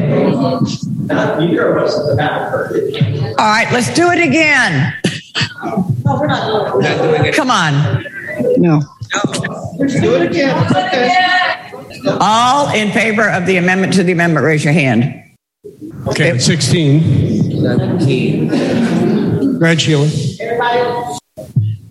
Not 1.08 1.40
neither 1.40 1.76
of 1.76 1.84
us 1.84 1.96
have 2.20 2.52
heard 2.52 2.76
it. 2.76 2.96
All 3.40 3.46
right, 3.48 3.68
let's 3.72 3.94
do 3.94 4.10
it 4.12 4.20
again. 4.20 4.94
Come 7.34 7.52
on. 7.52 8.04
No. 8.58 8.82
Let's 9.78 10.00
do 10.00 10.16
it 10.16 10.32
again. 10.32 10.56
It's 10.66 10.72
okay. 10.72 11.51
All 12.08 12.74
in 12.74 12.92
favor 12.92 13.30
of 13.30 13.46
the 13.46 13.58
amendment 13.58 13.94
to 13.94 14.04
the 14.04 14.12
amendment, 14.12 14.46
raise 14.46 14.64
your 14.64 14.74
hand. 14.74 15.24
Okay, 16.08 16.38
16. 16.38 17.62
17. 17.62 19.60
Brad 19.60 19.80
Sheila. 19.80 20.08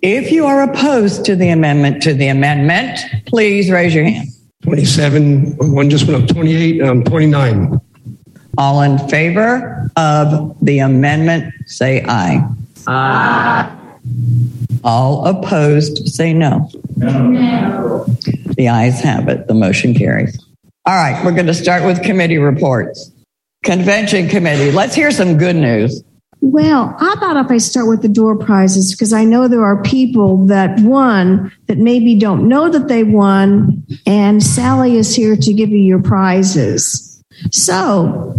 If 0.01 0.31
you 0.31 0.45
are 0.45 0.63
opposed 0.63 1.25
to 1.25 1.35
the 1.35 1.49
amendment 1.49 2.01
to 2.03 2.13
the 2.13 2.27
amendment, 2.27 2.99
please 3.27 3.69
raise 3.69 3.93
your 3.93 4.03
hand. 4.03 4.27
27. 4.63 5.55
One 5.73 5.89
just 5.89 6.07
went 6.07 6.23
up 6.23 6.29
28. 6.29 6.81
Um, 6.81 7.03
29. 7.03 7.79
All 8.57 8.81
in 8.81 8.97
favor 9.07 9.89
of 9.95 10.57
the 10.61 10.79
amendment, 10.79 11.53
say 11.67 12.03
aye. 12.05 12.45
Aye. 12.87 13.77
All 14.83 15.25
opposed, 15.25 16.07
say 16.09 16.33
no. 16.33 16.69
no. 16.97 18.05
The 18.61 18.69
ayes 18.69 18.99
have 18.99 19.27
it. 19.27 19.47
The 19.47 19.55
motion 19.55 19.95
carries. 19.95 20.37
All 20.85 20.93
right, 20.93 21.25
we're 21.25 21.31
going 21.31 21.47
to 21.47 21.53
start 21.55 21.83
with 21.83 22.03
committee 22.03 22.37
reports. 22.37 23.11
Convention 23.63 24.29
committee, 24.29 24.71
let's 24.71 24.93
hear 24.93 25.09
some 25.09 25.39
good 25.39 25.55
news. 25.55 26.03
Well, 26.41 26.95
how 26.99 27.13
about 27.13 27.43
if 27.43 27.51
I 27.51 27.57
start 27.57 27.87
with 27.87 28.03
the 28.03 28.07
door 28.07 28.37
prizes? 28.37 28.91
Because 28.91 29.13
I 29.13 29.23
know 29.23 29.47
there 29.47 29.65
are 29.65 29.81
people 29.81 30.45
that 30.45 30.79
won 30.81 31.51
that 31.65 31.79
maybe 31.79 32.13
don't 32.19 32.47
know 32.47 32.69
that 32.69 32.87
they 32.87 33.03
won, 33.03 33.83
and 34.05 34.43
Sally 34.43 34.95
is 34.95 35.15
here 35.15 35.35
to 35.35 35.53
give 35.55 35.69
you 35.69 35.79
your 35.79 36.03
prizes. 36.03 37.23
So, 37.49 38.35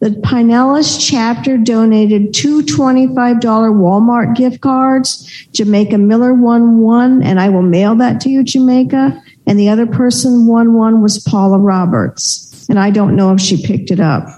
the 0.00 0.10
Pinellas 0.10 0.98
chapter 1.00 1.56
donated 1.56 2.34
two 2.34 2.62
$25 2.62 3.40
Walmart 3.40 4.36
gift 4.36 4.60
cards. 4.60 5.46
Jamaica 5.52 5.96
Miller 5.96 6.34
won 6.34 6.80
one, 6.80 7.22
and 7.22 7.40
I 7.40 7.48
will 7.48 7.62
mail 7.62 7.94
that 7.96 8.20
to 8.20 8.28
you, 8.28 8.44
Jamaica. 8.44 9.22
And 9.50 9.58
the 9.58 9.68
other 9.68 9.84
person 9.84 10.46
won 10.46 10.74
one 10.74 11.02
was 11.02 11.18
Paula 11.18 11.58
Roberts, 11.58 12.68
and 12.68 12.78
I 12.78 12.90
don't 12.90 13.16
know 13.16 13.34
if 13.34 13.40
she 13.40 13.60
picked 13.60 13.90
it 13.90 13.98
up. 13.98 14.28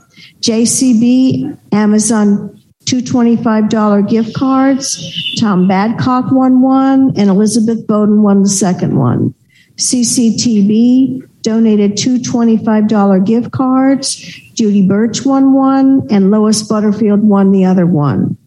JCB, 0.41 1.59
Amazon 1.71 2.59
two 2.87 3.03
$25 3.03 4.09
gift 4.09 4.35
cards. 4.35 5.37
Tom 5.39 5.69
Badcock 5.69 6.33
won 6.33 6.63
one, 6.63 7.13
and 7.15 7.29
Elizabeth 7.29 7.87
Bowden 7.87 8.23
won 8.23 8.43
the 8.43 8.49
second 8.49 8.99
one. 8.99 9.35
CCTB 9.77 11.29
donated 11.43 11.99
two 11.99 12.17
$25 12.17 13.27
gift 13.27 13.53
cards. 13.53 14.17
Judy 14.55 14.89
Birch 14.89 15.27
won 15.27 15.53
one, 15.53 16.07
and 16.11 16.31
Lois 16.31 16.63
Butterfield 16.63 17.23
won 17.23 17.53
the 17.53 17.67
other 17.67 17.87
one. 17.87 18.39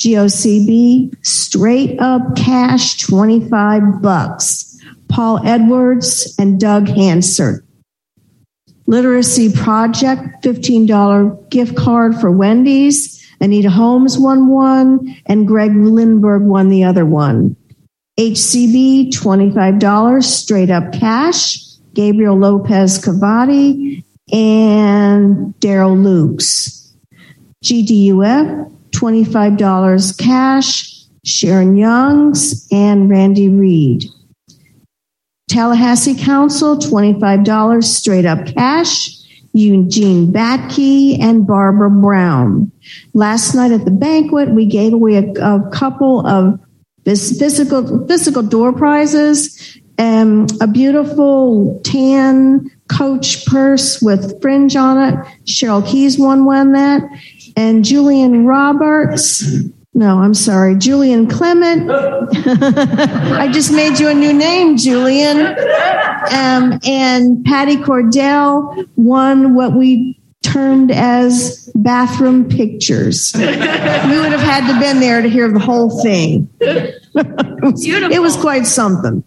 GOCB, 0.00 1.14
straight 1.20 2.00
up 2.00 2.34
cash, 2.34 2.96
25 2.96 4.00
bucks. 4.00 4.71
Paul 5.12 5.46
Edwards 5.46 6.34
and 6.38 6.58
Doug 6.58 6.88
Hansard. 6.88 7.66
Literacy 8.86 9.52
Project, 9.52 10.42
$15 10.42 11.50
gift 11.50 11.76
card 11.76 12.14
for 12.16 12.30
Wendy's. 12.30 13.18
Anita 13.40 13.70
Holmes 13.70 14.18
won 14.18 14.48
one, 14.48 15.14
and 15.26 15.46
Greg 15.46 15.74
Lindbergh 15.74 16.42
won 16.42 16.68
the 16.68 16.84
other 16.84 17.04
one. 17.04 17.56
HCB, 18.18 19.12
$25 19.12 20.22
straight 20.22 20.70
up 20.70 20.92
cash. 20.92 21.58
Gabriel 21.94 22.38
Lopez 22.38 22.98
Kafati 22.98 24.02
and 24.32 25.54
Daryl 25.60 25.96
Lukes. 25.96 26.90
GDUF, 27.64 28.74
$25 28.90 30.18
cash. 30.18 30.88
Sharon 31.24 31.76
Youngs 31.76 32.66
and 32.72 33.08
Randy 33.08 33.48
Reed. 33.48 34.04
Tallahassee 35.52 36.14
Council, 36.14 36.78
$25 36.78 37.84
straight 37.84 38.24
up 38.24 38.46
cash. 38.46 39.18
Eugene 39.54 40.32
Batke 40.32 41.18
and 41.20 41.46
Barbara 41.46 41.90
Brown. 41.90 42.72
Last 43.12 43.54
night 43.54 43.70
at 43.70 43.84
the 43.84 43.90
banquet, 43.90 44.48
we 44.48 44.64
gave 44.64 44.94
away 44.94 45.16
a, 45.16 45.30
a 45.32 45.70
couple 45.70 46.26
of 46.26 46.58
physical 47.04 48.06
physical 48.06 48.42
door 48.42 48.72
prizes, 48.72 49.78
um, 49.98 50.46
a 50.62 50.66
beautiful 50.66 51.82
tan 51.84 52.70
Coach 52.88 53.44
purse 53.46 54.00
with 54.00 54.40
fringe 54.40 54.74
on 54.74 54.96
it. 54.98 55.18
Cheryl 55.44 55.86
Keys 55.86 56.18
won 56.18 56.44
one 56.44 56.72
that, 56.72 57.02
and 57.56 57.84
Julian 57.84 58.46
Roberts 58.46 59.44
no, 59.94 60.18
I'm 60.18 60.34
sorry. 60.34 60.76
Julian 60.76 61.26
Clement. 61.26 61.90
I 61.90 63.50
just 63.52 63.72
made 63.72 63.98
you 63.98 64.08
a 64.08 64.14
new 64.14 64.32
name, 64.32 64.78
Julian. 64.78 65.46
Um, 66.32 66.80
and 66.84 67.44
Patty 67.44 67.76
Cordell 67.76 68.88
won 68.96 69.54
what 69.54 69.74
we 69.74 70.18
termed 70.42 70.90
as 70.90 71.70
bathroom 71.74 72.48
pictures. 72.48 73.32
we 73.36 73.44
would 73.44 73.52
have 73.52 74.40
had 74.40 74.72
to 74.72 74.80
been 74.80 75.00
there 75.00 75.20
to 75.20 75.28
hear 75.28 75.50
the 75.50 75.58
whole 75.58 76.02
thing. 76.02 76.48
it, 76.60 77.02
was, 77.62 77.84
it 77.86 78.22
was 78.22 78.36
quite 78.36 78.66
something. 78.66 79.22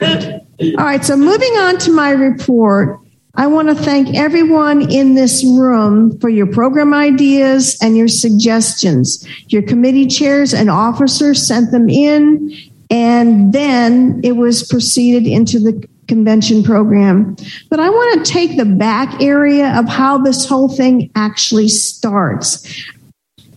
All 0.00 0.84
right, 0.84 1.04
so 1.04 1.16
moving 1.16 1.52
on 1.58 1.78
to 1.78 1.92
my 1.92 2.10
report. 2.10 2.98
I 3.38 3.46
want 3.46 3.68
to 3.68 3.74
thank 3.76 4.16
everyone 4.16 4.90
in 4.90 5.14
this 5.14 5.44
room 5.44 6.18
for 6.18 6.28
your 6.28 6.48
program 6.48 6.92
ideas 6.92 7.78
and 7.80 7.96
your 7.96 8.08
suggestions. 8.08 9.24
Your 9.46 9.62
committee 9.62 10.08
chairs 10.08 10.52
and 10.52 10.68
officers 10.68 11.46
sent 11.46 11.70
them 11.70 11.88
in, 11.88 12.52
and 12.90 13.52
then 13.52 14.20
it 14.24 14.32
was 14.32 14.66
proceeded 14.66 15.28
into 15.28 15.60
the 15.60 15.88
convention 16.08 16.64
program. 16.64 17.36
But 17.70 17.78
I 17.78 17.88
want 17.88 18.26
to 18.26 18.32
take 18.32 18.56
the 18.56 18.64
back 18.64 19.22
area 19.22 19.78
of 19.78 19.88
how 19.88 20.18
this 20.18 20.44
whole 20.44 20.68
thing 20.68 21.08
actually 21.14 21.68
starts. 21.68 22.66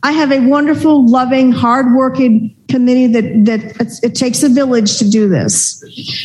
I 0.04 0.14
have 0.14 0.32
a 0.32 0.40
wonderful, 0.40 1.06
loving, 1.08 1.52
hardworking 1.52 2.56
committee 2.72 3.06
that 3.08 3.46
that 3.46 4.00
it 4.02 4.16
takes 4.16 4.42
a 4.42 4.50
village 4.50 4.98
to 4.98 5.08
do 5.08 5.28
this. 5.28 5.84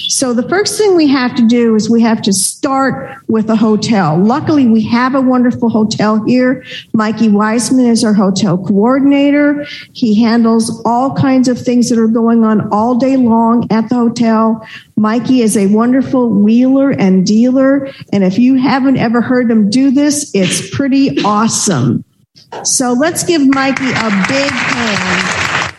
So 0.08 0.32
the 0.32 0.48
first 0.48 0.78
thing 0.78 0.96
we 0.96 1.08
have 1.08 1.34
to 1.34 1.46
do 1.46 1.74
is 1.74 1.90
we 1.90 2.00
have 2.00 2.22
to 2.22 2.32
start 2.32 3.20
with 3.28 3.50
a 3.50 3.56
hotel. 3.56 4.16
Luckily, 4.16 4.66
we 4.66 4.82
have 4.84 5.14
a 5.14 5.20
wonderful 5.20 5.68
hotel 5.68 6.24
here. 6.24 6.64
Mikey 6.94 7.28
Weisman 7.28 7.90
is 7.90 8.02
our 8.02 8.14
hotel 8.14 8.56
coordinator. 8.56 9.66
He 9.92 10.22
handles 10.22 10.80
all 10.86 11.14
kinds 11.14 11.48
of 11.48 11.60
things 11.60 11.90
that 11.90 11.98
are 11.98 12.08
going 12.08 12.44
on 12.44 12.72
all 12.72 12.94
day 12.94 13.16
long 13.16 13.66
at 13.70 13.90
the 13.90 13.96
hotel. 13.96 14.66
Mikey 14.96 15.42
is 15.42 15.54
a 15.56 15.66
wonderful 15.66 16.30
wheeler 16.30 16.92
and 16.92 17.26
dealer. 17.26 17.90
And 18.10 18.24
if 18.24 18.38
you 18.38 18.54
haven't 18.54 18.96
ever 18.96 19.20
heard 19.20 19.50
him 19.50 19.68
do 19.68 19.90
this, 19.90 20.30
it's 20.34 20.74
pretty 20.74 21.22
awesome. 21.24 22.05
So 22.64 22.92
let's 22.92 23.24
give 23.24 23.46
Mikey 23.46 23.90
a 23.90 24.10
big 24.28 24.50
hand. 24.50 25.74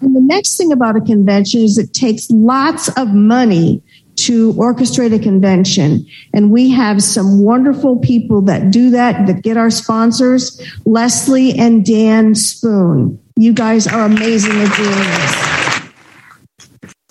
And 0.00 0.14
the 0.14 0.20
next 0.20 0.56
thing 0.56 0.72
about 0.72 0.96
a 0.96 1.00
convention 1.00 1.62
is 1.62 1.78
it 1.78 1.92
takes 1.92 2.30
lots 2.30 2.88
of 2.96 3.14
money 3.14 3.82
to 4.16 4.52
orchestrate 4.54 5.14
a 5.14 5.18
convention. 5.18 6.06
And 6.32 6.50
we 6.50 6.70
have 6.70 7.02
some 7.02 7.42
wonderful 7.42 7.98
people 7.98 8.40
that 8.42 8.70
do 8.70 8.90
that, 8.90 9.26
that 9.26 9.42
get 9.42 9.56
our 9.56 9.70
sponsors, 9.70 10.62
Leslie 10.84 11.58
and 11.58 11.84
Dan 11.84 12.34
Spoon. 12.34 13.18
You 13.36 13.52
guys 13.52 13.86
are 13.86 14.06
amazing 14.06 14.52
at 14.52 14.76
doing 14.76 14.90
this. 14.90 15.36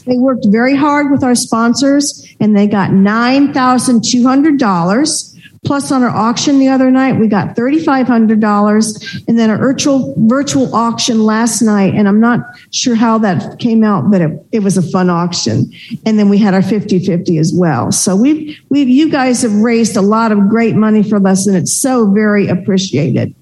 They 0.06 0.18
worked 0.18 0.48
very 0.50 0.76
hard 0.76 1.12
with 1.12 1.24
our 1.24 1.36
sponsors 1.36 2.28
and 2.40 2.58
they 2.58 2.66
got 2.68 2.92
$9,200 2.92 5.35
Plus, 5.66 5.92
on 5.92 6.04
our 6.04 6.10
auction 6.10 6.60
the 6.60 6.68
other 6.68 6.92
night, 6.92 7.20
we 7.20 7.28
got 7.28 7.56
$3,500 7.56 9.24
and 9.28 9.40
then 9.40 9.50
a 9.50 9.58
virtual, 9.58 10.14
virtual 10.18 10.74
auction 10.76 11.24
last 11.24 11.62
night. 11.62 11.96
And 11.96 12.08
I'm 12.08 12.20
not 12.20 12.40
sure 12.72 12.96
how 12.96 13.18
that 13.20 13.58
came 13.60 13.84
out, 13.84 14.12
but 14.12 14.22
it, 14.22 14.46
it 14.52 14.60
was 14.60 14.78
a 14.78 14.82
fun 14.82 15.10
auction. 15.10 15.72
And 16.06 16.20
then 16.20 16.30
we 16.30 16.38
had 16.38 16.54
our 16.54 16.62
50 16.62 17.06
50 17.06 17.38
as 17.40 17.54
well. 17.54 17.92
So 17.92 18.16
we've, 18.16 18.58
we've, 18.70 18.88
you 18.88 19.10
guys 19.10 19.42
have 19.42 19.56
raised 19.56 19.98
a 19.98 20.02
lot 20.02 20.32
of 20.32 20.50
great 20.50 20.76
money 20.76 21.02
for 21.02 21.26
us 21.28 21.48
and 21.48 21.58
it's 21.58 21.74
so 21.74 22.12
very 22.12 22.48
appreciated. 22.48 23.34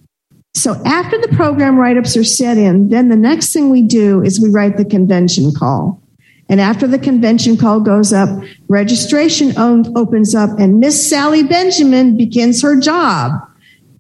So 0.56 0.82
after 0.86 1.20
the 1.20 1.30
program 1.30 1.78
write 1.78 1.98
ups 1.98 2.16
are 2.16 2.24
set 2.24 2.58
in, 2.58 2.90
then 2.90 3.10
the 3.10 3.16
next 3.16 3.54
thing 3.54 3.70
we 3.70 3.82
do 3.82 4.22
is 4.22 4.40
we 4.40 4.50
write 4.50 4.78
the 4.78 4.86
convention 4.86 5.52
call. 5.54 6.03
And 6.50 6.60
after 6.60 6.88
the 6.88 7.00
convention 7.00 7.58
call 7.58 7.80
goes 7.80 8.14
up, 8.14 8.30
registration 8.68 9.58
opens 9.58 10.36
up, 10.36 10.60
and 10.60 10.80
Miss 10.80 11.10
Sally 11.10 11.44
Benjamin 11.44 12.18
begins 12.18 12.62
her 12.62 12.80
job. 12.80 13.32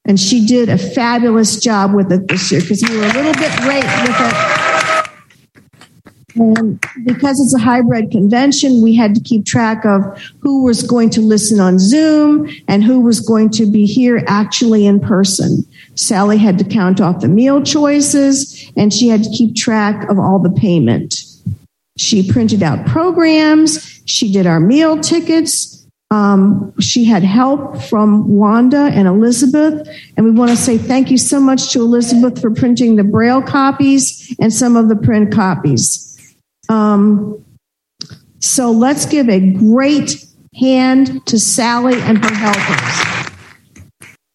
And 0.05 0.19
she 0.19 0.45
did 0.45 0.67
a 0.67 0.77
fabulous 0.77 1.57
job 1.57 1.93
with 1.93 2.11
it 2.11 2.27
this 2.27 2.51
year 2.51 2.61
because 2.61 2.83
we 2.83 2.97
were 2.97 3.05
a 3.05 3.13
little 3.13 3.33
bit 3.33 3.59
late 3.61 3.85
with 3.85 4.15
it. 4.19 4.63
And 6.35 6.83
because 7.05 7.39
it's 7.39 7.53
a 7.53 7.59
hybrid 7.59 8.11
convention, 8.11 8.81
we 8.81 8.95
had 8.95 9.13
to 9.15 9.21
keep 9.21 9.45
track 9.45 9.85
of 9.85 10.01
who 10.39 10.63
was 10.63 10.83
going 10.83 11.09
to 11.11 11.21
listen 11.21 11.59
on 11.59 11.77
Zoom 11.79 12.49
and 12.67 12.83
who 12.83 12.99
was 12.99 13.19
going 13.19 13.49
to 13.51 13.65
be 13.65 13.85
here 13.85 14.23
actually 14.27 14.85
in 14.85 14.99
person. 14.99 15.65
Sally 15.95 16.37
had 16.37 16.57
to 16.57 16.65
count 16.65 16.99
off 16.99 17.21
the 17.21 17.27
meal 17.27 17.61
choices 17.61 18.71
and 18.75 18.91
she 18.91 19.09
had 19.09 19.23
to 19.23 19.29
keep 19.29 19.55
track 19.55 20.09
of 20.09 20.17
all 20.17 20.39
the 20.39 20.51
payment. 20.51 21.23
She 21.97 22.29
printed 22.29 22.63
out 22.63 22.85
programs. 22.85 24.01
She 24.05 24.31
did 24.31 24.47
our 24.47 24.59
meal 24.59 24.99
tickets. 24.99 25.85
Um, 26.11 26.73
she 26.79 27.05
had 27.05 27.23
help 27.23 27.81
from 27.81 28.27
Wanda 28.27 28.89
and 28.93 29.07
Elizabeth. 29.07 29.87
And 30.15 30.25
we 30.25 30.31
want 30.31 30.51
to 30.51 30.57
say 30.57 30.77
thank 30.77 31.09
you 31.09 31.17
so 31.17 31.39
much 31.39 31.71
to 31.73 31.81
Elizabeth 31.81 32.39
for 32.39 32.51
printing 32.51 32.95
the 32.95 33.03
Braille 33.03 33.41
copies 33.41 34.35
and 34.39 34.53
some 34.53 34.75
of 34.75 34.89
the 34.89 34.95
print 34.95 35.31
copies. 35.31 36.35
Um, 36.69 37.43
so 38.39 38.71
let's 38.71 39.05
give 39.05 39.29
a 39.29 39.39
great 39.39 40.23
hand 40.55 41.25
to 41.27 41.39
Sally 41.39 41.99
and 42.01 42.23
her 42.23 42.35
helpers. 42.35 43.23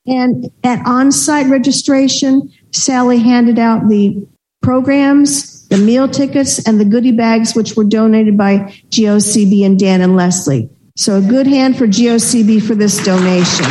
And 0.07 0.51
at 0.65 0.85
on 0.87 1.13
site 1.13 1.47
registration, 1.47 2.53
Sally 2.73 3.19
handed 3.19 3.59
out 3.59 3.89
the 3.89 4.27
programs 4.63 5.58
the 5.69 5.79
meal 5.79 6.09
tickets, 6.09 6.67
and 6.67 6.81
the 6.81 6.85
goodie 6.85 7.13
bags, 7.13 7.55
which 7.55 7.77
were 7.77 7.85
donated 7.85 8.37
by 8.37 8.59
GOCB 8.91 9.65
and 9.65 9.79
Dan 9.79 10.01
and 10.01 10.17
Leslie. 10.17 10.71
So 10.97 11.17
a 11.19 11.21
good 11.21 11.47
hand 11.47 11.77
for 11.77 11.87
GOCB 11.87 12.63
for 12.67 12.75
this 12.75 13.03
donation. 13.05 13.67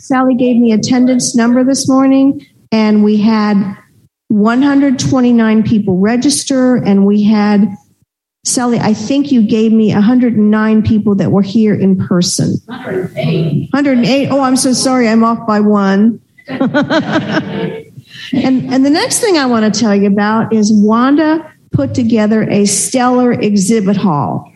Sally 0.00 0.34
gave 0.34 0.56
me 0.56 0.72
attendance 0.72 1.34
number 1.34 1.64
this 1.64 1.88
morning, 1.88 2.46
and 2.70 3.02
we 3.02 3.16
had 3.16 3.76
129 4.28 5.62
people 5.62 5.98
register, 5.98 6.76
and 6.76 7.06
we 7.06 7.22
had 7.22 7.74
Sally, 8.44 8.78
I 8.78 8.94
think 8.94 9.32
you 9.32 9.42
gave 9.42 9.72
me 9.72 9.92
109 9.92 10.82
people 10.82 11.16
that 11.16 11.32
were 11.32 11.42
here 11.42 11.74
in 11.74 11.96
person. 12.06 12.54
108. 12.66 13.68
108. 13.72 14.28
Oh, 14.28 14.40
I'm 14.40 14.56
so 14.56 14.72
sorry. 14.72 15.08
I'm 15.08 15.24
off 15.24 15.44
by 15.48 15.58
one. 15.58 16.20
And, 18.32 18.72
and 18.72 18.84
the 18.84 18.90
next 18.90 19.20
thing 19.20 19.36
I 19.36 19.46
want 19.46 19.72
to 19.72 19.80
tell 19.80 19.94
you 19.94 20.08
about 20.08 20.52
is 20.52 20.72
Wanda 20.72 21.52
put 21.72 21.94
together 21.94 22.48
a 22.50 22.64
stellar 22.64 23.32
exhibit 23.32 23.96
hall. 23.96 24.52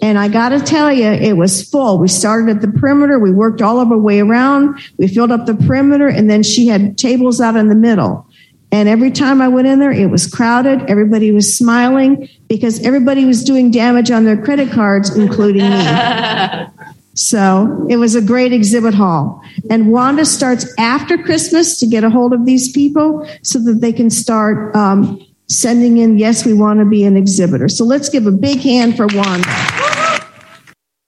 And 0.00 0.18
I 0.18 0.28
got 0.28 0.50
to 0.50 0.60
tell 0.60 0.92
you, 0.92 1.06
it 1.06 1.36
was 1.36 1.68
full. 1.68 1.98
We 1.98 2.08
started 2.08 2.56
at 2.56 2.62
the 2.62 2.68
perimeter. 2.68 3.18
We 3.18 3.30
worked 3.30 3.62
all 3.62 3.80
of 3.80 3.90
our 3.92 3.98
way 3.98 4.20
around. 4.20 4.80
We 4.96 5.06
filled 5.06 5.30
up 5.30 5.46
the 5.46 5.54
perimeter 5.54 6.08
and 6.08 6.28
then 6.28 6.42
she 6.42 6.66
had 6.66 6.98
tables 6.98 7.40
out 7.40 7.56
in 7.56 7.68
the 7.68 7.74
middle. 7.74 8.26
And 8.72 8.88
every 8.88 9.10
time 9.10 9.42
I 9.42 9.48
went 9.48 9.68
in 9.68 9.80
there, 9.80 9.92
it 9.92 10.06
was 10.06 10.26
crowded. 10.26 10.88
Everybody 10.88 11.30
was 11.30 11.56
smiling 11.56 12.28
because 12.48 12.84
everybody 12.84 13.26
was 13.26 13.44
doing 13.44 13.70
damage 13.70 14.10
on 14.10 14.24
their 14.24 14.42
credit 14.42 14.72
cards, 14.72 15.14
including 15.14 15.68
me. 15.68 16.66
So 17.14 17.86
it 17.90 17.96
was 17.96 18.14
a 18.14 18.22
great 18.22 18.52
exhibit 18.52 18.94
hall. 18.94 19.42
And 19.70 19.92
Wanda 19.92 20.24
starts 20.24 20.72
after 20.78 21.18
Christmas 21.18 21.78
to 21.80 21.86
get 21.86 22.04
a 22.04 22.10
hold 22.10 22.32
of 22.32 22.46
these 22.46 22.72
people 22.72 23.28
so 23.42 23.58
that 23.64 23.80
they 23.80 23.92
can 23.92 24.08
start 24.08 24.74
um, 24.74 25.20
sending 25.48 25.98
in, 25.98 26.18
yes, 26.18 26.46
we 26.46 26.54
want 26.54 26.80
to 26.80 26.86
be 26.86 27.04
an 27.04 27.16
exhibitor. 27.16 27.68
So 27.68 27.84
let's 27.84 28.08
give 28.08 28.26
a 28.26 28.32
big 28.32 28.60
hand 28.60 28.96
for 28.96 29.06
Wanda. 29.12 29.48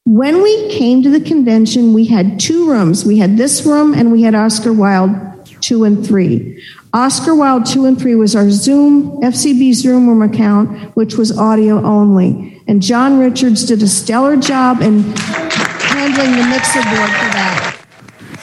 When 0.07 0.42
we 0.42 0.68
came 0.68 1.02
to 1.02 1.09
the 1.09 1.20
convention, 1.20 1.94
we 1.94 2.05
had 2.05 2.38
two 2.38 2.68
rooms. 2.70 3.07
We 3.07 3.18
had 3.18 3.38
this 3.38 3.64
room 3.64 3.94
and 3.94 4.12
we 4.12 4.22
had 4.22 4.34
Oscar 4.34 4.72
Wilde 4.72 5.34
two 5.62 5.84
and 5.84 6.07
three. 6.07 6.62
Oscar 6.92 7.34
Wilde 7.34 7.64
two 7.64 7.86
and 7.86 7.98
three 7.98 8.14
was 8.14 8.36
our 8.36 8.50
Zoom, 8.50 9.20
FCB 9.22 9.72
Zoom 9.72 10.07
room 10.07 10.20
account, 10.20 10.94
which 10.94 11.16
was 11.16 11.36
audio 11.36 11.82
only. 11.82 12.62
And 12.68 12.82
John 12.82 13.18
Richards 13.18 13.64
did 13.64 13.82
a 13.82 13.88
stellar 13.88 14.36
job 14.36 14.82
in 14.82 15.02
handling 16.15 16.43
the 16.43 16.49
mixer 16.49 16.83
board 16.83 17.11
for 17.11 17.31
that. 17.33 17.81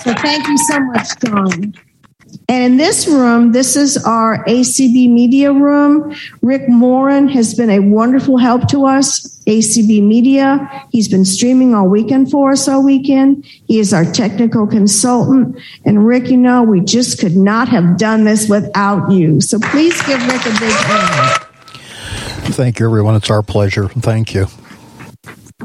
So 0.04 0.14
thank 0.16 0.48
you 0.48 0.58
so 0.58 0.80
much, 0.80 1.08
John. 1.24 1.74
And 2.48 2.64
in 2.64 2.78
this 2.78 3.08
room, 3.08 3.52
this 3.52 3.76
is 3.76 3.98
our 4.06 4.44
ACB 4.46 5.10
media 5.10 5.52
room. 5.52 6.16
Rick 6.42 6.68
Morin 6.68 7.28
has 7.30 7.54
been 7.54 7.70
a 7.70 7.80
wonderful 7.80 8.38
help 8.38 8.68
to 8.70 8.86
us, 8.86 9.40
ACB 9.46 10.02
Media. 10.02 10.86
He's 10.92 11.08
been 11.08 11.26
streaming 11.26 11.74
all 11.76 11.88
weekend 11.88 12.32
for 12.32 12.52
us 12.52 12.68
all 12.68 12.84
weekend. 12.84 13.46
He 13.46 13.80
is 13.80 13.94
our 13.94 14.06
technical 14.06 14.66
consultant. 14.66 15.60
And 15.86 16.06
Rick, 16.06 16.30
you 16.30 16.38
know, 16.38 16.64
we 16.64 16.82
just 16.82 17.20
could 17.20 17.36
not 17.36 17.70
have 17.70 17.98
done 17.98 18.24
this 18.24 18.50
without 18.50 19.12
you. 19.12 19.40
So 19.42 19.60
please 19.60 20.02
give 20.04 20.22
Rick 20.28 20.46
a 20.46 20.60
big 20.60 20.74
hand. 20.74 21.46
Thank 22.54 22.80
you, 22.80 22.86
everyone. 22.86 23.16
It's 23.16 23.30
our 23.30 23.44
pleasure. 23.44 23.88
Thank 23.90 24.34
you. 24.34 24.48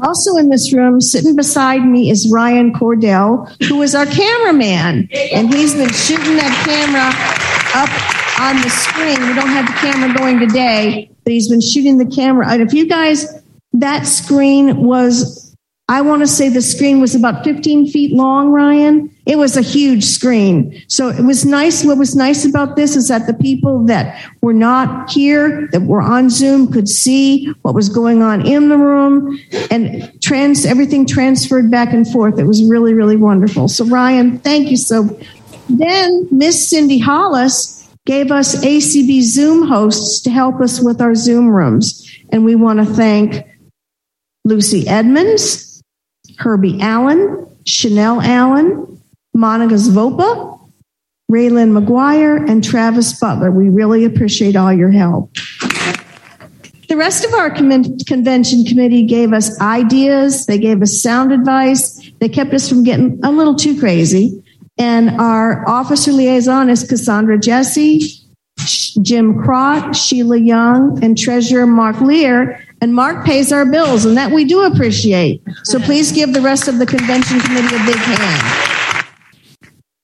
Also 0.01 0.35
in 0.35 0.49
this 0.49 0.73
room, 0.73 1.01
sitting 1.01 1.35
beside 1.35 1.85
me, 1.85 2.09
is 2.09 2.31
Ryan 2.31 2.73
Cordell, 2.73 3.49
who 3.67 3.81
is 3.81 3.95
our 3.95 4.05
cameraman. 4.05 5.09
And 5.33 5.53
he's 5.53 5.73
been 5.73 5.91
shooting 5.91 6.35
that 6.37 6.53
camera 6.65 7.11
up 7.75 7.89
on 8.39 8.61
the 8.61 8.69
screen. 8.69 9.19
We 9.27 9.33
don't 9.33 9.49
have 9.49 9.65
the 9.67 9.73
camera 9.73 10.13
going 10.17 10.39
today, 10.39 11.09
but 11.23 11.33
he's 11.33 11.49
been 11.49 11.61
shooting 11.61 11.97
the 11.97 12.05
camera. 12.05 12.51
And 12.51 12.61
if 12.61 12.73
you 12.73 12.87
guys, 12.87 13.41
that 13.73 14.05
screen 14.05 14.77
was 14.77 15.46
I 15.89 16.01
want 16.01 16.21
to 16.21 16.27
say 16.27 16.49
the 16.49 16.61
screen 16.61 16.99
was 16.99 17.15
about 17.15 17.45
15 17.45 17.87
feet 17.87 18.11
long, 18.11 18.49
Ryan. 18.49 19.09
It 19.25 19.37
was 19.37 19.55
a 19.55 19.61
huge 19.61 20.03
screen. 20.03 20.83
So 20.89 21.07
it 21.07 21.23
was 21.23 21.45
nice. 21.45 21.85
What 21.85 21.97
was 21.97 22.13
nice 22.13 22.43
about 22.43 22.75
this 22.75 22.97
is 22.97 23.07
that 23.07 23.25
the 23.25 23.33
people 23.33 23.85
that 23.85 24.21
were 24.41 24.53
not 24.53 25.09
here, 25.09 25.69
that 25.71 25.83
were 25.83 26.01
on 26.01 26.29
Zoom, 26.29 26.73
could 26.73 26.89
see 26.89 27.53
what 27.61 27.73
was 27.73 27.87
going 27.87 28.21
on 28.21 28.45
in 28.45 28.67
the 28.67 28.77
room 28.77 29.39
and 29.71 30.11
trans, 30.21 30.65
everything 30.65 31.05
transferred 31.05 31.71
back 31.71 31.93
and 31.93 32.05
forth. 32.05 32.37
It 32.37 32.45
was 32.45 32.63
really, 32.65 32.93
really 32.93 33.17
wonderful. 33.17 33.69
So, 33.69 33.85
Ryan, 33.85 34.39
thank 34.39 34.69
you 34.69 34.77
so. 34.77 35.17
Then 35.69 36.27
Miss 36.31 36.69
Cindy 36.69 36.99
Hollis 36.99 37.89
gave 38.05 38.31
us 38.31 38.55
ACB 38.63 39.21
Zoom 39.21 39.67
hosts 39.67 40.21
to 40.21 40.31
help 40.31 40.59
us 40.59 40.81
with 40.81 41.01
our 41.01 41.15
Zoom 41.15 41.47
rooms. 41.47 42.09
And 42.29 42.43
we 42.43 42.55
want 42.55 42.79
to 42.79 42.85
thank 42.85 43.45
Lucy 44.43 44.87
Edmonds, 44.87 45.76
Herbie 46.37 46.79
Allen, 46.81 47.47
Chanel 47.65 48.21
Allen, 48.21 49.01
Monica 49.33 49.75
Zvopa, 49.75 50.59
Raylan 51.31 51.77
McGuire, 51.77 52.49
and 52.49 52.63
Travis 52.63 53.19
Butler. 53.19 53.51
We 53.51 53.69
really 53.69 54.05
appreciate 54.05 54.55
all 54.55 54.71
your 54.71 54.91
help. 54.91 55.33
The 56.87 56.95
rest 56.95 57.25
of 57.25 57.33
our 57.33 57.49
convention 57.49 58.63
committee 58.63 59.03
gave 59.03 59.33
us 59.33 59.59
ideas, 59.59 60.45
they 60.45 60.57
gave 60.57 60.81
us 60.81 61.01
sound 61.01 61.33
advice, 61.33 62.11
they 62.19 62.29
kept 62.29 62.53
us 62.53 62.69
from 62.69 62.83
getting 62.85 63.19
a 63.23 63.31
little 63.31 63.55
too 63.55 63.77
crazy. 63.77 64.41
And 64.77 65.09
our 65.19 65.67
officer 65.67 66.13
liaison 66.13 66.69
is 66.69 66.87
Cassandra 66.87 67.37
Jesse, 67.37 68.09
Jim 69.01 69.41
Crott, 69.41 69.95
Sheila 69.95 70.37
Young, 70.37 71.03
and 71.03 71.17
Treasurer 71.17 71.67
Mark 71.67 71.99
Lear. 71.99 72.63
And 72.81 72.93
Mark 72.93 73.25
pays 73.25 73.51
our 73.51 73.65
bills, 73.65 74.05
and 74.05 74.15
that 74.17 74.31
we 74.31 74.45
do 74.45 74.63
appreciate. 74.63 75.41
So 75.63 75.79
please 75.79 76.11
give 76.11 76.33
the 76.33 76.41
rest 76.41 76.67
of 76.67 76.77
the 76.77 76.85
convention 76.85 77.39
committee 77.39 77.75
a 77.75 77.85
big 77.85 77.95
hand. 77.95 78.67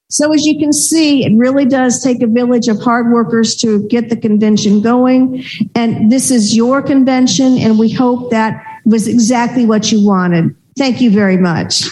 So, 0.10 0.32
as 0.32 0.46
you 0.46 0.60
can 0.60 0.72
see, 0.72 1.26
it 1.26 1.36
really 1.36 1.66
does 1.66 2.04
take 2.04 2.22
a 2.22 2.28
village 2.28 2.68
of 2.68 2.80
hard 2.80 3.12
workers 3.12 3.56
to 3.58 3.88
get 3.88 4.10
the 4.10 4.16
convention 4.16 4.80
going. 4.80 5.44
And 5.74 6.12
this 6.12 6.30
is 6.30 6.56
your 6.56 6.84
convention, 6.84 7.58
and 7.58 7.80
we 7.80 7.92
hope 7.92 8.30
that 8.30 8.64
was 8.86 9.08
exactly 9.08 9.66
what 9.66 9.92
you 9.92 10.06
wanted. 10.06 10.56
Thank 10.78 11.02
you 11.02 11.10
very 11.10 11.38
much. 11.38 11.86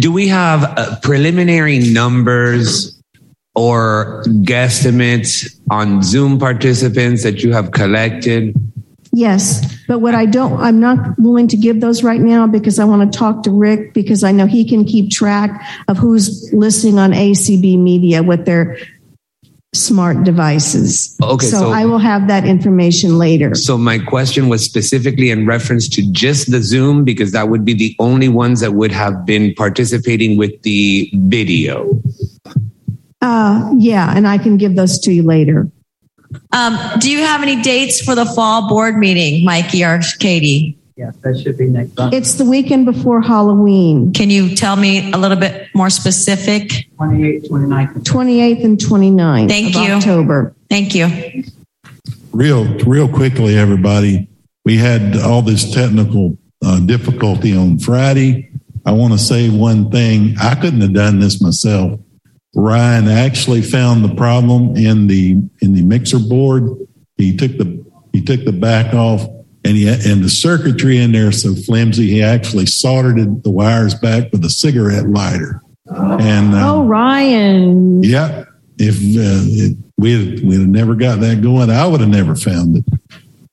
Do 0.00 0.10
we 0.10 0.26
have 0.26 0.64
uh, 0.64 0.98
preliminary 1.02 1.78
numbers 1.78 3.00
or 3.54 4.24
guesstimates 4.42 5.56
on 5.70 6.02
Zoom 6.02 6.40
participants 6.40 7.22
that 7.22 7.44
you 7.44 7.52
have 7.52 7.70
collected? 7.70 8.54
Yes, 9.14 9.64
but 9.86 10.00
what 10.00 10.14
I 10.14 10.26
don't, 10.26 10.60
I'm 10.60 10.80
not 10.80 11.18
willing 11.18 11.46
to 11.48 11.56
give 11.56 11.80
those 11.80 12.02
right 12.02 12.20
now 12.20 12.46
because 12.46 12.78
I 12.78 12.84
want 12.84 13.12
to 13.12 13.18
talk 13.18 13.44
to 13.44 13.50
Rick 13.50 13.94
because 13.94 14.24
I 14.24 14.32
know 14.32 14.46
he 14.46 14.68
can 14.68 14.84
keep 14.84 15.10
track 15.10 15.62
of 15.88 15.96
who's 15.98 16.52
listening 16.52 16.98
on 16.98 17.12
ACB 17.12 17.78
Media 17.78 18.22
with 18.24 18.44
their 18.44 18.76
smart 19.72 20.24
devices. 20.24 21.16
Okay, 21.22 21.46
so, 21.46 21.58
so- 21.58 21.70
I 21.70 21.84
will 21.84 21.98
have 21.98 22.26
that 22.28 22.44
information 22.44 23.18
later. 23.18 23.54
So 23.54 23.78
my 23.78 23.98
question 23.98 24.48
was 24.48 24.64
specifically 24.64 25.30
in 25.30 25.46
reference 25.46 25.88
to 25.90 26.12
just 26.12 26.50
the 26.50 26.62
Zoom 26.62 27.04
because 27.04 27.32
that 27.32 27.48
would 27.48 27.64
be 27.64 27.74
the 27.74 27.94
only 27.98 28.28
ones 28.28 28.60
that 28.60 28.74
would 28.74 28.92
have 28.92 29.24
been 29.24 29.54
participating 29.54 30.36
with 30.36 30.60
the 30.62 31.10
video. 31.14 32.00
Uh, 33.20 33.72
yeah, 33.78 34.12
and 34.14 34.26
I 34.28 34.38
can 34.38 34.56
give 34.56 34.76
those 34.76 34.98
to 35.00 35.12
you 35.12 35.22
later. 35.22 35.70
Um, 36.52 36.78
do 36.98 37.10
you 37.10 37.18
have 37.18 37.42
any 37.42 37.62
dates 37.62 38.00
for 38.00 38.14
the 38.14 38.24
fall 38.24 38.68
board 38.68 38.96
meeting, 38.96 39.44
Mikey 39.44 39.84
or 39.84 39.98
Kati? 39.98 40.76
Yes, 40.96 41.16
that 41.22 41.40
should 41.40 41.58
be 41.58 41.66
next 41.66 41.96
month. 41.96 42.14
It's 42.14 42.34
the 42.34 42.44
weekend 42.44 42.86
before 42.86 43.20
Halloween. 43.20 44.12
Can 44.12 44.30
you 44.30 44.54
tell 44.54 44.76
me 44.76 45.10
a 45.10 45.18
little 45.18 45.36
bit 45.36 45.68
more 45.74 45.90
specific? 45.90 46.88
28th, 46.98 47.48
29th. 47.48 47.94
28th 48.04 48.64
and 48.64 48.78
29th 48.78 49.48
Thank 49.48 49.74
of 49.74 49.82
you. 49.82 49.92
October. 49.92 50.54
Thank 50.70 50.94
you. 50.94 51.44
Real, 52.32 52.64
real 52.84 53.08
quickly, 53.08 53.56
everybody. 53.58 54.28
We 54.64 54.76
had 54.76 55.16
all 55.16 55.42
this 55.42 55.72
technical 55.72 56.38
uh, 56.64 56.80
difficulty 56.80 57.56
on 57.56 57.78
Friday. 57.78 58.50
I 58.86 58.92
want 58.92 59.14
to 59.14 59.18
say 59.18 59.50
one 59.50 59.90
thing. 59.90 60.36
I 60.40 60.54
couldn't 60.54 60.80
have 60.80 60.92
done 60.94 61.18
this 61.18 61.40
myself. 61.42 61.98
Ryan 62.54 63.08
actually 63.08 63.62
found 63.62 64.04
the 64.04 64.14
problem 64.14 64.76
in 64.76 65.06
the 65.08 65.32
in 65.60 65.74
the 65.74 65.82
mixer 65.82 66.18
board. 66.18 66.64
He 67.18 67.36
took 67.36 67.56
the 67.58 67.84
he 68.12 68.22
took 68.22 68.44
the 68.44 68.52
back 68.52 68.94
off, 68.94 69.22
and 69.64 69.76
he 69.76 69.88
and 69.88 70.22
the 70.22 70.28
circuitry 70.30 70.98
in 70.98 71.12
there 71.12 71.32
so 71.32 71.54
flimsy. 71.54 72.06
He 72.08 72.22
actually 72.22 72.66
soldered 72.66 73.42
the 73.42 73.50
wires 73.50 73.94
back 73.94 74.30
with 74.32 74.44
a 74.44 74.50
cigarette 74.50 75.08
lighter. 75.08 75.62
And 75.86 76.54
uh, 76.54 76.72
Oh, 76.74 76.84
Ryan. 76.84 78.02
yeah, 78.02 78.44
if 78.78 78.96
uh, 78.96 79.74
we 79.98 80.40
we'd 80.42 80.60
have 80.60 80.68
never 80.68 80.94
got 80.94 81.20
that 81.20 81.42
going, 81.42 81.70
I 81.70 81.86
would 81.86 82.00
have 82.00 82.08
never 82.08 82.34
found 82.36 82.76
it. 82.76 82.84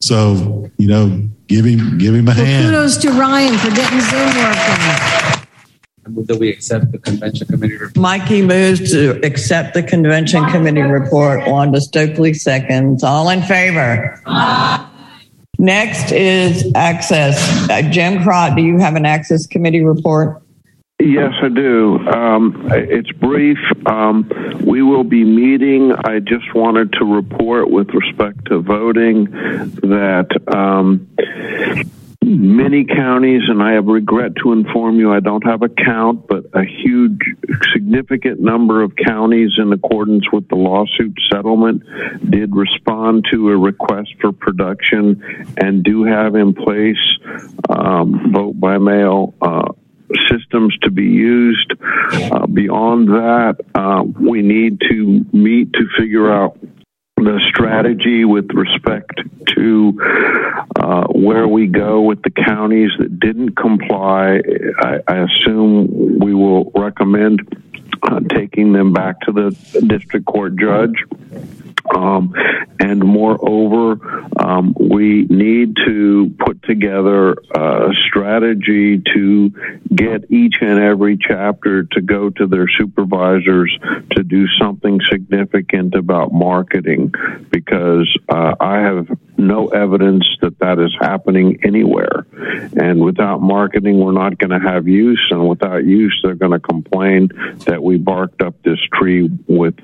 So 0.02 0.70
you 0.78 0.88
know, 0.88 1.28
give 1.47 1.66
him 1.66 1.97
give 1.97 2.14
him 2.16 2.28
a 2.28 2.32
Well, 2.36 2.45
hand. 2.45 2.66
kudos 2.68 2.97
to 2.97 3.12
Ryan 3.12 3.58
for 3.58 3.70
getting 3.72 3.99
Zoom 3.99 4.28
working. 4.28 5.21
I 6.06 6.10
move 6.10 6.28
that 6.28 6.39
we 6.39 6.49
accept 6.49 6.91
the 6.91 6.97
convention 6.97 7.47
committee 7.47 7.74
report. 7.74 7.97
Mikey 7.97 8.41
moves 8.41 8.91
to 8.91 9.20
accept 9.24 9.76
the 9.76 9.84
convention 9.84 10.43
committee 10.45 10.82
report. 10.82 11.47
Wanda 11.47 11.80
Stokely 11.80 12.34
seconds. 12.34 13.04
All 13.04 13.30
in 13.30 13.43
favor? 13.43 14.20
Next 15.60 16.12
is 16.12 16.72
access. 16.74 17.70
Uh, 17.70 17.84
Jim 17.84 18.24
Crott, 18.24 18.56
do 18.56 18.64
you 18.64 18.80
have 18.80 18.95
an 18.95 19.06
access 19.06 19.45
committee 19.45 19.84
report? 19.84 20.41
Yes, 20.99 21.34
I 21.41 21.49
do. 21.49 21.97
Um, 21.99 22.68
it's 22.72 23.12
brief. 23.12 23.58
Um, 23.86 24.30
we 24.64 24.82
will 24.82 25.04
be 25.04 25.24
meeting. 25.24 25.91
I 25.91 26.20
just 26.20 26.54
wanted 26.54 26.93
to 26.93 27.06
report 27.06 27.70
with 27.70 27.89
respect 27.89 28.45
to 28.45 28.60
voting 28.60 29.26
that 29.26 30.30
um, 30.47 31.08
many 32.32 32.86
counties, 32.86 33.42
and 33.48 33.62
I 33.62 33.74
have 33.74 33.86
regret 33.86 34.36
to 34.44 34.54
inform 34.54 35.00
you, 35.00 35.12
I 35.12 35.20
don't 35.20 35.46
have 35.46 35.64
a 35.64 35.70
count, 35.70 36.28
but 36.28 36.46
a 36.54 36.64
huge, 36.64 37.20
significant 37.74 38.40
number 38.40 38.82
of 38.82 38.96
counties, 38.96 39.52
in 39.58 39.74
accordance 39.74 40.32
with 40.32 40.48
the 40.48 40.56
lawsuit 40.56 41.18
settlement, 41.32 41.84
did 42.30 42.56
respond 42.56 43.26
to 43.32 43.50
a 43.50 43.58
request 43.58 44.14
for 44.22 44.32
production 44.32 45.54
and 45.58 45.84
do 45.84 46.04
have 46.04 46.36
in 46.36 46.54
place 46.54 47.02
um, 47.70 48.32
vote 48.34 48.60
by 48.60 48.78
mail. 48.78 49.34
Uh, 49.42 49.74
systems 50.30 50.78
to 50.82 50.92
be 50.92 51.06
used. 51.06 51.72
Uh, 52.12 52.46
beyond 52.46 53.08
that, 53.08 53.56
uh, 53.76 54.04
we 54.04 54.42
need 54.42 54.82
to 54.82 55.26
meet 55.32 55.72
to 55.72 55.88
figure 55.98 56.30
out 56.30 56.58
the 57.24 57.40
strategy 57.50 58.26
with 58.26 58.50
respect 58.54 59.22
to 59.56 60.00
uh, 60.80 61.08
where 61.08 61.48
we 61.48 61.68
go 61.68 62.02
with 62.02 62.22
the 62.24 62.32
counties 62.32 62.92
that 63.00 63.20
didn't 63.20 63.56
comply. 63.56 64.42
I, 64.80 65.00
I 65.08 65.26
assume 65.26 66.20
we 66.20 66.34
will 66.34 66.72
recommend 66.76 67.42
uh, 68.04 68.20
taking 68.30 68.74
them 68.74 68.93
back 68.93 69.20
to 69.22 69.32
the 69.32 69.52
district 69.88 70.26
court 70.26 70.56
judge. 70.56 71.04
Um, 71.95 72.34
and 72.80 72.99
moreover, 73.04 73.99
um, 74.39 74.76
we 74.80 75.24
need 75.30 75.76
to 75.86 76.34
put 76.39 76.62
together 76.64 77.36
a 77.54 77.89
strategy 78.08 79.02
to 79.14 79.49
get 79.93 80.32
each 80.32 80.56
and 80.62 80.80
every 80.80 81.18
chapter 81.18 81.84
to 81.84 82.02
go 82.02 82.30
to 82.30 82.47
their 82.47 82.68
supervisors 82.78 83.76
to 84.12 84.24
do 84.24 84.47
something 84.60 84.99
significant 85.12 85.95
about 85.95 86.32
marketing 86.32 87.14
because 87.52 88.16
uh, 88.30 88.56
I 88.60 88.80
have 88.80 89.08
no 89.42 89.68
evidence 89.68 90.26
that 90.42 90.58
that 90.60 90.80
is 90.80 90.96
happening 91.00 91.60
anywhere. 91.64 92.26
And 92.76 93.02
without 93.02 93.42
marketing, 93.42 94.00
we're 94.00 94.12
not 94.12 94.38
going 94.38 94.52
to 94.52 94.60
have 94.60 94.88
use. 94.88 95.22
And 95.32 95.48
without 95.48 95.84
use, 95.84 96.20
they're 96.24 96.36
going 96.36 96.52
to 96.52 96.60
complain 96.60 97.30
that 97.66 97.82
we 97.82 97.98
barked 97.98 98.42
up 98.42 98.62
this 98.64 98.80
tree 98.94 99.30
with 99.48 99.76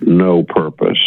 no 0.00 0.42
purpose. 0.42 0.98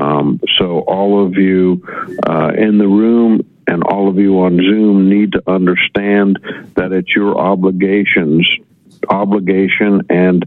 Um, 0.00 0.40
so 0.58 0.80
all 0.80 1.24
of 1.24 1.34
you 1.34 1.86
uh, 2.26 2.52
in 2.56 2.78
the 2.78 2.88
room 2.88 3.46
and 3.66 3.82
all 3.84 4.08
of 4.08 4.18
you 4.18 4.40
on 4.40 4.56
Zoom 4.56 5.08
need 5.08 5.32
to 5.32 5.42
understand 5.46 6.38
that 6.74 6.92
it's 6.92 7.14
your 7.14 7.38
obligations 7.38 8.48
obligation 9.08 10.02
and 10.10 10.44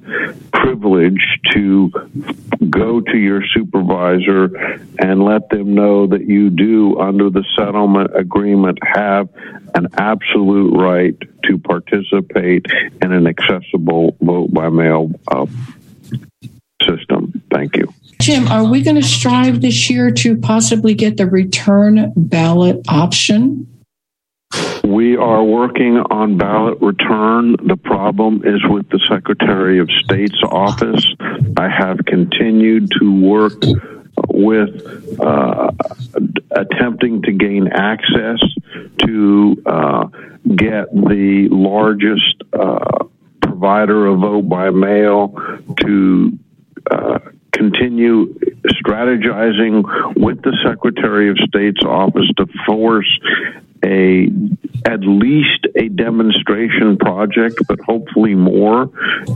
privilege 0.52 1.40
to 1.52 1.92
go 2.70 3.02
to 3.02 3.18
your 3.18 3.42
supervisor 3.54 4.46
and 5.00 5.24
let 5.24 5.50
them 5.50 5.76
know 5.76 6.08
that 6.08 6.26
you 6.26 6.50
do, 6.50 7.00
under 7.00 7.30
the 7.30 7.44
settlement 7.58 8.12
agreement, 8.16 8.80
have 8.82 9.30
an 9.76 9.88
absolute 9.98 10.76
right 10.78 11.18
to 11.44 11.58
participate 11.60 12.66
in 13.02 13.12
an 13.12 13.28
accessible 13.28 14.18
vote 14.22 14.54
by 14.54 14.70
mail 14.70 15.12
uh, 15.28 15.46
system. 16.84 17.42
Thank 17.52 17.76
you. 17.78 17.94
Jim, 18.22 18.48
are 18.48 18.64
we 18.64 18.82
going 18.82 18.96
to 18.96 19.04
strive 19.04 19.62
this 19.62 19.90
year 19.90 20.10
to 20.10 20.38
possibly 20.38 20.94
get 20.94 21.18
the 21.18 21.28
return 21.28 22.14
ballot 22.16 22.82
option? 22.88 23.68
We 24.86 25.18
are 25.18 25.44
working 25.44 25.98
on 25.98 26.38
ballot 26.38 26.80
return. 26.80 27.56
The 27.66 27.76
problem 27.76 28.44
is 28.46 28.62
with 28.70 28.88
the 28.90 29.00
Secretary 29.10 29.80
of 29.80 29.90
State's 30.04 30.42
office. 30.44 31.06
I 31.58 31.70
have 31.70 32.06
continued 32.06 32.92
to 33.00 33.20
work 33.20 33.64
with 34.30 35.20
uh, 35.20 35.72
attempting 36.52 37.24
to 37.24 37.32
gain 37.32 37.68
access 37.68 38.40
to 39.00 39.64
uh, 39.66 40.08
get 40.56 40.94
the 40.94 41.48
largest 41.50 42.44
uh, 42.54 43.06
provider 43.42 44.06
of 44.06 44.20
vote 44.20 44.48
by 44.48 44.70
mail 44.70 45.36
to 45.82 46.38
uh, 46.92 47.20
continue 47.52 48.38
strategizing 48.68 49.84
with 50.16 50.42
the 50.44 50.56
Secretary 50.64 51.30
of 51.30 51.38
State's 51.48 51.84
office 51.84 52.30
to 52.38 52.46
force 52.68 53.20
a 53.86 54.28
at 54.86 55.02
least 55.02 55.68
a 55.76 55.90
demonstration 55.90 56.98
project, 56.98 57.56
but 57.68 57.80
hopefully 57.80 58.36
more. 58.36 58.90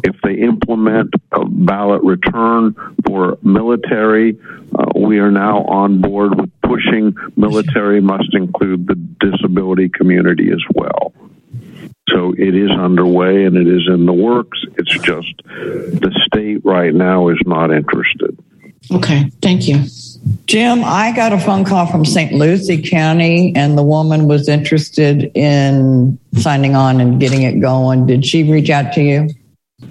If 0.03 0.15
they 0.23 0.35
implement 0.35 1.13
a 1.31 1.45
ballot 1.45 2.03
return 2.03 2.75
for 3.05 3.37
military, 3.41 4.37
uh, 4.77 4.85
we 4.95 5.19
are 5.19 5.31
now 5.31 5.63
on 5.63 6.01
board 6.01 6.39
with 6.39 6.51
pushing 6.61 7.15
military 7.35 8.01
must 8.01 8.33
include 8.33 8.87
the 8.87 8.95
disability 8.95 9.89
community 9.89 10.51
as 10.51 10.63
well. 10.73 11.13
So 12.09 12.33
it 12.37 12.55
is 12.55 12.71
underway 12.71 13.45
and 13.45 13.55
it 13.55 13.67
is 13.67 13.87
in 13.87 14.05
the 14.05 14.13
works. 14.13 14.59
It's 14.77 14.97
just 14.99 15.33
the 15.45 16.11
state 16.25 16.65
right 16.65 16.93
now 16.93 17.29
is 17.29 17.39
not 17.45 17.71
interested. 17.71 18.37
Okay, 18.91 19.31
thank 19.41 19.67
you. 19.67 19.83
Jim, 20.45 20.81
I 20.83 21.13
got 21.15 21.33
a 21.33 21.39
phone 21.39 21.63
call 21.63 21.85
from 21.85 22.05
St. 22.05 22.33
Lucie 22.33 22.81
County, 22.81 23.53
and 23.55 23.77
the 23.77 23.83
woman 23.83 24.27
was 24.27 24.49
interested 24.49 25.31
in 25.35 26.19
signing 26.33 26.75
on 26.75 26.99
and 26.99 27.19
getting 27.19 27.43
it 27.43 27.59
going. 27.59 28.05
Did 28.05 28.25
she 28.25 28.49
reach 28.49 28.69
out 28.69 28.93
to 28.93 29.01
you? 29.01 29.29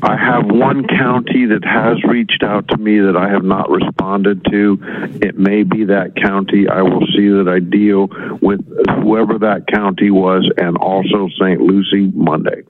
I 0.03 0.17
have 0.17 0.47
one 0.47 0.87
county 0.87 1.47
that 1.47 1.65
has 1.65 2.03
reached 2.05 2.43
out 2.43 2.69
to 2.69 2.77
me 2.77 2.99
that 3.01 3.17
I 3.17 3.31
have 3.31 3.43
not 3.43 3.71
responded 3.71 4.45
to. 4.51 4.79
It 5.23 5.39
may 5.39 5.63
be 5.63 5.85
that 5.85 6.15
county. 6.15 6.69
I 6.69 6.83
will 6.83 7.07
see 7.07 7.29
that 7.31 7.49
I 7.49 7.59
deal 7.59 8.09
with 8.41 8.61
whoever 9.03 9.39
that 9.39 9.67
county 9.67 10.11
was 10.11 10.51
and 10.59 10.77
also 10.77 11.29
St. 11.41 11.61
Lucie 11.61 12.13
Monday. 12.15 12.63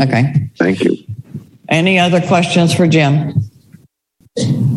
Okay. 0.00 0.50
Thank 0.58 0.84
you. 0.84 0.96
Any 1.68 1.98
other 1.98 2.20
questions 2.20 2.74
for 2.74 2.86
Jim? 2.86 3.47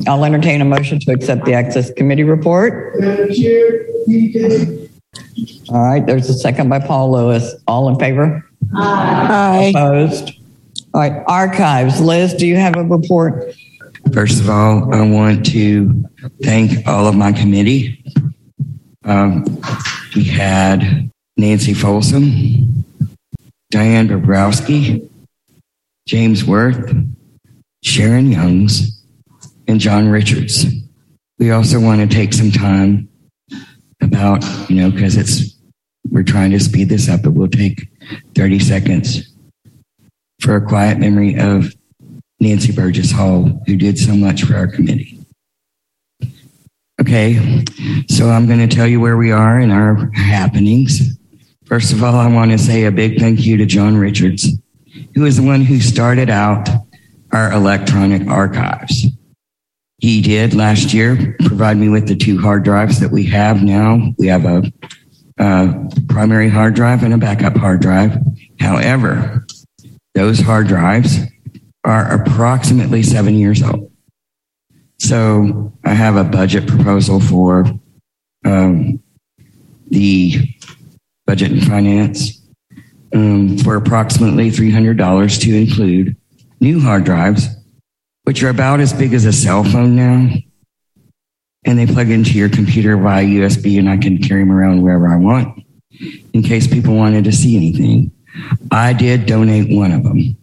I'll 0.08 0.26
entertain 0.26 0.62
a 0.62 0.66
motion 0.66 1.00
to 1.02 1.12
accept 1.12 1.46
the 1.46 1.54
Access 1.54 1.92
Committee 1.94 2.24
report. 2.24 2.96
All 5.70 5.88
right, 5.88 6.06
there's 6.06 6.30
a 6.30 6.34
second 6.34 6.70
by 6.70 6.80
Paul 6.80 7.12
Lewis. 7.12 7.56
All 7.68 7.90
in 7.90 7.98
favor? 8.00 8.46
Aye. 8.76 9.72
Opposed? 9.76 10.32
All 10.94 11.02
right, 11.02 11.24
archives. 11.28 12.02
Liz, 12.02 12.34
do 12.34 12.46
you 12.46 12.58
have 12.58 12.76
a 12.76 12.84
report? 12.84 13.54
First 14.14 14.42
of 14.42 14.50
all, 14.50 14.94
I 14.94 15.02
want 15.10 15.46
to 15.48 16.06
thank 16.44 16.88
all 16.88 17.08
of 17.08 17.16
my 17.16 17.32
committee. 17.32 18.04
Um, 19.06 19.46
we 20.16 20.24
had 20.26 21.10
Nancy 21.38 21.74
Folsom, 21.74 22.86
Diane 23.70 24.08
Bobrowski, 24.08 25.10
James 26.08 26.44
Worth, 26.44 26.94
Sharon 27.84 28.32
Youngs, 28.32 29.01
and 29.72 29.80
John 29.80 30.10
Richards. 30.10 30.66
We 31.40 31.52
also 31.52 31.80
want 31.80 32.02
to 32.02 32.16
take 32.16 32.34
some 32.34 32.52
time 32.52 33.10
about, 34.02 34.44
you 34.70 34.76
know, 34.76 34.92
because 34.92 35.18
it's, 35.18 35.56
we're 36.10 36.24
trying 36.24 36.52
to 36.52 36.60
speed 36.60 36.90
this 36.90 37.10
up, 37.10 37.24
but 37.24 37.32
we'll 37.32 37.48
take 37.48 37.88
30 38.36 38.60
seconds 38.60 39.34
for 40.42 40.56
a 40.56 40.66
quiet 40.66 40.98
memory 41.00 41.40
of 41.40 41.74
Nancy 42.40 42.72
Burgess 42.72 43.12
Hall, 43.12 43.62
who 43.66 43.78
did 43.78 43.98
so 43.98 44.16
much 44.16 44.44
for 44.44 44.56
our 44.56 44.68
committee. 44.68 45.20
Okay, 47.00 47.64
so 48.10 48.30
I'm 48.30 48.46
going 48.46 48.68
to 48.68 48.76
tell 48.76 48.88
you 48.88 49.00
where 49.00 49.18
we 49.18 49.32
are 49.32 49.60
in 49.60 49.72
our 49.72 50.12
happenings. 50.12 51.18
First 51.66 51.94
of 51.94 52.04
all, 52.04 52.16
I 52.16 52.28
want 52.28 52.52
to 52.52 52.58
say 52.58 52.84
a 52.84 52.92
big 52.92 53.20
thank 53.20 53.46
you 53.46 53.58
to 53.58 53.66
John 53.66 53.98
Richards, 53.98 54.50
who 55.16 55.26
is 55.26 55.38
the 55.38 55.44
one 55.44 55.62
who 55.62 55.80
started 55.80 56.30
out 56.30 56.68
our 57.32 57.52
electronic 57.54 58.28
archives. 58.28 59.08
He 60.02 60.22
did 60.22 60.56
last 60.56 60.96
year 60.96 61.38
provide 61.46 61.78
me 61.78 61.88
with 61.88 62.08
the 62.08 62.16
two 62.16 62.40
hard 62.40 62.64
drives 62.64 63.00
that 63.00 63.12
we 63.12 63.24
have 63.26 63.62
now. 63.62 64.14
We 64.18 64.28
have 64.28 64.46
a, 64.46 64.64
a 65.38 65.90
primary 66.10 66.50
hard 66.50 66.74
drive 66.74 67.04
and 67.04 67.14
a 67.14 67.20
backup 67.20 67.56
hard 67.56 67.82
drive. 67.82 68.18
However, 68.60 69.46
those 70.16 70.40
hard 70.40 70.68
drives 70.68 71.20
are 71.84 72.20
approximately 72.20 73.04
seven 73.04 73.36
years 73.36 73.62
old. 73.62 73.92
So 74.98 75.72
I 75.86 75.94
have 75.94 76.16
a 76.16 76.24
budget 76.24 76.68
proposal 76.68 77.20
for 77.20 77.66
um, 78.44 79.02
the 79.88 80.50
budget 81.28 81.52
and 81.52 81.64
finance 81.64 82.42
um, 83.14 83.58
for 83.60 83.76
approximately 83.76 84.50
$300 84.50 85.42
to 85.42 85.56
include 85.56 86.16
new 86.60 86.80
hard 86.80 87.04
drives, 87.04 87.48
which 88.32 88.44
are 88.44 88.50
about 88.50 88.80
as 88.80 88.94
big 88.94 89.14
as 89.14 89.26
a 89.26 89.34
cell 89.34 89.62
phone 89.62 89.94
now. 89.94 90.30
And 91.66 91.78
they 91.78 91.86
plug 91.86 92.10
into 92.10 92.32
your 92.32 92.48
computer 92.48 92.96
via 92.96 93.26
USB, 93.26 93.78
and 93.78 93.90
I 93.90 93.98
can 93.98 94.20
carry 94.20 94.42
them 94.42 94.54
around 94.54 94.82
wherever 94.82 95.10
I 95.10 95.18
want 95.18 95.66
in 96.34 96.42
case 96.42 96.66
people 96.66 96.96
wanted 96.96 97.26
to 97.26 97.34
see 97.34 97.58
anything. 97.58 98.10
I 98.72 98.94
did 98.94 99.26
donate 99.26 99.76
one 99.76 99.92
of 99.92 100.04
them 100.04 100.38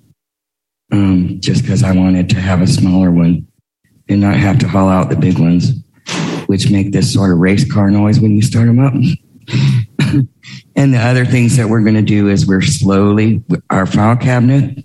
um, 0.92 1.40
just 1.40 1.62
because 1.62 1.82
I 1.82 1.92
wanted 1.92 2.28
to 2.28 2.36
have 2.38 2.60
a 2.60 2.66
smaller 2.66 3.10
one 3.10 3.48
and 4.06 4.20
not 4.20 4.36
have 4.36 4.58
to 4.58 4.68
haul 4.68 4.90
out 4.90 5.08
the 5.08 5.16
big 5.16 5.38
ones, 5.38 5.72
which 6.44 6.70
make 6.70 6.92
this 6.92 7.10
sort 7.10 7.32
of 7.32 7.38
race 7.38 7.72
car 7.72 7.90
noise 7.90 8.20
when 8.20 8.36
you 8.36 8.42
start 8.42 8.66
them 8.66 8.80
up. 8.80 8.92
and 10.76 10.92
the 10.92 10.98
other 10.98 11.24
things 11.24 11.56
that 11.56 11.70
we're 11.70 11.80
going 11.80 11.94
to 11.94 12.02
do 12.02 12.28
is 12.28 12.46
we're 12.46 12.60
slowly, 12.60 13.42
our 13.70 13.86
file 13.86 14.14
cabinet 14.14 14.84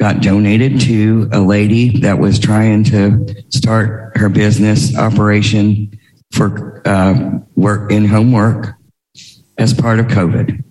got 0.00 0.22
donated 0.22 0.80
to 0.80 1.28
a 1.30 1.40
lady 1.40 2.00
that 2.00 2.18
was 2.18 2.38
trying 2.38 2.82
to 2.82 3.44
start 3.50 4.16
her 4.16 4.30
business 4.30 4.96
operation 4.96 5.92
for 6.32 6.80
uh, 6.88 7.38
work 7.54 7.92
in 7.92 8.06
homework 8.06 8.74
as 9.58 9.74
part 9.74 10.00
of 10.00 10.06
COVID. 10.06 10.64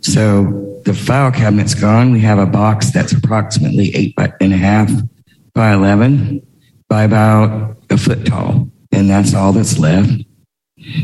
So 0.00 0.80
the 0.86 0.94
file 0.94 1.30
cabinet's 1.30 1.74
gone. 1.74 2.12
We 2.12 2.20
have 2.20 2.38
a 2.38 2.46
box 2.46 2.92
that's 2.92 3.12
approximately 3.12 3.94
eight 3.94 4.14
and 4.40 4.54
a 4.54 4.56
half 4.56 4.90
by 5.52 5.74
11 5.74 6.40
by 6.88 7.04
about 7.04 7.76
a 7.90 7.98
foot 7.98 8.24
tall. 8.24 8.70
And 8.90 9.10
that's 9.10 9.34
all 9.34 9.52
that's 9.52 9.78
left. 9.78 10.12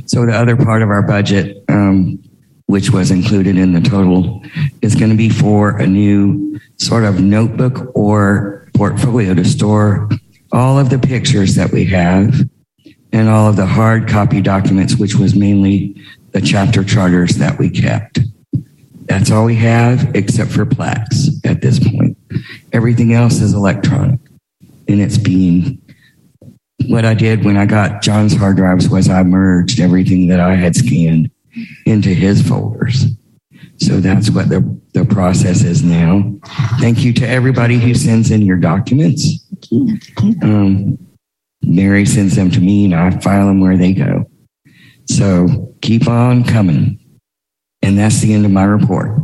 So 0.07 0.25
the 0.25 0.33
other 0.33 0.57
part 0.57 0.81
of 0.81 0.89
our 0.89 1.03
budget, 1.03 1.65
um, 1.69 2.23
which 2.67 2.91
was 2.91 3.11
included 3.11 3.59
in 3.59 3.73
the 3.73 3.81
total, 3.81 4.43
is 4.81 4.95
going 4.95 5.11
to 5.11 5.17
be 5.17 5.29
for 5.29 5.77
a 5.77 5.87
new 5.87 6.59
sort 6.85 7.05
of 7.05 7.21
notebook 7.21 7.95
or 7.95 8.69
portfolio 8.75 9.35
to 9.35 9.45
store 9.45 10.09
all 10.53 10.79
of 10.79 10.91
the 10.91 10.99
pictures 10.99 11.55
that 11.55 11.71
we 11.73 11.85
have 11.87 12.35
and 13.13 13.29
all 13.29 13.49
of 13.49 13.57
the 13.57 13.67
hard 13.67 14.09
copy 14.09 14.41
documents, 14.41 14.97
which 14.97 15.15
was 15.15 15.35
mainly 15.35 15.95
the 16.33 16.41
chapter 16.41 16.83
charters 16.83 17.37
that 17.37 17.59
we 17.59 17.71
kept 17.71 18.21
That's 19.07 19.31
all 19.31 19.45
we 19.45 19.57
have 19.57 20.15
except 20.15 20.51
for 20.51 20.65
plaques 20.65 21.29
at 21.45 21.61
this 21.61 21.79
point. 21.79 22.17
Everything 22.73 23.13
else 23.13 23.41
is 23.41 23.53
electronic. 23.55 24.21
And 24.89 25.01
it's 25.01 25.19
being 25.19 25.81
what 26.89 27.05
I 27.05 27.15
did 27.15 27.45
when 27.45 27.57
I 27.57 27.67
got 27.67 28.03
John's 28.03 28.35
hard 28.35 28.57
drives 28.57 28.89
was 28.89 29.09
I 29.09 29.23
merged 29.23 29.81
everything 29.81 30.29
that 30.29 30.41
I 30.41 30.55
had 30.55 30.75
scanned 30.75 31.31
into 31.87 32.09
his 32.09 32.47
folders. 32.47 33.07
So 33.87 34.01
that's 34.01 34.31
what 34.31 34.49
the, 34.49 34.81
the 34.95 35.05
process 35.05 35.65
is 35.65 35.83
now. 35.83 36.35
Thank 36.79 37.05
you 37.05 37.13
to 37.15 37.29
everybody 37.29 37.79
who 37.79 37.95
sends 37.95 38.31
in 38.31 38.43
your 38.43 38.57
documents. 38.57 39.45
Um, 40.43 40.99
Mary 41.63 42.07
sends 42.07 42.37
them 42.37 42.51
to 42.51 42.61
me 42.61 42.85
and 42.85 42.95
I 42.95 43.11
file 43.19 43.47
them 43.47 43.61
where 43.61 43.77
they 43.77 43.93
go. 43.93 44.31
So 45.07 45.75
keep 45.83 46.07
on 46.07 46.45
coming. 46.45 46.99
And 47.83 47.99
that's 47.99 48.21
the 48.21 48.33
end 48.33 48.45
of 48.45 48.53
my 48.53 48.65
report. 48.65 49.19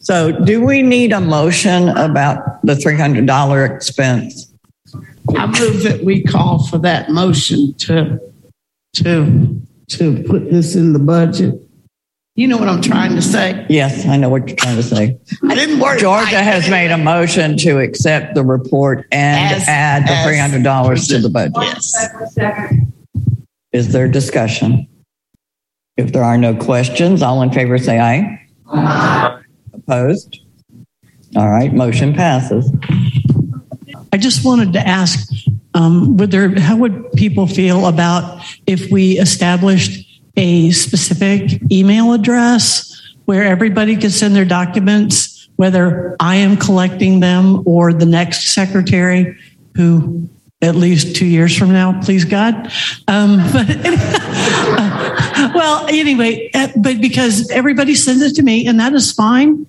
So 0.00 0.32
do 0.32 0.64
we 0.64 0.82
need 0.82 1.12
a 1.12 1.20
motion 1.20 1.90
about 1.90 2.64
the 2.64 2.74
$300 2.74 3.74
expense? 3.74 4.52
I 5.36 5.46
move 5.46 5.82
that 5.82 6.00
we 6.02 6.22
call 6.22 6.66
for 6.66 6.78
that 6.78 7.10
motion 7.10 7.74
to 7.74 8.18
to 8.94 9.60
to 9.88 10.22
put 10.24 10.50
this 10.50 10.74
in 10.74 10.92
the 10.92 10.98
budget. 10.98 11.67
You 12.38 12.46
know 12.46 12.56
what 12.56 12.68
I'm 12.68 12.80
trying 12.80 13.16
to 13.16 13.20
say? 13.20 13.66
Yes, 13.68 14.06
I 14.06 14.16
know 14.16 14.28
what 14.28 14.46
you're 14.46 14.54
trying 14.56 14.76
to 14.76 14.82
say. 14.84 15.18
I 15.42 15.56
didn't 15.56 15.80
work. 15.80 15.98
Georgia 15.98 16.40
has 16.40 16.70
made 16.70 16.92
a 16.92 16.96
motion 16.96 17.56
to 17.56 17.80
accept 17.80 18.36
the 18.36 18.44
report 18.44 19.08
and 19.10 19.56
As- 19.56 19.66
add 19.66 20.04
the 20.04 20.12
$300 20.62 21.08
to 21.08 21.18
the 21.18 21.30
budget. 21.30 21.56
Yes. 21.60 22.86
Is 23.72 23.92
there 23.92 24.06
discussion? 24.06 24.86
If 25.96 26.12
there 26.12 26.22
are 26.22 26.38
no 26.38 26.54
questions, 26.54 27.22
all 27.22 27.42
in 27.42 27.50
favor 27.50 27.76
say 27.76 27.98
aye. 27.98 28.40
Opposed? 29.74 30.38
All 31.34 31.48
right, 31.50 31.74
motion 31.74 32.14
passes. 32.14 32.70
I 34.12 34.16
just 34.16 34.44
wanted 34.44 34.74
to 34.74 34.86
ask, 34.86 35.28
um, 35.74 36.16
would 36.18 36.30
there, 36.30 36.56
how 36.60 36.76
would 36.76 37.10
people 37.14 37.48
feel 37.48 37.86
about 37.86 38.40
if 38.68 38.92
we 38.92 39.18
established 39.18 40.04
a 40.38 40.70
specific 40.70 41.60
email 41.70 42.12
address 42.12 42.94
where 43.24 43.44
everybody 43.44 43.96
could 43.96 44.12
send 44.12 44.34
their 44.34 44.44
documents, 44.44 45.48
whether 45.56 46.16
I 46.20 46.36
am 46.36 46.56
collecting 46.56 47.20
them 47.20 47.62
or 47.66 47.92
the 47.92 48.06
next 48.06 48.54
secretary 48.54 49.36
who 49.76 50.28
at 50.62 50.74
least 50.74 51.14
two 51.14 51.26
years 51.26 51.56
from 51.56 51.72
now, 51.72 52.00
please 52.00 52.24
God. 52.24 52.54
Um, 53.06 53.36
but 53.52 53.68
well, 55.54 55.86
anyway, 55.88 56.50
uh, 56.54 56.68
but 56.76 57.00
because 57.00 57.50
everybody 57.50 57.94
sends 57.94 58.22
it 58.22 58.34
to 58.36 58.42
me 58.42 58.66
and 58.66 58.78
that 58.80 58.92
is 58.92 59.12
fine. 59.12 59.66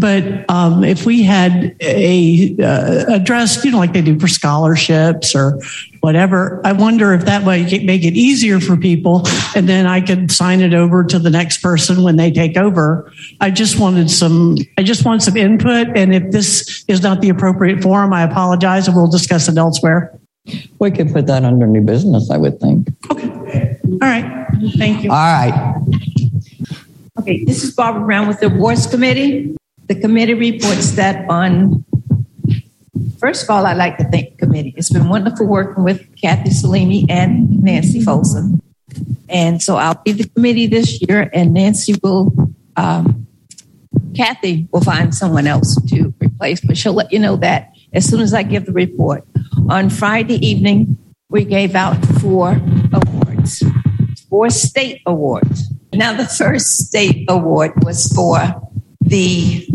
But 0.00 0.48
um, 0.48 0.82
if 0.82 1.04
we 1.04 1.22
had 1.22 1.76
a 1.80 2.56
uh, 2.58 3.04
address, 3.14 3.62
you 3.62 3.70
know, 3.70 3.78
like 3.78 3.92
they 3.92 4.00
do 4.00 4.18
for 4.18 4.28
scholarships 4.28 5.34
or 5.34 5.60
whatever, 6.00 6.62
I 6.64 6.72
wonder 6.72 7.12
if 7.12 7.26
that 7.26 7.44
way 7.44 7.64
make 7.84 8.02
it 8.04 8.14
easier 8.14 8.60
for 8.60 8.78
people, 8.78 9.24
and 9.54 9.68
then 9.68 9.86
I 9.86 10.00
could 10.00 10.32
sign 10.32 10.62
it 10.62 10.72
over 10.72 11.04
to 11.04 11.18
the 11.18 11.28
next 11.28 11.58
person 11.58 12.02
when 12.02 12.16
they 12.16 12.30
take 12.30 12.56
over. 12.56 13.12
I 13.42 13.50
just 13.50 13.78
wanted 13.78 14.10
some, 14.10 14.56
I 14.78 14.82
just 14.82 15.04
want 15.04 15.22
some 15.22 15.36
input, 15.36 15.88
and 15.94 16.14
if 16.14 16.30
this 16.30 16.82
is 16.88 17.02
not 17.02 17.20
the 17.20 17.28
appropriate 17.28 17.82
forum, 17.82 18.14
I 18.14 18.22
apologize, 18.22 18.88
and 18.88 18.96
we'll 18.96 19.10
discuss 19.10 19.48
it 19.48 19.58
elsewhere. 19.58 20.18
We 20.78 20.90
could 20.90 21.12
put 21.12 21.26
that 21.26 21.44
under 21.44 21.66
new 21.66 21.82
business, 21.82 22.30
I 22.30 22.38
would 22.38 22.58
think. 22.58 22.88
Okay. 23.10 23.76
All 23.84 23.98
right, 24.00 24.46
thank 24.78 25.04
you. 25.04 25.10
All 25.10 25.16
right. 25.16 25.76
Okay, 27.18 27.44
this 27.44 27.62
is 27.62 27.74
Barbara 27.74 28.06
Brown 28.06 28.28
with 28.28 28.40
the 28.40 28.46
Awards 28.46 28.86
Committee. 28.86 29.54
The 29.90 29.96
committee 29.96 30.34
reports 30.34 30.92
that 30.92 31.28
on, 31.28 31.84
first 33.18 33.42
of 33.42 33.50
all, 33.50 33.66
I'd 33.66 33.76
like 33.76 33.98
to 33.98 34.04
thank 34.04 34.30
the 34.30 34.46
committee. 34.46 34.72
It's 34.76 34.88
been 34.88 35.08
wonderful 35.08 35.48
working 35.48 35.82
with 35.82 36.06
Kathy 36.14 36.50
Salimi 36.50 37.06
and 37.10 37.60
Nancy 37.60 38.00
Folsom. 38.00 38.62
And 39.28 39.60
so 39.60 39.78
I'll 39.78 40.00
be 40.04 40.12
the 40.12 40.28
committee 40.28 40.68
this 40.68 41.02
year, 41.02 41.28
and 41.32 41.52
Nancy 41.52 41.96
will, 42.04 42.32
um, 42.76 43.26
Kathy 44.14 44.68
will 44.70 44.80
find 44.80 45.12
someone 45.12 45.48
else 45.48 45.74
to 45.86 46.14
replace, 46.22 46.60
but 46.60 46.78
she'll 46.78 46.92
let 46.92 47.12
you 47.12 47.18
know 47.18 47.34
that 47.38 47.72
as 47.92 48.08
soon 48.08 48.20
as 48.20 48.32
I 48.32 48.44
give 48.44 48.66
the 48.66 48.72
report. 48.72 49.24
On 49.68 49.90
Friday 49.90 50.36
evening, 50.36 50.98
we 51.30 51.44
gave 51.44 51.74
out 51.74 51.96
four 52.20 52.60
awards, 52.92 53.64
four 54.28 54.50
state 54.50 55.02
awards. 55.04 55.68
Now, 55.92 56.12
the 56.12 56.26
first 56.38 56.76
state 56.76 57.24
award 57.28 57.72
was 57.82 58.06
for 58.12 58.69
the 59.10 59.66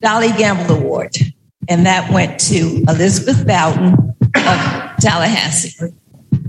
Dolly 0.00 0.32
Gamble 0.36 0.76
Award, 0.76 1.16
and 1.68 1.86
that 1.86 2.12
went 2.12 2.40
to 2.40 2.84
Elizabeth 2.88 3.46
Bowden 3.46 3.94
of 4.20 4.96
Tallahassee. 5.00 5.92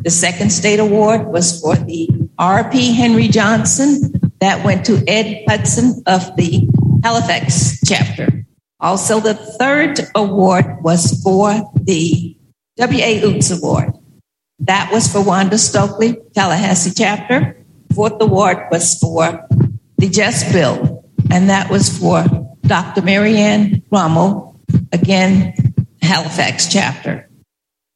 The 0.01 0.09
second 0.09 0.51
state 0.51 0.79
award 0.79 1.27
was 1.27 1.61
for 1.61 1.75
the 1.75 2.09
R.P. 2.39 2.93
Henry 2.93 3.27
Johnson. 3.27 4.11
That 4.39 4.65
went 4.65 4.85
to 4.87 5.03
Ed 5.07 5.43
Hudson 5.47 6.01
of 6.07 6.35
the 6.35 6.67
Halifax 7.03 7.79
chapter. 7.85 8.45
Also, 8.79 9.19
the 9.19 9.35
third 9.35 9.99
award 10.15 10.83
was 10.83 11.21
for 11.21 11.53
the 11.75 12.35
W.A. 12.77 13.21
Oots 13.21 13.55
Award. 13.55 13.93
That 14.59 14.89
was 14.91 15.07
for 15.07 15.23
Wanda 15.23 15.57
Stokely, 15.57 16.17
Tallahassee 16.33 16.91
chapter. 16.95 17.63
Fourth 17.93 18.19
award 18.19 18.57
was 18.71 18.97
for 18.97 19.47
the 19.97 20.09
Just 20.09 20.51
Bill, 20.51 20.92
and 21.33 21.49
that 21.49 21.67
was 21.67 21.89
for 21.97 22.23
Dr. 22.61 23.01
Marianne 23.01 23.81
Rommel, 23.89 24.55
again, 24.91 25.55
Halifax 25.99 26.71
chapter. 26.71 27.27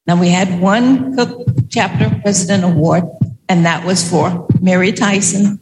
Now 0.08 0.20
we 0.20 0.30
had 0.30 0.60
one 0.60 1.16
Cook 1.16 1.48
chapter 1.70 2.10
president 2.22 2.64
award, 2.64 3.04
and 3.48 3.64
that 3.64 3.86
was 3.86 4.10
for 4.10 4.48
Mary 4.60 4.92
Tyson, 4.92 5.60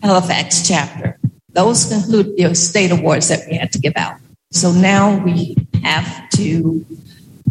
Halifax 0.00 0.66
chapter. 0.66 1.18
Those 1.50 1.84
conclude 1.84 2.38
the 2.38 2.54
state 2.54 2.90
awards 2.90 3.28
that 3.28 3.46
we 3.50 3.58
had 3.58 3.70
to 3.72 3.78
give 3.78 3.94
out. 3.96 4.16
So 4.52 4.72
now 4.72 5.22
we 5.22 5.56
have 5.82 6.30
to 6.30 6.86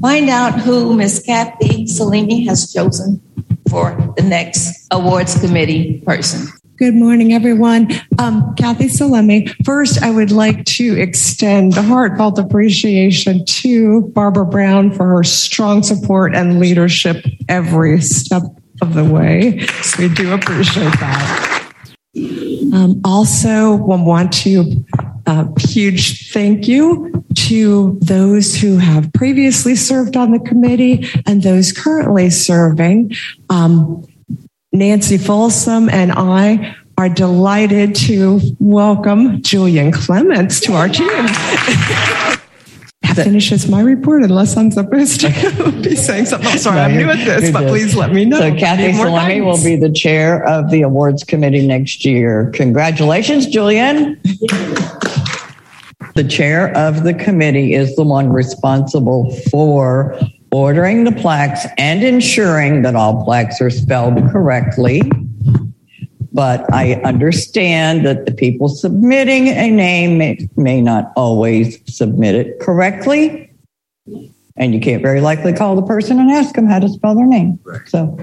find 0.02 0.30
out 0.32 0.62
who 0.62 0.96
Miss 0.96 1.22
Kathy 1.24 1.86
Salimi 1.86 2.48
has 2.48 2.74
chosen 2.74 3.22
for 3.70 4.14
the 4.18 4.24
next 4.24 4.88
awards 4.90 5.40
committee 5.40 6.02
person. 6.04 6.48
Good 6.78 6.94
morning, 6.94 7.34
everyone. 7.34 7.90
Um, 8.20 8.54
Kathy 8.54 8.86
Salimi. 8.86 9.50
First, 9.66 10.04
I 10.04 10.12
would 10.12 10.30
like 10.30 10.64
to 10.66 10.96
extend 11.02 11.76
a 11.76 11.82
heartfelt 11.82 12.38
appreciation 12.38 13.44
to 13.46 14.02
Barbara 14.14 14.46
Brown 14.46 14.92
for 14.92 15.08
her 15.08 15.24
strong 15.24 15.82
support 15.82 16.36
and 16.36 16.60
leadership 16.60 17.26
every 17.50 18.00
step 18.02 18.44
of 18.80 18.94
the 18.94 19.04
way. 19.04 19.66
So 19.82 20.04
we 20.04 20.14
do 20.14 20.34
appreciate 20.34 20.94
that. 21.00 21.74
Um, 22.72 23.02
also, 23.04 23.76
we 23.76 24.00
want 24.04 24.32
to 24.34 24.86
uh, 25.26 25.48
huge 25.58 26.32
thank 26.32 26.68
you 26.68 27.26
to 27.34 27.98
those 28.04 28.56
who 28.56 28.78
have 28.78 29.12
previously 29.14 29.76
served 29.76 30.16
on 30.16 30.30
the 30.30 30.40
committee 30.40 31.10
and 31.26 31.42
those 31.42 31.72
currently 31.72 32.30
serving. 32.30 33.16
Um, 33.50 34.06
Nancy 34.78 35.18
Folsom 35.18 35.90
and 35.90 36.12
I 36.12 36.76
are 36.98 37.10
delighted 37.10 37.96
to 37.96 38.40
welcome 38.60 39.42
Julian 39.42 39.92
Clements 39.92 40.60
to 40.62 40.74
our 40.74 40.90
team. 40.90 41.08
That 43.04 43.24
finishes 43.24 43.70
my 43.70 43.82
report 43.82 44.24
unless 44.24 44.58
I'm 44.58 44.72
supposed 44.72 45.22
to 45.22 45.30
be 45.84 45.96
saying 45.96 46.26
something. 46.26 46.58
Sorry, 46.58 46.76
No, 46.76 46.82
I'm 46.84 46.98
new 46.98 47.10
at 47.10 47.24
this, 47.24 47.52
but 47.52 47.62
good. 47.62 47.70
please 47.70 47.96
let 47.96 48.12
me 48.12 48.26
know. 48.26 48.40
So 48.40 48.56
Kathy 48.56 48.92
Salimi 48.92 49.44
will 49.46 49.64
be 49.64 49.76
the 49.76 49.92
chair 49.92 50.44
of 50.44 50.70
the 50.72 50.82
awards 50.82 51.24
committee 51.24 51.66
next 51.66 52.04
year. 52.04 52.52
Congratulations, 52.54 53.46
Julian. 53.48 54.20
The 56.16 56.26
chair 56.28 56.76
of 56.76 57.04
the 57.04 57.14
committee 57.14 57.74
is 57.74 57.96
the 57.96 58.04
one 58.04 58.30
responsible 58.34 59.32
for 59.52 60.20
ordering 60.52 61.04
the 61.04 61.12
plaques 61.12 61.66
and 61.78 62.04
ensuring 62.04 62.82
that 62.84 62.96
all 62.96 63.24
plaques 63.24 63.62
are 63.62 63.70
spelled 63.70 64.16
correctly. 64.32 65.02
But 66.34 66.72
I 66.74 66.94
understand 67.04 68.06
that 68.06 68.26
the 68.26 68.32
people 68.32 68.70
submitting 68.70 69.48
a 69.48 69.72
name 69.72 70.18
may, 70.18 70.48
may 70.56 70.82
not 70.82 71.12
always 71.16 71.80
submit 71.92 72.36
it 72.36 72.60
correctly. 72.60 73.52
And 74.56 74.74
you 74.74 74.80
can't 74.80 75.02
very 75.02 75.22
likely 75.22 75.54
call 75.54 75.76
the 75.76 75.84
person 75.84 76.20
and 76.20 76.32
ask 76.32 76.56
them 76.56 76.68
how 76.68 76.80
to 76.80 76.90
spell 76.90 77.16
their 77.16 77.26
name. 77.26 77.60
So 77.88 78.18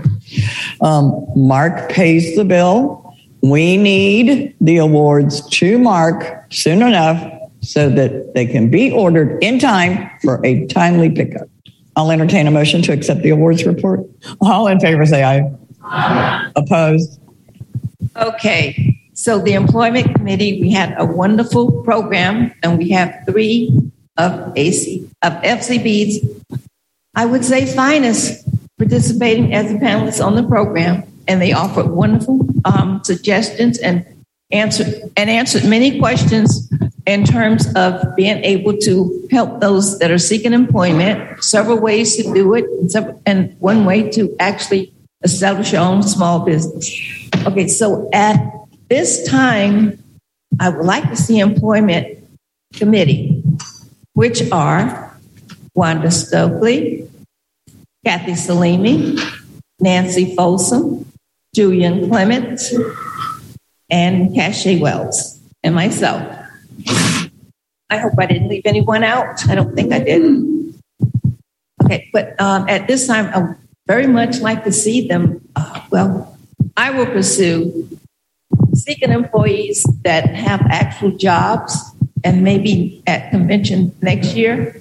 um, 0.81 1.27
Mark 1.35 1.91
pays 1.91 2.37
the 2.37 2.45
bill. 2.45 3.15
We 3.43 3.77
need 3.77 4.55
the 4.61 4.79
awards 4.79 5.47
to 5.49 5.79
Mark 5.79 6.47
soon 6.51 6.83
enough 6.83 7.33
so 7.61 7.89
that 7.91 8.35
they 8.35 8.47
can 8.47 8.71
be 8.71 8.91
ordered 8.91 9.43
in 9.43 9.59
time 9.59 10.11
for 10.23 10.45
a 10.45 10.67
timely 10.67 11.11
pickup. 11.11 11.49
I'll 11.97 12.11
entertain 12.11 12.47
a 12.47 12.51
motion 12.51 12.83
to 12.83 12.93
accept 12.93 13.23
the 13.23 13.31
awards 13.31 13.65
report. 13.65 14.01
All 14.41 14.67
in 14.67 14.81
favor 14.81 15.07
say 15.07 15.23
aye. 15.23 16.51
Opposed? 16.57 17.21
Okay, 18.17 18.99
So 19.15 19.39
the 19.39 19.55
employment 19.55 20.15
committee, 20.15 20.61
we 20.61 20.71
had 20.71 20.95
a 20.99 21.05
wonderful 21.05 21.83
program, 21.83 22.53
and 22.63 22.79
we 22.79 22.91
have 22.91 23.15
three 23.29 23.93
of 24.17 24.53
AC 24.57 25.09
of 25.23 25.33
FCB's, 25.35 26.29
I 27.15 27.27
would 27.27 27.45
say 27.45 27.65
finest, 27.65 28.47
participating 28.79 29.55
as 29.55 29.71
a 29.71 29.77
panelist 29.77 30.25
on 30.25 30.35
the 30.35 30.43
program, 30.43 31.05
and 31.29 31.41
they 31.41 31.53
offered 31.53 31.87
wonderful 31.87 32.47
um, 32.65 33.03
suggestions 33.05 33.79
and 33.79 34.05
answered 34.51 35.11
and 35.17 35.31
answered 35.31 35.65
many 35.65 35.99
questions 35.99 36.69
in 37.07 37.25
terms 37.25 37.67
of 37.75 38.17
being 38.17 38.43
able 38.45 38.77
to 38.79 39.29
help 39.31 39.61
those 39.61 39.99
that 39.99 40.11
are 40.11 40.19
seeking 40.19 40.53
employment. 40.53 41.43
Several 41.45 41.79
ways 41.79 42.17
to 42.17 42.23
do 42.23 42.55
it, 42.55 42.65
and, 43.27 43.57
one 43.61 43.85
way 43.85 44.09
to 44.11 44.35
actually 44.41 44.93
establish 45.23 45.73
your 45.73 45.83
own 45.83 46.03
small 46.03 46.41
business. 46.41 46.91
Okay, 47.47 47.69
so 47.69 48.09
at 48.13 48.37
this 48.89 49.27
time, 49.29 49.99
I 50.61 50.69
would 50.71 50.87
like 50.87 51.09
to 51.11 51.17
see 51.17 51.41
employment 51.41 52.19
committee, 52.73 53.43
which 54.15 54.51
are 54.51 55.17
Wanda 55.75 56.11
Stokely, 56.11 57.09
Kathy 58.05 58.33
Salimi, 58.33 59.19
Nancy 59.81 60.35
Folsom, 60.35 61.11
Julian 61.55 62.09
Clement, 62.09 62.61
and 63.91 64.35
Cache 64.35 64.79
Wells, 64.81 65.41
and 65.63 65.75
myself. 65.75 66.44
I 67.91 67.99
hope 67.99 68.13
I 68.19 68.27
didn't 68.27 68.49
leave 68.49 68.63
anyone 68.65 69.05
out. 69.05 69.49
I 69.49 69.55
don't 69.55 69.75
think 69.75 69.93
I 69.93 70.01
did. 70.01 70.75
Okay, 71.85 72.09
but 72.13 72.41
um, 72.41 72.69
at 72.69 72.89
this 72.89 73.07
time, 73.07 73.27
I 73.35 73.55
very 73.87 74.07
much 74.07 74.41
like 74.41 74.65
to 74.65 74.73
see 74.73 75.07
them. 75.07 75.47
Uh, 75.55 75.81
well, 75.91 76.37
I 76.77 76.91
will 76.91 77.07
pursue 77.07 77.89
seeking 78.75 79.11
employees 79.11 79.85
that 80.03 80.35
have 80.35 80.63
actual 80.71 81.11
jobs 81.13 81.77
and 82.25 82.43
maybe 82.43 83.03
at 83.07 83.31
convention 83.31 83.95
next 84.01 84.35
year 84.35 84.81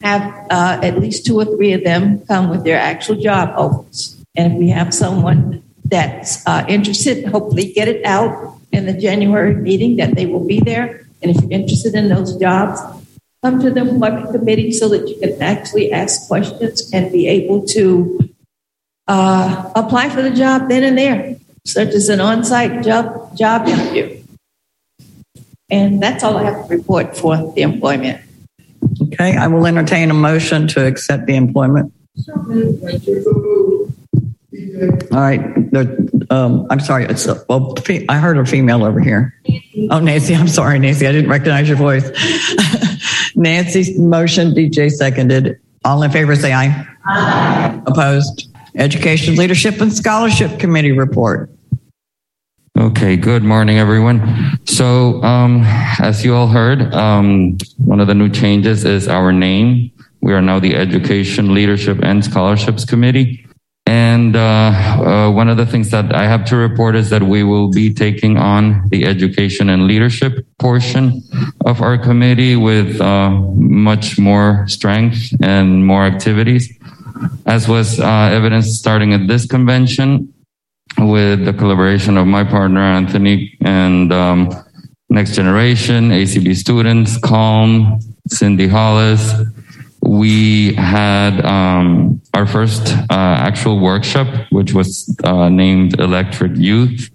have 0.00 0.22
uh, 0.50 0.80
at 0.82 0.98
least 0.98 1.26
two 1.26 1.38
or 1.38 1.44
three 1.44 1.72
of 1.72 1.84
them 1.84 2.20
come 2.26 2.48
with 2.48 2.64
their 2.64 2.78
actual 2.78 3.16
job 3.16 3.52
offers. 3.56 4.16
And 4.36 4.52
if 4.52 4.58
we 4.58 4.68
have 4.70 4.94
someone 4.94 5.62
that's 5.84 6.46
uh, 6.46 6.64
interested, 6.68 7.26
hopefully 7.26 7.72
get 7.72 7.88
it 7.88 8.04
out 8.06 8.56
in 8.72 8.86
the 8.86 8.94
January 8.94 9.54
meeting 9.54 9.96
that 9.96 10.14
they 10.14 10.26
will 10.26 10.46
be 10.46 10.60
there. 10.60 11.06
And 11.22 11.30
if 11.30 11.42
you're 11.42 11.52
interested 11.52 11.94
in 11.94 12.08
those 12.08 12.36
jobs, 12.36 12.80
come 13.42 13.60
to 13.60 13.70
the 13.70 13.80
employment 13.80 14.30
committee 14.30 14.72
so 14.72 14.88
that 14.88 15.08
you 15.08 15.18
can 15.18 15.40
actually 15.42 15.92
ask 15.92 16.26
questions 16.28 16.90
and 16.92 17.10
be 17.10 17.26
able 17.26 17.66
to 17.66 18.30
uh, 19.08 19.70
apply 19.74 20.08
for 20.10 20.22
the 20.22 20.30
job 20.30 20.68
then 20.68 20.84
and 20.84 20.96
there, 20.96 21.36
such 21.64 21.88
as 21.88 22.08
an 22.08 22.20
on-site 22.20 22.82
job 22.84 23.36
job 23.36 23.66
interview. 23.66 24.22
And 25.70 26.02
that's 26.02 26.24
all 26.24 26.36
I 26.36 26.44
have 26.44 26.68
to 26.68 26.76
report 26.76 27.16
for 27.16 27.52
the 27.54 27.62
employment. 27.62 28.20
Okay, 29.02 29.36
I 29.36 29.46
will 29.46 29.66
entertain 29.66 30.10
a 30.10 30.14
motion 30.14 30.66
to 30.68 30.86
accept 30.86 31.26
the 31.26 31.36
employment. 31.36 31.92
All 35.12 35.20
right. 35.20 35.40
The, 35.72 36.26
um, 36.30 36.66
I'm 36.70 36.80
sorry. 36.80 37.04
It's 37.04 37.26
a, 37.26 37.44
well, 37.48 37.74
I 38.08 38.18
heard 38.18 38.38
a 38.38 38.46
female 38.46 38.84
over 38.84 39.00
here. 39.00 39.34
Oh, 39.90 40.00
Nancy. 40.00 40.34
I'm 40.34 40.48
sorry, 40.48 40.78
Nancy. 40.78 41.06
I 41.06 41.12
didn't 41.12 41.30
recognize 41.30 41.68
your 41.68 41.76
voice. 41.76 42.10
Nancy 43.34 43.98
motion, 43.98 44.52
DJ 44.52 44.90
seconded. 44.90 45.60
All 45.84 46.02
in 46.02 46.10
favor, 46.10 46.36
say 46.36 46.52
aye. 46.52 46.86
Aye. 47.06 47.82
Opposed? 47.86 48.48
Education, 48.76 49.36
Leadership, 49.36 49.80
and 49.80 49.92
Scholarship 49.92 50.60
Committee 50.60 50.92
report. 50.92 51.50
Okay, 52.78 53.16
good 53.16 53.42
morning, 53.42 53.78
everyone. 53.78 54.58
So, 54.64 55.22
um, 55.22 55.62
as 55.98 56.24
you 56.24 56.34
all 56.34 56.46
heard, 56.46 56.94
um, 56.94 57.58
one 57.78 58.00
of 58.00 58.06
the 58.06 58.14
new 58.14 58.28
changes 58.28 58.84
is 58.84 59.08
our 59.08 59.32
name. 59.32 59.90
We 60.22 60.32
are 60.32 60.40
now 60.40 60.60
the 60.60 60.76
Education, 60.76 61.52
Leadership, 61.52 61.98
and 62.02 62.24
Scholarships 62.24 62.84
Committee. 62.84 63.46
And 63.90 64.36
uh, 64.36 64.40
uh, 64.40 65.30
one 65.32 65.48
of 65.48 65.56
the 65.56 65.66
things 65.66 65.90
that 65.90 66.14
I 66.14 66.28
have 66.28 66.44
to 66.44 66.56
report 66.56 66.94
is 66.94 67.10
that 67.10 67.24
we 67.24 67.42
will 67.42 67.72
be 67.72 67.92
taking 67.92 68.36
on 68.36 68.88
the 68.88 69.04
education 69.04 69.68
and 69.68 69.88
leadership 69.88 70.46
portion 70.60 71.24
of 71.66 71.82
our 71.82 71.98
committee 71.98 72.54
with 72.54 73.00
uh, 73.00 73.30
much 73.30 74.16
more 74.16 74.64
strength 74.68 75.34
and 75.42 75.84
more 75.84 76.04
activities, 76.04 76.72
as 77.46 77.66
was 77.66 77.98
uh, 77.98 78.30
evidenced 78.32 78.78
starting 78.78 79.12
at 79.12 79.26
this 79.26 79.44
convention 79.44 80.32
with 80.98 81.44
the 81.44 81.52
collaboration 81.52 82.16
of 82.16 82.28
my 82.28 82.44
partner 82.44 82.82
Anthony 82.82 83.58
and 83.60 84.12
um, 84.12 84.50
Next 85.08 85.34
Generation, 85.34 86.10
ACB 86.10 86.54
students, 86.54 87.18
Calm, 87.18 87.98
Cindy 88.28 88.68
Hollis, 88.68 89.34
we 90.10 90.74
had 90.74 91.40
um, 91.46 92.20
our 92.34 92.44
first 92.44 92.88
uh, 92.88 93.36
actual 93.48 93.78
workshop, 93.78 94.26
which 94.50 94.74
was 94.74 95.16
uh, 95.22 95.48
named 95.48 96.00
Electric 96.00 96.56
Youth. 96.56 97.10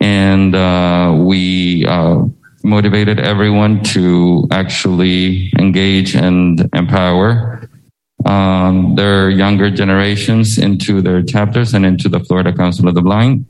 And 0.00 0.54
uh, 0.54 1.12
we 1.18 1.84
uh, 1.86 2.22
motivated 2.62 3.18
everyone 3.18 3.82
to 3.94 4.46
actually 4.52 5.50
engage 5.58 6.14
and 6.14 6.70
empower 6.72 7.68
um, 8.24 8.94
their 8.94 9.28
younger 9.28 9.68
generations 9.68 10.56
into 10.56 11.02
their 11.02 11.20
chapters 11.20 11.74
and 11.74 11.84
into 11.84 12.08
the 12.08 12.20
Florida 12.20 12.52
Council 12.52 12.86
of 12.86 12.94
the 12.94 13.02
Blind. 13.02 13.44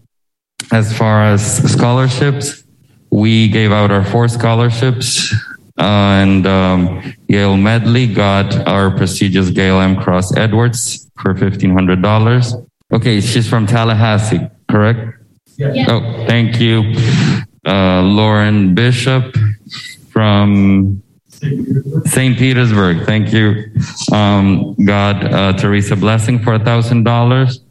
As 0.73 0.97
far 0.97 1.23
as 1.23 1.71
scholarships, 1.71 2.65
we 3.11 3.47
gave 3.47 3.73
out 3.73 3.91
our 3.91 4.07
four 4.07 4.27
scholarships 4.29 5.35
and 5.77 6.47
um, 6.47 7.15
Yale 7.29 7.57
Medley 7.57 8.07
got 8.07 8.55
our 8.69 8.91
prestigious 8.91 9.51
Gail 9.51 9.81
M. 9.81 9.97
Cross 9.97 10.37
Edwards 10.37 11.11
for 11.21 11.35
$1,500. 11.35 12.67
Okay, 12.93 13.21
she's 13.21 13.49
from 13.49 13.67
Tallahassee, 13.67 14.41
correct? 14.69 15.01
Yeah. 15.57 15.87
Oh, 15.89 16.27
thank 16.27 16.61
you. 16.61 16.95
Uh, 17.67 18.03
Lauren 18.03 18.75
Bishop 18.75 19.35
from 20.11 21.03
St. 22.05 22.39
Petersburg. 22.39 23.05
Thank 23.07 23.33
you. 23.33 23.73
Um, 24.13 24.75
got 24.85 25.25
uh, 25.25 25.53
Teresa 25.55 25.97
Blessing 25.97 26.39
for 26.39 26.59
$1,000. 26.59 27.64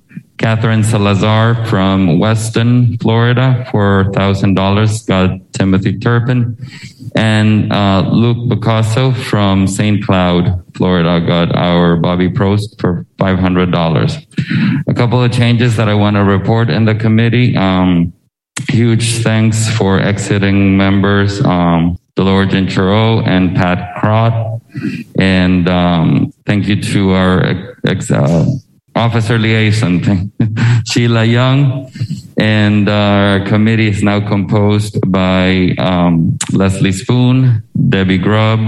Catherine 0.44 0.84
Salazar 0.84 1.66
from 1.68 2.20
Weston, 2.20 2.98
Florida 2.98 3.66
for 3.72 4.12
$1,000. 4.12 5.08
Got 5.08 5.54
Timothy 5.54 5.98
Turpin 5.98 6.58
and 7.16 7.72
uh, 7.72 8.10
Luke 8.12 8.50
Picasso 8.50 9.14
from 9.14 9.68
St. 9.68 10.04
Cloud, 10.04 10.62
Florida, 10.76 11.26
got 11.26 11.56
our 11.56 11.96
Bobby 11.96 12.30
Prost 12.30 12.78
for 12.82 13.06
$500. 13.20 14.84
A 14.86 14.94
couple 14.94 15.24
of 15.24 15.32
changes 15.32 15.78
that 15.78 15.88
I 15.88 15.94
want 15.94 16.18
to 16.18 16.26
report 16.26 16.70
in 16.70 16.84
the 16.84 16.96
committee. 16.96 17.56
Um, 17.56 18.12
huge 18.70 19.24
thanks 19.24 19.70
for 19.70 19.98
exiting 19.98 20.76
members, 20.76 21.39
um, 21.46 21.98
Dolores 22.18 22.50
Genchero 22.50 23.26
and 23.26 23.56
Pat 23.56 23.96
Crott. 24.02 24.62
And 25.18 25.70
um, 25.70 26.34
thank 26.46 26.68
you 26.68 26.82
to 26.82 27.12
our 27.12 27.78
ex, 27.86 28.12
uh, 28.12 28.46
officer 28.96 29.38
liaison, 29.38 30.32
Sheila 30.86 31.24
Young. 31.24 31.91
And 32.38 32.89
our 32.89 33.46
committee 33.46 33.88
is 33.88 34.02
now 34.02 34.28
composed 34.28 35.00
by 35.12 35.76
um, 35.78 36.38
Leslie 36.52 36.91
Spoon, 36.91 37.64
Debbie 37.89 38.18
Grubb, 38.18 38.60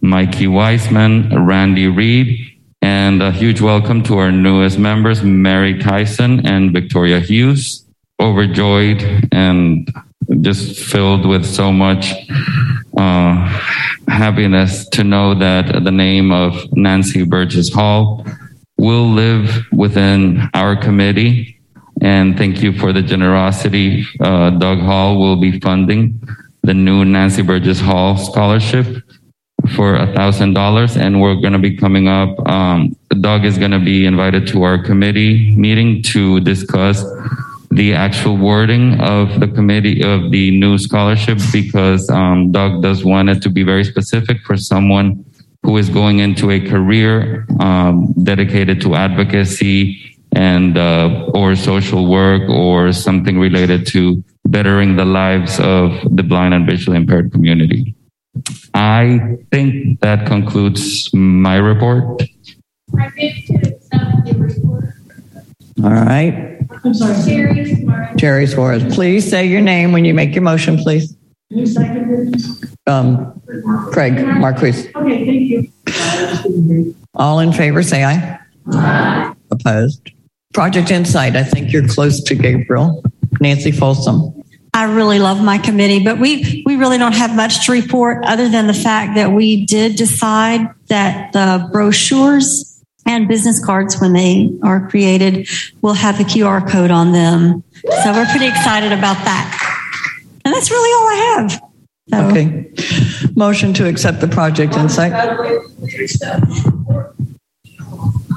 Mikey 0.00 0.46
Weisman, 0.46 1.46
Randy 1.46 1.86
Reed, 1.88 2.38
and 2.82 3.22
a 3.22 3.30
huge 3.30 3.60
welcome 3.60 4.02
to 4.04 4.18
our 4.18 4.32
newest 4.32 4.78
members, 4.78 5.22
Mary 5.22 5.78
Tyson 5.78 6.46
and 6.46 6.72
Victoria 6.72 7.20
Hughes. 7.20 7.84
Overjoyed 8.20 9.28
and 9.32 9.90
just 10.40 10.78
filled 10.78 11.26
with 11.26 11.44
so 11.46 11.72
much 11.72 12.12
uh, 12.96 13.34
happiness 14.08 14.88
to 14.90 15.04
know 15.04 15.34
that 15.34 15.84
the 15.84 15.90
name 15.90 16.32
of 16.32 16.66
Nancy 16.72 17.24
Burgess 17.24 17.72
Hall 17.72 18.24
will 18.80 19.08
live 19.12 19.66
within 19.72 20.48
our 20.54 20.74
committee 20.74 21.60
and 22.00 22.38
thank 22.38 22.62
you 22.62 22.72
for 22.72 22.92
the 22.92 23.02
generosity. 23.02 24.06
Uh, 24.20 24.50
Doug 24.50 24.78
Hall 24.78 25.18
will 25.18 25.36
be 25.36 25.60
funding 25.60 26.18
the 26.62 26.72
new 26.72 27.04
Nancy 27.04 27.42
Burgess 27.42 27.78
Hall 27.78 28.16
scholarship 28.16 28.86
for 29.76 29.96
a 29.96 30.06
thousand 30.14 30.54
dollars. 30.54 30.96
And 30.96 31.20
we're 31.20 31.34
going 31.34 31.52
to 31.52 31.58
be 31.58 31.76
coming 31.76 32.08
up. 32.08 32.30
Um, 32.48 32.96
Doug 33.20 33.44
is 33.44 33.58
going 33.58 33.72
to 33.72 33.78
be 33.78 34.06
invited 34.06 34.46
to 34.48 34.62
our 34.62 34.82
committee 34.82 35.54
meeting 35.56 36.02
to 36.14 36.40
discuss 36.40 37.04
the 37.70 37.92
actual 37.92 38.36
wording 38.36 38.98
of 39.00 39.38
the 39.38 39.46
committee 39.46 40.02
of 40.02 40.30
the 40.30 40.50
new 40.50 40.78
scholarship 40.78 41.38
because 41.52 42.08
um, 42.10 42.50
Doug 42.50 42.82
does 42.82 43.04
want 43.04 43.28
it 43.28 43.42
to 43.42 43.50
be 43.50 43.62
very 43.62 43.84
specific 43.84 44.40
for 44.40 44.56
someone 44.56 45.24
who 45.62 45.76
is 45.76 45.88
going 45.90 46.18
into 46.20 46.50
a 46.50 46.60
career 46.60 47.46
um, 47.60 48.12
dedicated 48.22 48.80
to 48.80 48.94
advocacy 48.94 50.16
and 50.32 50.78
uh, 50.78 51.30
or 51.34 51.54
social 51.54 52.06
work 52.06 52.48
or 52.48 52.92
something 52.92 53.38
related 53.38 53.86
to 53.86 54.22
bettering 54.46 54.96
the 54.96 55.04
lives 55.04 55.60
of 55.60 55.92
the 56.16 56.22
blind 56.22 56.54
and 56.54 56.66
visually 56.66 56.96
impaired 56.96 57.30
community. 57.32 57.94
I 58.74 59.38
think 59.50 60.00
that 60.00 60.26
concludes 60.26 61.12
my 61.12 61.56
report. 61.56 62.22
All 65.82 65.90
right. 65.90 66.58
I'm 66.84 66.94
sorry. 66.94 67.86
Terry 68.16 68.46
Suarez, 68.46 68.94
please 68.94 69.28
say 69.28 69.46
your 69.46 69.60
name 69.60 69.92
when 69.92 70.04
you 70.04 70.14
make 70.14 70.34
your 70.34 70.42
motion, 70.42 70.78
please. 70.78 71.16
Who 71.50 71.66
seconded? 71.66 72.36
Um, 72.86 73.40
Craig 73.92 74.24
Marquise. 74.24 74.86
Okay, 74.94 75.26
thank 75.26 75.48
you. 75.48 76.94
All 77.14 77.40
in 77.40 77.52
favor, 77.52 77.82
say 77.82 78.04
aye. 78.04 78.38
Aye. 78.72 79.34
Opposed? 79.50 80.12
Project 80.54 80.90
Insight, 80.90 81.36
I 81.36 81.42
think 81.42 81.72
you're 81.72 81.86
close 81.88 82.22
to 82.24 82.34
Gabriel. 82.34 83.02
Nancy 83.40 83.72
Folsom. 83.72 84.34
I 84.72 84.84
really 84.84 85.18
love 85.18 85.42
my 85.42 85.58
committee, 85.58 86.02
but 86.04 86.20
we, 86.20 86.62
we 86.64 86.76
really 86.76 86.98
don't 86.98 87.14
have 87.16 87.34
much 87.34 87.66
to 87.66 87.72
report 87.72 88.24
other 88.24 88.48
than 88.48 88.68
the 88.68 88.74
fact 88.74 89.16
that 89.16 89.32
we 89.32 89.66
did 89.66 89.96
decide 89.96 90.68
that 90.88 91.32
the 91.32 91.68
brochures 91.72 92.80
and 93.06 93.26
business 93.26 93.64
cards, 93.64 94.00
when 94.00 94.12
they 94.12 94.50
are 94.62 94.88
created, 94.88 95.48
will 95.82 95.94
have 95.94 96.20
a 96.20 96.22
QR 96.22 96.68
code 96.68 96.92
on 96.92 97.10
them. 97.10 97.64
So 98.04 98.12
we're 98.12 98.26
pretty 98.26 98.46
excited 98.46 98.92
about 98.92 99.16
that. 99.24 99.69
And 100.50 100.56
that's 100.56 100.70
really 100.72 100.90
all 100.90 101.08
I 101.08 101.60
have. 102.12 102.30
Okay. 102.32 102.72
Motion 103.36 103.72
to 103.74 103.86
accept 103.86 104.20
the 104.20 104.26
Project 104.26 104.74
Insight. 104.74 105.12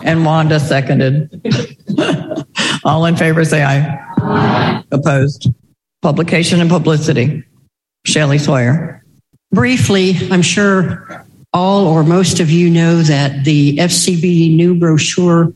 And 0.04 0.24
Wanda 0.24 0.60
seconded. 0.60 1.42
All 2.86 3.08
in 3.08 3.16
favor, 3.16 3.44
say 3.44 3.64
aye. 3.64 3.98
Aye. 4.18 4.84
Opposed? 4.92 5.50
Publication 6.04 6.62
and 6.62 6.70
publicity. 6.70 7.44
Shelley 8.06 8.38
Sawyer. 8.38 9.04
Briefly, 9.52 10.14
I'm 10.30 10.44
sure 10.44 11.26
all 11.52 11.88
or 11.88 12.04
most 12.04 12.40
of 12.40 12.52
you 12.52 12.70
know 12.70 13.02
that 13.02 13.44
the 13.44 13.78
FCB 13.78 14.56
new 14.56 14.76
brochure 14.76 15.52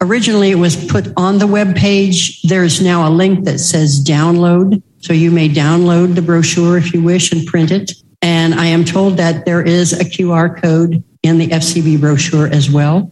originally 0.00 0.52
it 0.52 0.56
was 0.56 0.86
put 0.86 1.08
on 1.18 1.36
the 1.36 1.46
web 1.46 1.76
page. 1.76 2.40
There's 2.42 2.80
now 2.80 3.06
a 3.06 3.10
link 3.10 3.44
that 3.44 3.58
says 3.58 4.02
download. 4.02 4.82
So 5.02 5.12
you 5.12 5.30
may 5.30 5.48
download 5.48 6.14
the 6.14 6.22
brochure 6.22 6.78
if 6.78 6.94
you 6.94 7.02
wish 7.02 7.32
and 7.32 7.46
print 7.46 7.70
it. 7.70 7.92
And 8.22 8.54
I 8.54 8.66
am 8.66 8.84
told 8.84 9.16
that 9.16 9.44
there 9.44 9.60
is 9.60 9.92
a 9.92 10.04
QR 10.04 10.60
code 10.60 11.02
in 11.22 11.38
the 11.38 11.48
FCB 11.48 12.00
brochure 12.00 12.46
as 12.46 12.70
well. 12.70 13.10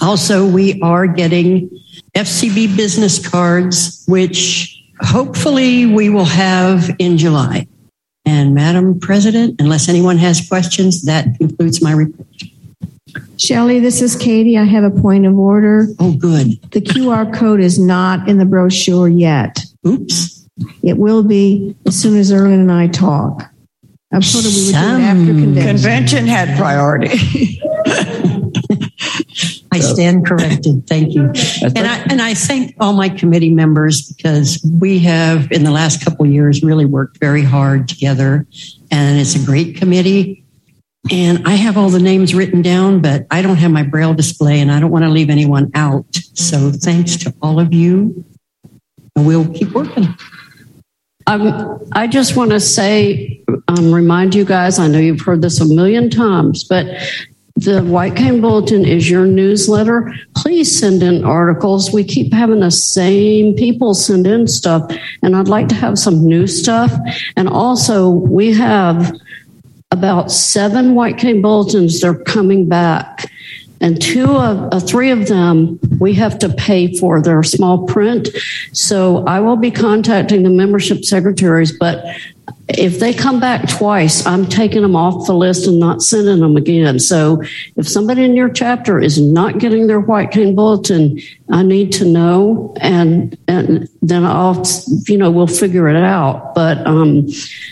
Also, 0.00 0.46
we 0.46 0.80
are 0.80 1.06
getting 1.06 1.70
FCB 2.14 2.76
business 2.76 3.26
cards, 3.26 4.04
which 4.08 4.82
hopefully 5.00 5.86
we 5.86 6.08
will 6.08 6.24
have 6.24 6.94
in 6.98 7.18
July. 7.18 7.66
And 8.24 8.54
Madam 8.54 8.98
President, 8.98 9.60
unless 9.60 9.88
anyone 9.88 10.18
has 10.18 10.46
questions, 10.46 11.02
that 11.04 11.36
concludes 11.38 11.82
my 11.82 11.92
report. 11.92 12.26
Shelley, 13.38 13.80
this 13.80 14.02
is 14.02 14.16
Kati. 14.16 14.58
I 14.58 14.64
have 14.64 14.84
a 14.84 14.90
point 14.90 15.26
of 15.26 15.38
order. 15.38 15.86
Oh, 15.98 16.12
good. 16.12 16.60
The 16.72 16.80
QR 16.80 17.32
code 17.34 17.60
is 17.60 17.78
not 17.78 18.28
in 18.28 18.38
the 18.38 18.44
brochure 18.44 19.08
yet. 19.08 19.58
Oops. 19.86 20.37
It 20.82 20.98
will 20.98 21.22
be 21.22 21.76
as 21.86 22.00
soon 22.00 22.16
as 22.16 22.32
Erlen 22.32 22.54
and 22.54 22.72
I 22.72 22.88
talk. 22.88 23.42
I 24.10 24.20
told 24.20 24.44
her 24.44 24.50
we 24.50 24.66
would 24.66 24.72
do 24.72 24.78
it 24.78 25.02
after 25.02 25.24
convention. 25.26 25.62
Convention 25.66 26.26
had 26.26 26.56
priority. 26.56 27.60
I 29.70 29.80
stand 29.80 30.26
corrected. 30.26 30.86
Thank 30.86 31.14
you. 31.14 31.24
And 31.62 31.78
I, 31.78 31.98
and 32.10 32.22
I 32.22 32.32
thank 32.32 32.74
all 32.80 32.94
my 32.94 33.10
committee 33.10 33.50
members 33.50 34.10
because 34.10 34.64
we 34.80 34.98
have, 35.00 35.52
in 35.52 35.62
the 35.62 35.70
last 35.70 36.02
couple 36.02 36.24
of 36.24 36.32
years, 36.32 36.62
really 36.62 36.86
worked 36.86 37.20
very 37.20 37.42
hard 37.42 37.86
together. 37.88 38.46
And 38.90 39.20
it's 39.20 39.34
a 39.34 39.44
great 39.44 39.76
committee. 39.76 40.44
And 41.10 41.46
I 41.46 41.52
have 41.52 41.76
all 41.76 41.90
the 41.90 42.00
names 42.00 42.34
written 42.34 42.62
down, 42.62 43.00
but 43.00 43.26
I 43.30 43.42
don't 43.42 43.56
have 43.56 43.70
my 43.70 43.82
braille 43.82 44.14
display 44.14 44.60
and 44.60 44.72
I 44.72 44.80
don't 44.80 44.90
want 44.90 45.04
to 45.04 45.10
leave 45.10 45.30
anyone 45.30 45.70
out. 45.74 46.06
So 46.34 46.70
thanks 46.72 47.16
to 47.18 47.34
all 47.40 47.60
of 47.60 47.72
you. 47.72 48.24
And 49.16 49.26
we'll 49.26 49.48
keep 49.52 49.72
working. 49.72 50.14
Um, 51.28 51.86
I 51.92 52.06
just 52.06 52.36
want 52.36 52.52
to 52.52 52.60
say, 52.60 53.44
um, 53.68 53.92
remind 53.92 54.34
you 54.34 54.46
guys, 54.46 54.78
I 54.78 54.86
know 54.86 54.98
you've 54.98 55.20
heard 55.20 55.42
this 55.42 55.60
a 55.60 55.66
million 55.66 56.08
times, 56.08 56.64
but 56.64 56.86
the 57.54 57.82
White 57.82 58.16
Cane 58.16 58.40
Bulletin 58.40 58.86
is 58.86 59.10
your 59.10 59.26
newsletter. 59.26 60.14
Please 60.34 60.74
send 60.74 61.02
in 61.02 61.26
articles. 61.26 61.92
We 61.92 62.02
keep 62.02 62.32
having 62.32 62.60
the 62.60 62.70
same 62.70 63.54
people 63.56 63.92
send 63.92 64.26
in 64.26 64.48
stuff, 64.48 64.90
and 65.22 65.36
I'd 65.36 65.48
like 65.48 65.68
to 65.68 65.74
have 65.74 65.98
some 65.98 66.26
new 66.26 66.46
stuff. 66.46 66.94
And 67.36 67.46
also, 67.46 68.08
we 68.08 68.54
have 68.54 69.14
about 69.90 70.32
seven 70.32 70.94
White 70.94 71.18
Cane 71.18 71.42
Bulletins. 71.42 72.00
They're 72.00 72.14
coming 72.24 72.70
back. 72.70 73.30
And 73.80 74.00
two 74.00 74.26
of 74.26 74.72
uh, 74.72 74.80
three 74.80 75.10
of 75.10 75.28
them 75.28 75.78
we 76.00 76.14
have 76.14 76.38
to 76.40 76.48
pay 76.48 76.96
for. 76.96 77.22
They're 77.22 77.42
small 77.42 77.86
print. 77.86 78.28
So 78.72 79.24
I 79.26 79.40
will 79.40 79.56
be 79.56 79.70
contacting 79.70 80.42
the 80.42 80.50
membership 80.50 81.04
secretaries, 81.04 81.76
but 81.78 82.04
if 82.68 82.98
they 83.00 83.14
come 83.14 83.40
back 83.40 83.68
twice, 83.68 84.26
I'm 84.26 84.46
taking 84.46 84.82
them 84.82 84.94
off 84.94 85.26
the 85.26 85.34
list 85.34 85.66
and 85.66 85.80
not 85.80 86.02
sending 86.02 86.40
them 86.40 86.56
again. 86.56 86.98
So 86.98 87.42
if 87.76 87.88
somebody 87.88 88.24
in 88.24 88.36
your 88.36 88.50
chapter 88.50 89.00
is 89.00 89.20
not 89.20 89.58
getting 89.58 89.86
their 89.86 90.00
white 90.00 90.30
cane 90.30 90.54
bulletin, 90.54 91.18
I 91.50 91.62
need 91.62 91.92
to 91.92 92.04
know, 92.04 92.74
and 92.80 93.38
and 93.48 93.88
then 94.02 94.24
I'll 94.24 94.66
you 95.06 95.16
know 95.16 95.30
we'll 95.30 95.46
figure 95.46 95.88
it 95.88 95.96
out. 95.96 96.54
But 96.54 96.86
um, 96.86 97.26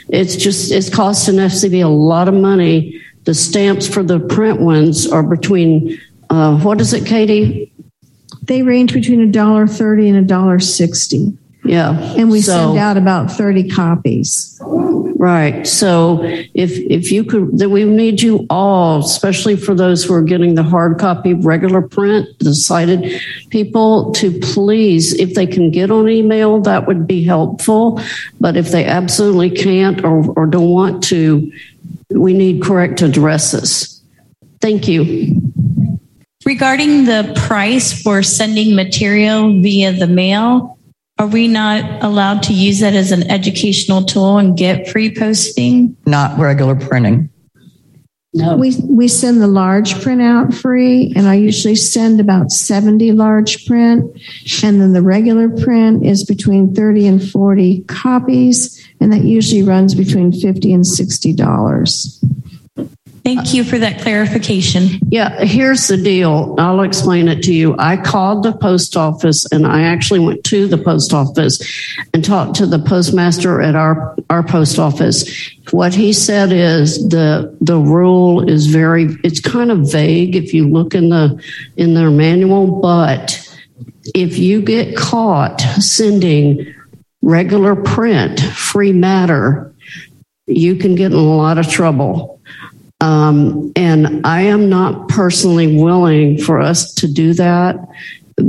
it's 0.08 0.36
just 0.36 0.72
it's 0.72 0.88
costing 0.88 1.36
FCB 1.36 1.84
a 1.84 1.88
lot 1.88 2.28
of 2.28 2.34
money. 2.34 3.02
The 3.26 3.34
stamps 3.34 3.86
for 3.86 4.02
the 4.02 4.18
print 4.20 4.60
ones 4.60 5.06
are 5.10 5.22
between 5.22 5.98
uh, 6.30 6.58
what 6.60 6.80
is 6.80 6.92
it, 6.92 7.04
Kati? 7.04 7.70
They 8.42 8.62
range 8.62 8.92
between 8.92 9.20
a 9.20 9.30
dollar 9.30 9.66
thirty 9.66 10.08
and 10.08 10.16
a 10.18 10.22
dollar 10.22 10.58
sixty. 10.60 11.36
Yeah. 11.64 11.98
And 12.16 12.30
we 12.30 12.40
So- 12.40 12.52
send 12.52 12.78
out 12.78 12.96
about 12.96 13.30
30 13.32 13.68
copies. 13.70 14.56
Right. 15.18 15.66
So 15.66 16.20
if 16.54 16.72
if 16.78 17.10
you 17.10 17.24
could, 17.24 17.58
then 17.58 17.70
we 17.70 17.84
need 17.84 18.20
you 18.22 18.46
all, 18.50 19.00
especially 19.00 19.56
for 19.56 19.74
those 19.74 20.04
who 20.04 20.12
are 20.14 20.22
getting 20.22 20.54
the 20.54 20.62
hard 20.62 20.98
copy, 20.98 21.32
regular 21.34 21.80
print, 21.80 22.28
the 22.38 22.54
sighted 22.54 23.20
people, 23.48 24.12
to 24.12 24.38
please, 24.40 25.14
if 25.14 25.34
they 25.34 25.46
can 25.46 25.70
get 25.70 25.90
on 25.90 26.08
email, 26.08 26.60
that 26.60 26.86
would 26.86 27.06
be 27.06 27.24
helpful. 27.24 27.98
But 28.40 28.56
if 28.56 28.70
they 28.70 28.84
absolutely 28.84 29.50
can't 29.50 30.04
or, 30.04 30.30
or 30.36 30.46
don't 30.46 30.68
want 30.68 31.02
to, 31.04 31.50
we 32.10 32.32
need 32.32 32.62
correct 32.62 33.02
addresses. 33.02 34.02
Thank 34.60 34.88
you. 34.88 35.40
Regarding 36.44 37.04
the 37.04 37.32
price 37.46 38.00
for 38.02 38.22
sending 38.22 38.76
material 38.76 39.60
via 39.60 39.92
the 39.92 40.06
mail, 40.06 40.78
are 41.18 41.26
we 41.26 41.48
not 41.48 42.04
allowed 42.04 42.42
to 42.44 42.52
use 42.52 42.80
that 42.80 42.94
as 42.94 43.10
an 43.10 43.28
educational 43.30 44.04
tool 44.04 44.38
and 44.38 44.56
get 44.56 44.88
free 44.88 45.14
posting? 45.14 45.96
Not 46.06 46.38
regular 46.38 46.76
printing. 46.76 47.30
No. 48.36 48.56
We, 48.56 48.76
we 48.84 49.08
send 49.08 49.40
the 49.40 49.46
large 49.46 50.02
print 50.02 50.20
out 50.20 50.52
free, 50.52 51.12
and 51.16 51.26
I 51.26 51.36
usually 51.36 51.74
send 51.74 52.20
about 52.20 52.50
70 52.50 53.12
large 53.12 53.66
print. 53.66 54.04
And 54.62 54.80
then 54.80 54.92
the 54.92 55.02
regular 55.02 55.48
print 55.48 56.04
is 56.04 56.24
between 56.24 56.74
30 56.74 57.06
and 57.06 57.30
40 57.30 57.84
copies, 57.84 58.86
and 59.00 59.10
that 59.12 59.24
usually 59.24 59.62
runs 59.62 59.94
between 59.94 60.32
50 60.32 60.72
and 60.72 60.84
$60. 60.84 62.26
Thank 63.26 63.54
you 63.54 63.64
for 63.64 63.76
that 63.78 64.02
clarification. 64.02 65.00
Yeah, 65.08 65.44
here's 65.44 65.88
the 65.88 65.96
deal. 65.96 66.54
I'll 66.58 66.82
explain 66.82 67.26
it 67.26 67.42
to 67.42 67.52
you. 67.52 67.74
I 67.76 67.96
called 67.96 68.44
the 68.44 68.52
post 68.52 68.96
office 68.96 69.44
and 69.50 69.66
I 69.66 69.82
actually 69.82 70.20
went 70.20 70.44
to 70.44 70.68
the 70.68 70.78
post 70.78 71.12
office 71.12 71.60
and 72.14 72.24
talked 72.24 72.54
to 72.58 72.66
the 72.66 72.78
postmaster 72.78 73.60
at 73.60 73.74
our, 73.74 74.14
our 74.30 74.44
post 74.44 74.78
office. 74.78 75.50
What 75.70 75.94
he 75.94 76.12
said 76.12 76.52
is 76.52 77.08
the 77.08 77.56
the 77.60 77.78
rule 77.78 78.48
is 78.48 78.66
very 78.66 79.16
it's 79.24 79.40
kind 79.40 79.70
of 79.70 79.90
vague 79.90 80.36
if 80.36 80.54
you 80.54 80.68
look 80.68 80.94
in 80.94 81.08
the 81.08 81.42
in 81.76 81.94
their 81.94 82.10
manual, 82.10 82.80
but 82.80 83.42
if 84.14 84.38
you 84.38 84.62
get 84.62 84.96
caught 84.96 85.60
sending 85.60 86.74
regular 87.22 87.74
print 87.74 88.38
free 88.40 88.92
matter, 88.92 89.74
you 90.46 90.76
can 90.76 90.94
get 90.94 91.12
in 91.12 91.18
a 91.18 91.20
lot 91.20 91.58
of 91.58 91.68
trouble. 91.68 92.40
Um, 93.00 93.72
and 93.76 94.26
I 94.26 94.42
am 94.42 94.68
not 94.68 95.08
personally 95.08 95.76
willing 95.76 96.38
for 96.38 96.60
us 96.60 96.94
to 96.94 97.08
do 97.08 97.34
that 97.34 97.76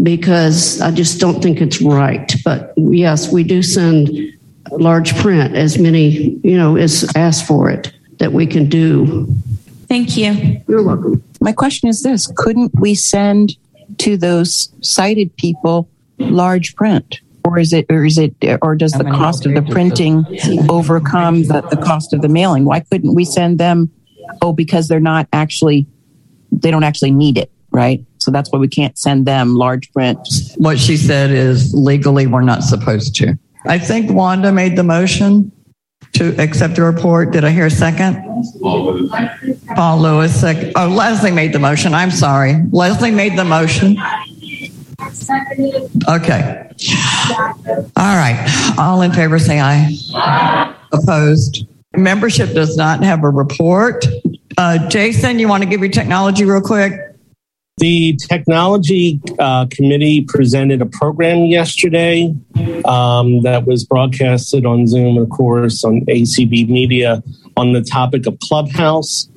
because 0.04 0.80
I 0.82 0.92
just 0.92 1.20
don't 1.20 1.42
think 1.42 1.62
it's 1.62 1.82
right. 1.82 2.34
But 2.46 2.74
yes, 2.78 3.32
we 3.32 3.44
do 3.44 3.62
send 3.62 4.10
large 4.72 5.16
print 5.18 5.56
as 5.56 5.78
many, 5.78 6.40
you 6.44 6.58
know, 6.58 6.76
as 6.76 7.10
asked 7.16 7.46
for 7.46 7.70
it 7.70 7.92
that 8.20 8.34
we 8.34 8.46
can 8.46 8.68
do. 8.70 9.28
Thank 9.88 10.18
you. 10.18 10.62
You're 10.68 10.84
welcome. 10.84 11.24
My 11.40 11.54
question 11.54 11.88
is 11.88 12.04
this 12.04 12.32
couldn't 12.36 12.72
we 12.80 12.96
send 12.96 13.56
to 14.00 14.18
those 14.18 14.74
sighted 14.82 15.36
people 15.38 15.90
large 16.20 16.76
print 16.76 17.22
Or 17.48 17.58
is 17.58 17.72
it, 17.72 17.86
or 17.90 18.04
is 18.04 18.18
it, 18.18 18.36
or 18.62 18.76
does 18.76 18.92
the 18.92 19.06
cost 19.06 19.46
of 19.46 19.54
the 19.54 19.62
printing 19.62 20.26
overcome 20.70 21.44
the, 21.44 21.62
the 21.62 21.78
cost 21.78 22.12
of 22.12 22.22
the 22.22 22.28
mailing? 22.28 22.66
Why 22.66 22.82
couldn't 22.82 23.16
we 23.16 23.24
send 23.24 23.58
them? 23.58 23.90
Oh, 24.42 24.52
because 24.52 24.90
they're 24.90 25.00
not 25.00 25.30
actually, 25.32 25.88
they 26.52 26.72
don't 26.72 26.84
actually 26.84 27.12
need 27.12 27.38
it, 27.38 27.50
right? 27.72 28.04
So 28.18 28.32
that's 28.32 28.52
why 28.52 28.60
we 28.60 28.68
can't 28.68 28.98
send 28.98 29.26
them 29.26 29.56
large 29.56 29.94
print. 29.94 30.20
What 30.58 30.78
she 30.78 30.98
said 30.98 31.32
is 31.32 31.74
legally 31.74 32.28
we're 32.28 32.42
not 32.42 32.64
supposed 32.64 33.16
to. 33.16 33.40
I 33.68 33.80
think 33.80 34.12
Wanda 34.12 34.52
made 34.52 34.76
the 34.76 34.84
motion 34.84 35.52
to 36.14 36.36
accept 36.42 36.76
the 36.76 36.84
report. 36.84 37.32
Did 37.32 37.44
I 37.44 37.50
hear 37.52 37.66
a 37.66 37.72
second? 37.72 38.24
Paul 39.76 40.00
Lewis. 40.02 40.40
Sec- 40.40 40.72
oh, 40.76 40.88
Leslie 40.88 41.32
made 41.32 41.54
the 41.54 41.60
motion. 41.60 41.94
I'm 41.94 42.12
sorry. 42.12 42.56
Leslie 42.72 43.12
made 43.12 43.38
the 43.38 43.44
motion. 43.46 43.98
Okay. 46.10 46.70
All 47.96 48.16
right. 48.16 48.74
All 48.78 49.02
in 49.02 49.12
favor 49.12 49.40
say 49.40 49.60
aye. 49.60 50.76
Opposed. 50.92 51.68
Membership 51.96 52.54
does 52.54 52.78
not 52.78 53.04
have 53.04 53.24
a 53.24 53.30
report. 53.30 54.06
Uh, 54.58 54.88
Jason, 54.88 55.40
you 55.40 55.48
want 55.48 55.64
to 55.64 55.70
give 55.70 55.82
your 55.82 55.90
technology 55.90 56.46
real 56.46 56.62
quick? 56.62 56.94
The 57.80 58.16
technology 58.16 59.22
uh, 59.38 59.68
committee 59.70 60.22
presented 60.22 60.82
a 60.82 60.88
program 60.88 61.46
yesterday 61.46 62.34
um, 62.86 63.44
that 63.44 63.68
was 63.68 63.84
broadcasted 63.86 64.66
on 64.66 64.88
Zoom, 64.88 65.20
of 65.20 65.30
course, 65.30 65.84
on 65.84 66.02
ACB 66.08 66.68
Media 66.68 67.22
on 67.56 67.74
the 67.74 67.84
topic 67.84 68.26
of 68.26 68.40
Clubhouse. 68.40 69.30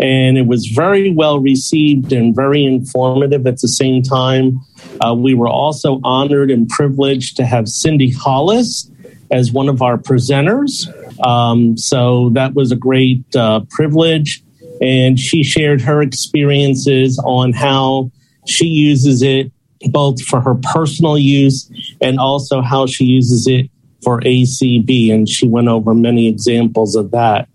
And 0.00 0.36
it 0.36 0.48
was 0.48 0.66
very 0.66 1.12
well 1.12 1.38
received 1.38 2.12
and 2.12 2.34
very 2.34 2.64
informative 2.64 3.46
at 3.46 3.60
the 3.60 3.68
same 3.68 4.02
time. 4.02 4.60
Uh, 5.00 5.14
we 5.14 5.34
were 5.34 5.48
also 5.48 6.00
honored 6.02 6.50
and 6.50 6.68
privileged 6.68 7.36
to 7.36 7.46
have 7.46 7.68
Cindy 7.68 8.10
Hollis 8.10 8.90
as 9.30 9.52
one 9.52 9.68
of 9.68 9.82
our 9.82 9.98
presenters. 9.98 10.88
Um, 11.24 11.78
so 11.78 12.30
that 12.30 12.54
was 12.54 12.72
a 12.72 12.76
great 12.76 13.24
uh, 13.36 13.60
privilege 13.70 14.43
and 14.80 15.18
she 15.18 15.42
shared 15.42 15.80
her 15.80 16.02
experiences 16.02 17.18
on 17.24 17.52
how 17.52 18.10
she 18.46 18.66
uses 18.66 19.22
it 19.22 19.50
both 19.90 20.22
for 20.22 20.40
her 20.40 20.54
personal 20.54 21.18
use 21.18 21.70
and 22.00 22.18
also 22.18 22.60
how 22.60 22.86
she 22.86 23.04
uses 23.04 23.46
it 23.46 23.70
for 24.02 24.20
ACB. 24.20 25.12
And 25.12 25.28
she 25.28 25.46
went 25.46 25.68
over 25.68 25.94
many 25.94 26.28
examples 26.28 26.94
of 26.94 27.10
that. 27.10 27.48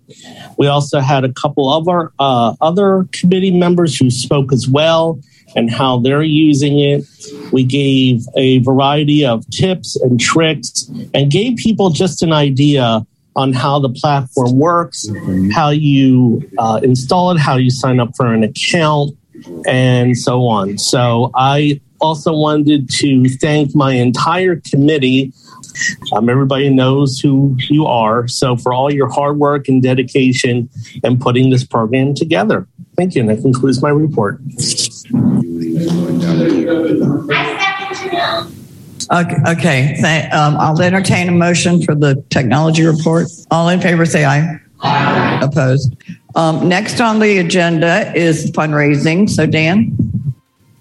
We 0.57 0.67
also 0.67 0.99
had 0.99 1.23
a 1.23 1.31
couple 1.33 1.71
of 1.71 1.87
our 1.87 2.11
uh, 2.19 2.55
other 2.61 3.07
committee 3.11 3.55
members 3.55 3.97
who 3.97 4.09
spoke 4.09 4.51
as 4.51 4.67
well 4.67 5.19
and 5.55 5.69
how 5.69 5.99
they're 5.99 6.23
using 6.23 6.79
it. 6.79 7.05
We 7.51 7.63
gave 7.63 8.25
a 8.35 8.59
variety 8.59 9.25
of 9.25 9.47
tips 9.49 9.95
and 9.95 10.19
tricks 10.19 10.89
and 11.13 11.31
gave 11.31 11.57
people 11.57 11.89
just 11.89 12.21
an 12.21 12.33
idea 12.33 13.05
on 13.35 13.53
how 13.53 13.79
the 13.79 13.89
platform 13.89 14.57
works, 14.57 15.07
how 15.53 15.69
you 15.69 16.49
uh, 16.57 16.79
install 16.83 17.31
it, 17.31 17.39
how 17.39 17.55
you 17.55 17.69
sign 17.69 17.99
up 17.99 18.15
for 18.15 18.33
an 18.33 18.43
account, 18.43 19.11
and 19.67 20.17
so 20.17 20.45
on. 20.47 20.77
So 20.77 21.31
I 21.35 21.79
also 22.01 22.33
wanted 22.33 22.89
to 22.89 23.29
thank 23.29 23.75
my 23.75 23.93
entire 23.93 24.57
committee. 24.57 25.33
Um, 26.13 26.29
everybody 26.29 26.69
knows 26.69 27.19
who 27.19 27.55
you 27.69 27.85
are. 27.85 28.27
So 28.27 28.57
for 28.57 28.73
all 28.73 28.91
your 28.91 29.09
hard 29.09 29.37
work 29.37 29.67
and 29.67 29.81
dedication 29.81 30.69
and 31.03 31.21
putting 31.21 31.49
this 31.49 31.63
program 31.65 32.15
together. 32.15 32.67
Thank 32.97 33.15
you. 33.15 33.21
And 33.21 33.29
that 33.29 33.41
concludes 33.41 33.81
my 33.81 33.89
report. 33.89 34.41
Okay, 39.11 39.37
okay. 39.47 40.29
Um, 40.29 40.55
I'll 40.57 40.79
entertain 40.81 41.29
a 41.29 41.31
motion 41.31 41.81
for 41.81 41.95
the 41.95 42.23
technology 42.29 42.83
report. 42.83 43.27
All 43.49 43.69
in 43.69 43.81
favor 43.81 44.05
say 44.05 44.25
aye. 44.25 44.59
Aye. 44.81 45.39
Opposed. 45.41 45.95
Um, 46.35 46.69
next 46.69 47.01
on 47.01 47.19
the 47.19 47.39
agenda 47.39 48.15
is 48.15 48.51
fundraising. 48.51 49.29
So, 49.29 49.45
Dan. 49.45 49.95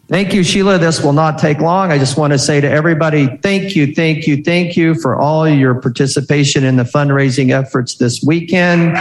Thank 0.08 0.32
you, 0.32 0.42
Sheila. 0.42 0.78
This 0.78 1.02
will 1.02 1.12
not 1.12 1.38
take 1.38 1.60
long. 1.60 1.92
I 1.92 1.98
just 1.98 2.16
want 2.16 2.32
to 2.32 2.38
say 2.38 2.62
to 2.62 2.70
everybody, 2.70 3.26
thank 3.42 3.76
you, 3.76 3.94
thank 3.94 4.26
you, 4.26 4.42
thank 4.42 4.74
you 4.74 4.94
for 4.94 5.16
all 5.16 5.46
your 5.46 5.74
participation 5.74 6.64
in 6.64 6.76
the 6.76 6.84
fundraising 6.84 7.50
efforts 7.50 7.96
this 7.96 8.22
weekend. 8.22 8.96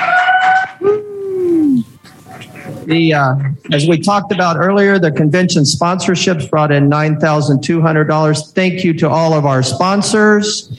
The 2.87 3.13
uh, 3.13 3.35
as 3.73 3.85
we 3.85 3.99
talked 3.99 4.31
about 4.31 4.55
earlier, 4.55 4.97
the 4.97 5.11
convention 5.11 5.63
sponsorships 5.63 6.49
brought 6.49 6.71
in 6.71 6.87
nine 6.87 7.19
thousand 7.19 7.61
two 7.61 7.81
hundred 7.81 8.05
dollars. 8.05 8.53
Thank 8.53 8.85
you 8.85 8.93
to 8.93 9.09
all 9.09 9.33
of 9.33 9.45
our 9.45 9.61
sponsors. 9.61 10.69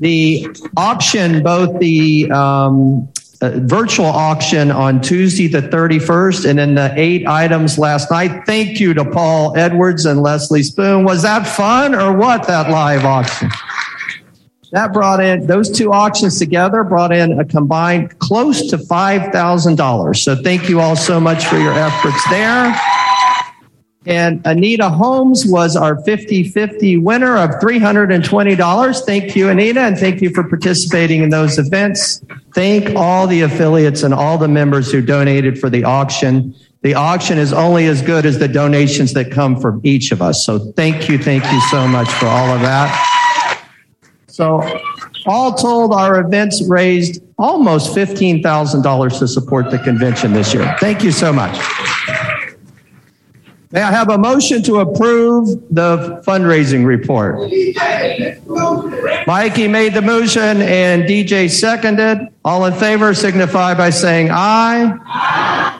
The 0.00 0.46
auction, 0.74 1.42
both 1.42 1.78
the 1.78 2.30
um, 2.30 3.06
uh, 3.42 3.50
virtual 3.64 4.06
auction 4.06 4.70
on 4.70 5.02
Tuesday 5.02 5.46
the 5.46 5.60
31st, 5.60 6.48
and 6.48 6.58
then 6.58 6.74
the 6.74 6.92
eight 6.96 7.26
items 7.26 7.78
last 7.78 8.10
night. 8.10 8.44
Thank 8.46 8.80
you 8.80 8.94
to 8.94 9.04
Paul 9.04 9.56
Edwards 9.56 10.06
and 10.06 10.22
Leslie 10.22 10.62
Spoon. 10.62 11.04
Was 11.04 11.22
that 11.22 11.46
fun 11.46 11.94
or 11.94 12.16
what? 12.16 12.46
That 12.46 12.70
live 12.70 13.04
auction. 13.04 13.50
That 14.72 14.94
brought 14.94 15.22
in 15.22 15.46
those 15.46 15.70
two 15.70 15.92
auctions 15.92 16.38
together 16.38 16.82
brought 16.82 17.12
in 17.12 17.38
a 17.38 17.44
combined 17.44 18.18
close 18.20 18.70
to 18.70 18.78
$5,000. 18.78 20.16
So 20.16 20.34
thank 20.42 20.70
you 20.70 20.80
all 20.80 20.96
so 20.96 21.20
much 21.20 21.44
for 21.44 21.58
your 21.58 21.74
efforts 21.74 22.30
there. 22.30 22.74
And 24.06 24.40
Anita 24.46 24.88
Holmes 24.88 25.44
was 25.46 25.76
our 25.76 26.02
50 26.04 26.48
50 26.48 26.96
winner 26.96 27.36
of 27.36 27.50
$320. 27.60 29.04
Thank 29.04 29.36
you, 29.36 29.50
Anita, 29.50 29.80
and 29.80 29.98
thank 29.98 30.22
you 30.22 30.30
for 30.30 30.42
participating 30.42 31.22
in 31.22 31.28
those 31.28 31.58
events. 31.58 32.24
Thank 32.54 32.96
all 32.96 33.26
the 33.26 33.42
affiliates 33.42 34.02
and 34.02 34.14
all 34.14 34.38
the 34.38 34.48
members 34.48 34.90
who 34.90 35.02
donated 35.02 35.58
for 35.58 35.68
the 35.68 35.84
auction. 35.84 36.54
The 36.80 36.94
auction 36.94 37.36
is 37.36 37.52
only 37.52 37.86
as 37.86 38.00
good 38.00 38.24
as 38.24 38.38
the 38.38 38.48
donations 38.48 39.12
that 39.12 39.30
come 39.30 39.60
from 39.60 39.82
each 39.84 40.12
of 40.12 40.22
us. 40.22 40.46
So 40.46 40.58
thank 40.72 41.10
you, 41.10 41.18
thank 41.18 41.44
you 41.44 41.60
so 41.70 41.86
much 41.86 42.08
for 42.08 42.26
all 42.26 42.54
of 42.54 42.62
that. 42.62 43.20
So, 44.42 44.60
all 45.24 45.54
told, 45.54 45.92
our 45.92 46.18
events 46.18 46.64
raised 46.68 47.22
almost 47.38 47.94
$15,000 47.94 49.18
to 49.20 49.28
support 49.28 49.70
the 49.70 49.78
convention 49.78 50.32
this 50.32 50.52
year. 50.52 50.76
Thank 50.80 51.04
you 51.04 51.12
so 51.12 51.32
much. 51.32 51.56
May 53.70 53.82
I 53.82 53.92
have 53.92 54.10
a 54.10 54.18
motion 54.18 54.60
to 54.64 54.80
approve 54.80 55.46
the 55.72 56.20
fundraising 56.26 56.84
report? 56.84 57.38
Mikey 59.28 59.68
made 59.68 59.94
the 59.94 60.02
motion 60.02 60.60
and 60.60 61.04
DJ 61.04 61.48
seconded. 61.48 62.26
All 62.44 62.64
in 62.64 62.74
favor 62.74 63.14
signify 63.14 63.74
by 63.74 63.90
saying 63.90 64.30
aye. 64.32 65.78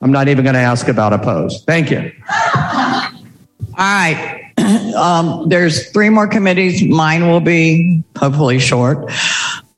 I'm 0.00 0.10
not 0.10 0.26
even 0.26 0.42
going 0.42 0.54
to 0.54 0.60
ask 0.60 0.88
about 0.88 1.12
opposed. 1.12 1.64
Thank 1.64 1.92
you. 1.92 2.10
All 2.56 3.78
right. 3.78 4.43
um, 4.96 5.48
there's 5.48 5.90
three 5.90 6.08
more 6.08 6.26
committees. 6.26 6.82
Mine 6.82 7.28
will 7.28 7.40
be 7.40 8.02
hopefully 8.16 8.58
short. 8.58 9.10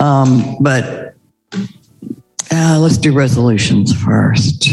Um, 0.01 0.57
but 0.61 1.15
uh, 2.53 2.79
let's 2.81 2.99
do 2.99 3.13
resolutions 3.13 3.93
first. 3.93 4.69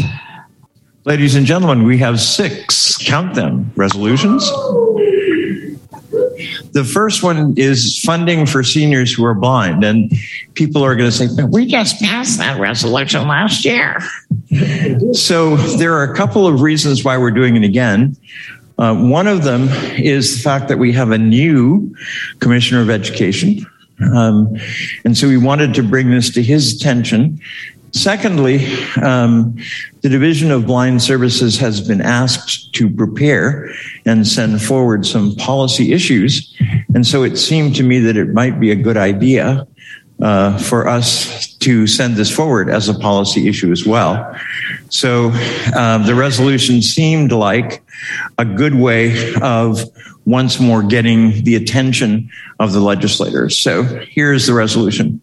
Ladies 1.04 1.34
and 1.34 1.44
gentlemen, 1.44 1.84
we 1.84 1.98
have 1.98 2.20
six, 2.20 2.96
count 2.96 3.34
them, 3.34 3.70
resolutions. 3.76 4.50
The 6.72 6.84
first 6.84 7.22
one 7.22 7.54
is 7.56 7.98
funding 8.00 8.46
for 8.46 8.62
seniors 8.62 9.12
who 9.12 9.24
are 9.24 9.34
blind. 9.34 9.84
And 9.84 10.12
people 10.54 10.82
are 10.82 10.96
going 10.96 11.10
to 11.10 11.16
say, 11.16 11.28
we 11.44 11.66
just 11.66 12.00
passed 12.00 12.38
that 12.38 12.58
resolution 12.58 13.28
last 13.28 13.64
year. 13.64 13.98
so 15.12 15.56
there 15.76 15.94
are 15.94 16.04
a 16.04 16.14
couple 16.16 16.46
of 16.46 16.62
reasons 16.62 17.04
why 17.04 17.18
we're 17.18 17.30
doing 17.30 17.56
it 17.56 17.64
again. 17.64 18.16
Uh, 18.78 18.94
one 18.94 19.26
of 19.26 19.44
them 19.44 19.68
is 19.96 20.36
the 20.36 20.42
fact 20.42 20.68
that 20.68 20.78
we 20.78 20.92
have 20.92 21.10
a 21.10 21.18
new 21.18 21.94
commissioner 22.40 22.80
of 22.80 22.90
education. 22.90 23.64
Um, 24.12 24.56
and 25.04 25.16
so 25.16 25.28
we 25.28 25.36
wanted 25.36 25.74
to 25.74 25.82
bring 25.82 26.10
this 26.10 26.30
to 26.30 26.42
his 26.42 26.74
attention. 26.74 27.40
Secondly, 27.92 28.66
um, 29.00 29.56
the 30.00 30.08
Division 30.08 30.50
of 30.50 30.66
Blind 30.66 31.00
Services 31.00 31.56
has 31.58 31.80
been 31.80 32.00
asked 32.00 32.74
to 32.74 32.90
prepare 32.90 33.70
and 34.04 34.26
send 34.26 34.60
forward 34.60 35.06
some 35.06 35.36
policy 35.36 35.92
issues. 35.92 36.52
And 36.92 37.06
so 37.06 37.22
it 37.22 37.36
seemed 37.36 37.76
to 37.76 37.84
me 37.84 38.00
that 38.00 38.16
it 38.16 38.30
might 38.30 38.58
be 38.58 38.72
a 38.72 38.76
good 38.76 38.96
idea 38.96 39.64
uh, 40.22 40.56
for 40.58 40.88
us 40.88 41.54
to 41.56 41.86
send 41.86 42.16
this 42.16 42.30
forward 42.30 42.70
as 42.70 42.88
a 42.88 42.94
policy 42.94 43.48
issue 43.48 43.72
as 43.72 43.86
well. 43.86 44.38
So 44.88 45.30
um, 45.76 46.06
the 46.06 46.14
resolution 46.14 46.82
seemed 46.82 47.32
like 47.32 47.82
a 48.38 48.44
good 48.44 48.74
way 48.74 49.34
of 49.42 49.80
once 50.26 50.60
more 50.60 50.82
getting 50.82 51.42
the 51.44 51.56
attention 51.56 52.30
of 52.58 52.72
the 52.72 52.80
legislators. 52.80 53.58
So 53.58 53.82
here's 53.82 54.46
the 54.46 54.54
resolution. 54.54 55.20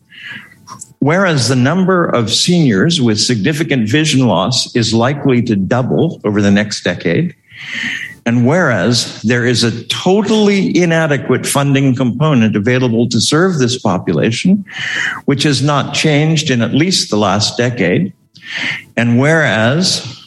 Whereas 0.99 1.47
the 1.47 1.55
number 1.55 2.05
of 2.05 2.31
seniors 2.31 3.01
with 3.01 3.19
significant 3.19 3.89
vision 3.89 4.27
loss 4.27 4.75
is 4.75 4.93
likely 4.93 5.41
to 5.43 5.55
double 5.55 6.21
over 6.23 6.41
the 6.41 6.51
next 6.51 6.83
decade, 6.83 7.35
And 8.25 8.45
whereas 8.45 9.21
there 9.23 9.45
is 9.45 9.63
a 9.63 9.83
totally 9.85 10.77
inadequate 10.77 11.45
funding 11.45 11.95
component 11.95 12.55
available 12.55 13.09
to 13.09 13.19
serve 13.19 13.57
this 13.57 13.79
population, 13.79 14.63
which 15.25 15.43
has 15.43 15.61
not 15.61 15.95
changed 15.95 16.51
in 16.51 16.61
at 16.61 16.73
least 16.73 17.09
the 17.09 17.17
last 17.17 17.57
decade, 17.57 18.13
and 18.95 19.19
whereas 19.19 20.21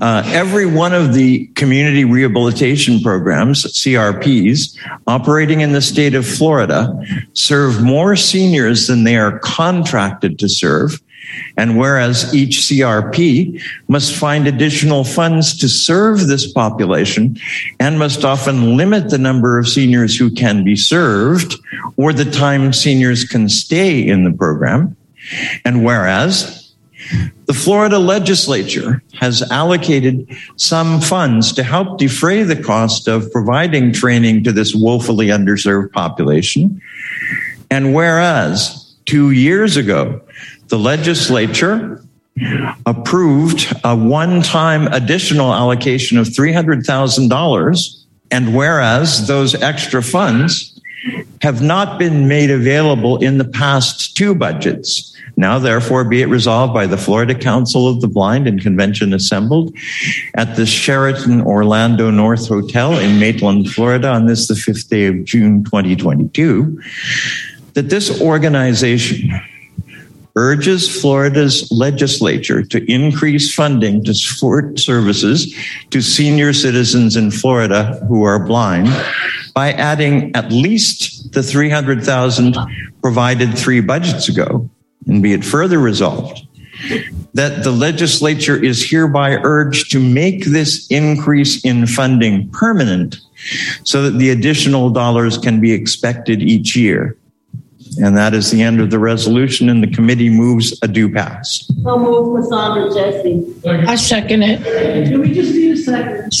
uh, 0.00 0.22
every 0.26 0.66
one 0.66 0.92
of 0.92 1.14
the 1.14 1.46
community 1.54 2.04
rehabilitation 2.04 3.00
programs, 3.00 3.64
CRPs, 3.64 4.76
operating 5.06 5.60
in 5.60 5.72
the 5.72 5.80
state 5.80 6.14
of 6.14 6.26
Florida 6.26 6.92
serve 7.32 7.82
more 7.82 8.14
seniors 8.14 8.86
than 8.86 9.04
they 9.04 9.16
are 9.16 9.38
contracted 9.38 10.38
to 10.38 10.48
serve. 10.48 11.00
And 11.56 11.76
whereas 11.76 12.34
each 12.34 12.58
CRP 12.58 13.60
must 13.88 14.14
find 14.14 14.46
additional 14.46 15.04
funds 15.04 15.56
to 15.58 15.68
serve 15.68 16.26
this 16.26 16.50
population 16.50 17.36
and 17.80 17.98
must 17.98 18.24
often 18.24 18.76
limit 18.76 19.10
the 19.10 19.18
number 19.18 19.58
of 19.58 19.68
seniors 19.68 20.16
who 20.16 20.30
can 20.30 20.64
be 20.64 20.76
served 20.76 21.56
or 21.96 22.12
the 22.12 22.24
time 22.24 22.72
seniors 22.72 23.24
can 23.24 23.48
stay 23.48 24.06
in 24.06 24.24
the 24.24 24.32
program. 24.32 24.96
And 25.64 25.84
whereas 25.84 26.72
the 27.46 27.54
Florida 27.54 27.98
legislature 27.98 29.02
has 29.14 29.42
allocated 29.50 30.28
some 30.56 31.00
funds 31.00 31.52
to 31.54 31.62
help 31.62 31.98
defray 31.98 32.42
the 32.42 32.60
cost 32.62 33.08
of 33.08 33.32
providing 33.32 33.92
training 33.92 34.44
to 34.44 34.52
this 34.52 34.74
woefully 34.74 35.28
underserved 35.28 35.92
population. 35.92 36.80
And 37.70 37.94
whereas 37.94 38.94
two 39.06 39.30
years 39.30 39.76
ago, 39.76 40.20
the 40.68 40.78
legislature 40.78 42.02
approved 42.86 43.72
a 43.84 43.96
one 43.96 44.42
time 44.42 44.86
additional 44.88 45.52
allocation 45.52 46.18
of 46.18 46.26
$300,000. 46.26 48.04
And 48.30 48.54
whereas 48.54 49.26
those 49.26 49.54
extra 49.54 50.02
funds 50.02 50.78
have 51.42 51.62
not 51.62 51.98
been 51.98 52.28
made 52.28 52.50
available 52.50 53.18
in 53.18 53.38
the 53.38 53.44
past 53.44 54.16
two 54.16 54.34
budgets. 54.34 55.16
Now, 55.36 55.60
therefore, 55.60 56.04
be 56.04 56.20
it 56.20 56.26
resolved 56.26 56.74
by 56.74 56.86
the 56.86 56.98
Florida 56.98 57.34
Council 57.34 57.86
of 57.86 58.00
the 58.00 58.08
Blind 58.08 58.48
and 58.48 58.60
convention 58.60 59.14
assembled 59.14 59.72
at 60.34 60.56
the 60.56 60.66
Sheraton 60.66 61.40
Orlando 61.42 62.10
North 62.10 62.48
Hotel 62.48 62.98
in 62.98 63.20
Maitland, 63.20 63.70
Florida 63.70 64.08
on 64.08 64.26
this, 64.26 64.48
the 64.48 64.56
fifth 64.56 64.88
day 64.90 65.06
of 65.06 65.24
June 65.24 65.62
2022, 65.62 66.82
that 67.74 67.88
this 67.88 68.20
organization 68.20 69.30
urges 70.38 70.88
Florida's 70.88 71.68
legislature 71.72 72.62
to 72.62 72.78
increase 72.90 73.52
funding 73.52 74.04
to 74.04 74.14
support 74.14 74.78
services 74.78 75.52
to 75.90 76.00
senior 76.00 76.52
citizens 76.52 77.16
in 77.16 77.28
Florida 77.32 78.00
who 78.06 78.22
are 78.22 78.38
blind 78.38 78.86
by 79.52 79.72
adding 79.72 80.30
at 80.36 80.52
least 80.52 81.32
the 81.32 81.42
300,000 81.42 82.56
provided 83.02 83.58
three 83.58 83.80
budgets 83.80 84.28
ago 84.28 84.70
and 85.08 85.24
be 85.24 85.32
it 85.32 85.44
further 85.44 85.80
resolved 85.80 86.46
that 87.34 87.64
the 87.64 87.72
legislature 87.72 88.62
is 88.62 88.88
hereby 88.88 89.34
urged 89.42 89.90
to 89.90 89.98
make 89.98 90.44
this 90.44 90.86
increase 90.88 91.64
in 91.64 91.84
funding 91.84 92.48
permanent 92.50 93.18
so 93.82 94.02
that 94.02 94.18
the 94.18 94.30
additional 94.30 94.88
dollars 94.90 95.36
can 95.36 95.60
be 95.60 95.72
expected 95.72 96.40
each 96.42 96.76
year. 96.76 97.17
And 98.00 98.16
that 98.16 98.34
is 98.34 98.50
the 98.50 98.62
end 98.62 98.80
of 98.80 98.90
the 98.90 98.98
resolution, 98.98 99.68
and 99.68 99.82
the 99.82 99.88
committee 99.88 100.30
moves 100.30 100.78
a 100.82 100.88
due 100.88 101.12
pass. 101.12 101.66
So 101.82 101.98
move, 101.98 102.42
Cassandra 102.42 102.94
Jesse. 102.94 103.54
I 103.66 103.96
second 103.96 104.42
it. 104.42 105.10
Do 105.10 105.20
we 105.20 105.32
just 105.32 105.52
need 105.52 105.72
a 105.72 105.76
second? 105.76 106.32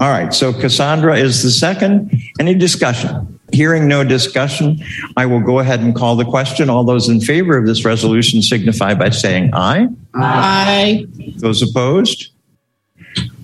All 0.00 0.08
right, 0.10 0.34
so 0.34 0.52
Cassandra 0.52 1.16
is 1.16 1.42
the 1.42 1.50
second. 1.50 2.10
Any 2.40 2.54
discussion? 2.54 3.38
Hearing 3.52 3.86
no 3.86 4.02
discussion, 4.02 4.82
I 5.16 5.26
will 5.26 5.40
go 5.40 5.60
ahead 5.60 5.80
and 5.80 5.94
call 5.94 6.16
the 6.16 6.24
question. 6.24 6.68
All 6.68 6.82
those 6.82 7.08
in 7.08 7.20
favor 7.20 7.56
of 7.56 7.66
this 7.66 7.84
resolution 7.84 8.42
signify 8.42 8.94
by 8.94 9.10
saying 9.10 9.50
aye. 9.52 9.86
Aye. 10.14 11.06
Those 11.36 11.62
opposed? 11.62 12.30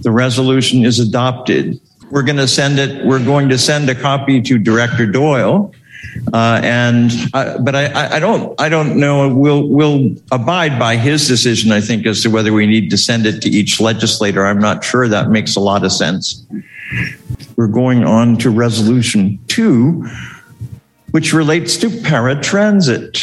The 0.01 0.11
resolution 0.11 0.85
is 0.85 0.99
adopted. 0.99 1.81
We're 2.11 2.25
going 2.25 2.39
to 2.39 2.49
send 2.49 2.81
it, 2.81 3.05
we're 3.07 3.25
going 3.25 3.49
to 3.51 3.59
send 3.59 3.89
a 3.89 3.95
copy 3.95 4.41
to 4.43 4.59
Director 4.59 5.07
Doyle. 5.07 5.73
Uh, 6.33 6.61
and 6.63 7.13
uh, 7.35 7.59
but 7.59 7.75
I, 7.75 8.17
I 8.17 8.19
don't 8.19 8.61
I 8.61 8.69
don't 8.69 8.99
know 8.99 9.33
we'll 9.35 9.67
we'll 9.67 10.15
abide 10.33 10.79
by 10.79 10.97
his 10.97 11.27
decision 11.27 11.73
I 11.73 11.81
think 11.81 12.07
as 12.07 12.23
to 12.23 12.31
whether 12.31 12.53
we 12.53 12.67
need 12.67 12.91
to 12.91 12.97
send 12.97 13.27
it 13.27 13.41
to 13.43 13.49
each 13.49 13.81
legislator 13.81 14.47
I'm 14.47 14.59
not 14.59 14.85
sure 14.85 15.09
that 15.09 15.31
makes 15.31 15.57
a 15.57 15.61
lot 15.61 15.85
of 15.85 15.93
sense. 15.93 16.45
We're 17.57 17.69
going 17.69 18.05
on 18.05 18.39
to 18.39 18.51
resolution 18.51 19.39
two, 19.49 20.09
which 21.11 21.33
relates 21.33 21.77
to 21.79 21.89
paratransit, 21.89 23.23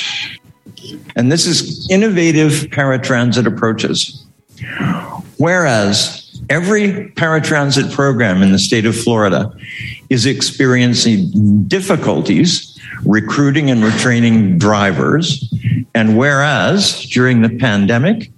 and 1.16 1.32
this 1.32 1.46
is 1.46 1.90
innovative 1.90 2.70
paratransit 2.72 3.46
approaches. 3.46 4.26
Whereas 5.38 6.28
Every 6.50 7.12
paratransit 7.16 7.94
program 7.94 8.42
in 8.42 8.54
the 8.54 8.60
state 8.60 8.86
of 8.86 8.96
Florida 8.98 9.54
is 10.10 10.26
experiencing 10.26 11.64
difficulties 11.68 12.77
recruiting 13.06 13.70
and 13.70 13.84
retraining 13.84 14.60
drivers. 14.60 15.54
And 15.94 16.18
whereas 16.18 17.06
during 17.06 17.42
the 17.42 17.50
pandemic, 17.50 18.32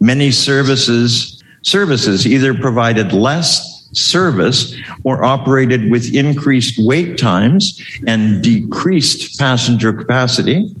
many 0.00 0.30
services 0.30 1.42
services 1.62 2.26
either 2.26 2.52
provided 2.52 3.12
less 3.12 3.88
service 3.92 4.76
or 5.04 5.24
operated 5.24 5.90
with 5.90 6.14
increased 6.14 6.74
wait 6.78 7.16
times 7.16 7.80
and 8.06 8.42
decreased 8.42 9.38
passenger 9.38 9.92
capacity. 9.92 10.74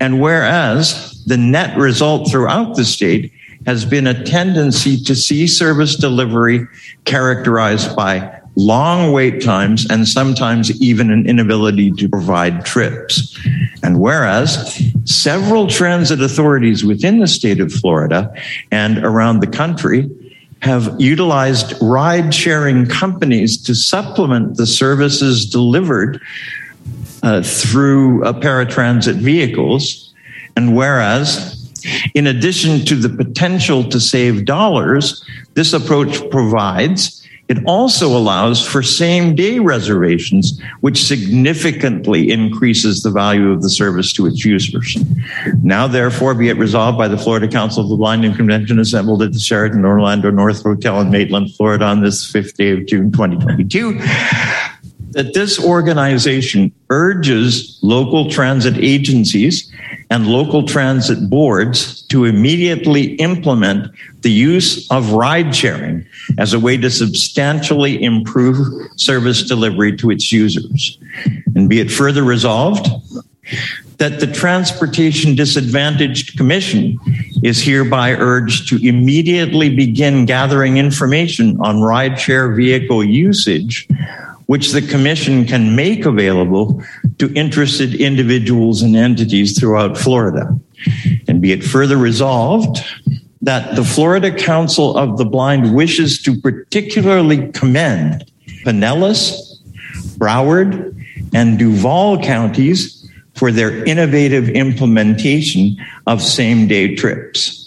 And 0.00 0.20
whereas 0.20 1.22
the 1.26 1.36
net 1.36 1.76
result 1.76 2.30
throughout 2.30 2.76
the 2.76 2.84
state 2.84 3.32
has 3.66 3.84
been 3.84 4.06
a 4.06 4.24
tendency 4.24 5.02
to 5.04 5.14
see 5.14 5.46
service 5.46 5.96
delivery 5.96 6.66
characterized 7.04 7.94
by 7.94 8.39
long 8.56 9.12
wait 9.12 9.42
times 9.42 9.86
and 9.90 10.06
sometimes 10.06 10.70
even 10.82 11.10
an 11.10 11.26
inability 11.26 11.90
to 11.92 12.08
provide 12.08 12.64
trips. 12.64 13.38
And 13.82 14.00
whereas 14.00 14.82
several 15.04 15.66
transit 15.66 16.20
authorities 16.20 16.84
within 16.84 17.20
the 17.20 17.26
state 17.26 17.60
of 17.60 17.72
Florida 17.72 18.32
and 18.70 18.98
around 18.98 19.40
the 19.40 19.46
country 19.46 20.10
have 20.62 20.94
utilized 21.00 21.74
ride 21.80 22.34
sharing 22.34 22.86
companies 22.86 23.62
to 23.62 23.74
supplement 23.74 24.56
the 24.56 24.66
services 24.66 25.46
delivered 25.46 26.20
uh, 27.22 27.42
through 27.42 28.24
uh, 28.24 28.32
paratransit 28.32 29.14
vehicles. 29.14 30.12
And 30.56 30.76
whereas 30.76 31.56
in 32.14 32.26
addition 32.26 32.84
to 32.86 32.94
the 32.94 33.08
potential 33.08 33.84
to 33.84 34.00
save 34.00 34.44
dollars, 34.44 35.24
this 35.54 35.72
approach 35.72 36.28
provides 36.30 37.19
it 37.50 37.58
also 37.66 38.16
allows 38.16 38.64
for 38.64 38.80
same 38.80 39.34
day 39.34 39.58
reservations, 39.58 40.62
which 40.82 41.02
significantly 41.02 42.30
increases 42.30 43.02
the 43.02 43.10
value 43.10 43.50
of 43.50 43.60
the 43.60 43.68
service 43.68 44.12
to 44.12 44.26
its 44.26 44.44
users. 44.44 44.96
Now, 45.64 45.88
therefore, 45.88 46.36
be 46.36 46.48
it 46.48 46.56
resolved 46.58 46.96
by 46.96 47.08
the 47.08 47.18
Florida 47.18 47.48
Council 47.48 47.82
of 47.82 47.88
the 47.88 47.96
Blind 47.96 48.24
and 48.24 48.36
Convention 48.36 48.78
assembled 48.78 49.20
at 49.22 49.32
the 49.32 49.40
Sheraton 49.40 49.84
Orlando 49.84 50.30
North 50.30 50.62
Hotel 50.62 51.00
in 51.00 51.10
Maitland, 51.10 51.52
Florida 51.56 51.86
on 51.86 52.02
this 52.02 52.30
fifth 52.30 52.56
day 52.56 52.70
of 52.70 52.86
June 52.86 53.10
2022 53.10 53.98
that 55.10 55.34
this 55.34 55.62
organization 55.62 56.72
urges 56.88 57.78
local 57.82 58.30
transit 58.30 58.76
agencies 58.78 59.70
and 60.10 60.26
local 60.26 60.66
transit 60.66 61.28
boards 61.28 62.02
to 62.02 62.24
immediately 62.24 63.14
implement 63.14 63.92
the 64.22 64.30
use 64.30 64.90
of 64.90 65.12
ride 65.12 65.54
sharing 65.54 66.04
as 66.38 66.52
a 66.52 66.60
way 66.60 66.76
to 66.76 66.90
substantially 66.90 68.02
improve 68.02 68.56
service 68.96 69.42
delivery 69.42 69.96
to 69.96 70.10
its 70.10 70.32
users. 70.32 70.98
And 71.54 71.68
be 71.68 71.80
it 71.80 71.90
further 71.90 72.22
resolved 72.24 72.86
that 73.98 74.20
the 74.20 74.26
Transportation 74.26 75.34
Disadvantaged 75.34 76.36
Commission 76.36 76.98
is 77.42 77.62
hereby 77.62 78.12
urged 78.12 78.68
to 78.68 78.76
immediately 78.86 79.74
begin 79.74 80.24
gathering 80.24 80.78
information 80.78 81.60
on 81.60 81.76
rideshare 81.76 82.54
vehicle 82.54 83.04
usage 83.04 83.88
which 84.50 84.72
the 84.72 84.82
Commission 84.82 85.44
can 85.44 85.76
make 85.76 86.04
available 86.04 86.82
to 87.18 87.32
interested 87.34 87.94
individuals 87.94 88.82
and 88.82 88.96
entities 88.96 89.56
throughout 89.56 89.96
Florida. 89.96 90.58
And 91.28 91.40
be 91.40 91.52
it 91.52 91.62
further 91.62 91.96
resolved 91.96 92.80
that 93.42 93.76
the 93.76 93.84
Florida 93.84 94.34
Council 94.34 94.98
of 94.98 95.18
the 95.18 95.24
Blind 95.24 95.72
wishes 95.72 96.20
to 96.22 96.36
particularly 96.40 97.52
commend 97.52 98.28
Pinellas, 98.64 99.60
Broward, 100.18 101.00
and 101.32 101.56
Duval 101.56 102.20
counties 102.20 103.08
for 103.36 103.52
their 103.52 103.84
innovative 103.84 104.48
implementation 104.48 105.76
of 106.08 106.20
same 106.20 106.66
day 106.66 106.96
trips. 106.96 107.59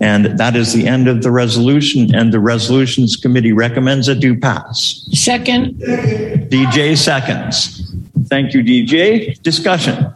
And 0.00 0.38
that 0.38 0.56
is 0.56 0.72
the 0.72 0.86
end 0.86 1.08
of 1.08 1.22
the 1.22 1.30
resolution, 1.30 2.14
and 2.14 2.32
the 2.32 2.40
resolutions 2.40 3.16
committee 3.16 3.52
recommends 3.52 4.08
it 4.08 4.20
do 4.20 4.38
pass. 4.38 5.06
Second. 5.12 5.78
DJ 5.78 6.96
seconds. 6.96 7.94
Thank 8.28 8.52
you, 8.52 8.62
DJ. 8.62 9.40
Discussion. 9.42 10.12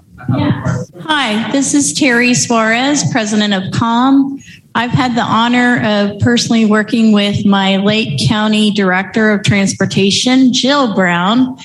Hi, 1.01 1.51
this 1.51 1.73
is 1.75 1.93
Terry 1.95 2.35
Suarez, 2.35 3.05
president 3.11 3.55
of 3.55 3.73
COM. 3.73 4.43
I've 4.75 4.91
had 4.91 5.17
the 5.17 5.23
honor 5.23 5.83
of 5.83 6.21
personally 6.21 6.65
working 6.65 7.13
with 7.13 7.45
my 7.45 7.79
Lake 7.79 8.21
County 8.29 8.71
Director 8.71 9.31
of 9.31 9.43
Transportation, 9.43 10.53
Jill 10.53 10.95
Brown, 10.95 11.57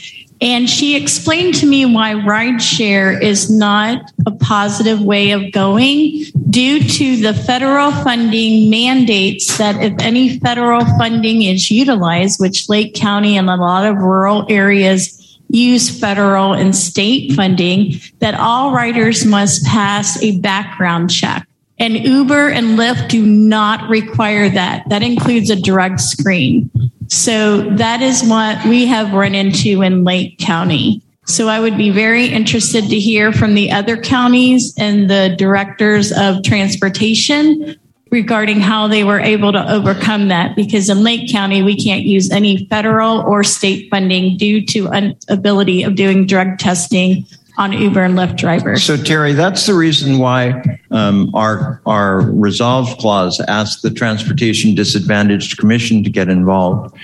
and 0.42 0.70
she 0.70 0.96
explained 0.96 1.56
to 1.56 1.66
me 1.66 1.86
why 1.86 2.14
rideshare 2.14 3.22
is 3.22 3.50
not 3.50 4.12
a 4.26 4.32
positive 4.32 5.02
way 5.02 5.32
of 5.32 5.52
going 5.54 6.26
due 6.50 6.80
to 6.82 7.22
the 7.22 7.34
federal 7.34 7.92
funding 7.92 8.70
mandates 8.70 9.58
that 9.58 9.82
if 9.82 9.94
any 10.00 10.40
federal 10.40 10.84
funding 10.98 11.44
is 11.44 11.72
utilized, 11.72 12.40
which 12.40 12.68
Lake 12.68 12.94
County 12.94 13.38
and 13.38 13.50
a 13.50 13.56
lot 13.56 13.86
of 13.86 13.98
rural 13.98 14.46
areas 14.50 15.40
use 15.50 16.00
federal 16.00 16.54
and 16.54 16.76
state 16.76 17.32
funding, 17.34 17.94
that 18.20 18.36
all 18.36 18.74
riders 18.74 19.26
must 19.26 19.66
pass 19.66 20.22
a 20.22 20.38
background 20.40 21.10
check. 21.10 21.48
And 21.78 21.96
Uber 21.96 22.50
and 22.50 22.78
Lyft 22.80 23.10
do 23.10 23.26
not 23.26 23.90
require 23.90 24.50
that. 24.50 24.88
That 24.90 25.04
includes 25.04 25.50
a 25.50 25.62
drug 25.62 26.00
screen. 26.00 26.70
So 27.08 27.62
that 27.76 28.02
is 28.02 28.24
what 28.24 28.64
we 28.66 28.86
have 28.86 29.14
run 29.14 29.36
into 29.36 29.82
in 29.82 30.04
Lake 30.04 30.38
County. 30.40 31.02
So 31.26 31.48
I 31.48 31.60
would 31.60 31.78
be 31.78 31.90
very 31.90 32.28
interested 32.28 32.88
to 32.90 33.00
hear 33.00 33.32
from 33.32 33.56
the 33.56 33.72
other 33.72 33.98
counties 33.98 34.74
and 34.78 35.10
the 35.10 35.36
directors 35.38 36.12
of 36.12 36.44
transportation 36.44 37.76
regarding 38.12 38.62
how 38.62 38.88
they 38.88 39.04
were 39.04 39.20
able 39.20 39.52
to 39.52 39.72
overcome 39.72 40.28
that 40.28 40.56
because 40.56 40.90
in 40.90 41.04
Lake 41.04 41.32
County 41.32 41.64
we 41.64 41.76
can't 41.76 42.04
use 42.04 42.30
any 42.32 42.66
federal 42.68 43.20
or 43.22 43.44
state 43.44 43.90
funding 43.90 44.38
due 44.38 44.64
to 44.68 44.88
inability 44.94 45.84
of 45.84 45.96
doing 45.96 46.28
drug 46.28 46.60
testing 46.60 47.26
on 47.58 47.72
Uber 47.72 48.04
and 48.04 48.16
Lyft 48.16 48.38
drivers. 48.38 48.84
So 48.84 48.98
Terry, 48.98 49.34
that's 49.34 49.66
the 49.66 49.74
reason 49.74 50.20
why 50.20 50.80
um, 50.92 51.32
our 51.34 51.82
our 51.86 52.22
resolve 52.22 52.98
clause 52.98 53.40
asked 53.48 53.82
the 53.82 53.92
Transportation 53.92 54.76
Disadvantaged 54.76 55.58
Commission 55.58 56.04
to 56.04 56.10
get 56.10 56.30
involved. 56.30 56.96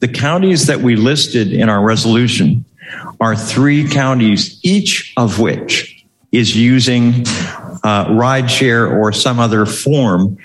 The 0.00 0.08
counties 0.08 0.66
that 0.66 0.80
we 0.80 0.96
listed 0.96 1.52
in 1.52 1.68
our 1.68 1.82
resolution 1.82 2.64
are 3.20 3.36
three 3.36 3.88
counties, 3.88 4.58
each 4.62 5.12
of 5.16 5.38
which 5.38 6.04
is 6.32 6.56
using 6.56 7.12
uh, 7.84 8.06
rideshare 8.06 8.90
or 8.90 9.12
some 9.12 9.38
other 9.38 9.66
form 9.66 10.38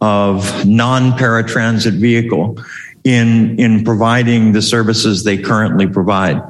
of 0.00 0.66
non-paratransit 0.66 1.92
vehicle 1.92 2.58
in 3.04 3.58
in 3.58 3.84
providing 3.84 4.52
the 4.52 4.62
services 4.62 5.24
they 5.24 5.36
currently 5.36 5.86
provide. 5.86 6.40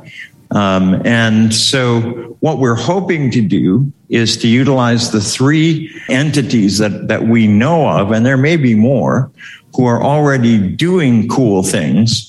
Um, 0.52 1.00
and 1.06 1.54
so, 1.54 2.00
what 2.40 2.58
we're 2.58 2.74
hoping 2.74 3.30
to 3.30 3.40
do 3.40 3.90
is 4.10 4.36
to 4.38 4.48
utilize 4.48 5.10
the 5.10 5.20
three 5.20 5.90
entities 6.10 6.78
that, 6.78 7.08
that 7.08 7.22
we 7.22 7.46
know 7.46 7.88
of, 7.88 8.10
and 8.10 8.26
there 8.26 8.36
may 8.36 8.56
be 8.56 8.74
more, 8.74 9.30
who 9.74 9.86
are 9.86 10.02
already 10.02 10.58
doing 10.58 11.26
cool 11.28 11.62
things 11.62 12.28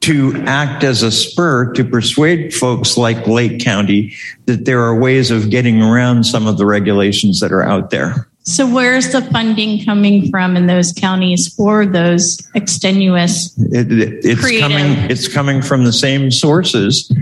to 0.00 0.36
act 0.46 0.84
as 0.84 1.02
a 1.02 1.10
spur 1.10 1.72
to 1.72 1.84
persuade 1.84 2.54
folks 2.54 2.96
like 2.96 3.26
Lake 3.26 3.60
County 3.60 4.14
that 4.46 4.64
there 4.64 4.80
are 4.80 4.96
ways 4.96 5.32
of 5.32 5.50
getting 5.50 5.82
around 5.82 6.24
some 6.24 6.46
of 6.46 6.56
the 6.56 6.64
regulations 6.64 7.40
that 7.40 7.50
are 7.50 7.64
out 7.64 7.90
there. 7.90 8.28
So, 8.44 8.72
where's 8.72 9.10
the 9.10 9.20
funding 9.20 9.84
coming 9.84 10.30
from 10.30 10.56
in 10.56 10.68
those 10.68 10.92
counties 10.92 11.52
for 11.52 11.84
those 11.84 12.38
extenuous? 12.54 13.52
It, 13.58 13.92
it, 13.92 14.24
it's 14.24 14.40
Creative. 14.40 14.60
coming. 14.60 15.10
It's 15.10 15.26
coming 15.26 15.60
from 15.60 15.84
the 15.84 15.92
same 15.92 16.30
sources 16.30 17.12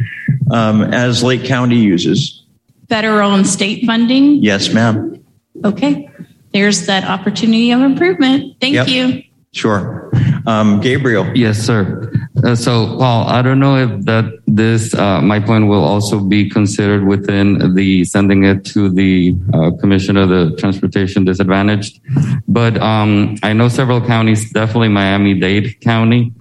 um, 0.51 0.83
as 0.83 1.23
Lake 1.23 1.45
County 1.45 1.77
uses. 1.77 2.45
Federal 2.89 3.35
and 3.35 3.47
state 3.47 3.85
funding? 3.85 4.43
Yes, 4.43 4.73
ma'am. 4.73 5.25
Okay. 5.65 6.09
There's 6.53 6.87
that 6.87 7.05
opportunity 7.05 7.73
of 7.73 7.81
improvement. 7.81 8.57
Thank 8.61 8.75
Yep. 8.75 8.89
you. 8.89 9.23
Sure. 9.53 10.11
Um, 10.47 10.81
Gabriel. 10.81 11.27
Yes, 11.35 11.59
sir. 11.59 12.13
Uh, 12.45 12.55
so, 12.55 12.97
Paul, 12.99 13.27
I 13.27 13.41
don't 13.41 13.59
know 13.59 13.77
if 13.77 14.05
that 14.05 14.27
this 14.47 14.95
uh, 14.95 15.23
my 15.23 15.41
point 15.41 15.67
will 15.67 15.83
also 15.83 16.21
be 16.21 16.49
considered 16.51 17.07
within 17.07 17.75
the 17.75 18.05
sending 18.05 18.45
it 18.45 18.65
to 18.67 18.91
the 18.91 19.35
uh, 19.55 19.71
Commission 19.81 20.17
of 20.19 20.29
the 20.29 20.55
Transportation 20.59 21.25
Disadvantaged, 21.25 22.01
but 22.47 22.77
um, 22.81 23.37
I 23.43 23.55
know 23.55 23.69
several 23.69 24.01
counties, 24.07 24.53
definitely 24.53 24.89
Miami-Dade 24.89 25.81
County. 25.81 26.33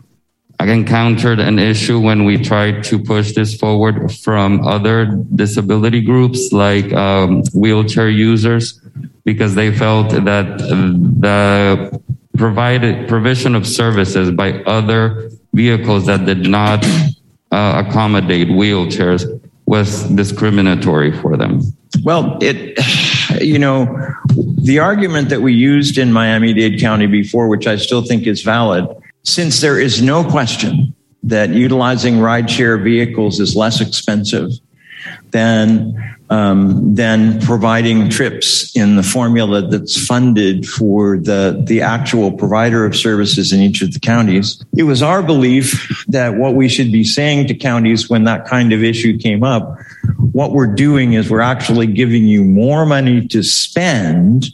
I 0.60 0.72
encountered 0.72 1.40
an 1.40 1.60
issue 1.60 2.00
when 2.00 2.24
we 2.24 2.38
tried 2.38 2.84
to 2.86 2.98
push 2.98 3.34
this 3.34 3.56
forward 3.56 4.12
from 4.14 4.66
other 4.66 5.06
disability 5.36 6.02
groups 6.02 6.52
like 6.52 6.94
um, 6.94 7.44
wheelchair 7.54 8.10
users 8.10 8.82
because 9.26 9.56
they 9.56 9.76
felt 9.76 10.12
that 10.12 10.58
the 10.60 12.02
provided 12.38 13.08
provision 13.08 13.56
of 13.56 13.68
services 13.68 14.32
by 14.32 14.62
other 14.64 15.30
vehicles 15.54 16.06
that 16.06 16.26
did 16.26 16.48
not 16.48 16.86
uh, 17.52 17.84
accommodate 17.86 18.48
wheelchairs 18.48 19.42
was 19.66 20.04
discriminatory 20.10 21.12
for 21.12 21.38
them. 21.38 21.62
Well, 22.04 22.38
it, 22.42 22.78
you 23.42 23.58
know, 23.58 23.86
the 24.58 24.80
argument 24.80 25.30
that 25.30 25.42
we 25.42 25.54
used 25.54 25.98
in 25.98 26.12
Miami 26.12 26.54
Dade 26.54 26.80
County 26.80 27.08
before, 27.08 27.48
which 27.48 27.68
I 27.68 27.78
still 27.78 28.04
think 28.04 28.28
is 28.28 28.42
valid, 28.42 28.86
since 29.26 29.60
there 29.60 29.80
is 29.80 30.02
no 30.02 30.24
question 30.24 30.96
that 31.24 31.50
utilizing 31.50 32.16
rideshare 32.16 32.82
vehicles 32.82 33.40
is 33.40 33.56
less 33.56 33.82
expensive 33.82 34.52
than 35.32 36.02
um, 36.30 36.96
than 36.96 37.40
providing 37.42 38.10
trips 38.10 38.76
in 38.76 38.96
the 38.96 39.04
formula 39.04 39.62
that's 39.62 40.08
funded 40.08 40.68
for 40.68 41.18
the 41.18 41.64
the 41.68 41.82
actual 41.82 42.32
provider 42.32 42.86
of 42.86 42.96
services 42.96 43.52
in 43.52 43.60
each 43.60 43.82
of 43.82 43.94
the 43.94 44.00
counties. 44.00 44.64
It 44.76 44.84
was 44.84 45.04
our 45.04 45.22
belief 45.22 46.04
that 46.08 46.36
what 46.36 46.56
we 46.56 46.68
should 46.68 46.92
be 46.92 47.04
saying 47.04 47.48
to 47.48 47.56
counties 47.56 48.10
when 48.10 48.24
that 48.24 48.46
kind 48.46 48.74
of 48.74 48.84
issue 48.84 49.18
came 49.18 49.44
up, 49.44 49.78
what 50.32 50.52
we're 50.52 50.74
doing 50.74 51.14
is 51.14 51.30
we're 51.30 51.42
actually 51.42 51.88
giving 51.88 52.26
you 52.26 52.44
more 52.44 52.86
money 52.86 53.28
to 53.28 53.44
spend 53.44 54.48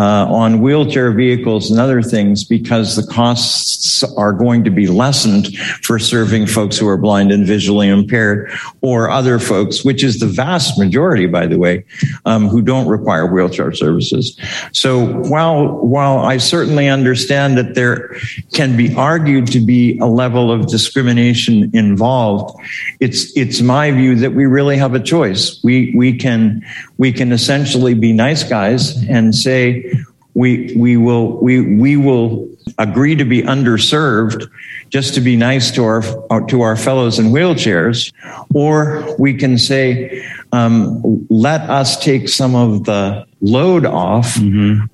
uh, 0.00 0.24
on 0.30 0.62
wheelchair 0.62 1.12
vehicles 1.12 1.70
and 1.70 1.78
other 1.78 2.00
things 2.00 2.42
because 2.42 2.96
the 2.96 3.06
costs 3.12 4.02
are 4.16 4.32
going 4.32 4.64
to 4.64 4.70
be 4.70 4.86
lessened 4.86 5.54
for 5.82 5.98
serving 5.98 6.46
folks 6.46 6.78
who 6.78 6.88
are 6.88 6.96
blind 6.96 7.30
and 7.30 7.46
visually 7.46 7.86
impaired 7.86 8.50
or 8.80 9.10
other 9.10 9.38
folks, 9.38 9.84
which 9.84 10.02
is 10.02 10.18
the 10.18 10.26
vast 10.26 10.78
majority, 10.78 11.26
by 11.26 11.46
the 11.46 11.58
way, 11.58 11.84
um, 12.24 12.48
who 12.48 12.62
don't 12.62 12.88
require 12.88 13.26
wheelchair 13.26 13.74
services. 13.74 14.34
So 14.72 15.04
while 15.28 15.68
while 15.84 16.20
I 16.20 16.38
certainly 16.38 16.88
understand 16.88 17.58
that 17.58 17.74
there 17.74 18.16
can 18.54 18.78
be 18.78 18.94
argued 18.94 19.48
to 19.48 19.60
be 19.60 19.98
a 19.98 20.06
level 20.06 20.50
of 20.50 20.68
discrimination 20.68 21.70
involved, 21.74 22.58
it's 23.00 23.36
it's 23.36 23.60
my 23.60 23.90
view 23.90 24.14
that 24.14 24.32
we 24.32 24.46
really 24.46 24.78
have 24.78 24.94
a 24.94 25.00
choice. 25.00 25.62
We 25.62 25.92
we 25.94 26.16
can 26.16 26.64
we 27.00 27.10
can 27.10 27.32
essentially 27.32 27.94
be 27.94 28.12
nice 28.12 28.42
guys 28.44 29.02
and 29.08 29.34
say 29.34 29.90
we 30.34 30.74
we 30.76 30.98
will 30.98 31.38
we 31.38 31.76
we 31.76 31.96
will 31.96 32.46
agree 32.76 33.16
to 33.16 33.24
be 33.24 33.42
underserved 33.42 34.46
just 34.90 35.14
to 35.14 35.20
be 35.22 35.34
nice 35.34 35.70
to 35.70 35.82
our 35.82 36.02
to 36.48 36.60
our 36.60 36.76
fellows 36.76 37.18
in 37.18 37.26
wheelchairs, 37.26 38.12
or 38.54 39.16
we 39.18 39.32
can 39.32 39.56
say 39.56 40.22
um, 40.52 41.26
let 41.30 41.62
us 41.70 41.98
take 42.04 42.28
some 42.28 42.54
of 42.54 42.84
the 42.84 43.26
load 43.40 43.86
off 43.86 44.36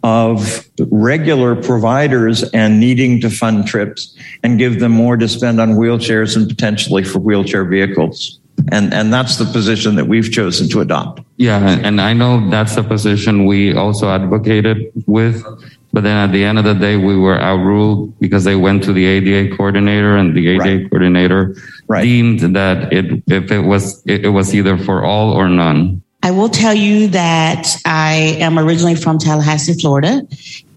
of 0.04 0.64
regular 0.90 1.60
providers 1.60 2.44
and 2.52 2.78
needing 2.78 3.20
to 3.20 3.28
fund 3.28 3.66
trips 3.66 4.16
and 4.44 4.60
give 4.60 4.78
them 4.78 4.92
more 4.92 5.16
to 5.16 5.26
spend 5.26 5.60
on 5.60 5.70
wheelchairs 5.70 6.36
and 6.36 6.48
potentially 6.48 7.02
for 7.02 7.18
wheelchair 7.18 7.64
vehicles. 7.64 8.38
And 8.72 8.92
and 8.92 9.12
that's 9.12 9.36
the 9.36 9.44
position 9.44 9.94
that 9.96 10.06
we've 10.06 10.30
chosen 10.30 10.68
to 10.70 10.80
adopt. 10.80 11.22
Yeah, 11.36 11.58
and 11.58 11.86
and 11.86 12.00
I 12.00 12.12
know 12.12 12.50
that's 12.50 12.74
the 12.74 12.82
position 12.82 13.46
we 13.46 13.74
also 13.74 14.10
advocated 14.10 14.90
with. 15.06 15.44
But 15.92 16.02
then 16.02 16.16
at 16.16 16.32
the 16.32 16.44
end 16.44 16.58
of 16.58 16.64
the 16.64 16.74
day, 16.74 16.96
we 16.96 17.16
were 17.16 17.40
outruled 17.40 18.18
because 18.18 18.44
they 18.44 18.56
went 18.56 18.82
to 18.84 18.92
the 18.92 19.06
ADA 19.06 19.56
coordinator, 19.56 20.16
and 20.16 20.36
the 20.36 20.48
ADA 20.48 20.88
coordinator 20.88 21.56
deemed 22.00 22.40
that 22.54 22.92
it 22.92 23.22
if 23.28 23.50
it 23.50 23.60
was 23.60 24.02
it, 24.06 24.24
it 24.24 24.30
was 24.30 24.54
either 24.54 24.76
for 24.76 25.04
all 25.04 25.32
or 25.32 25.48
none. 25.48 26.02
I 26.22 26.32
will 26.32 26.48
tell 26.48 26.74
you 26.74 27.06
that 27.08 27.68
I 27.86 28.36
am 28.40 28.58
originally 28.58 28.96
from 28.96 29.18
Tallahassee, 29.18 29.74
Florida, 29.74 30.26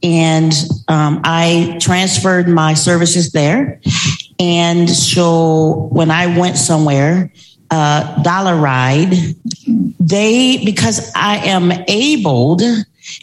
and 0.03 0.53
um, 0.87 1.21
I 1.23 1.77
transferred 1.81 2.47
my 2.47 2.75
services 2.75 3.31
there. 3.31 3.81
And 4.37 4.89
so 4.89 5.89
when 5.91 6.11
I 6.11 6.37
went 6.37 6.57
somewhere, 6.57 7.31
uh, 7.71 8.21
Dial-A-Ride, 8.23 9.13
they, 9.99 10.63
because 10.63 11.11
I 11.15 11.37
am 11.37 11.71
abled, 11.87 12.61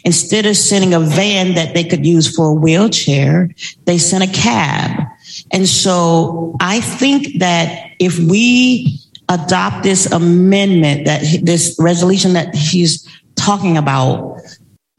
instead 0.03 0.45
of 0.45 0.55
sending 0.55 0.93
a 0.93 0.99
van 0.99 1.55
that 1.55 1.73
they 1.73 1.83
could 1.83 2.05
use 2.05 2.33
for 2.33 2.47
a 2.47 2.53
wheelchair, 2.53 3.49
they 3.85 3.97
sent 3.97 4.23
a 4.23 4.33
cab. 4.33 5.07
And 5.51 5.67
so 5.67 6.55
I 6.59 6.81
think 6.81 7.39
that 7.39 7.91
if 7.99 8.17
we 8.19 8.99
adopt 9.29 9.83
this 9.83 10.05
amendment 10.11 11.05
that 11.05 11.21
this 11.43 11.75
resolution 11.79 12.33
that 12.33 12.55
he's 12.55 13.07
talking 13.35 13.77
about, 13.77 14.39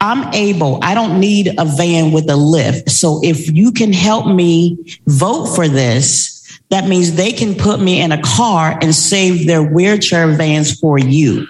I'm 0.01 0.33
able, 0.33 0.79
I 0.81 0.93
don't 0.93 1.19
need 1.19 1.53
a 1.57 1.65
van 1.65 2.11
with 2.11 2.29
a 2.29 2.35
lift. 2.35 2.89
So 2.89 3.19
if 3.23 3.51
you 3.51 3.71
can 3.71 3.91
help 3.91 4.27
me 4.27 4.99
vote 5.07 5.47
for 5.47 5.67
this, 5.67 6.38
that 6.69 6.87
means 6.87 7.15
they 7.15 7.31
can 7.31 7.55
put 7.55 7.79
me 7.79 8.01
in 8.01 8.11
a 8.11 8.21
car 8.21 8.77
and 8.81 8.93
save 8.93 9.47
their 9.47 9.63
wheelchair 9.63 10.27
vans 10.35 10.79
for 10.79 10.97
you. 10.97 11.47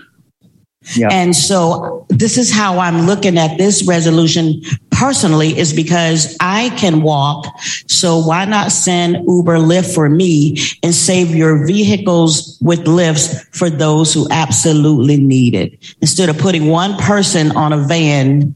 Yeah. 0.96 1.10
And 1.12 1.36
so 1.36 2.06
this 2.10 2.38
is 2.38 2.52
how 2.52 2.80
I'm 2.80 3.06
looking 3.06 3.38
at 3.38 3.58
this 3.58 3.86
resolution 3.86 4.62
personally 4.92 5.58
is 5.58 5.74
because 5.74 6.36
I 6.40 6.70
can 6.78 7.02
walk. 7.02 7.46
So 7.88 8.20
why 8.20 8.46
not 8.46 8.72
send 8.72 9.16
Uber 9.28 9.58
Lyft 9.58 9.94
for 9.94 10.10
me 10.10 10.58
and 10.82 10.94
save 10.94 11.36
your 11.36 11.66
vehicles 11.68 12.58
with 12.62 12.88
lifts 12.88 13.46
for 13.50 13.70
those 13.70 14.14
who 14.14 14.28
absolutely 14.32 15.18
need 15.18 15.54
it 15.54 15.96
instead 16.02 16.30
of 16.30 16.38
putting 16.38 16.68
one 16.68 16.98
person 16.98 17.56
on 17.56 17.74
a 17.74 17.78
van 17.78 18.56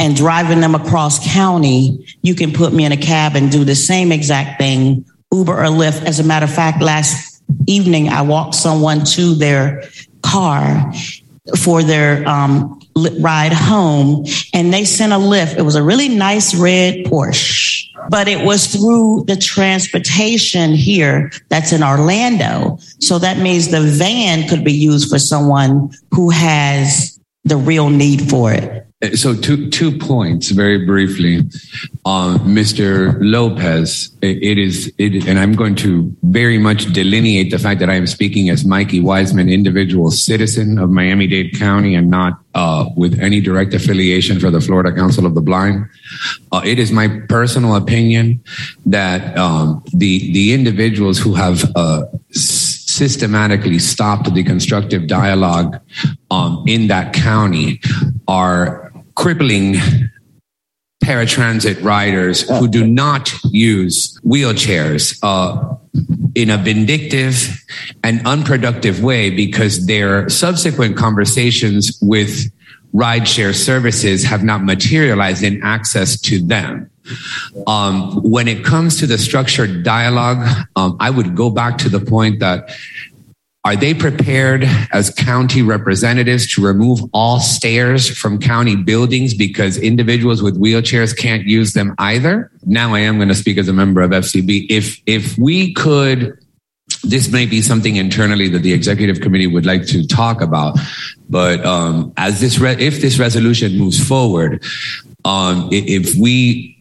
and 0.00 0.16
driving 0.16 0.60
them 0.60 0.76
across 0.76 1.32
county, 1.32 2.06
you 2.22 2.34
can 2.34 2.52
put 2.52 2.72
me 2.72 2.84
in 2.84 2.92
a 2.92 2.96
cab 2.96 3.34
and 3.34 3.50
do 3.50 3.64
the 3.64 3.74
same 3.74 4.12
exact 4.12 4.60
thing, 4.60 5.04
Uber 5.32 5.52
or 5.52 5.66
Lyft. 5.66 6.04
As 6.04 6.20
a 6.20 6.24
matter 6.24 6.44
of 6.44 6.54
fact, 6.54 6.82
last 6.82 7.42
evening 7.66 8.08
I 8.08 8.22
walked 8.22 8.54
someone 8.54 9.04
to 9.04 9.34
their 9.34 9.82
car 10.22 10.92
for 11.56 11.82
their 11.82 12.26
um, 12.28 12.78
ride 13.20 13.52
home 13.52 14.24
and 14.52 14.72
they 14.72 14.84
sent 14.84 15.12
a 15.12 15.16
Lyft. 15.16 15.56
It 15.56 15.62
was 15.62 15.76
a 15.76 15.82
really 15.82 16.08
nice 16.08 16.54
red 16.54 17.04
Porsche, 17.06 17.86
but 18.10 18.28
it 18.28 18.44
was 18.44 18.66
through 18.66 19.24
the 19.26 19.36
transportation 19.36 20.72
here 20.72 21.30
that's 21.48 21.72
in 21.72 21.82
Orlando. 21.82 22.78
So 23.00 23.18
that 23.18 23.38
means 23.38 23.68
the 23.68 23.80
van 23.80 24.48
could 24.48 24.64
be 24.64 24.72
used 24.72 25.08
for 25.10 25.18
someone 25.18 25.90
who 26.12 26.30
has 26.30 27.18
the 27.44 27.56
real 27.56 27.88
need 27.88 28.28
for 28.28 28.52
it. 28.52 28.87
So 29.14 29.32
two 29.32 29.70
two 29.70 29.96
points 29.96 30.50
very 30.50 30.84
briefly. 30.84 31.38
Um, 32.04 32.40
Mr. 32.40 33.16
Lopez, 33.20 34.10
it, 34.22 34.42
it 34.42 34.58
is 34.58 34.92
it, 34.98 35.24
and 35.28 35.38
I'm 35.38 35.52
going 35.52 35.76
to 35.76 36.12
very 36.24 36.58
much 36.58 36.92
delineate 36.92 37.52
the 37.52 37.60
fact 37.60 37.78
that 37.78 37.88
I 37.88 37.94
am 37.94 38.08
speaking 38.08 38.50
as 38.50 38.64
Mikey 38.64 38.98
Wiseman, 38.98 39.48
individual 39.48 40.10
citizen 40.10 40.80
of 40.80 40.90
Miami-Dade 40.90 41.56
County, 41.56 41.94
and 41.94 42.10
not 42.10 42.40
uh, 42.56 42.86
with 42.96 43.20
any 43.20 43.40
direct 43.40 43.72
affiliation 43.72 44.40
for 44.40 44.50
the 44.50 44.60
Florida 44.60 44.92
Council 44.92 45.26
of 45.26 45.36
the 45.36 45.42
Blind. 45.42 45.86
Uh, 46.50 46.62
it 46.64 46.80
is 46.80 46.90
my 46.90 47.06
personal 47.28 47.76
opinion 47.76 48.42
that 48.84 49.38
um, 49.38 49.80
the 49.94 50.32
the 50.32 50.52
individuals 50.52 51.20
who 51.20 51.34
have 51.34 51.70
uh, 51.76 52.02
systematically 52.32 53.78
stopped 53.78 54.34
the 54.34 54.42
constructive 54.42 55.06
dialogue 55.06 55.78
um, 56.32 56.64
in 56.66 56.88
that 56.88 57.12
county 57.12 57.80
are 58.26 58.87
crippling 59.18 59.74
paratransit 61.02 61.82
riders 61.82 62.48
who 62.58 62.68
do 62.68 62.86
not 62.86 63.32
use 63.44 64.16
wheelchairs 64.20 65.18
uh, 65.24 65.76
in 66.36 66.50
a 66.50 66.56
vindictive 66.56 67.64
and 68.04 68.24
unproductive 68.26 69.02
way 69.02 69.28
because 69.28 69.86
their 69.86 70.28
subsequent 70.28 70.96
conversations 70.96 71.98
with 72.00 72.48
rideshare 72.94 73.54
services 73.54 74.22
have 74.22 74.44
not 74.44 74.64
materialized 74.64 75.42
in 75.42 75.60
access 75.64 76.20
to 76.20 76.40
them. 76.40 76.88
Um, 77.66 78.22
when 78.22 78.46
it 78.46 78.64
comes 78.64 78.98
to 79.00 79.06
the 79.06 79.18
structured 79.18 79.82
dialogue, 79.82 80.46
um, 80.76 80.96
I 81.00 81.10
would 81.10 81.34
go 81.34 81.50
back 81.50 81.78
to 81.78 81.88
the 81.88 82.00
point 82.00 82.38
that 82.38 82.70
are 83.68 83.76
they 83.76 83.92
prepared 83.92 84.64
as 84.92 85.10
county 85.10 85.60
representatives 85.60 86.50
to 86.54 86.64
remove 86.64 87.00
all 87.12 87.38
stairs 87.38 88.08
from 88.08 88.38
county 88.38 88.74
buildings 88.74 89.34
because 89.34 89.76
individuals 89.76 90.42
with 90.42 90.56
wheelchairs 90.58 91.14
can't 91.14 91.44
use 91.44 91.74
them 91.74 91.94
either? 91.98 92.50
Now 92.64 92.94
I 92.94 93.00
am 93.00 93.16
going 93.16 93.28
to 93.28 93.34
speak 93.34 93.58
as 93.58 93.68
a 93.68 93.74
member 93.74 94.00
of 94.00 94.10
FCB. 94.10 94.68
If, 94.70 95.02
if 95.04 95.36
we 95.36 95.74
could, 95.74 96.38
this 97.04 97.30
may 97.30 97.44
be 97.44 97.60
something 97.60 97.96
internally 97.96 98.48
that 98.48 98.60
the 98.60 98.72
executive 98.72 99.20
committee 99.20 99.46
would 99.46 99.66
like 99.66 99.86
to 99.88 100.06
talk 100.06 100.40
about, 100.40 100.78
but 101.28 101.62
um, 101.66 102.14
as 102.16 102.40
this, 102.40 102.58
re- 102.58 102.80
if 102.80 103.02
this 103.02 103.18
resolution 103.18 103.76
moves 103.76 104.02
forward, 104.02 104.64
um, 105.26 105.68
if 105.70 106.14
we 106.14 106.77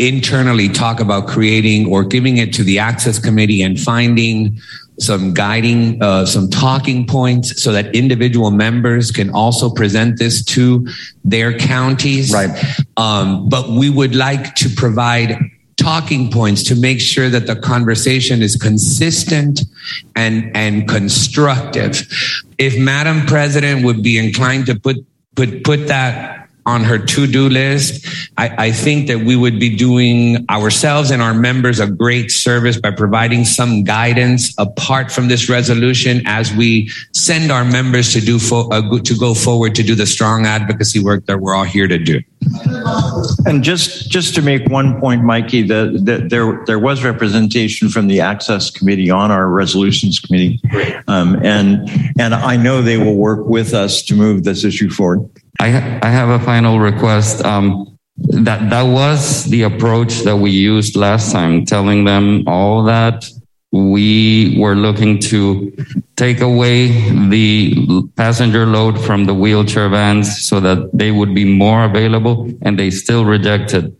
internally 0.00 0.68
talk 0.68 0.98
about 0.98 1.28
creating 1.28 1.86
or 1.86 2.02
giving 2.04 2.38
it 2.38 2.54
to 2.54 2.64
the 2.64 2.78
access 2.78 3.18
committee 3.18 3.62
and 3.62 3.78
finding 3.78 4.58
some 4.98 5.32
guiding, 5.32 6.02
uh, 6.02 6.26
some 6.26 6.48
talking 6.48 7.06
points 7.06 7.62
so 7.62 7.72
that 7.72 7.94
individual 7.94 8.50
members 8.50 9.10
can 9.10 9.30
also 9.30 9.70
present 9.70 10.18
this 10.18 10.42
to 10.44 10.86
their 11.24 11.56
counties. 11.56 12.32
Right. 12.32 12.50
Um, 12.96 13.48
but 13.48 13.70
we 13.70 13.90
would 13.90 14.14
like 14.14 14.54
to 14.56 14.68
provide 14.70 15.38
talking 15.76 16.30
points 16.30 16.62
to 16.64 16.74
make 16.74 17.00
sure 17.00 17.30
that 17.30 17.46
the 17.46 17.56
conversation 17.56 18.42
is 18.42 18.56
consistent 18.56 19.62
and, 20.16 20.54
and 20.54 20.86
constructive. 20.86 22.06
If 22.58 22.78
Madam 22.78 23.26
President 23.26 23.84
would 23.84 24.02
be 24.02 24.18
inclined 24.18 24.66
to 24.66 24.78
put, 24.78 24.96
put, 25.34 25.64
put 25.64 25.86
that 25.88 26.39
on 26.70 26.84
her 26.84 26.98
to-do 26.98 27.48
list. 27.48 28.06
I, 28.38 28.66
I, 28.66 28.70
think 28.72 29.08
that 29.08 29.18
we 29.18 29.36
would 29.36 29.58
be 29.58 29.76
doing 29.76 30.46
ourselves 30.48 31.10
and 31.10 31.20
our 31.20 31.34
members 31.34 31.80
a 31.80 31.90
great 31.90 32.30
service 32.30 32.78
by 32.78 32.92
providing 32.92 33.44
some 33.44 33.82
guidance 33.82 34.54
apart 34.56 35.10
from 35.10 35.28
this 35.28 35.48
resolution 35.48 36.22
as 36.26 36.54
we 36.54 36.90
send 37.12 37.50
our 37.50 37.64
members 37.64 38.12
to 38.12 38.20
do 38.20 38.38
fo- 38.38 38.68
uh, 38.70 39.00
to 39.00 39.18
go 39.18 39.34
forward 39.34 39.74
to 39.74 39.82
do 39.82 39.94
the 39.94 40.06
strong 40.06 40.46
advocacy 40.46 41.02
work 41.02 41.26
that 41.26 41.40
we're 41.40 41.54
all 41.54 41.64
here 41.64 41.88
to 41.88 41.98
do. 41.98 42.20
And 43.44 43.62
just 43.62 44.10
just 44.10 44.34
to 44.36 44.42
make 44.42 44.66
one 44.68 44.98
point, 45.00 45.22
Mikey, 45.24 45.62
that 45.64 46.00
the, 46.04 46.26
there 46.26 46.64
there 46.66 46.78
was 46.78 47.04
representation 47.04 47.88
from 47.88 48.06
the 48.08 48.20
Access 48.20 48.70
Committee 48.70 49.10
on 49.10 49.30
our 49.30 49.48
Resolutions 49.48 50.18
Committee, 50.18 50.60
um, 51.06 51.36
and 51.44 51.88
and 52.18 52.34
I 52.34 52.56
know 52.56 52.80
they 52.80 52.96
will 52.96 53.16
work 53.16 53.46
with 53.46 53.74
us 53.74 54.02
to 54.04 54.14
move 54.14 54.44
this 54.44 54.64
issue 54.64 54.88
forward. 54.88 55.28
I, 55.60 55.98
I 56.02 56.08
have 56.08 56.30
a 56.30 56.42
final 56.42 56.80
request. 56.80 57.44
Um, 57.44 57.98
that 58.16 58.70
that 58.70 58.82
was 58.82 59.44
the 59.44 59.62
approach 59.62 60.20
that 60.20 60.36
we 60.36 60.50
used 60.50 60.96
last 60.96 61.32
time, 61.32 61.64
telling 61.64 62.04
them 62.04 62.44
all 62.46 62.82
that 62.84 63.24
we 63.72 64.56
were 64.58 64.74
looking 64.74 65.18
to 65.18 65.72
take 66.16 66.40
away 66.40 66.88
the 67.28 68.08
passenger 68.16 68.66
load 68.66 69.00
from 69.00 69.26
the 69.26 69.34
wheelchair 69.34 69.88
vans 69.88 70.42
so 70.42 70.60
that 70.60 70.90
they 70.92 71.10
would 71.10 71.34
be 71.34 71.44
more 71.44 71.84
available, 71.84 72.50
and 72.62 72.78
they 72.78 72.90
still 72.90 73.24
rejected. 73.24 73.96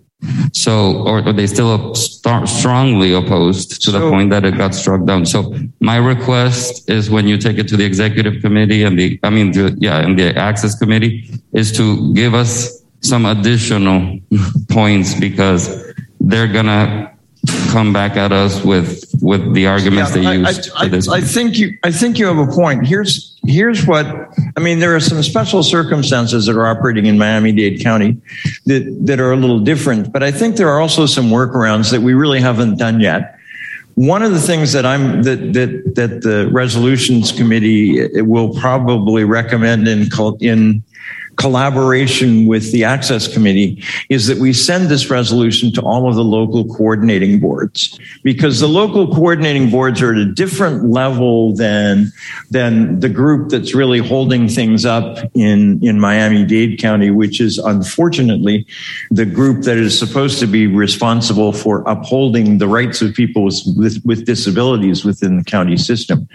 So, 0.53 1.03
or, 1.05 1.27
or 1.27 1.33
they 1.33 1.47
still 1.47 1.95
strongly 1.95 3.15
opposed 3.15 3.83
to 3.83 3.91
so, 3.91 3.99
the 3.99 4.11
point 4.11 4.31
that 4.31 4.45
it 4.45 4.59
got 4.59 4.75
struck 4.75 5.05
down. 5.05 5.25
So, 5.25 5.55
my 5.81 5.97
request 5.97 6.91
is 6.91 7.09
when 7.11 7.27
you 7.27 7.39
take 7.39 7.59
it 7.59 7.69
to 7.69 7.77
the 7.77 7.85
executive 7.85 8.43
committee 8.43 8.83
and 8.83 8.99
the, 8.99 9.19
I 9.23 9.31
mean, 9.31 9.53
the, 9.53 9.77
yeah, 9.79 10.01
and 10.01 10.19
the 10.19 10.37
access 10.37 10.79
committee 10.79 11.31
is 11.53 11.73
to 11.79 12.13
give 12.15 12.35
us 12.35 12.83
some 13.01 13.25
additional 13.25 14.19
points 14.69 15.19
because 15.19 15.95
they're 16.21 16.53
gonna 16.53 17.13
come 17.71 17.93
back 17.93 18.17
at 18.17 18.33
us 18.33 18.62
with 18.65 19.05
with 19.23 19.55
the 19.55 19.67
arguments 19.67 20.15
yeah, 20.15 20.23
they 20.23 20.39
use. 20.39 20.71
I, 20.77 20.85
I, 20.85 21.19
I, 21.19 21.21
think 21.21 21.59
you 21.59 21.79
I 21.83 21.91
think 21.91 22.19
you 22.19 22.27
have 22.27 22.39
a 22.39 22.47
point. 22.47 22.87
Here's 22.87 23.39
here's 23.47 23.87
what 23.87 24.07
I 24.57 24.61
mean. 24.61 24.79
There 24.79 24.95
are 24.95 25.01
some 25.01 25.23
special 25.23 25.62
circumstances 25.62 26.47
that 26.47 26.57
are 26.57 26.67
operating 26.67 27.07
in 27.07 27.19
Miami 27.19 27.53
Dade 27.53 27.83
County 27.83 28.17
that 28.67 29.07
that 29.07 29.21
are 29.21 29.33
a 29.33 29.37
little 29.37 29.61
different, 29.61 30.12
but 30.12 30.23
I 30.23 30.31
think 30.31 30.57
there 30.57 30.69
are 30.69 30.81
also 30.81 31.07
some 31.07 31.31
workarounds 31.31 31.91
that 31.91 32.03
we 32.03 32.15
really 32.15 32.41
haven't 32.41 32.77
done 32.77 33.01
yet. 33.01 33.37
One 33.95 34.23
of 34.23 34.33
the 34.33 34.41
things 34.41 34.73
that 34.73 34.85
I'm 34.85 35.23
that 35.23 35.53
that 35.55 35.95
that 35.95 36.23
the 36.23 36.49
resolutions 36.53 37.33
committee 37.33 38.21
will 38.23 38.55
probably 38.55 39.25
recommend 39.25 39.89
in 39.89 40.09
in 40.41 40.83
collaboration 41.41 42.47
with 42.47 42.71
the 42.71 42.85
access 42.85 43.27
committee 43.27 43.83
is 44.11 44.27
that 44.27 44.39
we 44.39 44.53
send 44.53 44.89
this 44.89 45.09
resolution 45.09 45.73
to 45.73 45.81
all 45.81 46.09
of 46.09 46.15
the 46.15 46.25
local 46.25 46.65
coordinating 46.77 47.41
boards. 47.41 47.99
Because 48.23 48.61
the 48.61 48.69
local 48.69 49.12
coordinating 49.12 49.71
boards 49.71 50.03
are 50.03 50.12
at 50.12 50.19
a 50.19 50.27
different 50.27 50.91
level 50.91 51.55
than 51.57 52.12
than 52.51 53.01
the 53.01 53.09
group 53.09 53.49
that's 53.49 53.75
really 53.75 53.99
holding 53.99 54.49
things 54.49 54.85
up 54.85 55.19
in 55.35 55.83
in 55.83 55.99
Miami-Dade 55.99 56.79
County 56.79 57.11
which 57.11 57.41
is 57.41 57.59
unfortunately 57.59 58.67
the 59.11 59.25
group 59.25 59.62
that 59.62 59.79
is 59.79 59.99
supposed 59.99 60.39
to 60.41 60.47
be 60.47 60.67
responsible 60.67 61.53
for 61.53 61.83
upholding 61.89 62.59
the 62.59 62.69
rights 62.69 63.01
of 63.01 63.15
people 63.15 63.45
with, 63.45 64.01
with 64.05 64.27
disabilities 64.27 65.05
within 65.05 65.39
the 65.39 65.45
county 65.45 65.77
system. 65.77 66.29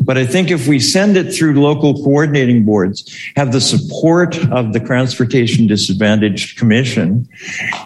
But 0.00 0.18
I 0.18 0.26
think 0.26 0.50
if 0.50 0.66
we 0.66 0.78
send 0.80 1.16
it 1.16 1.32
through 1.32 1.60
local 1.60 1.94
coordinating 2.04 2.64
boards 2.64 3.10
have 3.36 3.52
the 3.52 3.60
support 3.60 4.33
of 4.50 4.72
the 4.72 4.80
Transportation 4.80 5.66
Disadvantaged 5.66 6.58
Commission 6.58 7.28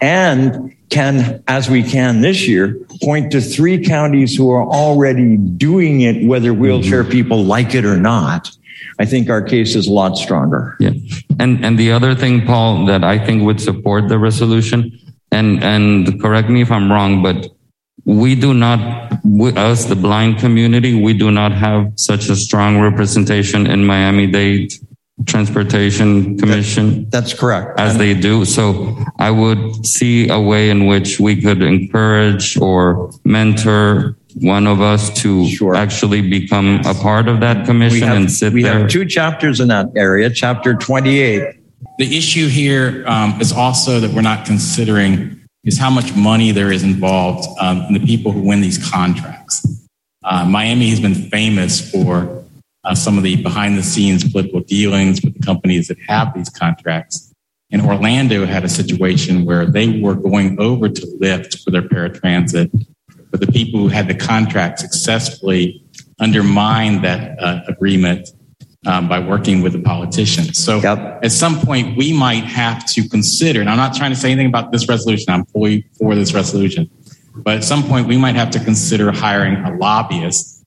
and 0.01 0.75
can, 0.91 1.43
as 1.49 1.69
we 1.69 1.83
can 1.83 2.21
this 2.21 2.49
year, 2.49 2.79
point 3.03 3.31
to 3.33 3.41
three 3.41 3.85
counties 3.85 4.37
who 4.37 4.51
are 4.51 4.65
already 4.65 5.37
doing 5.37 6.01
it, 6.01 6.27
whether 6.27 6.55
wheelchair 6.55 7.03
mm-hmm. 7.03 7.13
people 7.13 7.45
like 7.45 7.75
it 7.75 7.85
or 7.85 7.97
not. 7.97 8.51
I 8.99 9.05
think 9.05 9.29
our 9.29 9.43
case 9.43 9.77
is 9.77 9.87
a 9.87 9.93
lot 9.93 10.17
stronger. 10.17 10.77
Yeah. 10.81 10.93
And 11.39 11.65
and 11.65 11.79
the 11.79 11.93
other 11.93 12.15
thing, 12.15 12.45
Paul, 12.45 12.87
that 12.87 13.05
I 13.05 13.19
think 13.19 13.43
would 13.43 13.61
support 13.61 14.09
the 14.09 14.19
resolution, 14.19 14.99
and 15.31 15.63
and 15.63 16.21
correct 16.21 16.49
me 16.49 16.63
if 16.63 16.71
I'm 16.71 16.91
wrong, 16.91 17.23
but 17.23 17.47
we 18.05 18.35
do 18.35 18.55
not, 18.55 19.13
we, 19.23 19.53
us, 19.53 19.85
the 19.85 19.95
blind 19.95 20.39
community, 20.39 20.95
we 21.01 21.13
do 21.13 21.31
not 21.31 21.53
have 21.53 21.93
such 21.97 22.31
a 22.31 22.37
strong 22.37 22.81
representation 22.81 23.67
in 23.67 23.85
Miami 23.85 24.27
Dade 24.27 24.73
Transportation 25.27 26.39
Commission. 26.39 27.05
That, 27.05 27.11
that's 27.11 27.35
correct. 27.35 27.79
As 27.79 27.99
they 27.99 28.15
do. 28.15 28.45
So 28.45 28.97
I 29.19 29.31
would 29.31 29.85
see 29.85 30.29
a 30.29 30.41
way 30.41 30.71
in 30.71 30.87
which 30.87 31.19
we 31.19 31.41
could 31.41 31.63
encourage 31.63 32.59
or 32.59 33.11
mentor 33.25 34.17
one 34.41 34.67
of 34.67 34.81
us 34.81 35.11
to 35.23 35.49
sure. 35.49 35.75
actually 35.75 36.23
become 36.23 36.81
a 36.87 36.95
part 36.95 37.29
of 37.29 37.41
that 37.41 37.67
commission 37.67 38.07
have, 38.07 38.17
and 38.17 38.31
sit 38.31 38.53
we 38.53 38.63
there. 38.63 38.77
We 38.77 38.81
have 38.83 38.91
two 38.91 39.05
chapters 39.05 39.61
in 39.61 39.69
that 39.69 39.87
area, 39.97 40.31
chapter 40.31 40.75
28. 40.75 41.57
The 41.99 42.17
issue 42.17 42.49
here 42.49 43.05
um, 43.07 43.41
is 43.41 43.53
also 43.53 44.01
that 44.01 44.13
we're 44.13 44.23
not 44.23 44.47
considering 44.47 45.39
is 45.65 45.79
how 45.79 45.91
much 45.91 46.15
money 46.15 46.53
there 46.53 46.71
is 46.71 46.83
involved 46.83 47.49
um, 47.61 47.83
in 47.83 47.95
the 47.95 48.07
people 48.07 48.33
who 48.33 48.41
win 48.41 48.61
these 48.61 48.79
contracts. 48.91 49.67
Uh, 50.25 50.45
Miami 50.45 50.91
has 50.91 51.01
been 51.01 51.15
famous 51.15 51.91
for 51.91 52.38
uh, 52.89 52.95
some 52.95 53.19
of 53.19 53.23
the 53.23 53.37
behind 53.43 53.77
the 53.77 53.83
scenes 53.83 54.29
political 54.33 54.61
dealings 54.61 55.21
with 55.23 55.35
the 55.35 55.41
companies 55.41 55.89
that 55.89 55.99
have 56.09 56.33
these 56.35 56.49
contracts. 56.49 57.33
And 57.71 57.83
Orlando 57.83 58.47
had 58.47 58.65
a 58.65 58.69
situation 58.69 59.45
where 59.45 59.67
they 59.67 60.01
were 60.01 60.15
going 60.15 60.59
over 60.59 60.89
to 60.89 61.19
Lyft 61.21 61.63
for 61.63 61.71
their 61.71 61.83
paratransit, 61.83 62.71
but 63.31 63.41
the 63.41 63.47
people 63.47 63.79
who 63.79 63.89
had 63.89 64.09
the 64.09 64.15
contract 64.15 64.79
successfully 64.79 65.85
undermined 66.19 67.05
that 67.05 67.39
uh, 67.39 67.61
agreement 67.69 68.31
um, 68.87 69.07
by 69.07 69.19
working 69.19 69.61
with 69.61 69.75
the 69.75 69.83
politicians. 69.83 70.59
So 70.59 70.81
yep. 70.81 71.21
at 71.23 71.33
some 71.33 71.61
point, 71.61 71.99
we 71.99 72.17
might 72.17 72.45
have 72.45 72.87
to 72.87 73.07
consider, 73.07 73.61
and 73.61 73.69
I'm 73.69 73.77
not 73.77 73.95
trying 73.95 74.13
to 74.13 74.17
say 74.17 74.33
anything 74.33 74.49
about 74.49 74.73
this 74.73 74.89
resolution, 74.89 75.27
I'm 75.29 75.45
fully 75.47 75.85
for 75.99 76.15
this 76.15 76.33
resolution, 76.33 76.89
but 77.35 77.59
at 77.59 77.65
some 77.65 77.83
point, 77.83 78.09
we 78.09 78.17
might 78.17 78.35
have 78.35 78.51
to 78.53 78.61
consider 78.61 79.13
hiring 79.13 79.57
a 79.57 79.77
lobbyist 79.77 80.58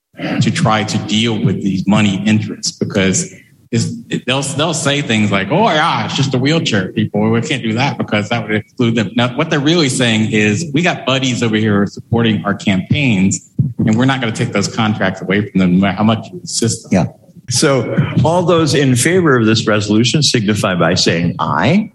to 0.42 0.52
try 0.52 0.84
to 0.84 0.98
deal 1.08 1.44
with 1.44 1.62
these 1.62 1.88
money 1.88 2.24
interests 2.26 2.72
because 2.72 3.34
it, 3.72 4.26
they'll 4.26 4.42
they'll 4.42 4.74
say 4.74 5.02
things 5.02 5.32
like, 5.32 5.48
"Oh 5.50 5.70
yeah, 5.70 6.06
it's 6.06 6.16
just 6.16 6.34
the 6.34 6.38
wheelchair 6.38 6.92
people. 6.92 7.30
We 7.30 7.42
can't 7.42 7.64
do 7.64 7.74
that 7.74 7.98
because 7.98 8.30
that 8.30 8.44
would 8.44 8.54
exclude 8.56 8.96
them." 8.96 9.12
Now, 9.16 9.36
what 9.38 9.50
they're 9.50 9.62
really 9.62 9.88
saying 9.88 10.32
is, 10.32 10.70
we 10.74 10.82
got 10.82 11.06
buddies 11.06 11.42
over 11.42 11.56
here 11.56 11.86
supporting 11.88 12.44
our 12.44 12.54
campaigns, 12.54 13.50
and 13.78 13.98
we're 13.98 14.06
not 14.06 14.20
going 14.20 14.34
to 14.34 14.38
take 14.38 14.54
those 14.54 14.74
contracts 14.74 15.22
away 15.22 15.50
from 15.50 15.60
them, 15.60 15.76
no 15.76 15.82
matter 15.82 15.98
how 15.98 16.04
much 16.04 16.28
you 16.32 16.40
insist. 16.40 16.88
Yeah. 16.92 17.06
So, 17.50 17.96
all 18.26 18.44
those 18.44 18.74
in 18.74 18.96
favor 18.96 19.38
of 19.38 19.46
this 19.46 19.66
resolution 19.66 20.22
signify 20.22 20.76
by 20.76 20.96
saying 20.96 21.38
aye. 21.40 21.92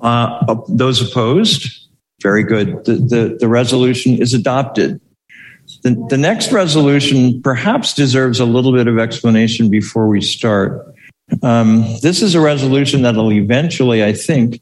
Uh, 0.00 0.56
those 0.68 1.00
opposed? 1.00 1.88
Very 2.22 2.44
good. 2.44 2.84
The, 2.84 2.94
the, 2.94 3.36
the 3.40 3.48
resolution 3.48 4.20
is 4.20 4.32
adopted. 4.32 5.00
The, 5.82 6.06
the 6.08 6.16
next 6.16 6.52
resolution 6.52 7.42
perhaps 7.42 7.92
deserves 7.94 8.40
a 8.40 8.44
little 8.44 8.72
bit 8.72 8.86
of 8.86 8.98
explanation 8.98 9.68
before 9.68 10.06
we 10.06 10.20
start. 10.20 10.94
Um, 11.42 11.82
this 12.02 12.22
is 12.22 12.34
a 12.34 12.40
resolution 12.40 13.02
that 13.02 13.16
will 13.16 13.32
eventually, 13.32 14.04
I 14.04 14.12
think, 14.12 14.60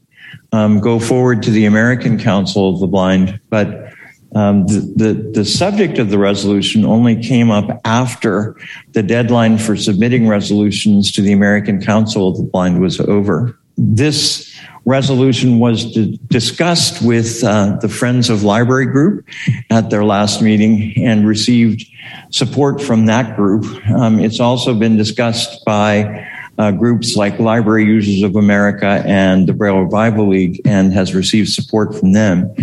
um, 0.51 0.79
go 0.79 0.99
forward 0.99 1.43
to 1.43 1.51
the 1.51 1.65
American 1.65 2.19
Council 2.19 2.69
of 2.73 2.79
the 2.79 2.87
Blind, 2.87 3.39
but 3.49 3.91
um, 4.33 4.65
the, 4.67 4.93
the, 4.95 5.31
the 5.33 5.45
subject 5.45 5.97
of 5.97 6.09
the 6.09 6.17
resolution 6.17 6.85
only 6.85 7.21
came 7.21 7.51
up 7.51 7.81
after 7.83 8.55
the 8.93 9.03
deadline 9.03 9.57
for 9.57 9.75
submitting 9.75 10.27
resolutions 10.27 11.11
to 11.11 11.21
the 11.21 11.33
American 11.33 11.81
Council 11.81 12.29
of 12.29 12.37
the 12.37 12.43
Blind 12.43 12.81
was 12.81 12.99
over. 13.01 13.57
This 13.83 14.55
resolution 14.85 15.57
was 15.57 15.85
discussed 16.27 17.01
with 17.01 17.43
uh, 17.43 17.77
the 17.81 17.89
Friends 17.89 18.29
of 18.29 18.43
Library 18.43 18.85
Group 18.85 19.27
at 19.71 19.89
their 19.89 20.05
last 20.05 20.39
meeting 20.39 20.93
and 20.97 21.27
received 21.27 21.83
support 22.29 22.79
from 22.79 23.07
that 23.07 23.35
group. 23.35 23.65
Um, 23.89 24.19
it's 24.19 24.39
also 24.39 24.75
been 24.75 24.97
discussed 24.97 25.65
by 25.65 26.27
uh, 26.61 26.69
groups 26.69 27.15
like 27.15 27.39
Library 27.39 27.85
Users 27.85 28.21
of 28.21 28.35
America 28.35 29.01
and 29.03 29.47
the 29.47 29.53
Braille 29.53 29.79
Revival 29.79 30.29
League 30.29 30.61
and 30.63 30.93
has 30.93 31.15
received 31.15 31.49
support 31.49 31.95
from 31.95 32.11
them. 32.13 32.53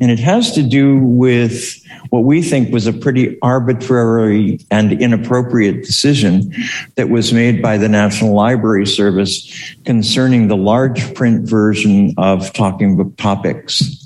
And 0.00 0.10
it 0.10 0.18
has 0.18 0.50
to 0.54 0.64
do 0.64 0.98
with 0.98 1.80
what 2.10 2.24
we 2.24 2.42
think 2.42 2.72
was 2.72 2.88
a 2.88 2.92
pretty 2.92 3.38
arbitrary 3.42 4.58
and 4.72 5.00
inappropriate 5.00 5.84
decision 5.84 6.52
that 6.96 7.08
was 7.08 7.32
made 7.32 7.62
by 7.62 7.78
the 7.78 7.88
National 7.88 8.34
Library 8.34 8.84
Service 8.84 9.74
concerning 9.84 10.48
the 10.48 10.56
large 10.56 11.14
print 11.14 11.48
version 11.48 12.14
of 12.18 12.52
Talking 12.52 12.96
Book 12.96 13.16
Topics. 13.16 14.02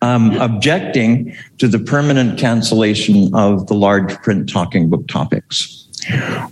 Um, 0.00 0.32
objecting 0.32 1.36
to 1.58 1.68
the 1.68 1.78
permanent 1.78 2.38
cancellation 2.38 3.34
of 3.34 3.66
the 3.66 3.74
large 3.74 4.14
print 4.22 4.48
talking 4.48 4.90
book 4.90 5.06
topics. 5.06 5.86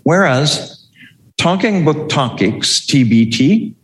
Whereas 0.04 0.79
Talking 1.40 1.86
Book 1.86 2.10
Topics, 2.10 2.80
TBT, 2.80 3.74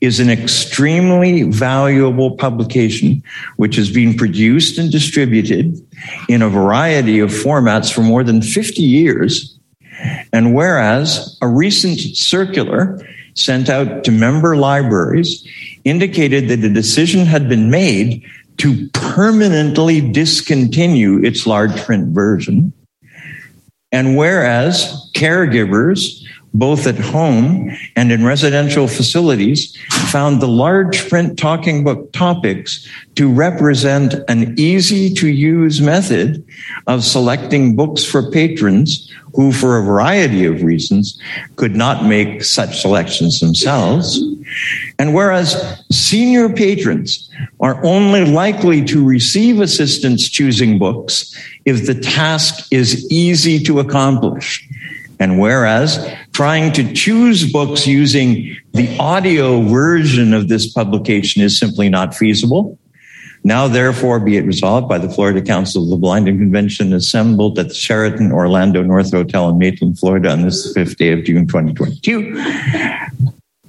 is 0.00 0.20
an 0.20 0.30
extremely 0.30 1.42
valuable 1.42 2.34
publication 2.34 3.22
which 3.56 3.76
has 3.76 3.90
been 3.90 4.16
produced 4.16 4.78
and 4.78 4.90
distributed 4.90 5.78
in 6.30 6.40
a 6.40 6.48
variety 6.48 7.18
of 7.18 7.28
formats 7.28 7.92
for 7.92 8.00
more 8.00 8.24
than 8.24 8.40
50 8.40 8.80
years. 8.80 9.58
And 10.32 10.54
whereas 10.54 11.36
a 11.42 11.46
recent 11.46 12.00
circular 12.16 12.98
sent 13.34 13.68
out 13.68 14.02
to 14.04 14.10
member 14.10 14.56
libraries 14.56 15.46
indicated 15.84 16.48
that 16.48 16.64
a 16.64 16.72
decision 16.72 17.26
had 17.26 17.50
been 17.50 17.70
made 17.70 18.24
to 18.56 18.88
permanently 18.94 20.00
discontinue 20.10 21.22
its 21.22 21.46
large 21.46 21.76
print 21.82 22.14
version. 22.14 22.72
And 23.92 24.16
whereas 24.16 25.10
caregivers 25.14 26.17
both 26.54 26.86
at 26.86 26.98
home 26.98 27.70
and 27.96 28.10
in 28.10 28.24
residential 28.24 28.88
facilities, 28.88 29.76
found 30.10 30.40
the 30.40 30.48
large 30.48 31.08
print 31.08 31.38
talking 31.38 31.84
book 31.84 32.12
topics 32.12 32.86
to 33.14 33.30
represent 33.30 34.14
an 34.28 34.54
easy 34.58 35.12
to 35.14 35.28
use 35.28 35.80
method 35.80 36.44
of 36.86 37.04
selecting 37.04 37.76
books 37.76 38.04
for 38.04 38.30
patrons 38.30 39.12
who, 39.34 39.52
for 39.52 39.78
a 39.78 39.84
variety 39.84 40.46
of 40.46 40.62
reasons, 40.62 41.20
could 41.56 41.76
not 41.76 42.04
make 42.04 42.42
such 42.42 42.80
selections 42.80 43.40
themselves. 43.40 44.20
And 44.98 45.14
whereas 45.14 45.82
senior 45.90 46.48
patrons 46.48 47.30
are 47.60 47.84
only 47.84 48.24
likely 48.24 48.84
to 48.86 49.04
receive 49.04 49.60
assistance 49.60 50.28
choosing 50.28 50.78
books 50.78 51.36
if 51.64 51.86
the 51.86 51.94
task 51.94 52.66
is 52.72 53.10
easy 53.10 53.62
to 53.64 53.80
accomplish. 53.80 54.66
And 55.20 55.38
whereas 55.38 55.98
trying 56.38 56.70
to 56.70 56.94
choose 56.94 57.50
books 57.50 57.84
using 57.84 58.56
the 58.72 58.96
audio 59.00 59.60
version 59.62 60.32
of 60.32 60.46
this 60.46 60.72
publication 60.72 61.42
is 61.42 61.58
simply 61.58 61.88
not 61.88 62.14
feasible, 62.14 62.78
now 63.42 63.66
therefore 63.66 64.20
be 64.20 64.36
it 64.36 64.44
resolved 64.44 64.88
by 64.88 64.98
the 64.98 65.08
Florida 65.08 65.42
Council 65.42 65.82
of 65.82 65.88
the 65.88 65.96
Blind 65.96 66.28
and 66.28 66.38
Convention 66.38 66.92
assembled 66.92 67.58
at 67.58 67.66
the 67.66 67.74
Sheraton 67.74 68.30
Orlando 68.30 68.84
North 68.84 69.10
Hotel 69.10 69.48
in 69.48 69.58
Maitland, 69.58 69.98
Florida 69.98 70.30
on 70.30 70.42
this 70.42 70.72
fifth 70.72 70.96
day 70.96 71.10
of 71.10 71.24
June 71.24 71.48
2022, 71.48 72.34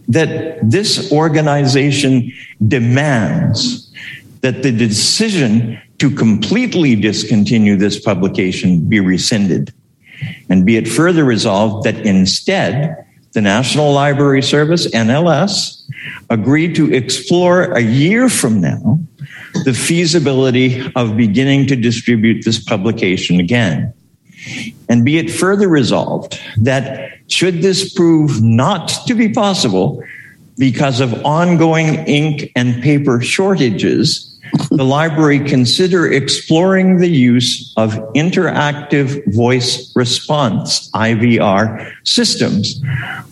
that 0.08 0.60
this 0.62 1.12
organization 1.12 2.32
demands 2.68 3.92
that 4.42 4.62
the 4.62 4.72
decision 4.72 5.82
to 5.98 6.12
completely 6.12 6.96
discontinue 6.96 7.78
this 7.78 8.00
publication 8.00 8.88
be 8.88 9.00
rescinded 9.00 9.74
and 10.50 10.66
be 10.66 10.78
it 10.78 10.88
further 10.88 11.24
resolved 11.24 11.86
that 11.86 12.06
instead, 12.06 13.06
the 13.34 13.42
National 13.42 13.94
Library 13.94 14.42
Service, 14.42 14.88
NLS, 14.88 15.84
agreed 16.30 16.76
to 16.76 16.94
explore 16.94 17.72
a 17.74 17.82
year 17.82 18.30
from 18.30 18.62
now 18.62 19.00
the 19.66 19.74
feasibility 19.74 20.92
of 20.96 21.18
beginning 21.18 21.68
to 21.68 21.76
distribute 21.76 22.44
this 22.46 22.64
publication 22.64 23.40
again. 23.40 23.94
And 24.88 25.04
be 25.04 25.18
it 25.18 25.30
further 25.30 25.68
resolved 25.68 26.40
that 26.58 27.12
should 27.28 27.62
this 27.62 27.94
prove 27.94 28.42
not 28.42 28.88
to 29.08 29.14
be 29.14 29.30
possible 29.30 30.04
because 30.58 31.00
of 31.00 31.14
ongoing 31.26 31.96
ink 32.08 32.52
and 32.56 32.82
paper 32.82 33.22
shortages, 33.22 34.29
the 34.72 34.86
library 34.86 35.40
consider 35.40 36.12
exploring 36.12 36.98
the 36.98 37.10
use 37.10 37.74
of 37.78 37.94
interactive 38.14 39.34
voice 39.34 39.94
response 39.96 40.90
IVR 40.92 41.92
systems, 42.04 42.82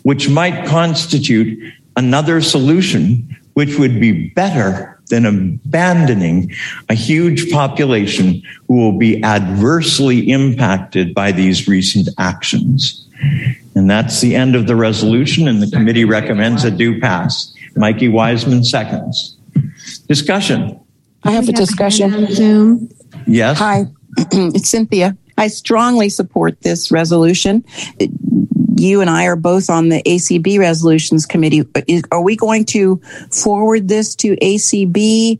which 0.03 0.30
might 0.30 0.68
constitute 0.68 1.73
another 1.95 2.41
solution 2.41 3.35
which 3.53 3.80
would 3.80 3.99
be 3.99 4.30
better 4.30 4.99
than 5.10 5.26
abandoning 5.26 6.52
a 6.89 6.94
huge 6.94 7.52
population 7.52 8.41
who 8.68 8.76
will 8.76 8.98
be 8.98 9.23
adversely 9.23 10.30
impacted 10.30 11.14
by 11.15 11.31
these 11.31 11.68
recent 11.68 12.10
actions. 12.18 13.07
And 13.73 13.89
that's 13.89 14.22
the 14.22 14.35
end 14.35 14.56
of 14.56 14.68
the 14.68 14.76
resolution, 14.76 15.48
and 15.48 15.61
the 15.61 15.72
committee 15.72 16.06
recommends 16.06 16.65
it 16.65 16.77
do 16.77 16.99
pass. 16.99 17.53
Mikey 17.76 18.10
Wiseman 18.10 18.64
seconds. 18.64 19.35
Discussion. 20.07 20.80
I 21.27 21.31
have 21.31 21.49
a 21.49 21.51
discussion. 21.51 22.27
Zoom. 22.31 22.89
Yes. 23.25 23.57
Hi, 23.59 23.85
it's 24.17 24.69
Cynthia. 24.69 25.17
I 25.37 25.47
strongly 25.49 26.09
support 26.09 26.61
this 26.61 26.91
resolution. 26.91 27.63
You 28.75 29.01
and 29.01 29.09
I 29.09 29.25
are 29.25 29.35
both 29.35 29.69
on 29.69 29.89
the 29.89 30.01
ACB 30.03 30.57
resolutions 30.59 31.25
committee. 31.25 31.63
Is- 31.87 32.03
Are 32.11 32.21
we 32.21 32.35
going 32.35 32.65
to 32.65 33.01
forward 33.31 33.87
this 33.87 34.15
to 34.17 34.35
ACB 34.37 35.39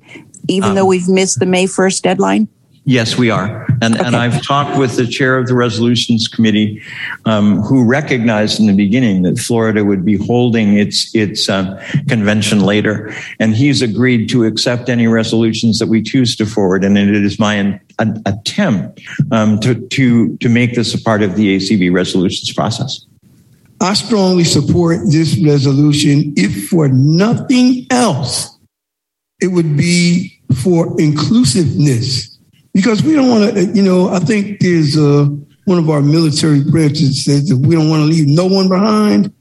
even 0.50 0.70
Um, 0.70 0.76
though 0.76 0.86
we've 0.86 1.08
missed 1.10 1.40
the 1.40 1.46
May 1.46 1.66
1st 1.66 2.02
deadline? 2.02 2.48
Yes, 2.88 3.18
we 3.18 3.30
are. 3.30 3.68
And, 3.82 4.00
and 4.00 4.16
I've 4.16 4.42
talked 4.42 4.80
with 4.80 4.96
the 4.96 5.06
chair 5.06 5.38
of 5.38 5.48
the 5.48 5.56
resolutions 5.56 6.30
committee, 6.30 6.82
um, 7.26 7.62
who 7.62 7.84
recognized 7.84 8.62
in 8.62 8.68
the 8.68 8.74
beginning 8.74 9.24
that 9.24 9.38
Florida 9.38 9.84
would 9.84 10.06
be 10.06 10.16
holding 10.16 10.78
its, 10.78 11.14
its 11.14 11.50
uh, 11.50 11.86
convention 12.08 12.62
later. 12.62 13.14
And 13.42 13.54
he's 13.54 13.82
agreed 13.82 14.30
to 14.30 14.46
accept 14.46 14.88
any 14.88 15.06
resolutions 15.06 15.80
that 15.80 15.88
we 15.88 16.02
choose 16.02 16.38
to 16.38 16.46
forward. 16.46 16.86
And 16.86 16.98
it 16.98 17.10
is 17.10 17.38
my 17.38 17.56
an, 17.56 17.82
an 18.00 18.24
attempt 18.26 19.02
um, 19.34 19.60
to, 19.60 19.76
to, 19.76 20.38
to 20.38 20.48
make 20.48 20.76
this 20.76 20.94
a 20.94 21.02
part 21.02 21.22
of 21.22 21.36
the 21.36 21.58
ACB 21.58 21.94
resolutions 21.94 22.54
process. 22.54 23.06
I 23.82 23.96
strongly 23.96 24.46
support 24.46 25.00
this 25.12 25.38
resolution. 25.44 26.34
If 26.38 26.70
for 26.70 26.88
nothing 26.88 27.86
else, 27.90 28.58
it 29.42 29.48
would 29.48 29.76
be 29.76 30.40
for 30.64 30.96
inclusiveness. 31.02 32.37
Because 32.78 33.02
we 33.02 33.14
don't 33.14 33.28
want 33.28 33.56
to, 33.56 33.66
you 33.74 33.82
know, 33.82 34.10
I 34.10 34.20
think 34.20 34.60
there's 34.60 34.96
uh, 34.96 35.26
one 35.66 35.80
of 35.80 35.90
our 35.90 36.00
military 36.00 36.64
branches 36.64 37.26
says 37.26 37.50
that 37.50 37.58
we 37.58 37.74
don't 37.74 37.90
want 37.90 38.02
to 38.02 38.06
leave 38.06 38.28
no 38.28 38.46
one 38.46 38.70
behind. 38.70 39.34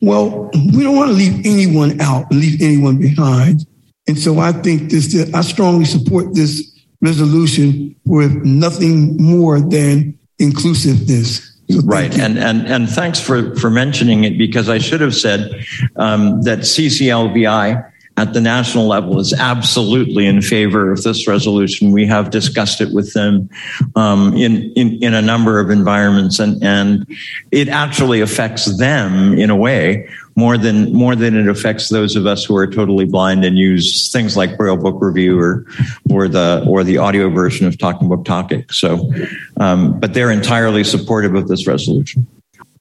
Well, 0.00 0.48
we 0.54 0.82
don't 0.82 0.96
want 0.96 1.10
to 1.10 1.14
leave 1.14 1.44
anyone 1.44 2.00
out, 2.00 2.32
leave 2.32 2.62
anyone 2.62 2.96
behind. 2.96 3.66
And 4.08 4.18
so 4.18 4.38
I 4.38 4.52
think 4.52 4.90
this, 4.90 5.14
I 5.34 5.42
strongly 5.42 5.84
support 5.84 6.32
this 6.32 6.74
resolution 7.02 7.94
with 8.06 8.32
nothing 8.46 9.22
more 9.22 9.60
than 9.60 10.18
inclusiveness. 10.38 11.54
Right, 11.84 12.18
and 12.18 12.38
and 12.38 12.66
and 12.66 12.88
thanks 12.88 13.20
for 13.20 13.54
for 13.56 13.68
mentioning 13.68 14.24
it 14.24 14.38
because 14.38 14.70
I 14.70 14.78
should 14.78 15.02
have 15.02 15.14
said 15.14 15.66
um, 15.96 16.40
that 16.42 16.60
CCLVI 16.60 17.89
at 18.20 18.34
the 18.34 18.40
national 18.40 18.86
level 18.86 19.18
is 19.18 19.32
absolutely 19.32 20.26
in 20.26 20.42
favor 20.42 20.92
of 20.92 21.02
this 21.02 21.26
resolution. 21.26 21.90
We 21.90 22.04
have 22.06 22.28
discussed 22.30 22.82
it 22.82 22.92
with 22.92 23.14
them 23.14 23.48
um, 23.96 24.34
in, 24.34 24.72
in 24.76 25.02
in 25.02 25.14
a 25.14 25.22
number 25.22 25.58
of 25.58 25.70
environments, 25.70 26.38
and 26.38 26.62
and 26.62 27.06
it 27.50 27.68
actually 27.68 28.20
affects 28.20 28.76
them 28.78 29.38
in 29.38 29.48
a 29.48 29.56
way 29.56 30.06
more 30.36 30.58
than 30.58 30.92
more 30.92 31.16
than 31.16 31.34
it 31.34 31.48
affects 31.48 31.88
those 31.88 32.14
of 32.14 32.26
us 32.26 32.44
who 32.44 32.56
are 32.56 32.66
totally 32.66 33.06
blind 33.06 33.42
and 33.42 33.56
use 33.56 34.12
things 34.12 34.36
like 34.36 34.58
Braille 34.58 34.76
Book 34.76 34.96
Review 35.00 35.40
or 35.40 35.64
or 36.10 36.28
the 36.28 36.62
or 36.68 36.84
the 36.84 36.98
audio 36.98 37.30
version 37.30 37.66
of 37.66 37.78
Talking 37.78 38.08
Book 38.08 38.26
Topic. 38.26 38.70
So, 38.70 39.10
um, 39.58 39.98
but 39.98 40.12
they're 40.12 40.30
entirely 40.30 40.84
supportive 40.84 41.34
of 41.34 41.48
this 41.48 41.66
resolution. 41.66 42.26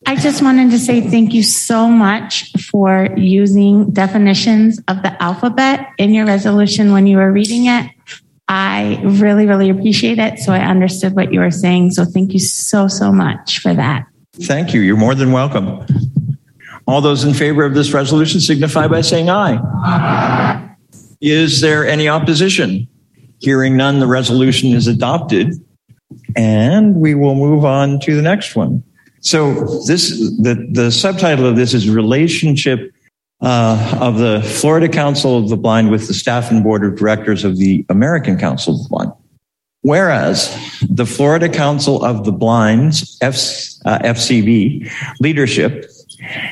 I 0.05 0.15
just 0.15 0.41
wanted 0.41 0.71
to 0.71 0.79
say 0.79 1.01
thank 1.01 1.33
you 1.33 1.43
so 1.43 1.87
much 1.87 2.51
for 2.71 3.09
using 3.17 3.91
definitions 3.91 4.79
of 4.87 5.03
the 5.03 5.21
alphabet 5.21 5.89
in 5.97 6.13
your 6.13 6.25
resolution 6.25 6.91
when 6.91 7.05
you 7.05 7.17
were 7.17 7.31
reading 7.31 7.67
it. 7.67 7.91
I 8.47 8.99
really, 9.03 9.45
really 9.45 9.69
appreciate 9.69 10.17
it. 10.17 10.39
So 10.39 10.53
I 10.53 10.59
understood 10.59 11.15
what 11.15 11.31
you 11.31 11.39
were 11.39 11.51
saying. 11.51 11.91
So 11.91 12.05
thank 12.05 12.33
you 12.33 12.39
so, 12.39 12.87
so 12.87 13.11
much 13.11 13.59
for 13.59 13.73
that. 13.73 14.07
Thank 14.33 14.73
you. 14.73 14.81
You're 14.81 14.97
more 14.97 15.13
than 15.13 15.31
welcome. 15.31 15.85
All 16.87 17.01
those 17.01 17.23
in 17.23 17.35
favor 17.35 17.63
of 17.63 17.75
this 17.75 17.93
resolution 17.93 18.39
signify 18.39 18.87
by 18.87 19.01
saying 19.01 19.29
aye. 19.29 20.75
Is 21.21 21.61
there 21.61 21.87
any 21.87 22.07
opposition? 22.07 22.87
Hearing 23.39 23.77
none, 23.77 23.99
the 23.99 24.07
resolution 24.07 24.71
is 24.71 24.87
adopted. 24.87 25.53
And 26.35 26.95
we 26.95 27.13
will 27.13 27.35
move 27.35 27.63
on 27.63 27.99
to 27.99 28.15
the 28.15 28.21
next 28.23 28.55
one. 28.55 28.83
So 29.21 29.53
this 29.85 30.09
the, 30.09 30.67
the 30.71 30.91
subtitle 30.91 31.45
of 31.45 31.55
this 31.55 31.73
is 31.73 31.89
relationship 31.89 32.93
uh, 33.41 33.97
of 33.99 34.17
the 34.17 34.41
Florida 34.41 34.89
Council 34.89 35.37
of 35.37 35.49
the 35.49 35.57
Blind 35.57 35.91
with 35.91 36.07
the 36.07 36.13
staff 36.13 36.51
and 36.51 36.63
board 36.63 36.83
of 36.83 36.97
directors 36.97 37.43
of 37.43 37.57
the 37.57 37.85
American 37.89 38.37
Council 38.37 38.75
of 38.75 38.83
the 38.83 38.89
Blind. 38.89 39.11
Whereas 39.81 40.53
the 40.89 41.05
Florida 41.05 41.47
Council 41.47 42.03
of 42.03 42.25
the 42.25 42.33
Blind's 42.33 43.17
F, 43.21 43.35
uh, 43.85 43.99
FCB 43.99 44.91
leadership 45.21 45.89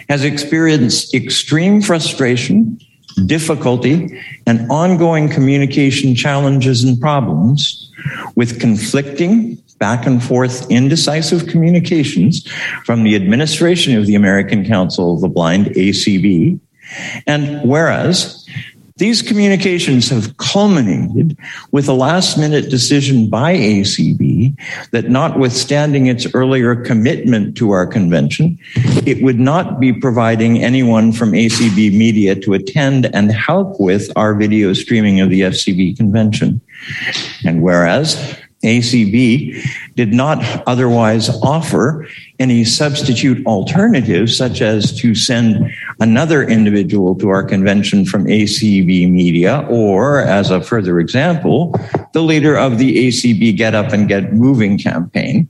has 0.07 0.23
experienced 0.23 1.13
extreme 1.13 1.81
frustration, 1.81 2.79
difficulty, 3.25 4.17
and 4.45 4.69
ongoing 4.71 5.27
communication 5.27 6.15
challenges 6.15 6.85
and 6.85 6.99
problems 7.01 7.91
with 8.35 8.61
conflicting, 8.61 9.61
back 9.79 10.05
and 10.05 10.23
forth, 10.23 10.69
indecisive 10.69 11.47
communications 11.47 12.47
from 12.85 13.03
the 13.03 13.15
administration 13.15 13.97
of 13.97 14.05
the 14.05 14.15
American 14.15 14.65
Council 14.65 15.13
of 15.13 15.21
the 15.21 15.29
Blind, 15.29 15.67
ACB. 15.67 16.59
And 17.25 17.67
whereas 17.67 18.47
these 18.97 19.21
communications 19.21 20.09
have 20.09 20.35
culminated 20.37 21.37
with 21.71 21.87
a 21.87 21.93
last 21.93 22.37
minute 22.37 22.71
decision 22.71 23.29
by 23.29 23.55
ACB 23.55 24.57
that, 24.89 25.09
notwithstanding 25.09 26.07
its 26.07 26.25
earlier 26.33 26.75
commitment 26.75 27.55
to 27.57 27.71
our 27.71 27.85
convention, 27.85 28.57
it 29.05 29.21
would 29.21 29.39
not 29.39 29.79
be 29.79 29.93
providing 29.93 30.63
anyone 30.63 31.11
from 31.11 31.33
ACB 31.33 31.95
Media 31.95 32.33
to 32.35 32.53
attend 32.53 33.05
and 33.13 33.31
help 33.31 33.79
with 33.79 34.11
our 34.15 34.33
video 34.33 34.73
streaming 34.73 35.21
of 35.21 35.29
the 35.29 35.41
FCB 35.41 35.95
convention. 35.95 36.59
And 37.45 37.61
whereas 37.61 38.35
ACB 38.63 39.61
did 39.95 40.13
not 40.13 40.43
otherwise 40.67 41.29
offer 41.41 42.07
any 42.39 42.63
substitute 42.63 43.45
alternatives, 43.45 44.35
such 44.35 44.61
as 44.61 44.95
to 44.97 45.13
send 45.13 45.71
another 45.99 46.43
individual 46.43 47.15
to 47.15 47.29
our 47.29 47.43
convention 47.43 48.05
from 48.05 48.25
ACB 48.25 49.09
Media, 49.09 49.65
or 49.69 50.21
as 50.21 50.49
a 50.49 50.61
further 50.61 50.99
example, 50.99 51.73
the 52.13 52.21
leader 52.21 52.57
of 52.57 52.77
the 52.77 53.07
ACB 53.07 53.55
Get 53.55 53.75
Up 53.75 53.93
and 53.93 54.07
Get 54.07 54.33
Moving 54.33 54.77
campaign. 54.77 55.47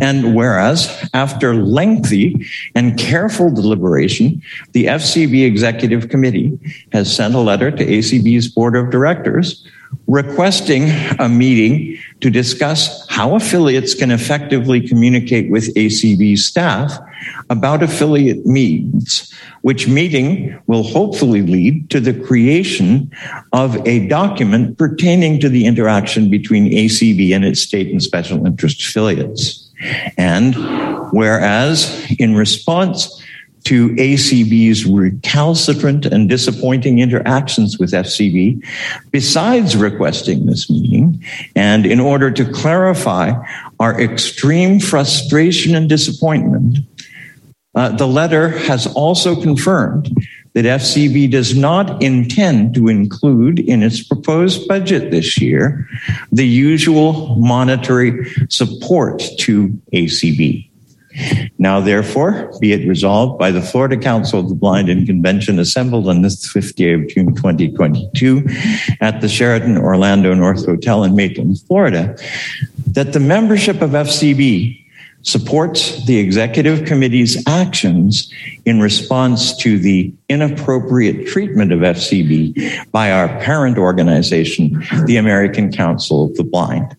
And 0.00 0.34
whereas, 0.34 1.08
after 1.14 1.54
lengthy 1.54 2.46
and 2.74 2.98
careful 2.98 3.50
deliberation, 3.50 4.42
the 4.72 4.86
FCB 4.86 5.44
Executive 5.46 6.08
Committee 6.08 6.58
has 6.92 7.14
sent 7.14 7.34
a 7.34 7.38
letter 7.38 7.70
to 7.70 7.84
ACB's 7.84 8.48
Board 8.48 8.76
of 8.76 8.90
Directors 8.90 9.66
requesting 10.06 10.90
a 11.18 11.28
meeting 11.28 11.98
to 12.22 12.30
discuss 12.30 13.06
how 13.08 13.34
affiliates 13.34 13.94
can 13.94 14.10
effectively 14.10 14.80
communicate 14.80 15.50
with 15.50 15.74
ACB 15.74 16.38
staff 16.38 16.96
about 17.50 17.82
affiliate 17.82 18.46
needs, 18.46 19.32
which 19.62 19.88
meeting 19.88 20.58
will 20.66 20.84
hopefully 20.84 21.42
lead 21.42 21.90
to 21.90 22.00
the 22.00 22.14
creation 22.14 23.10
of 23.52 23.76
a 23.86 24.06
document 24.06 24.78
pertaining 24.78 25.40
to 25.40 25.48
the 25.48 25.66
interaction 25.66 26.30
between 26.30 26.70
ACB 26.70 27.34
and 27.34 27.44
its 27.44 27.60
state 27.60 27.90
and 27.90 28.02
special 28.02 28.46
interest 28.46 28.80
affiliates. 28.80 29.68
And 30.16 30.54
whereas 31.12 32.06
in 32.18 32.36
response 32.36 33.20
to 33.64 33.90
ACB's 33.90 34.84
recalcitrant 34.84 36.06
and 36.06 36.28
disappointing 36.28 36.98
interactions 36.98 37.78
with 37.78 37.92
FCB, 37.92 38.64
besides 39.10 39.76
requesting 39.76 40.46
this 40.46 40.68
meeting, 40.68 41.22
and 41.54 41.86
in 41.86 42.00
order 42.00 42.30
to 42.30 42.50
clarify 42.52 43.32
our 43.78 44.00
extreme 44.00 44.80
frustration 44.80 45.74
and 45.74 45.88
disappointment, 45.88 46.78
uh, 47.74 47.90
the 47.90 48.06
letter 48.06 48.48
has 48.48 48.86
also 48.94 49.40
confirmed 49.40 50.14
that 50.54 50.64
FCB 50.64 51.30
does 51.30 51.56
not 51.56 52.02
intend 52.02 52.74
to 52.74 52.88
include 52.88 53.58
in 53.58 53.82
its 53.82 54.02
proposed 54.02 54.68
budget 54.68 55.10
this 55.10 55.40
year 55.40 55.88
the 56.30 56.46
usual 56.46 57.36
monetary 57.36 58.30
support 58.50 59.22
to 59.38 59.68
ACB. 59.92 60.68
Now, 61.58 61.80
therefore, 61.80 62.52
be 62.60 62.72
it 62.72 62.88
resolved 62.88 63.38
by 63.38 63.50
the 63.50 63.62
Florida 63.62 63.96
Council 63.96 64.40
of 64.40 64.48
the 64.48 64.54
Blind 64.54 64.88
and 64.88 65.06
Convention 65.06 65.58
assembled 65.58 66.08
on 66.08 66.22
this 66.22 66.46
5th 66.52 66.74
day 66.74 66.92
of 66.92 67.06
June 67.08 67.34
2022 67.34 68.46
at 69.00 69.20
the 69.20 69.28
Sheraton 69.28 69.78
Orlando 69.78 70.34
North 70.34 70.64
Hotel 70.66 71.04
in 71.04 71.14
Maitland, 71.14 71.60
Florida, 71.60 72.16
that 72.88 73.12
the 73.12 73.20
membership 73.20 73.80
of 73.82 73.90
FCB 73.90 74.82
supports 75.22 76.04
the 76.06 76.18
executive 76.18 76.84
committee's 76.84 77.46
actions 77.46 78.32
in 78.64 78.80
response 78.80 79.56
to 79.56 79.78
the 79.78 80.12
inappropriate 80.28 81.26
treatment 81.28 81.72
of 81.72 81.80
FCB 81.80 82.90
by 82.90 83.12
our 83.12 83.28
parent 83.40 83.78
organization, 83.78 84.84
the 85.06 85.16
American 85.16 85.70
Council 85.72 86.24
of 86.24 86.34
the 86.34 86.44
Blind. 86.44 86.96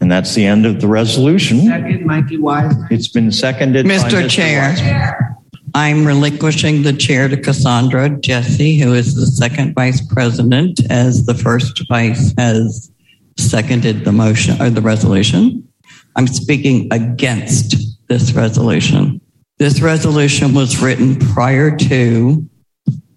And 0.00 0.10
that's 0.10 0.34
the 0.34 0.44
end 0.46 0.66
of 0.66 0.80
the 0.80 0.88
resolution. 0.88 1.66
Second, 1.66 2.04
Mikey 2.06 2.38
Wise. 2.38 2.74
It's 2.90 3.08
been 3.08 3.32
seconded. 3.32 3.86
by 3.86 3.94
Mr. 3.94 4.28
Chair, 4.28 4.74
Weisman. 4.74 5.36
I'm 5.74 6.06
relinquishing 6.06 6.82
the 6.82 6.92
chair 6.92 7.28
to 7.28 7.36
Cassandra 7.36 8.08
Jesse, 8.20 8.78
who 8.78 8.94
is 8.94 9.16
the 9.16 9.26
second 9.26 9.74
vice 9.74 10.00
president, 10.00 10.80
as 10.90 11.26
the 11.26 11.34
first 11.34 11.82
vice 11.88 12.32
has 12.38 12.92
seconded 13.36 14.04
the 14.04 14.12
motion 14.12 14.60
or 14.62 14.70
the 14.70 14.80
resolution. 14.80 15.66
I'm 16.14 16.28
speaking 16.28 16.88
against 16.92 17.74
this 18.08 18.32
resolution. 18.32 19.20
This 19.58 19.80
resolution 19.80 20.54
was 20.54 20.80
written 20.80 21.16
prior 21.16 21.76
to 21.76 22.48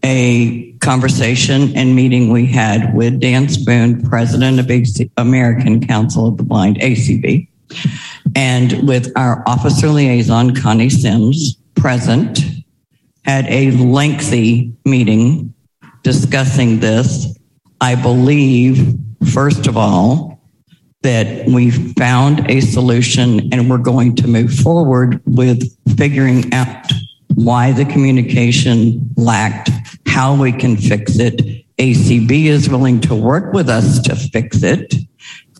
a 0.04 0.72
conversation 0.88 1.76
and 1.76 1.94
meeting 1.94 2.32
we 2.32 2.46
had 2.46 2.96
with 2.96 3.20
Dan 3.20 3.50
Spoone, 3.50 4.02
president 4.08 4.58
of 4.58 4.72
AC- 4.72 5.12
American 5.18 5.86
Council 5.86 6.26
of 6.30 6.38
the 6.38 6.44
Blind, 6.44 6.78
ACB, 6.78 7.46
and 8.38 8.88
with 8.88 9.12
our 9.18 9.44
officer 9.46 9.90
liaison, 9.90 10.56
Connie 10.56 10.90
Sims, 10.90 11.58
present, 11.76 12.40
had 13.26 13.46
a 13.50 13.72
lengthy 13.72 14.72
meeting 14.86 15.54
discussing 16.04 16.80
this. 16.80 17.38
I 17.82 17.96
believe, 17.96 18.98
first 19.34 19.68
of 19.68 19.76
all, 19.76 20.42
that 21.02 21.46
we 21.48 21.70
found 21.96 22.50
a 22.50 22.62
solution 22.62 23.52
and 23.52 23.70
we're 23.70 23.78
going 23.78 24.16
to 24.16 24.28
move 24.30 24.54
forward 24.54 25.22
with 25.26 25.70
figuring 25.98 26.54
out 26.54 26.86
why 27.36 27.74
the 27.74 27.86
communication 27.86 29.14
lacked, 29.18 29.70
how 30.18 30.36
we 30.36 30.52
can 30.52 30.76
fix 30.76 31.20
it. 31.20 31.38
ACB 31.78 32.46
is 32.46 32.68
willing 32.68 33.00
to 33.00 33.14
work 33.14 33.54
with 33.54 33.70
us 33.70 34.00
to 34.02 34.16
fix 34.16 34.64
it. 34.64 34.96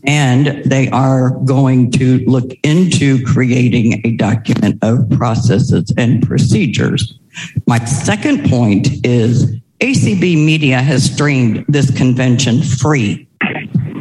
And 0.04 0.64
they 0.66 0.90
are 0.90 1.30
going 1.46 1.92
to 1.92 2.26
look 2.26 2.52
into 2.64 3.24
creating 3.24 4.02
a 4.04 4.18
document 4.18 4.80
of 4.82 5.08
processes 5.12 5.94
and 5.96 6.26
procedures. 6.26 7.20
My 7.68 7.78
second 7.86 8.50
point 8.50 9.06
is 9.06 9.46
ACB 9.80 10.44
Media 10.44 10.82
has 10.82 11.14
streamed 11.14 11.64
this 11.68 11.96
convention 11.96 12.64
free 12.64 13.30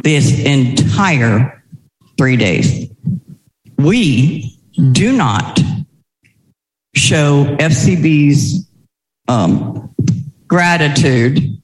this 0.01 0.43
entire 0.43 1.63
three 2.17 2.35
days. 2.35 2.89
We 3.77 4.57
do 4.91 5.15
not 5.15 5.59
show 6.95 7.45
FCB's 7.59 8.67
um, 9.27 9.86
gratitude 10.47 11.61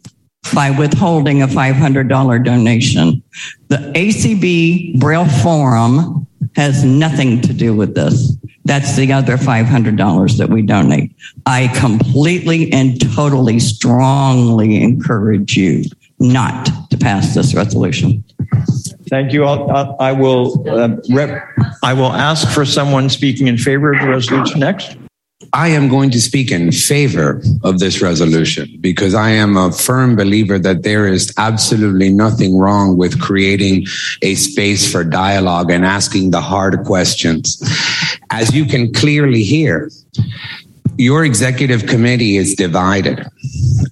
by 0.53 0.71
withholding 0.71 1.41
a 1.41 1.47
$500 1.47 2.43
donation. 2.43 3.23
The 3.69 3.77
ACB 3.95 4.99
Braille 4.99 5.27
Forum 5.41 6.27
has 6.55 6.83
nothing 6.83 7.41
to 7.41 7.53
do 7.53 7.75
with 7.75 7.95
this. 7.95 8.35
That's 8.65 8.95
the 8.95 9.11
other 9.11 9.37
$500 9.37 10.37
that 10.37 10.49
we 10.49 10.61
donate. 10.61 11.15
I 11.45 11.67
completely 11.79 12.71
and 12.71 12.99
totally 13.13 13.59
strongly 13.59 14.81
encourage 14.81 15.57
you 15.57 15.83
not 16.19 16.69
to 16.89 16.97
pass 16.97 17.33
this 17.33 17.53
resolution. 17.53 18.23
Thank 19.09 19.33
you. 19.33 19.43
I'll, 19.43 19.69
I'll- 19.99 20.69
uh, 20.69 20.97
rep, 21.09 21.47
I 21.83 21.93
will 21.93 22.13
ask 22.13 22.49
for 22.49 22.65
someone 22.65 23.09
speaking 23.09 23.47
in 23.47 23.57
favor 23.57 23.93
of 23.93 24.01
the 24.01 24.07
resolution 24.07 24.59
next. 24.59 24.95
I 25.53 25.67
am 25.67 25.87
going 25.87 26.09
to 26.11 26.19
speak 26.19 26.51
in 26.51 26.71
favor 26.71 27.39
of 27.63 27.77
this 27.77 28.01
resolution 28.01 28.75
because 28.81 29.13
I 29.13 29.29
am 29.29 29.55
a 29.55 29.71
firm 29.71 30.15
believer 30.15 30.57
that 30.57 30.81
there 30.81 31.07
is 31.07 31.31
absolutely 31.37 32.09
nothing 32.09 32.57
wrong 32.57 32.97
with 32.97 33.21
creating 33.21 33.85
a 34.23 34.33
space 34.33 34.91
for 34.91 35.03
dialogue 35.03 35.69
and 35.69 35.85
asking 35.85 36.31
the 36.31 36.41
hard 36.41 36.83
questions. 36.85 37.61
As 38.31 38.55
you 38.55 38.65
can 38.65 38.91
clearly 38.93 39.43
hear, 39.43 39.91
your 40.97 41.23
executive 41.23 41.85
committee 41.85 42.37
is 42.37 42.55
divided, 42.55 43.23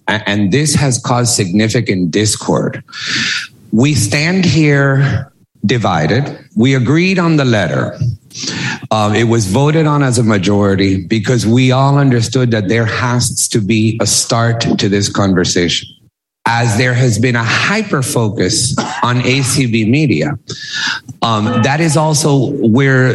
and 0.08 0.52
this 0.52 0.74
has 0.74 0.98
caused 0.98 1.36
significant 1.36 2.10
discord. 2.10 2.84
We 3.72 3.94
stand 3.94 4.46
here 4.46 5.32
divided. 5.64 6.40
We 6.56 6.74
agreed 6.74 7.20
on 7.20 7.38
the 7.38 7.46
letter. 7.46 8.00
Uh, 8.92 9.14
it 9.16 9.24
was 9.24 9.48
voted 9.48 9.88
on 9.88 10.04
as 10.04 10.20
a 10.20 10.24
majority 10.24 11.08
because 11.08 11.48
we 11.48 11.72
all 11.72 11.98
understood 11.98 12.52
that 12.52 12.68
there 12.68 12.86
has 12.86 13.48
to 13.48 13.62
be 13.62 13.98
a 14.02 14.06
start 14.06 14.60
to 14.78 14.90
this 14.90 15.08
conversation. 15.10 15.88
As 16.46 16.78
there 16.78 16.94
has 16.94 17.18
been 17.18 17.38
a 17.38 17.44
hyper 17.44 18.02
focus 18.02 18.78
on 19.02 19.22
ACB 19.22 19.90
media, 19.90 20.38
um, 21.22 21.46
that 21.64 21.80
is 21.80 21.96
also 21.96 22.52
where 22.68 23.14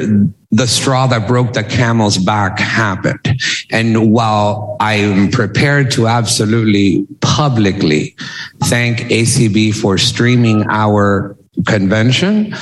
the 0.50 0.66
straw 0.66 1.06
that 1.08 1.28
broke 1.28 1.52
the 1.52 1.64
camel's 1.64 2.16
back 2.16 2.58
happened. 2.58 3.36
And 3.70 4.12
while 4.12 4.78
I 4.80 4.94
am 4.94 5.30
prepared 5.30 5.90
to 5.92 6.06
absolutely 6.06 7.06
publicly 7.20 8.16
thank 8.64 9.00
ACB 9.00 9.74
for 9.74 9.98
streaming 9.98 10.64
our 10.70 11.36
convention, 11.66 12.54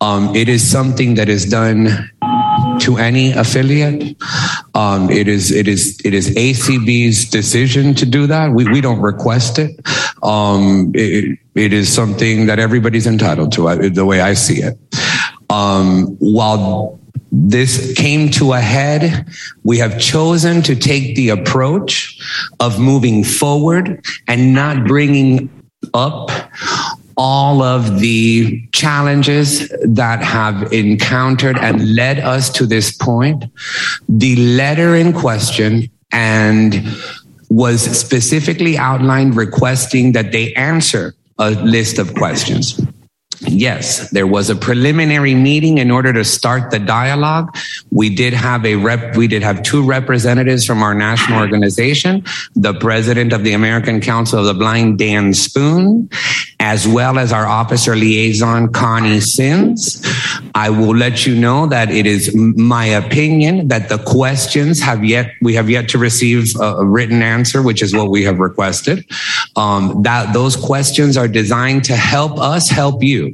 um, 0.00 0.34
it 0.34 0.48
is 0.48 0.66
something 0.66 1.16
that 1.16 1.28
is 1.28 1.44
done 1.44 2.10
to 2.82 2.96
any 2.98 3.32
affiliate. 3.32 4.16
Um, 4.74 5.10
it 5.10 5.28
is 5.28 5.50
it 5.50 5.68
is 5.68 5.98
it 6.04 6.14
is 6.14 6.30
ACB's 6.30 7.28
decision 7.30 7.94
to 7.94 8.06
do 8.06 8.26
that. 8.26 8.52
We 8.52 8.64
we 8.64 8.80
don't 8.80 9.00
request 9.00 9.58
it. 9.58 9.80
Um, 10.22 10.92
it, 10.94 11.38
it 11.54 11.72
is 11.72 11.92
something 11.92 12.46
that 12.46 12.58
everybody's 12.58 13.06
entitled 13.06 13.52
to. 13.52 13.68
uh, 13.68 13.88
The 13.88 14.04
way 14.04 14.20
I 14.20 14.34
see 14.34 14.62
it. 14.62 14.78
Um, 15.50 16.16
while 16.18 16.98
this 17.30 17.94
came 17.94 18.30
to 18.32 18.52
a 18.52 18.60
head, 18.60 19.26
we 19.64 19.78
have 19.78 19.98
chosen 19.98 20.62
to 20.62 20.76
take 20.76 21.16
the 21.16 21.30
approach 21.30 22.18
of 22.60 22.78
moving 22.78 23.24
forward 23.24 24.04
and 24.28 24.52
not 24.54 24.84
bringing 24.86 25.48
up 25.94 26.30
all 27.16 27.62
of 27.62 28.00
the 28.00 28.66
challenges 28.72 29.68
that 29.84 30.22
have 30.22 30.72
encountered 30.72 31.58
and 31.58 31.94
led 31.94 32.18
us 32.20 32.50
to 32.50 32.66
this 32.66 32.96
point. 32.96 33.44
The 34.08 34.36
letter 34.36 34.94
in 34.94 35.12
question 35.12 35.90
and 36.12 36.82
was 37.48 37.82
specifically 37.82 38.78
outlined 38.78 39.36
requesting 39.36 40.12
that 40.12 40.32
they 40.32 40.52
answer 40.54 41.14
a 41.38 41.50
list 41.50 41.98
of 41.98 42.14
questions. 42.14 42.80
Yes, 43.44 44.10
there 44.10 44.26
was 44.26 44.50
a 44.50 44.54
preliminary 44.54 45.34
meeting 45.34 45.78
in 45.78 45.90
order 45.90 46.12
to 46.12 46.24
start 46.24 46.70
the 46.70 46.78
dialogue. 46.78 47.56
We 47.90 48.14
did 48.14 48.34
have 48.34 48.64
a 48.64 48.76
rep, 48.76 49.16
we 49.16 49.26
did 49.26 49.42
have 49.42 49.62
two 49.62 49.84
representatives 49.84 50.64
from 50.64 50.82
our 50.82 50.94
national 50.94 51.40
organization, 51.40 52.24
the 52.54 52.74
president 52.74 53.32
of 53.32 53.42
the 53.42 53.52
American 53.52 54.00
Council 54.00 54.38
of 54.38 54.44
the 54.44 54.54
Blind, 54.54 54.98
Dan 54.98 55.34
Spoone, 55.34 56.08
as 56.60 56.86
well 56.86 57.18
as 57.18 57.32
our 57.32 57.46
officer 57.46 57.96
liaison, 57.96 58.72
Connie 58.72 59.20
Sims. 59.20 60.00
I 60.54 60.70
will 60.70 60.94
let 60.94 61.26
you 61.26 61.34
know 61.34 61.66
that 61.66 61.90
it 61.90 62.06
is 62.06 62.34
my 62.36 62.86
opinion 62.86 63.68
that 63.68 63.88
the 63.88 63.98
questions 63.98 64.80
have 64.80 65.04
yet, 65.04 65.32
we 65.40 65.54
have 65.54 65.68
yet 65.68 65.88
to 65.90 65.98
receive 65.98 66.54
a, 66.60 66.84
written 66.84 67.22
answer, 67.22 67.62
which 67.62 67.82
is 67.82 67.94
what 67.94 68.10
we 68.10 68.22
have 68.24 68.38
requested. 68.38 69.04
Um, 69.56 70.02
that 70.02 70.32
those 70.32 70.54
questions 70.54 71.16
are 71.16 71.26
designed 71.26 71.84
to 71.84 71.96
help 71.96 72.38
us 72.38 72.68
help 72.68 73.02
you. 73.02 73.31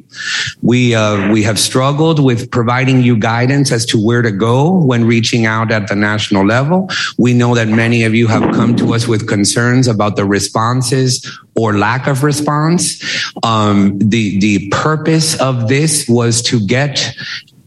We 0.63 0.95
uh, 0.95 1.31
we 1.33 1.43
have 1.43 1.59
struggled 1.59 2.23
with 2.23 2.51
providing 2.51 3.03
you 3.03 3.17
guidance 3.17 3.73
as 3.73 3.87
to 3.87 4.05
where 4.05 4.23
to 4.23 4.31
go 4.31 4.73
when 4.73 5.05
reaching 5.05 5.47
out 5.47 5.71
at 5.71 5.89
the 5.89 5.97
national 5.97 6.45
level. 6.47 6.89
We 7.19 7.35
know 7.35 7.55
that 7.55 7.69
many 7.69 8.05
of 8.05 8.15
you 8.15 8.27
have 8.29 8.43
come 8.55 8.77
to 8.77 8.95
us 8.95 9.07
with 9.07 9.29
concerns 9.29 9.89
about 9.89 10.17
the 10.17 10.25
responses 10.25 11.39
or 11.57 11.77
lack 11.77 12.07
of 12.07 12.23
response. 12.23 13.03
Um, 13.43 13.99
the 13.99 14.39
the 14.41 14.69
purpose 14.71 15.41
of 15.41 15.69
this 15.69 16.09
was 16.09 16.43
to 16.43 16.65
get 16.67 17.15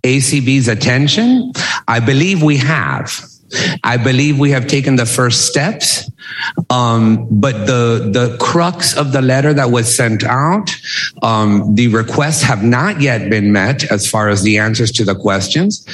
ACB's 0.03 0.67
attention. 0.67 1.51
I 1.87 1.99
believe 1.99 2.41
we 2.41 2.57
have. 2.57 3.30
I 3.83 3.97
believe 3.97 4.39
we 4.39 4.51
have 4.51 4.67
taken 4.67 4.95
the 4.95 5.05
first 5.05 5.47
steps. 5.47 6.09
Um, 6.69 7.27
but 7.29 7.65
the 7.65 8.09
the 8.11 8.37
crux 8.37 8.95
of 8.95 9.11
the 9.11 9.21
letter 9.21 9.53
that 9.53 9.71
was 9.71 9.93
sent 9.93 10.23
out, 10.23 10.69
um, 11.21 11.75
the 11.75 11.87
requests 11.89 12.41
have 12.43 12.63
not 12.63 13.01
yet 13.01 13.29
been 13.29 13.51
met 13.51 13.83
as 13.91 14.09
far 14.09 14.29
as 14.29 14.43
the 14.43 14.57
answers 14.57 14.91
to 14.93 15.03
the 15.03 15.15
questions. 15.15 15.85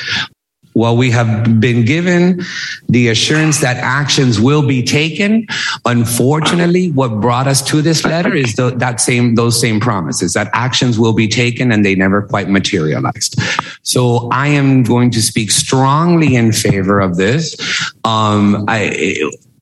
While 0.77 0.95
we 0.95 1.09
have 1.09 1.59
been 1.59 1.85
given 1.85 2.43
the 2.87 3.09
assurance 3.09 3.61
that 3.61 3.77
actions 3.77 4.39
will 4.39 4.61
be 4.61 4.83
taken, 4.83 5.47
unfortunately, 5.85 6.91
what 6.91 7.19
brought 7.19 7.47
us 7.47 7.63
to 7.63 7.81
this 7.81 8.05
letter 8.05 8.35
is 8.35 8.53
the, 8.53 8.69
that 8.77 9.01
same 9.01 9.33
those 9.33 9.59
same 9.59 9.79
promises 9.79 10.33
that 10.33 10.49
actions 10.53 10.99
will 10.99 11.13
be 11.13 11.27
taken 11.27 11.71
and 11.71 11.83
they 11.83 11.95
never 11.95 12.21
quite 12.21 12.47
materialized. 12.47 13.41
So 13.81 14.29
I 14.31 14.49
am 14.49 14.83
going 14.83 15.09
to 15.11 15.21
speak 15.21 15.49
strongly 15.49 16.35
in 16.35 16.51
favor 16.51 16.99
of 16.99 17.17
this. 17.17 17.55
Um, 18.03 18.65
I, 18.67 19.17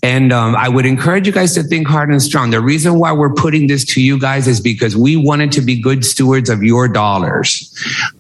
and 0.05 0.31
um, 0.31 0.55
I 0.55 0.69
would 0.69 0.85
encourage 0.85 1.25
you 1.25 1.33
guys 1.33 1.55
to 1.55 1.63
think 1.63 1.87
hard 1.87 2.11
and 2.11 2.21
strong. 2.21 2.51
The 2.51 2.61
reason 2.61 2.99
why 2.99 3.11
we're 3.11 3.33
putting 3.33 3.65
this 3.65 3.83
to 3.85 4.01
you 4.01 4.19
guys 4.19 4.47
is 4.47 4.61
because 4.61 4.95
we 4.95 5.17
wanted 5.17 5.51
to 5.53 5.61
be 5.61 5.81
good 5.81 6.05
stewards 6.05 6.47
of 6.47 6.61
your 6.61 6.87
dollars. 6.87 7.73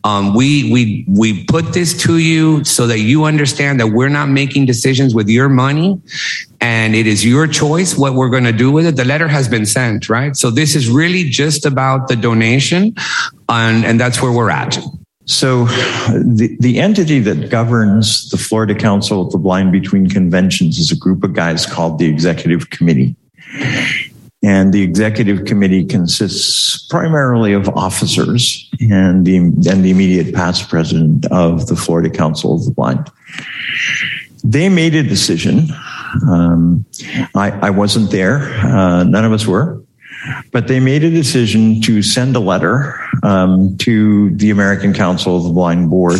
Um, 0.03 0.33
we 0.33 0.73
we 0.73 1.05
we 1.07 1.45
put 1.45 1.73
this 1.73 1.95
to 2.05 2.17
you 2.17 2.63
so 2.63 2.87
that 2.87 3.01
you 3.01 3.25
understand 3.25 3.79
that 3.81 3.87
we're 3.87 4.09
not 4.09 4.29
making 4.29 4.65
decisions 4.65 5.13
with 5.13 5.29
your 5.29 5.47
money, 5.47 6.01
and 6.59 6.95
it 6.95 7.05
is 7.05 7.23
your 7.23 7.45
choice 7.45 7.95
what 7.95 8.15
we're 8.15 8.31
going 8.31 8.45
to 8.45 8.57
do 8.65 8.71
with 8.71 8.87
it. 8.87 8.95
The 8.95 9.05
letter 9.05 9.27
has 9.27 9.47
been 9.47 9.67
sent, 9.67 10.09
right? 10.09 10.35
So 10.35 10.49
this 10.49 10.75
is 10.75 10.89
really 10.89 11.29
just 11.29 11.67
about 11.67 12.07
the 12.07 12.15
donation, 12.15 12.95
and 13.47 13.85
and 13.85 13.99
that's 13.99 14.23
where 14.23 14.31
we're 14.31 14.49
at. 14.49 14.75
So, 15.25 15.65
the, 15.65 16.55
the 16.59 16.79
entity 16.79 17.19
that 17.19 17.49
governs 17.49 18.29
the 18.29 18.37
Florida 18.37 18.75
Council 18.75 19.21
of 19.21 19.31
the 19.31 19.39
Blind 19.39 19.71
between 19.71 20.07
conventions 20.07 20.77
is 20.77 20.91
a 20.91 20.95
group 20.95 21.23
of 21.23 21.33
guys 21.33 21.65
called 21.65 21.97
the 21.97 22.05
Executive 22.05 22.69
Committee. 22.69 23.15
And 24.43 24.71
the 24.71 24.83
executive 24.83 25.45
committee 25.45 25.83
consists 25.83 26.85
primarily 26.87 27.53
of 27.53 27.67
officers 27.69 28.69
and 28.79 29.25
the, 29.25 29.37
and 29.37 29.83
the 29.83 29.89
immediate 29.89 30.35
past 30.35 30.69
president 30.69 31.25
of 31.31 31.65
the 31.65 31.75
Florida 31.75 32.11
Council 32.11 32.53
of 32.53 32.63
the 32.65 32.71
Blind. 32.71 33.09
They 34.43 34.69
made 34.69 34.93
a 34.93 35.01
decision. 35.01 35.69
Um, 36.29 36.85
I, 37.33 37.51
I 37.63 37.69
wasn't 37.71 38.11
there. 38.11 38.43
Uh, 38.63 39.03
none 39.03 39.25
of 39.25 39.31
us 39.31 39.47
were. 39.47 39.81
But 40.51 40.67
they 40.67 40.79
made 40.79 41.03
a 41.03 41.09
decision 41.09 41.81
to 41.81 42.01
send 42.01 42.35
a 42.35 42.39
letter 42.39 42.99
um, 43.23 43.77
to 43.77 44.29
the 44.35 44.49
American 44.49 44.93
Council 44.93 45.37
of 45.37 45.43
the 45.43 45.49
Blind 45.49 45.89
Board. 45.89 46.19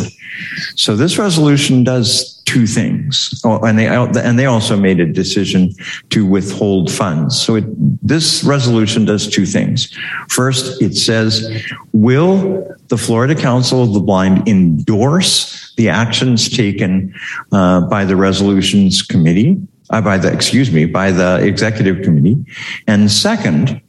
So 0.76 0.96
this 0.96 1.18
resolution 1.18 1.84
does 1.84 2.42
two 2.46 2.68
things, 2.68 3.42
oh, 3.44 3.60
and 3.64 3.80
they 3.80 3.88
and 3.88 4.38
they 4.38 4.46
also 4.46 4.78
made 4.78 5.00
a 5.00 5.06
decision 5.06 5.74
to 6.10 6.26
withhold 6.26 6.92
funds. 6.92 7.40
So 7.40 7.56
it, 7.56 7.66
this 8.06 8.44
resolution 8.44 9.06
does 9.06 9.28
two 9.28 9.46
things. 9.46 9.96
First, 10.30 10.82
it 10.82 10.96
says, 10.96 11.64
"Will 11.94 12.66
the 12.88 12.98
Florida 12.98 13.36
Council 13.36 13.82
of 13.82 13.94
the 13.94 14.00
Blind 14.00 14.48
endorse 14.48 15.74
the 15.78 15.90
actions 15.90 16.50
taken 16.50 17.14
uh, 17.52 17.82
by 17.82 18.06
the 18.06 18.16
resolutions 18.16 19.02
committee?" 19.02 19.58
Uh, 19.92 20.02
by 20.02 20.18
the 20.18 20.34
excuse 20.34 20.72
me 20.72 20.84
by 20.84 21.12
the 21.12 21.38
executive 21.46 22.02
committee 22.04 22.44
and 22.88 23.12
second 23.12 23.80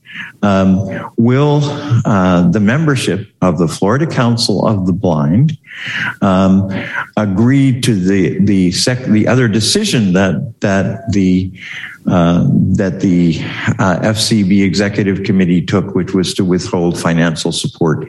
um, 0.43 1.12
will 1.16 1.60
uh, 2.05 2.48
the 2.51 2.60
membership 2.60 3.28
of 3.43 3.59
the 3.59 3.68
Florida 3.68 4.06
Council 4.06 4.66
of 4.66 4.86
the 4.86 4.93
Blind 4.93 5.59
um, 6.22 6.70
agree 7.16 7.80
to 7.80 7.94
the 7.94 8.38
the 8.40 8.72
sec- 8.72 9.05
the 9.05 9.28
other 9.28 9.48
decision 9.48 10.12
that 10.12 10.60
that 10.60 11.10
the 11.12 11.52
uh, 12.06 12.47
that 12.76 13.01
the 13.01 13.36
uh, 13.78 13.98
FCB 14.01 14.62
Executive 14.62 15.24
Committee 15.24 15.60
took, 15.60 15.94
which 15.94 16.14
was 16.14 16.34
to 16.34 16.44
withhold 16.44 17.01
financial 17.01 17.51
support 17.51 18.06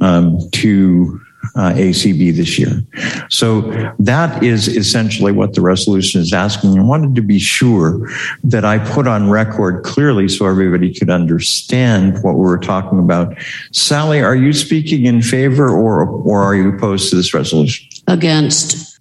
um, 0.00 0.38
to 0.52 1.20
uh, 1.54 1.72
ACB 1.72 2.34
this 2.34 2.58
year. 2.58 2.82
So 3.30 3.62
that 3.98 4.42
is 4.42 4.68
essentially 4.68 5.32
what 5.32 5.54
the 5.54 5.60
resolution 5.60 6.20
is 6.20 6.32
asking. 6.32 6.78
I 6.78 6.82
wanted 6.82 7.14
to 7.16 7.22
be 7.22 7.38
sure 7.38 8.08
that 8.44 8.64
I 8.64 8.78
put 8.78 9.06
on 9.06 9.30
record 9.30 9.84
clearly 9.84 10.28
so 10.28 10.46
everybody 10.46 10.92
could 10.92 11.10
understand 11.10 12.22
what 12.22 12.34
we 12.34 12.40
were 12.40 12.58
talking 12.58 12.98
about. 12.98 13.36
Sally, 13.72 14.20
are 14.20 14.36
you 14.36 14.52
speaking 14.52 15.06
in 15.06 15.22
favor 15.22 15.68
or, 15.68 16.06
or 16.06 16.42
are 16.42 16.54
you 16.54 16.74
opposed 16.74 17.10
to 17.10 17.16
this 17.16 17.34
resolution? 17.34 17.88
Against. 18.06 19.00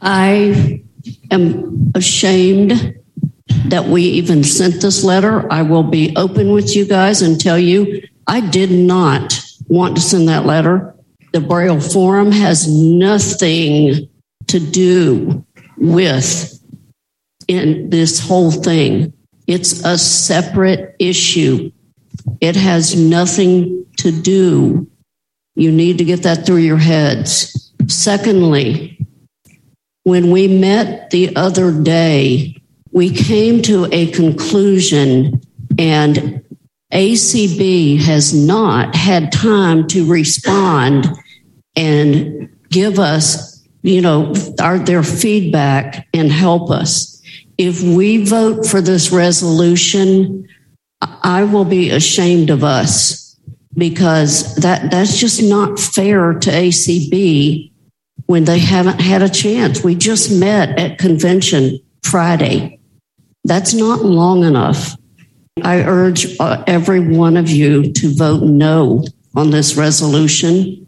I 0.00 0.82
am 1.30 1.92
ashamed 1.94 2.94
that 3.66 3.84
we 3.86 4.02
even 4.02 4.44
sent 4.44 4.80
this 4.80 5.04
letter. 5.04 5.50
I 5.52 5.62
will 5.62 5.82
be 5.82 6.14
open 6.16 6.52
with 6.52 6.74
you 6.74 6.84
guys 6.84 7.22
and 7.22 7.40
tell 7.40 7.58
you 7.58 8.02
I 8.26 8.40
did 8.40 8.70
not 8.70 9.40
want 9.68 9.96
to 9.96 10.02
send 10.02 10.28
that 10.28 10.46
letter 10.46 10.94
the 11.32 11.40
Braille 11.40 11.80
Forum 11.80 12.32
has 12.32 12.70
nothing 12.70 14.08
to 14.48 14.58
do 14.58 15.44
with 15.76 16.58
in 17.46 17.90
this 17.90 18.20
whole 18.20 18.50
thing. 18.50 19.12
It's 19.46 19.84
a 19.84 19.96
separate 19.98 20.96
issue. 20.98 21.70
It 22.40 22.56
has 22.56 22.94
nothing 22.94 23.86
to 23.98 24.10
do. 24.10 24.90
You 25.54 25.72
need 25.72 25.98
to 25.98 26.04
get 26.04 26.22
that 26.22 26.46
through 26.46 26.58
your 26.58 26.76
heads. 26.76 27.72
Secondly, 27.88 29.06
when 30.04 30.30
we 30.30 30.48
met 30.48 31.10
the 31.10 31.34
other 31.36 31.72
day, 31.72 32.60
we 32.92 33.10
came 33.10 33.62
to 33.62 33.88
a 33.92 34.10
conclusion 34.12 35.40
and 35.78 36.42
ACB 36.92 38.00
has 38.00 38.34
not 38.34 38.94
had 38.94 39.30
time 39.30 39.86
to 39.88 40.06
respond 40.06 41.06
and 41.76 42.48
give 42.70 42.98
us, 42.98 43.62
you 43.82 44.00
know, 44.00 44.34
our, 44.60 44.78
their 44.78 45.02
feedback 45.02 46.08
and 46.14 46.32
help 46.32 46.70
us. 46.70 47.20
If 47.58 47.82
we 47.82 48.24
vote 48.24 48.66
for 48.66 48.80
this 48.80 49.10
resolution, 49.10 50.48
I 51.00 51.44
will 51.44 51.64
be 51.64 51.90
ashamed 51.90 52.50
of 52.50 52.64
us 52.64 53.36
because 53.76 54.56
that, 54.56 54.90
that's 54.90 55.18
just 55.18 55.42
not 55.42 55.78
fair 55.78 56.34
to 56.34 56.50
ACB 56.50 57.70
when 58.26 58.44
they 58.44 58.58
haven't 58.58 59.00
had 59.00 59.22
a 59.22 59.28
chance. 59.28 59.84
We 59.84 59.94
just 59.94 60.32
met 60.32 60.78
at 60.78 60.98
convention 60.98 61.80
Friday. 62.02 62.80
That's 63.44 63.74
not 63.74 64.04
long 64.04 64.44
enough. 64.44 64.96
I 65.62 65.82
urge 65.82 66.38
uh, 66.40 66.62
every 66.66 67.00
one 67.00 67.36
of 67.36 67.48
you 67.48 67.92
to 67.92 68.14
vote 68.14 68.42
no 68.42 69.04
on 69.34 69.50
this 69.50 69.76
resolution. 69.76 70.86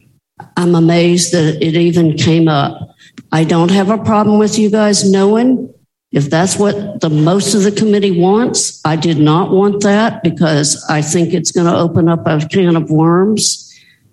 I'm 0.56 0.74
amazed 0.74 1.32
that 1.32 1.62
it 1.62 1.76
even 1.76 2.16
came 2.16 2.48
up. 2.48 2.96
I 3.32 3.44
don't 3.44 3.70
have 3.70 3.90
a 3.90 3.98
problem 3.98 4.38
with 4.38 4.58
you 4.58 4.70
guys 4.70 5.08
knowing 5.08 5.72
if 6.12 6.28
that's 6.28 6.56
what 6.58 7.00
the 7.00 7.10
most 7.10 7.54
of 7.54 7.62
the 7.62 7.70
committee 7.70 8.20
wants. 8.20 8.80
I 8.84 8.96
did 8.96 9.18
not 9.18 9.50
want 9.50 9.82
that 9.82 10.22
because 10.22 10.84
I 10.88 11.02
think 11.02 11.32
it's 11.32 11.52
going 11.52 11.66
to 11.66 11.76
open 11.76 12.08
up 12.08 12.26
a 12.26 12.40
can 12.40 12.76
of 12.76 12.90
worms. 12.90 13.66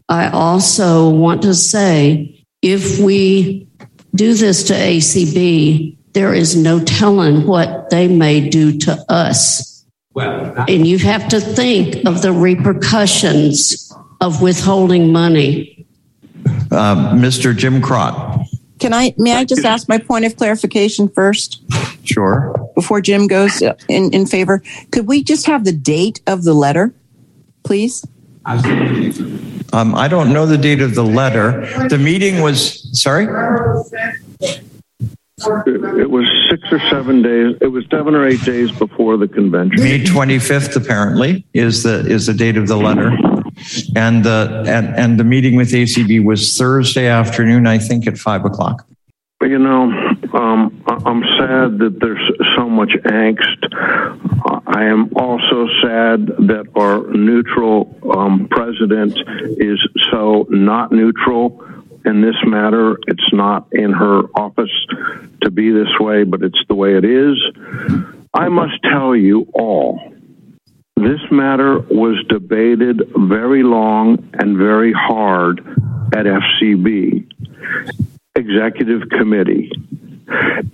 I 0.07 0.29
also 0.29 1.09
want 1.09 1.41
to 1.41 1.55
say 1.55 2.45
if 2.61 2.99
we 2.99 3.67
do 4.13 4.33
this 4.35 4.63
to 4.65 4.73
ACB, 4.73 5.97
there 6.13 6.33
is 6.33 6.55
no 6.55 6.79
telling 6.79 7.45
what 7.47 7.89
they 7.89 8.07
may 8.07 8.49
do 8.49 8.77
to 8.79 9.05
us 9.09 9.76
well, 10.17 10.65
and 10.67 10.87
you 10.87 10.97
have 10.97 11.27
to 11.27 11.39
think 11.39 12.03
of 12.07 12.23
the 12.23 12.31
repercussions 12.31 13.93
of 14.19 14.41
withholding 14.41 15.11
money. 15.11 15.85
Uh, 16.71 17.13
Mr. 17.13 17.55
Jim 17.55 17.83
Kracht. 17.83 18.47
Can 18.79 18.95
I, 18.95 19.13
may 19.17 19.35
I 19.35 19.45
just 19.45 19.63
ask 19.63 19.87
my 19.87 19.99
point 19.99 20.25
of 20.25 20.35
clarification 20.35 21.07
first? 21.07 21.61
Sure. 22.03 22.51
Before 22.73 22.99
Jim 22.99 23.27
goes 23.27 23.61
in, 23.61 24.11
in 24.11 24.25
favor, 24.25 24.63
could 24.91 25.05
we 25.05 25.23
just 25.23 25.45
have 25.45 25.65
the 25.65 25.71
date 25.71 26.19
of 26.25 26.43
the 26.43 26.53
letter, 26.53 26.91
please? 27.63 28.03
Um, 28.45 29.93
I 29.93 30.07
don't 30.07 30.33
know 30.33 30.47
the 30.47 30.57
date 30.57 30.81
of 30.81 30.95
the 30.95 31.03
letter. 31.03 31.67
The 31.89 31.99
meeting 31.99 32.41
was, 32.41 32.89
sorry? 32.99 33.25
It 35.37 36.09
was 36.09 36.25
six 36.49 36.63
or 36.71 36.79
seven 36.89 37.21
days. 37.21 37.55
It 37.61 37.67
was 37.67 37.85
seven 37.91 38.15
or 38.15 38.27
eight 38.27 38.43
days 38.43 38.71
before 38.71 39.17
the 39.17 39.27
convention. 39.27 39.83
May 39.83 40.03
25th, 40.03 40.75
apparently, 40.75 41.45
is 41.53 41.83
the 41.83 42.05
is 42.07 42.27
the 42.27 42.33
date 42.33 42.57
of 42.57 42.67
the 42.67 42.77
letter, 42.77 43.09
and 43.95 44.23
the 44.23 44.63
and, 44.67 44.95
and 44.95 45.19
the 45.19 45.23
meeting 45.23 45.55
with 45.55 45.71
ACB 45.71 46.23
was 46.23 46.57
Thursday 46.57 47.07
afternoon, 47.07 47.67
I 47.67 47.77
think, 47.77 48.07
at 48.07 48.17
five 48.17 48.45
o'clock. 48.45 48.87
You 49.41 49.59
know, 49.59 49.83
um, 50.33 50.83
I'm 50.87 51.21
sad 51.37 51.77
that 51.77 51.97
there's 52.01 52.31
so 52.57 52.67
much 52.67 52.89
angst. 53.05 54.63
I 54.65 54.85
am 54.85 55.11
also 55.15 55.67
sad 55.83 56.25
that 56.47 56.65
our 56.75 57.05
neutral 57.15 57.95
um, 58.17 58.47
president 58.49 59.17
is 59.59 59.79
so 60.11 60.47
not 60.49 60.91
neutral 60.91 61.63
in 62.07 62.21
this 62.21 62.35
matter. 62.45 62.97
It's 63.07 63.33
not 63.33 63.67
in 63.71 63.91
her 63.91 64.23
office 64.35 64.71
to 65.43 65.51
be 65.51 65.71
this 65.71 65.99
way, 65.99 66.23
but 66.23 66.41
it's 66.41 66.59
the 66.67 66.75
way 66.75 66.95
it 66.95 67.05
is. 67.05 67.37
I 68.33 68.49
must 68.49 68.81
tell 68.83 69.15
you 69.15 69.47
all, 69.53 70.13
this 70.95 71.19
matter 71.29 71.79
was 71.79 72.23
debated 72.29 73.01
very 73.15 73.63
long 73.63 74.29
and 74.33 74.57
very 74.57 74.93
hard 74.93 75.59
at 76.15 76.25
FCB. 76.25 77.29
executive 78.35 79.09
committee, 79.09 79.71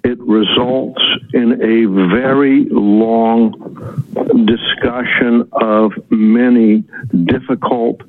it 0.04 0.20
results 0.20 1.02
in 1.34 1.54
a 1.62 1.86
very 2.14 2.66
long 2.70 3.52
discussion 4.46 5.50
of 5.54 5.92
many 6.10 6.84
difficult 7.26 8.02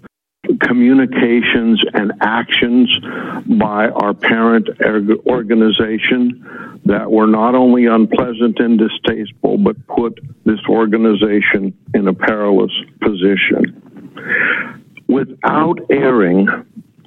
communications 0.60 1.82
and 1.94 2.12
actions 2.20 2.90
by 3.58 3.88
our 3.88 4.14
parent 4.14 4.68
organization 5.26 6.80
that 6.84 7.10
were 7.10 7.26
not 7.26 7.54
only 7.54 7.86
unpleasant 7.86 8.58
and 8.58 8.78
distasteful, 8.78 9.58
but 9.58 9.76
put 9.86 10.18
this 10.44 10.60
organization 10.68 11.76
in 11.94 12.08
a 12.08 12.14
perilous 12.14 12.72
position. 13.00 13.80
Without 15.08 15.78
airing 15.90 16.48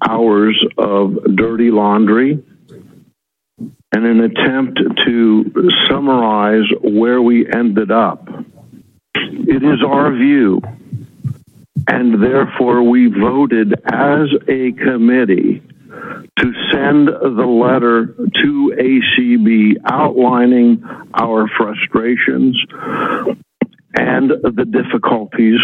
hours 0.08 0.64
of 0.78 1.36
dirty 1.36 1.72
laundry, 1.72 2.44
and 3.94 4.06
an 4.06 4.20
attempt 4.20 4.80
to 5.06 5.70
summarize 5.90 6.66
where 6.84 7.22
we 7.22 7.48
ended 7.52 7.92
up. 7.92 8.28
It 9.16 9.64
is 9.64 9.84
our 9.86 10.14
view, 10.14 10.62
and 11.88 12.22
therefore 12.22 12.84
we 12.84 13.08
voted 13.08 13.74
as 13.92 14.28
a 14.48 14.72
committee 14.74 15.62
to 16.38 16.54
send 16.72 17.08
the 17.08 17.46
letter 17.46 18.08
to 18.08 18.74
ACB 18.78 19.76
outlining 19.90 20.84
our 21.14 21.48
frustrations 21.58 22.56
and 23.98 24.30
the 24.30 24.66
difficulties, 24.66 25.60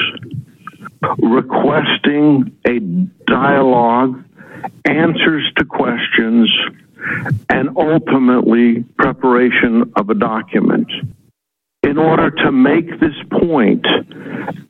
requesting 1.19 2.55
a 2.65 2.79
dialogue, 3.29 4.23
answers 4.85 5.51
to 5.57 5.65
questions, 5.65 6.49
and 7.49 7.69
ultimately 7.77 8.83
preparation 8.97 9.91
of 9.95 10.09
a 10.09 10.15
document. 10.15 10.87
In 11.83 11.97
order 11.97 12.31
to 12.31 12.51
make 12.51 12.99
this 12.99 13.15
point, 13.29 13.85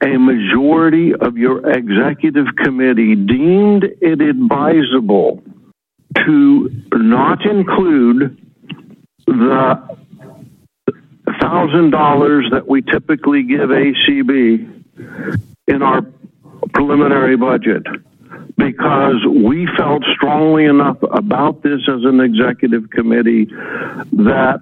a 0.01 0.17
majority 0.17 1.13
of 1.13 1.37
your 1.37 1.69
executive 1.69 2.47
committee 2.57 3.15
deemed 3.15 3.85
it 4.01 4.19
advisable 4.19 5.43
to 6.25 6.69
not 6.93 7.45
include 7.45 8.37
the 9.27 9.97
thousand 11.39 11.91
dollars 11.91 12.47
that 12.51 12.67
we 12.67 12.81
typically 12.81 13.43
give 13.43 13.69
ACB 13.69 14.83
in 15.67 15.81
our 15.81 16.05
preliminary 16.73 17.37
budget 17.37 17.83
because 18.57 19.15
we 19.27 19.67
felt 19.77 20.03
strongly 20.15 20.65
enough 20.65 20.97
about 21.03 21.63
this 21.63 21.81
as 21.87 22.03
an 22.03 22.19
executive 22.19 22.89
committee 22.89 23.45
that 23.45 24.61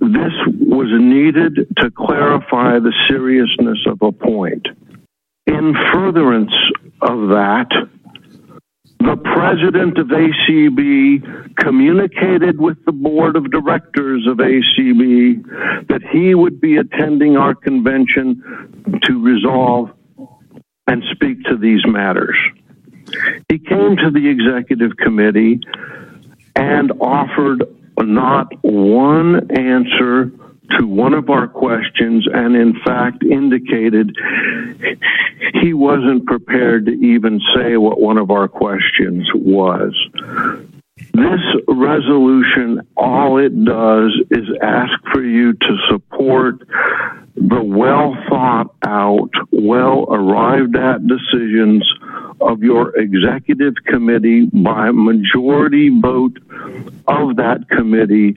this 0.00 0.32
was 0.46 0.88
needed 0.92 1.68
to 1.78 1.90
clarify 1.90 2.78
the 2.78 2.92
seriousness 3.08 3.78
of 3.86 4.00
a 4.00 4.12
point. 4.12 4.66
In 5.46 5.74
furtherance 5.92 6.52
of 7.02 7.28
that, 7.28 7.68
the 8.98 9.16
president 9.16 9.98
of 9.98 10.08
ACB 10.08 11.56
communicated 11.56 12.60
with 12.60 12.82
the 12.84 12.92
board 12.92 13.36
of 13.36 13.50
directors 13.50 14.26
of 14.26 14.38
ACB 14.38 15.88
that 15.88 16.02
he 16.10 16.34
would 16.34 16.60
be 16.60 16.76
attending 16.76 17.36
our 17.36 17.54
convention 17.54 19.00
to 19.02 19.22
resolve 19.22 19.90
and 20.86 21.02
speak 21.12 21.42
to 21.44 21.56
these 21.56 21.80
matters. 21.86 22.36
He 23.48 23.58
came 23.58 23.96
to 23.96 24.10
the 24.10 24.28
executive 24.28 24.96
committee 24.96 25.60
and 26.56 26.92
offered 27.00 27.64
not 28.02 28.52
one 28.62 29.50
answer 29.50 30.30
to 30.78 30.86
one 30.86 31.14
of 31.14 31.30
our 31.30 31.48
questions, 31.48 32.26
and 32.32 32.54
in 32.54 32.74
fact 32.84 33.24
indicated 33.24 34.14
he 35.60 35.74
wasn't 35.74 36.26
prepared 36.26 36.86
to 36.86 36.92
even 36.92 37.40
say 37.54 37.76
what 37.76 38.00
one 38.00 38.18
of 38.18 38.30
our 38.30 38.48
questions 38.48 39.28
was. 39.34 39.94
This 41.12 41.40
resolution, 41.66 42.86
all 42.96 43.38
it 43.38 43.64
does 43.64 44.12
is 44.30 44.46
ask 44.62 44.92
for 45.12 45.22
you 45.22 45.54
to 45.54 45.76
support 45.88 46.60
the 47.34 47.62
well 47.62 48.16
thought 48.28 48.74
out, 48.86 49.30
well 49.50 50.06
arrived 50.10 50.76
at 50.76 51.06
decisions 51.06 51.90
of 52.40 52.62
your 52.62 52.96
executive 52.96 53.74
committee 53.86 54.46
by 54.46 54.90
majority 54.90 55.90
vote 56.00 56.38
of 57.06 57.36
that 57.36 57.66
committee, 57.68 58.36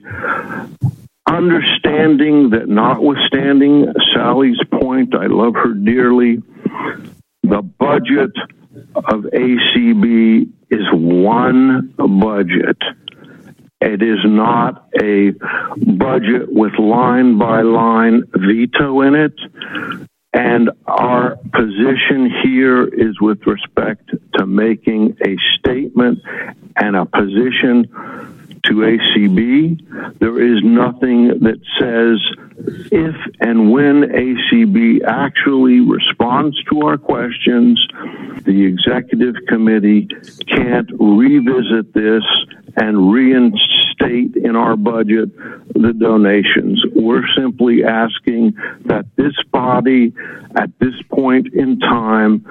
understanding 1.26 2.50
that 2.50 2.68
notwithstanding 2.68 3.92
Sally's 4.14 4.60
point, 4.70 5.14
I 5.14 5.26
love 5.26 5.54
her 5.54 5.74
dearly, 5.74 6.42
the 7.42 7.62
budget 7.62 8.32
of 8.94 9.24
ACB 9.32 10.48
is 10.70 10.86
one 10.92 11.94
budget. 11.96 12.78
It 13.80 14.02
is 14.02 14.18
not 14.24 14.88
a 15.00 15.32
budget 15.76 16.50
with 16.50 16.78
line 16.78 17.38
by 17.38 17.62
line 17.62 18.22
veto 18.34 19.02
in 19.02 19.14
it. 19.14 19.34
And 20.34 20.70
our 20.86 21.36
position 21.52 22.28
here 22.42 22.84
is 22.84 23.20
with 23.20 23.46
respect 23.46 24.10
to 24.34 24.46
making 24.46 25.16
a 25.24 25.36
statement 25.58 26.22
and 26.76 26.96
a 26.96 27.06
position 27.06 27.88
to 28.64 28.72
ACB. 28.72 30.18
There 30.18 30.42
is 30.42 30.64
nothing 30.64 31.28
that 31.40 31.60
says 31.78 32.18
if 32.90 33.14
and 33.40 33.70
when 33.70 34.02
ACB 34.02 35.04
actually 35.04 35.80
responds 35.80 36.60
to 36.64 36.80
our 36.82 36.98
questions, 36.98 37.86
the 38.44 38.64
executive 38.64 39.36
committee 39.46 40.08
can't 40.48 40.90
revisit 40.98 41.92
this 41.92 42.24
and 42.76 43.12
reinstate 43.12 44.36
in 44.36 44.56
our 44.56 44.76
budget 44.76 45.34
the 45.74 45.92
donations. 45.98 46.84
We're 46.94 47.26
simply 47.36 47.84
asking 47.84 48.54
that 48.86 49.06
this 49.16 49.34
body 49.52 50.12
at 50.56 50.70
this 50.80 50.94
point 51.10 51.52
in 51.52 51.78
time 51.80 52.44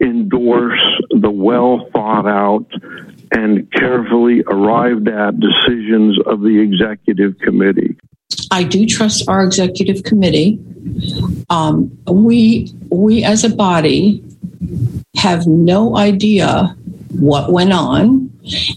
endorse 0.00 0.80
the 1.10 1.30
well 1.30 1.88
thought 1.92 2.26
out 2.26 2.66
and 3.32 3.70
carefully 3.72 4.42
arrived 4.46 5.08
at 5.08 5.38
decisions 5.40 6.18
of 6.26 6.40
the 6.40 6.58
executive 6.60 7.38
committee. 7.38 7.96
I 8.50 8.64
do 8.64 8.86
trust 8.86 9.28
our 9.28 9.42
executive 9.42 10.02
committee. 10.02 10.58
Um, 11.50 11.96
we 12.06 12.72
we 12.90 13.24
as 13.24 13.44
a 13.44 13.54
body 13.54 14.24
have 15.16 15.46
no 15.46 15.96
idea 15.96 16.76
what 17.10 17.52
went 17.52 17.72
on, 17.72 18.30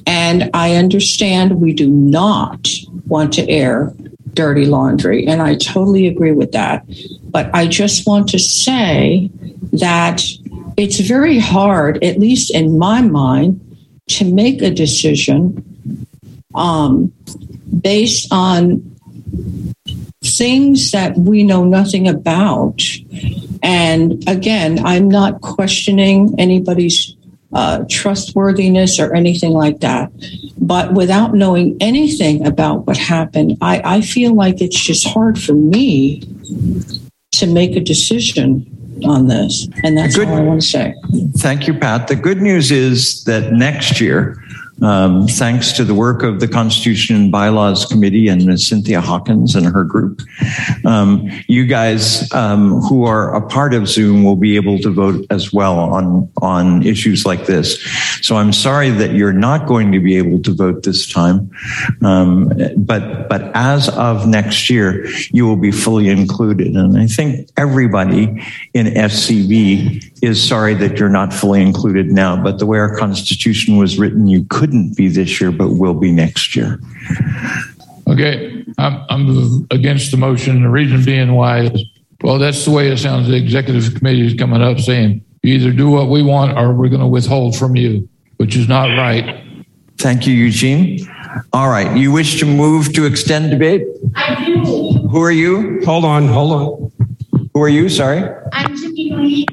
and 0.06 0.50
I 0.54 0.76
understand 0.76 1.60
we 1.60 1.74
do 1.74 1.90
not 1.90 2.68
want 3.08 3.34
to 3.34 3.50
air 3.50 3.94
dirty 4.34 4.66
laundry, 4.66 5.26
and 5.26 5.42
I 5.42 5.56
totally 5.56 6.08
agree 6.08 6.32
with 6.32 6.52
that. 6.52 6.86
But 7.24 7.50
I 7.54 7.68
just 7.68 8.06
want 8.06 8.30
to 8.30 8.40
say 8.40 9.32
that 9.74 10.24
it's 10.78 11.00
very 11.00 11.40
hard, 11.40 12.04
at 12.04 12.20
least 12.20 12.54
in 12.54 12.78
my 12.78 13.02
mind, 13.02 13.60
to 14.08 14.32
make 14.32 14.62
a 14.62 14.72
decision 14.72 16.06
um, 16.56 17.14
based 17.82 18.28
on 18.32 18.96
things 20.24 20.92
that 20.92 21.18
we 21.18 21.44
know 21.44 21.64
nothing 21.64 22.08
about. 22.08 22.82
And 23.64 24.28
again, 24.28 24.86
I'm 24.86 25.10
not 25.10 25.42
questioning 25.42 26.36
anybody's 26.38 27.16
uh, 27.54 27.86
trustworthiness 27.90 29.00
or 29.00 29.14
anything 29.16 29.52
like 29.52 29.80
that. 29.80 30.12
But 30.58 30.94
without 30.94 31.34
knowing 31.34 31.78
anything 31.80 32.46
about 32.46 32.86
what 32.88 32.98
happened, 32.98 33.58
I, 33.62 33.82
I 33.84 34.02
feel 34.02 34.34
like 34.34 34.62
it's 34.62 34.80
just 34.80 35.08
hard 35.08 35.42
for 35.42 35.54
me 35.54 36.22
to 37.34 37.48
make 37.48 37.76
a 37.76 37.80
decision 37.80 38.77
on 39.06 39.28
this. 39.28 39.68
And 39.84 39.98
that's 39.98 40.16
Good. 40.16 40.28
all 40.28 40.36
I 40.36 40.42
want 40.42 40.62
to 40.62 40.68
say. 40.68 40.96
Thank 41.38 41.68
you, 41.68 41.74
Pat. 41.74 42.08
The 42.08 42.16
good 42.16 42.42
news 42.42 42.72
is 42.72 43.24
that 43.26 43.52
next 43.54 44.00
year, 44.02 44.42
um, 44.82 45.28
thanks 45.28 45.72
to 45.74 45.84
the 45.84 45.94
work 45.94 46.24
of 46.24 46.40
the 46.40 46.48
Constitution 46.48 47.16
and 47.16 47.32
Bylaws 47.32 47.86
Committee 47.86 48.28
and 48.28 48.46
Ms. 48.46 48.68
Cynthia 48.68 49.02
Hawkins 49.02 49.56
and 49.56 49.66
her 49.66 49.84
group, 49.84 50.22
um, 50.86 51.30
you 51.48 51.66
guys 51.66 52.32
um, 52.34 52.82
who 52.82 53.06
are 53.06 53.36
a 53.36 53.42
part 53.48 53.74
of 53.74 53.88
Zoom 53.88 54.24
will 54.24 54.36
be 54.36 54.56
able 54.56 54.78
to 54.80 54.90
vote 54.90 55.26
as 55.30 55.52
well 55.52 55.80
on 55.80 56.32
on 56.42 56.86
issues 56.86 57.26
like 57.26 57.46
this. 57.46 57.82
So 58.22 58.36
I'm 58.36 58.54
sorry 58.54 58.90
that 58.92 59.14
you're 59.14 59.34
not 59.34 59.68
going 59.68 59.92
to 59.92 60.00
be 60.00 60.18
able 60.18 60.42
to 60.44 60.54
vote 60.54 60.84
this 60.84 61.12
time, 61.12 61.50
um, 62.04 62.52
but 62.78 63.30
but 63.30 63.52
as 63.56 63.90
of 63.90 64.28
next 64.28 64.70
year, 64.70 65.08
you 65.32 65.48
will 65.48 65.58
be 65.58 65.72
fully 65.72 66.10
included. 66.10 66.76
And 66.76 66.98
I 66.98 67.08
think 67.08 67.50
everybody 67.58 68.46
in 68.74 68.88
FCB 68.88 70.17
is 70.22 70.46
sorry 70.46 70.74
that 70.76 70.98
you're 70.98 71.10
not 71.10 71.34
fully 71.34 71.62
included 71.62 72.08
now, 72.08 72.42
but 72.42 72.60
the 72.60 72.66
way 72.66 72.80
our 72.80 72.96
Constitution 72.96 73.78
was 73.78 73.98
written, 73.98 74.28
you 74.28 74.46
couldn't 74.50 74.96
be 74.96 75.08
this 75.08 75.40
year, 75.40 75.52
but 75.52 75.70
will 75.74 75.94
be 75.94 76.12
next 76.12 76.56
year. 76.56 76.80
Okay, 78.08 78.66
I'm, 78.78 79.06
I'm 79.10 79.68
against 79.72 80.12
the 80.12 80.18
motion. 80.18 80.64
The 80.64 80.70
reason 80.70 81.04
being 81.04 81.34
why 81.34 81.62
is, 81.62 81.84
well, 82.22 82.40
that's 82.40 82.66
the 82.66 82.72
way 82.72 82.90
it 82.90 82.98
sounds. 82.98 83.28
The 83.28 83.36
executive 83.36 83.94
committee 83.96 84.26
is 84.26 84.34
coming 84.34 84.62
up 84.62 84.80
saying, 84.80 85.24
you 85.44 85.54
either 85.54 85.72
do 85.72 85.90
what 85.90 86.10
we 86.10 86.24
want 86.24 86.58
or 86.58 86.74
we're 86.74 86.90
going 86.90 87.02
to 87.02 87.08
withhold 87.08 87.56
from 87.56 87.76
you, 87.76 88.08
which 88.38 88.56
is 88.56 88.68
not 88.68 88.98
right. 88.98 89.44
Thank 89.98 90.26
you, 90.28 90.34
Eugene. 90.34 91.08
All 91.54 91.70
right, 91.70 91.96
you 91.98 92.12
wish 92.12 92.40
to 92.40 92.46
move 92.46 92.94
to 92.94 93.06
extend 93.06 93.52
debate? 93.52 93.84
I 94.16 94.46
do. 94.46 94.64
Who 95.10 95.22
are 95.22 95.32
you? 95.32 95.82
Hold 95.86 96.06
on, 96.06 96.28
hold 96.28 96.52
on. 96.52 97.50
Who 97.54 97.62
are 97.62 97.70
you? 97.70 97.90
Sorry. 97.90 98.24
I'm 98.52 98.76
Janine 98.76 99.18
Lee. 99.22 99.46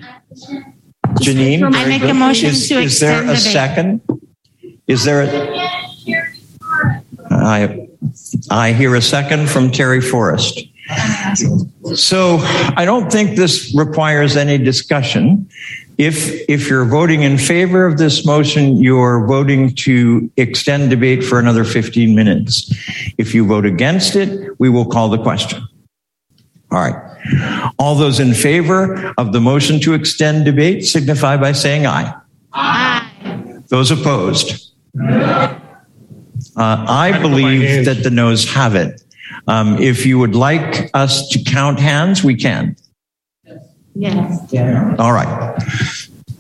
Janine? 1.21 1.75
I 1.75 1.87
make 1.87 2.03
a 2.03 2.07
good. 2.07 2.15
motion 2.15 2.51
is, 2.51 2.69
to 2.69 2.81
Is 2.81 3.01
there 3.01 3.29
a 3.29 3.37
second? 3.37 4.01
Is 4.87 5.05
there 5.05 5.23
a? 5.23 5.55
I, 7.31 7.89
I 8.51 8.73
hear 8.73 8.95
a 8.95 9.03
second 9.03 9.49
from 9.49 9.71
Terry 9.71 10.01
Forrest. 10.01 10.61
So 11.95 12.39
I 12.77 12.85
don't 12.85 13.11
think 13.11 13.37
this 13.37 13.75
requires 13.75 14.37
any 14.37 14.59
discussion. 14.59 15.49
If, 15.97 16.49
if 16.49 16.69
you're 16.69 16.85
voting 16.85 17.23
in 17.23 17.39
favor 17.39 17.87
of 17.87 17.99
this 17.99 18.27
motion, 18.27 18.77
you're 18.77 19.27
voting 19.27 19.75
to 19.77 20.31
extend 20.37 20.91
debate 20.91 21.23
for 21.25 21.39
another 21.39 21.65
15 21.65 22.15
minutes. 22.15 22.73
If 23.17 23.35
you 23.35 23.47
vote 23.47 23.65
against 23.65 24.17
it, 24.17 24.59
we 24.59 24.69
will 24.69 24.87
call 24.87 25.09
the 25.09 25.23
question. 25.23 25.67
All 26.71 26.81
right. 26.81 27.14
All 27.79 27.95
those 27.95 28.21
in 28.21 28.35
favor 28.35 29.15
of 29.19 29.33
the 29.33 29.41
motion 29.41 29.81
to 29.81 29.95
extend 29.95 30.45
debate 30.45 30.85
signify 30.85 31.37
by 31.37 31.53
saying 31.53 31.87
aye. 31.87 32.15
Aye. 32.53 33.61
Those 33.69 33.91
opposed? 33.91 34.73
Uh, 34.97 35.59
I 36.57 37.19
believe 37.21 37.85
that 37.87 38.03
the 38.03 38.11
noes 38.11 38.49
have 38.53 38.75
it. 38.75 39.03
Um, 39.49 39.79
if 39.79 40.07
you 40.07 40.19
would 40.19 40.35
like 40.35 40.91
us 40.95 41.29
to 41.31 41.43
count 41.43 41.81
hands, 41.81 42.23
we 42.23 42.35
can. 42.35 42.77
Yes. 43.95 44.53
All 44.99 45.13
right. 45.13 45.59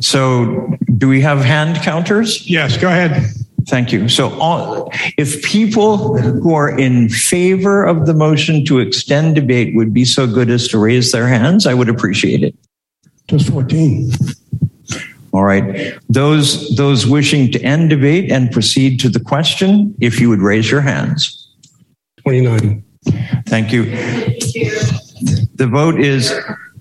So, 0.01 0.77
do 0.98 1.09
we 1.09 1.20
have 1.20 1.40
hand 1.40 1.77
counters? 1.82 2.48
Yes, 2.48 2.77
go 2.77 2.89
ahead. 2.89 3.32
Thank 3.66 3.93
you. 3.93 4.09
So, 4.09 4.31
all, 4.41 4.91
if 5.16 5.43
people 5.43 6.19
who 6.19 6.55
are 6.55 6.78
in 6.78 7.09
favor 7.09 7.85
of 7.85 8.07
the 8.07 8.15
motion 8.15 8.65
to 8.66 8.78
extend 8.78 9.35
debate 9.35 9.74
would 9.74 9.95
be 9.95 10.05
so 10.05 10.27
good 10.27 10.51
as 10.51 10.69
to 10.69 10.78
raise 10.78 11.12
their 11.12 11.28
hands, 11.28 11.66
I 11.66 11.74
would 11.74 11.89
appreciate 11.89 12.43
it. 12.43 12.55
Just 13.28 13.49
14. 13.49 14.12
All 15.32 15.45
right. 15.45 15.99
Those 16.09 16.77
those 16.77 17.07
wishing 17.07 17.51
to 17.53 17.61
end 17.62 17.91
debate 17.91 18.31
and 18.31 18.53
proceed 18.53 19.01
to 19.01 19.09
the 19.09 19.19
question, 19.19 19.95
if 20.01 20.20
you 20.20 20.28
would 20.28 20.41
raise 20.41 20.70
your 20.70 20.81
hands. 20.81 21.49
29. 22.23 22.85
Thank 23.47 23.73
you. 23.73 23.85
The 25.55 25.66
vote 25.70 26.01
is 26.01 26.32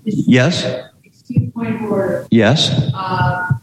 yes. 0.05 0.63
Point 1.53 1.75
of 1.75 1.91
order. 1.91 2.27
Yes. 2.29 2.69
Uh, 2.93 3.53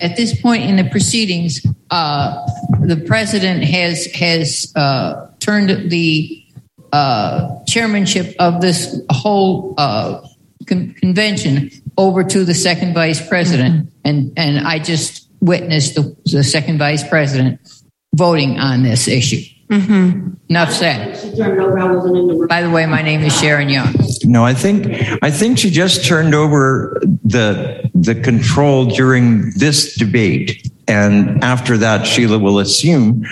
At 0.00 0.16
this 0.16 0.40
point 0.40 0.64
in 0.64 0.76
the 0.76 0.84
proceedings, 0.84 1.64
uh, 1.90 2.46
the 2.80 2.96
president 3.06 3.64
has 3.64 4.06
has 4.06 4.72
uh, 4.76 5.28
turned 5.40 5.90
the 5.90 6.44
uh, 6.92 7.64
chairmanship 7.66 8.34
of 8.38 8.60
this 8.60 9.00
whole 9.10 9.74
uh, 9.78 10.26
con- 10.66 10.94
convention 10.94 11.70
over 11.98 12.24
to 12.24 12.44
the 12.44 12.54
second 12.54 12.94
vice 12.94 13.26
president, 13.26 13.92
and 14.04 14.32
and 14.36 14.66
I 14.66 14.78
just 14.78 15.28
witnessed 15.40 15.94
the, 15.94 16.16
the 16.24 16.42
second 16.42 16.78
vice 16.78 17.06
president 17.06 17.60
voting 18.14 18.58
on 18.58 18.82
this 18.82 19.08
issue. 19.08 19.42
Mm-hmm. 19.68 20.30
Enough 20.48 20.72
said. 20.72 21.36
By 22.48 22.62
the 22.62 22.70
way, 22.70 22.86
my 22.86 23.02
name 23.02 23.22
is 23.22 23.38
Sharon 23.38 23.68
Young. 23.68 23.94
No, 24.22 24.44
I 24.44 24.54
think 24.54 24.86
I 25.22 25.30
think 25.30 25.58
she 25.58 25.70
just 25.70 26.04
turned 26.04 26.34
over 26.34 27.00
the 27.24 27.90
the 27.94 28.14
control 28.14 28.86
during 28.86 29.50
this 29.56 29.96
debate, 29.96 30.70
and 30.88 31.42
after 31.42 31.76
that, 31.78 32.06
Sheila 32.06 32.38
will 32.38 32.58
assume 32.58 33.24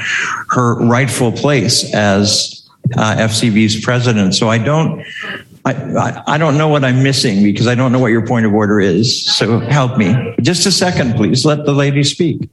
her 0.50 0.76
rightful 0.86 1.32
place 1.32 1.92
as 1.94 2.68
uh, 2.96 3.16
FCB's 3.16 3.82
president. 3.84 4.34
So 4.34 4.48
I 4.48 4.58
don't. 4.58 5.04
I, 5.66 6.22
I, 6.26 6.36
don't 6.36 6.58
know 6.58 6.68
what 6.68 6.84
I'm 6.84 7.02
missing 7.02 7.42
because 7.42 7.66
I 7.66 7.74
don't 7.74 7.90
know 7.90 7.98
what 7.98 8.08
your 8.08 8.26
point 8.26 8.44
of 8.44 8.52
order 8.52 8.80
is. 8.80 9.24
So 9.34 9.60
help 9.60 9.96
me. 9.96 10.34
Just 10.42 10.66
a 10.66 10.70
second, 10.70 11.14
please. 11.14 11.46
Let 11.46 11.64
the 11.64 11.72
lady 11.72 12.04
speak. 12.04 12.50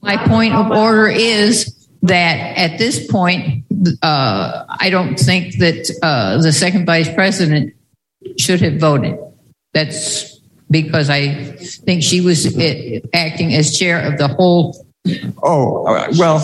My 0.00 0.16
point 0.26 0.52
of 0.52 0.72
order 0.72 1.06
is 1.06 1.88
that 2.02 2.58
at 2.58 2.76
this 2.78 3.06
point, 3.06 3.64
uh, 4.02 4.64
I 4.68 4.90
don't 4.90 5.16
think 5.16 5.58
that 5.58 5.96
uh, 6.02 6.42
the 6.42 6.52
second 6.52 6.86
vice 6.86 7.12
president 7.12 7.72
should 8.36 8.62
have 8.62 8.80
voted. 8.80 9.16
That's 9.72 10.37
because 10.70 11.10
I 11.10 11.34
think 11.84 12.02
she 12.02 12.20
was 12.20 12.46
uh, 12.56 13.00
acting 13.14 13.54
as 13.54 13.76
chair 13.78 14.00
of 14.00 14.18
the 14.18 14.28
whole. 14.28 14.84
Oh 15.42 15.86
uh, 15.86 16.12
well. 16.18 16.36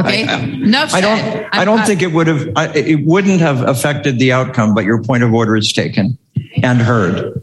Okay. 0.00 0.22
Enough 0.22 0.94
I 0.94 1.00
don't. 1.00 1.18
said. 1.18 1.48
I 1.52 1.64
don't 1.64 1.78
I'm- 1.78 1.86
think 1.86 2.02
it 2.02 2.12
would 2.12 2.26
have. 2.26 2.48
I, 2.56 2.68
it 2.68 3.04
wouldn't 3.04 3.40
have 3.40 3.62
affected 3.62 4.18
the 4.18 4.32
outcome. 4.32 4.74
But 4.74 4.84
your 4.84 5.02
point 5.02 5.22
of 5.22 5.34
order 5.34 5.56
is 5.56 5.72
taken 5.72 6.16
and 6.62 6.80
heard. 6.80 7.42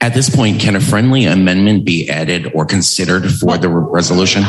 At 0.00 0.14
this 0.14 0.34
point, 0.34 0.60
can 0.60 0.74
a 0.74 0.80
friendly 0.80 1.26
amendment 1.26 1.84
be 1.84 2.10
added 2.10 2.50
or 2.54 2.66
considered 2.66 3.30
for 3.30 3.56
the 3.56 3.68
resolution? 3.68 4.42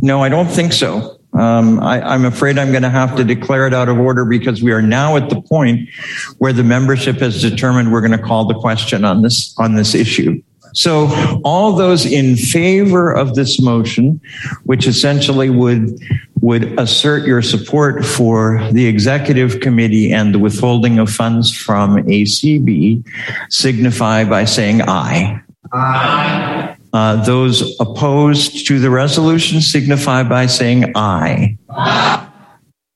No, 0.00 0.22
I 0.22 0.30
don't 0.30 0.46
think 0.48 0.72
so. 0.72 1.20
Um, 1.34 1.78
I, 1.80 2.00
I'm 2.00 2.24
afraid 2.24 2.58
I'm 2.58 2.70
going 2.70 2.84
to 2.84 2.90
have 2.90 3.14
to 3.16 3.24
declare 3.24 3.66
it 3.66 3.74
out 3.74 3.90
of 3.90 3.98
order 3.98 4.24
because 4.24 4.62
we 4.62 4.72
are 4.72 4.80
now 4.80 5.16
at 5.16 5.28
the 5.28 5.42
point 5.42 5.90
where 6.38 6.54
the 6.54 6.64
membership 6.64 7.16
has 7.18 7.42
determined 7.42 7.92
we're 7.92 8.00
going 8.00 8.18
to 8.18 8.24
call 8.24 8.46
the 8.46 8.54
question 8.54 9.04
on 9.04 9.20
this 9.20 9.54
on 9.58 9.74
this 9.74 9.94
issue. 9.94 10.42
So, 10.72 11.08
all 11.44 11.72
those 11.72 12.04
in 12.06 12.36
favor 12.36 13.12
of 13.12 13.34
this 13.34 13.60
motion, 13.60 14.20
which 14.64 14.86
essentially 14.86 15.50
would 15.50 15.98
would 16.40 16.78
assert 16.78 17.26
your 17.26 17.42
support 17.42 18.04
for 18.04 18.62
the 18.72 18.86
executive 18.86 19.60
committee 19.60 20.12
and 20.12 20.34
the 20.34 20.38
withholding 20.38 20.98
of 20.98 21.10
funds 21.10 21.52
from 21.54 21.96
ACB, 21.96 23.04
signify 23.50 24.24
by 24.24 24.44
saying 24.44 24.82
aye. 24.82 25.40
Aye. 25.72 26.76
Uh, 26.92 27.22
those 27.24 27.78
opposed 27.80 28.66
to 28.66 28.78
the 28.78 28.88
resolution 28.88 29.60
signify 29.60 30.22
by 30.22 30.46
saying 30.46 30.92
aye. 30.94 31.56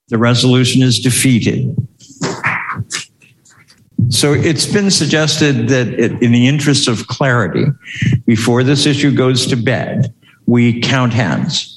The 0.08 0.18
resolution 0.18 0.82
is 0.82 0.98
defeated. 0.98 1.76
So 4.08 4.32
it's 4.32 4.66
been 4.66 4.90
suggested 4.90 5.68
that 5.68 5.88
it, 5.88 6.22
in 6.22 6.32
the 6.32 6.46
interest 6.46 6.88
of 6.88 7.06
clarity, 7.06 7.66
before 8.26 8.62
this 8.62 8.86
issue 8.86 9.14
goes 9.14 9.46
to 9.46 9.56
bed, 9.56 10.12
we 10.46 10.80
count 10.80 11.12
hands. 11.12 11.68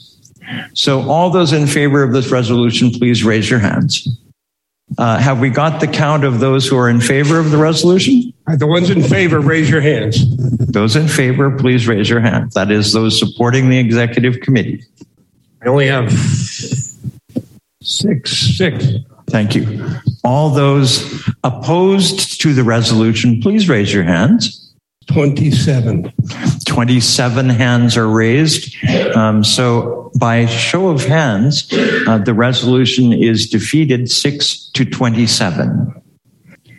So 0.74 1.10
all 1.10 1.30
those 1.30 1.54
in 1.54 1.68
favor 1.68 2.04
of 2.04 2.14
this 2.14 2.32
resolution, 2.32 2.92
please 2.92 3.24
raise 3.24 3.50
your 3.50 3.60
hands. 3.60 4.08
Uh, 4.98 5.18
have 5.18 5.40
we 5.40 5.50
got 5.50 5.82
the 5.82 5.88
count 5.88 6.24
of 6.24 6.40
those 6.40 6.68
who 6.68 6.78
are 6.78 6.90
in 6.90 7.02
favor 7.02 7.40
of 7.40 7.52
the 7.52 7.58
resolution? 7.58 8.32
The 8.48 8.68
ones 8.68 8.90
in 8.90 9.02
favor, 9.02 9.40
raise 9.40 9.70
your 9.70 9.82
hands. 9.82 10.24
Those 10.68 10.96
in 10.96 11.08
favor, 11.08 11.50
please 11.50 11.88
raise 11.88 12.10
your 12.10 12.20
hand. 12.20 12.52
That 12.52 12.70
is 12.70 12.94
those 12.94 13.18
supporting 13.18 13.70
the 13.70 13.80
executive 13.80 14.42
committee. 14.42 14.84
I 15.64 15.68
only 15.68 15.88
have 15.88 16.12
six, 17.82 18.32
six. 18.32 18.86
Thank 19.28 19.56
you. 19.56 19.86
All 20.24 20.50
those 20.50 21.24
opposed 21.44 22.42
to 22.42 22.54
the 22.54 22.64
resolution, 22.64 23.42
please 23.42 23.68
raise 23.68 23.94
your 23.94 24.04
hands. 24.04 24.62
27. 25.08 26.12
27 26.66 27.50
hands 27.50 27.96
are 27.98 28.08
raised. 28.08 28.76
Um, 29.16 29.44
so, 29.44 30.12
by 30.20 30.46
show 30.48 30.90
of 30.90 31.06
hands, 31.06 31.72
uh, 32.08 32.18
the 32.18 32.34
resolution 32.34 33.14
is 33.14 33.50
defeated 33.50 34.10
6 34.10 34.70
to 34.74 34.86
27. 34.86 36.02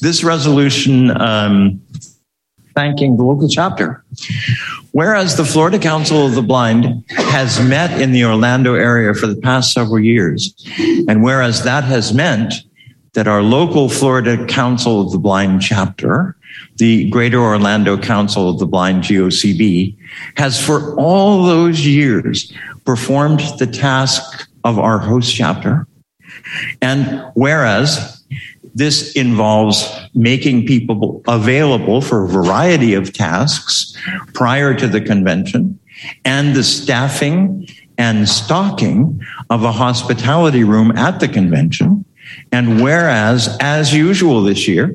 This 0.00 0.24
resolution 0.24 1.10
um, 1.20 1.80
thanking 2.76 3.16
the 3.16 3.24
local 3.24 3.48
chapter. 3.48 4.04
Whereas 4.92 5.36
the 5.36 5.44
Florida 5.44 5.78
Council 5.78 6.26
of 6.26 6.34
the 6.34 6.42
Blind 6.42 7.04
has 7.08 7.58
met 7.60 8.00
in 8.00 8.12
the 8.12 8.24
Orlando 8.24 8.74
area 8.74 9.14
for 9.14 9.26
the 9.26 9.40
past 9.40 9.72
several 9.72 9.98
years, 9.98 10.54
and 11.08 11.24
whereas 11.24 11.64
that 11.64 11.84
has 11.84 12.12
meant 12.12 12.52
that 13.14 13.26
our 13.26 13.42
local 13.42 13.88
Florida 13.88 14.46
Council 14.46 15.00
of 15.00 15.10
the 15.10 15.18
Blind 15.18 15.62
chapter, 15.62 16.36
the 16.76 17.08
Greater 17.08 17.40
Orlando 17.40 17.96
Council 17.96 18.50
of 18.50 18.58
the 18.58 18.66
Blind 18.66 19.04
GOCB, 19.04 19.96
has 20.36 20.62
for 20.62 20.94
all 21.00 21.44
those 21.44 21.84
years 21.84 22.52
performed 22.84 23.40
the 23.58 23.66
task 23.66 24.48
of 24.64 24.78
our 24.78 24.98
host 24.98 25.34
chapter. 25.34 25.86
And 26.82 27.24
whereas 27.34 28.15
This 28.76 29.12
involves 29.12 29.90
making 30.12 30.66
people 30.66 31.22
available 31.26 32.02
for 32.02 32.24
a 32.24 32.28
variety 32.28 32.92
of 32.92 33.10
tasks 33.10 33.96
prior 34.34 34.74
to 34.74 34.86
the 34.86 35.00
convention 35.00 35.78
and 36.26 36.54
the 36.54 36.62
staffing 36.62 37.66
and 37.96 38.28
stocking 38.28 39.18
of 39.48 39.64
a 39.64 39.72
hospitality 39.72 40.62
room 40.62 40.92
at 40.94 41.20
the 41.20 41.28
convention. 41.28 42.04
And 42.52 42.82
whereas, 42.82 43.56
as 43.60 43.94
usual 43.94 44.42
this 44.42 44.68
year, 44.68 44.94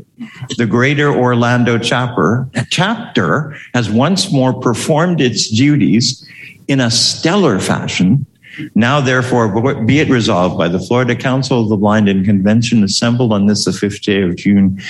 the 0.58 0.68
Greater 0.68 1.12
Orlando 1.12 1.80
chapter, 1.80 2.48
chapter 2.70 3.58
has 3.74 3.90
once 3.90 4.32
more 4.32 4.54
performed 4.54 5.22
its 5.22 5.50
duties 5.50 6.24
in 6.68 6.80
a 6.80 6.92
stellar 6.92 7.60
fashion. 7.60 8.28
Now, 8.76 9.02
therefore, 9.02 9.84
be 9.86 10.00
it 10.00 10.10
resolved 10.10 10.58
by 10.58 10.68
the 10.68 10.80
Florida 10.80 11.16
Council 11.16 11.62
of 11.62 11.70
the 11.70 11.78
Blind 11.78 12.10
and 12.10 12.26
Convention 12.26 12.84
assembled 12.84 13.34
on 13.34 13.46
this, 13.46 13.66
the 13.66 13.74
fifth 13.74 14.02
day 14.02 14.22
of 14.22 14.36
June 14.36 14.82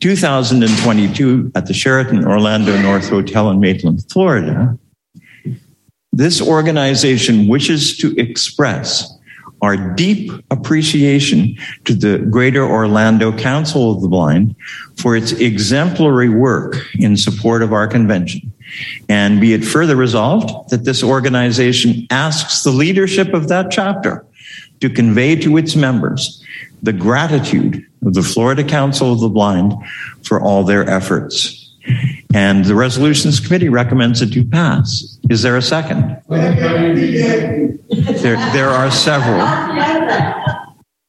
2022 0.00 1.52
at 1.54 1.66
the 1.66 1.74
Sheraton 1.74 2.26
Orlando 2.26 2.76
North 2.80 3.08
Hotel 3.08 3.50
in 3.50 3.60
Maitland, 3.60 4.04
Florida. 4.10 4.78
This 6.12 6.40
organization 6.40 7.48
wishes 7.48 7.96
to 7.98 8.14
express 8.18 9.12
our 9.62 9.76
deep 9.76 10.30
appreciation 10.50 11.56
to 11.84 11.94
the 11.94 12.18
Greater 12.30 12.64
Orlando 12.64 13.36
Council 13.36 13.90
of 13.92 14.02
the 14.02 14.08
Blind 14.08 14.54
for 14.96 15.16
its 15.16 15.32
exemplary 15.32 16.28
work 16.28 16.76
in 16.94 17.16
support 17.16 17.62
of 17.62 17.72
our 17.72 17.86
convention. 17.86 18.52
And 19.08 19.40
be 19.40 19.52
it 19.52 19.64
further 19.64 19.96
resolved 19.96 20.70
that 20.70 20.84
this 20.84 21.02
organization 21.02 22.06
asks 22.10 22.62
the 22.62 22.70
leadership 22.70 23.32
of 23.34 23.48
that 23.48 23.70
chapter 23.70 24.24
to 24.80 24.90
convey 24.90 25.36
to 25.36 25.56
its 25.56 25.76
members 25.76 26.42
the 26.82 26.92
gratitude 26.92 27.84
of 28.04 28.14
the 28.14 28.22
Florida 28.22 28.62
Council 28.62 29.12
of 29.12 29.20
the 29.20 29.28
Blind 29.28 29.72
for 30.24 30.40
all 30.40 30.62
their 30.62 30.88
efforts. 30.88 31.74
And 32.34 32.64
the 32.64 32.74
resolutions 32.74 33.40
committee 33.40 33.68
recommends 33.68 34.20
it 34.20 34.32
to 34.32 34.44
pass. 34.44 35.18
Is 35.30 35.42
there 35.42 35.56
a 35.56 35.62
second? 35.62 36.20
There, 38.22 38.36
there 38.52 38.68
are 38.68 38.90
several. 38.90 39.40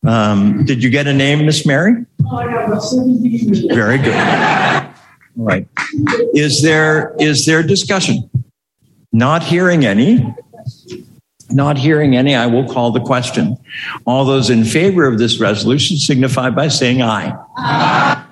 Um, 0.05 0.63
did 0.65 0.83
you 0.83 0.89
get 0.89 1.07
a 1.07 1.13
name, 1.13 1.45
Miss 1.45 1.65
Mary? 1.65 2.05
Very 3.73 3.97
good. 3.97 4.86
All 5.37 5.45
right. 5.45 5.67
Is 6.33 6.61
there 6.61 7.15
is 7.19 7.45
there 7.45 7.63
discussion? 7.63 8.29
Not 9.11 9.43
hearing 9.43 9.85
any. 9.85 10.33
Not 11.49 11.77
hearing 11.77 12.15
any, 12.15 12.35
I 12.35 12.45
will 12.45 12.67
call 12.67 12.91
the 12.91 12.99
question. 12.99 13.55
All 14.05 14.25
those 14.25 14.49
in 14.49 14.65
favor 14.65 15.05
of 15.07 15.17
this 15.17 15.39
resolution 15.39 15.95
signify 15.95 16.49
by 16.49 16.67
saying 16.67 17.01
aye. 17.01 17.33
aye. 17.55 18.25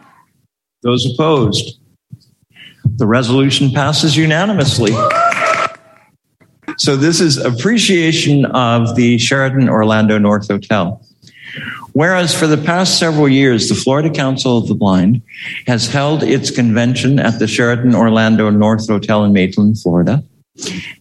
Those 0.84 1.10
opposed? 1.14 1.80
The 2.98 3.08
resolution 3.08 3.72
passes 3.72 4.18
unanimously. 4.18 4.92
So 6.78 6.98
this 6.98 7.22
is 7.22 7.38
appreciation 7.38 8.46
of 8.48 8.96
the 8.98 9.18
Sheraton 9.18 9.70
Orlando 9.70 10.18
North 10.18 10.50
Hotel. 10.50 11.02
Whereas 11.96 12.34
for 12.38 12.46
the 12.46 12.58
past 12.58 13.00
several 13.00 13.30
years, 13.30 13.70
the 13.70 13.76
Florida 13.76 14.10
Council 14.10 14.58
of 14.58 14.68
the 14.68 14.76
Blind 14.76 15.22
has 15.66 15.88
held 15.88 16.24
its 16.24 16.52
convention 16.52 17.20
at 17.20 17.40
the 17.40 17.48
Sheraton 17.48 17.96
Orlando 17.96 18.50
North 18.50 18.86
Hotel 18.86 19.24
in 19.24 19.32
Maitland, 19.32 19.80
Florida. 19.80 20.22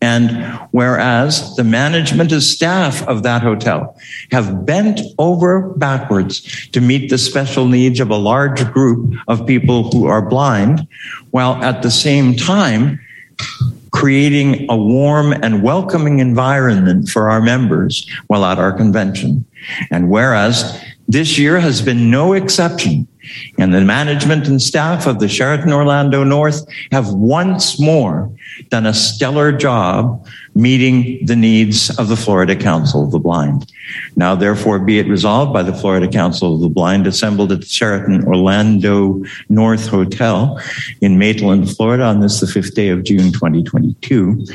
And 0.00 0.30
whereas 0.70 1.56
the 1.56 1.64
management 1.64 2.30
and 2.30 2.40
staff 2.40 3.02
of 3.08 3.24
that 3.24 3.42
hotel 3.42 3.98
have 4.30 4.64
bent 4.64 5.00
over 5.18 5.70
backwards 5.70 6.68
to 6.68 6.80
meet 6.80 7.10
the 7.10 7.18
special 7.18 7.66
needs 7.66 7.98
of 7.98 8.10
a 8.10 8.16
large 8.16 8.64
group 8.72 9.16
of 9.26 9.48
people 9.48 9.90
who 9.90 10.06
are 10.06 10.22
blind, 10.22 10.86
while 11.32 11.54
at 11.64 11.82
the 11.82 11.90
same 11.90 12.36
time 12.36 13.00
creating 13.90 14.66
a 14.70 14.76
warm 14.76 15.32
and 15.32 15.64
welcoming 15.64 16.20
environment 16.20 17.08
for 17.08 17.30
our 17.30 17.40
members 17.40 18.08
while 18.28 18.44
at 18.44 18.58
our 18.58 18.72
convention. 18.72 19.44
And 19.90 20.10
whereas 20.10 20.82
this 21.08 21.38
year 21.38 21.60
has 21.60 21.82
been 21.82 22.10
no 22.10 22.32
exception, 22.32 23.06
and 23.58 23.74
the 23.74 23.82
management 23.82 24.46
and 24.46 24.60
staff 24.60 25.06
of 25.06 25.18
the 25.18 25.28
Sheraton 25.28 25.72
Orlando 25.72 26.24
North 26.24 26.66
have 26.92 27.12
once 27.12 27.78
more 27.78 28.30
done 28.70 28.86
a 28.86 28.94
stellar 28.94 29.52
job 29.52 30.26
meeting 30.54 31.24
the 31.26 31.36
needs 31.36 31.90
of 31.98 32.08
the 32.08 32.16
Florida 32.16 32.56
Council 32.56 33.04
of 33.04 33.10
the 33.10 33.18
Blind. 33.18 33.70
Now, 34.16 34.34
therefore, 34.34 34.78
be 34.78 34.98
it 34.98 35.06
resolved 35.08 35.52
by 35.52 35.62
the 35.62 35.74
Florida 35.74 36.08
Council 36.08 36.54
of 36.54 36.60
the 36.60 36.68
Blind 36.68 37.06
assembled 37.06 37.52
at 37.52 37.60
the 37.60 37.66
Sheraton 37.66 38.24
Orlando 38.24 39.22
North 39.48 39.88
Hotel 39.88 40.60
in 41.00 41.18
Maitland, 41.18 41.70
Florida 41.76 42.04
on 42.04 42.20
this, 42.20 42.40
the 42.40 42.46
fifth 42.46 42.74
day 42.74 42.88
of 42.88 43.04
June 43.04 43.32
2022, 43.32 44.46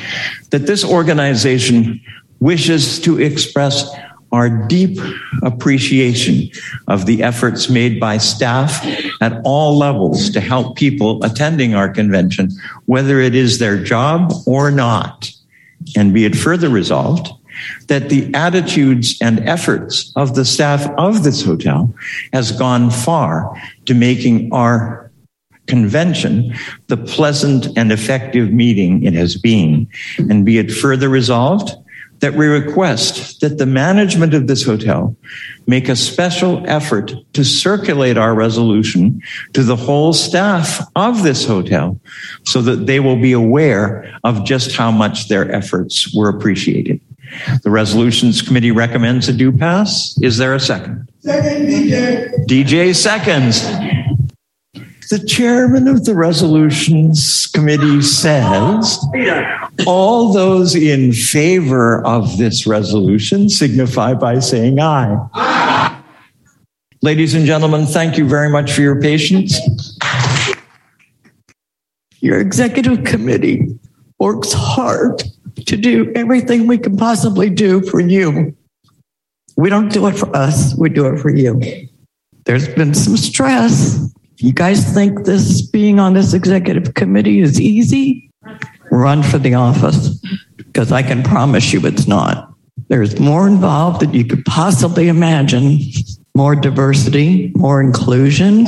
that 0.49 0.65
this 0.65 0.83
organization 0.83 2.01
wishes 2.39 2.99
to 3.01 3.19
express 3.19 3.89
our 4.31 4.49
deep 4.67 4.99
appreciation 5.43 6.49
of 6.87 7.05
the 7.05 7.23
efforts 7.23 7.69
made 7.69 7.99
by 7.99 8.17
staff 8.17 8.85
at 9.21 9.41
all 9.43 9.77
levels 9.77 10.29
to 10.31 10.39
help 10.39 10.77
people 10.77 11.23
attending 11.23 11.73
our 11.73 11.89
convention, 11.89 12.51
whether 12.85 13.19
it 13.19 13.35
is 13.35 13.59
their 13.59 13.81
job 13.81 14.31
or 14.45 14.71
not. 14.71 15.31
And 15.95 16.13
be 16.13 16.25
it 16.25 16.35
further 16.35 16.69
resolved 16.69 17.29
that 17.87 18.09
the 18.09 18.33
attitudes 18.33 19.17
and 19.21 19.39
efforts 19.47 20.13
of 20.15 20.35
the 20.35 20.45
staff 20.45 20.89
of 20.97 21.23
this 21.23 21.43
hotel 21.43 21.93
has 22.33 22.51
gone 22.51 22.89
far 22.89 23.61
to 23.85 23.93
making 23.93 24.53
our 24.53 25.11
convention 25.67 26.53
the 26.87 26.97
pleasant 26.97 27.67
and 27.77 27.91
effective 27.91 28.51
meeting 28.51 29.03
it 29.03 29.13
has 29.13 29.37
been. 29.37 29.87
And 30.17 30.45
be 30.45 30.57
it 30.57 30.71
further 30.71 31.09
resolved 31.09 31.71
that 32.19 32.33
we 32.33 32.47
request 32.47 33.39
that 33.41 33.57
the 33.57 33.65
management 33.65 34.33
of 34.33 34.47
this 34.47 34.63
hotel 34.63 35.15
make 35.67 35.87
a 35.87 35.95
special 35.95 36.63
effort 36.67 37.13
to 37.33 37.43
circulate 37.45 38.17
our 38.17 38.33
resolution 38.35 39.21
to 39.53 39.63
the 39.63 39.75
whole 39.75 40.13
staff 40.13 40.81
of 40.95 41.23
this 41.23 41.45
hotel 41.45 41.99
so 42.45 42.61
that 42.61 42.85
they 42.85 42.99
will 42.99 43.15
be 43.15 43.31
aware 43.31 44.13
of 44.23 44.45
just 44.45 44.75
how 44.75 44.91
much 44.91 45.27
their 45.27 45.49
efforts 45.51 46.13
were 46.13 46.29
appreciated. 46.29 46.99
The 47.63 47.69
resolutions 47.69 48.41
committee 48.41 48.71
recommends 48.71 49.29
a 49.29 49.33
do 49.33 49.51
pass. 49.51 50.17
Is 50.21 50.37
there 50.37 50.55
a 50.55 50.59
second? 50.59 51.09
Second, 51.19 51.67
DJ. 51.67 52.45
DJ 52.47 52.95
seconds. 52.95 53.61
The 55.09 55.23
chairman 55.25 55.87
of 55.87 56.05
the 56.05 56.13
resolutions 56.13 57.47
committee 57.47 58.01
says 58.01 58.99
all 59.85 60.33
those 60.33 60.75
in 60.75 61.13
favor 61.13 62.05
of 62.05 62.37
this 62.37 62.67
resolution 62.67 63.49
signify 63.49 64.13
by 64.13 64.39
saying 64.39 64.79
aye. 64.79 65.17
aye. 65.33 66.03
Ladies 67.01 67.33
and 67.33 67.45
gentlemen, 67.45 67.85
thank 67.85 68.17
you 68.17 68.27
very 68.27 68.49
much 68.49 68.71
for 68.71 68.81
your 68.81 68.99
patience. 68.99 69.57
Your 72.19 72.39
executive 72.39 73.05
committee 73.05 73.79
works 74.19 74.51
hard 74.51 75.23
to 75.65 75.77
do 75.77 76.11
everything 76.15 76.67
we 76.67 76.77
can 76.77 76.97
possibly 76.97 77.49
do 77.49 77.81
for 77.81 78.01
you. 78.01 78.55
We 79.55 79.69
don't 79.69 79.89
do 79.89 80.07
it 80.07 80.17
for 80.17 80.35
us, 80.35 80.75
we 80.75 80.89
do 80.89 81.05
it 81.07 81.19
for 81.19 81.29
you. 81.29 81.87
There's 82.45 82.67
been 82.67 82.93
some 82.93 83.15
stress. 83.15 84.13
You 84.37 84.53
guys 84.53 84.93
think 84.93 85.25
this 85.25 85.61
being 85.61 85.99
on 85.99 86.13
this 86.13 86.33
executive 86.33 86.93
committee 86.93 87.41
is 87.41 87.59
easy? 87.59 88.29
Run 88.91 89.23
for 89.23 89.37
the 89.37 89.53
office 89.53 90.19
because 90.57 90.91
I 90.91 91.03
can 91.03 91.23
promise 91.23 91.73
you 91.73 91.85
it's 91.85 92.07
not. 92.07 92.53
There's 92.87 93.19
more 93.19 93.47
involved 93.47 94.01
than 94.01 94.13
you 94.13 94.25
could 94.25 94.45
possibly 94.45 95.07
imagine. 95.07 95.79
More 96.35 96.55
diversity, 96.55 97.51
more 97.55 97.81
inclusion, 97.81 98.63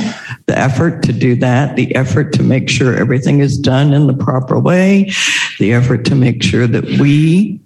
the 0.46 0.58
effort 0.58 1.02
to 1.04 1.12
do 1.12 1.34
that, 1.36 1.74
the 1.76 1.94
effort 1.94 2.32
to 2.34 2.42
make 2.42 2.68
sure 2.68 2.94
everything 2.94 3.40
is 3.40 3.56
done 3.56 3.94
in 3.94 4.06
the 4.06 4.14
proper 4.14 4.58
way, 4.58 5.10
the 5.58 5.72
effort 5.72 6.04
to 6.06 6.14
make 6.14 6.42
sure 6.42 6.66
that 6.66 6.84
we 6.84 7.60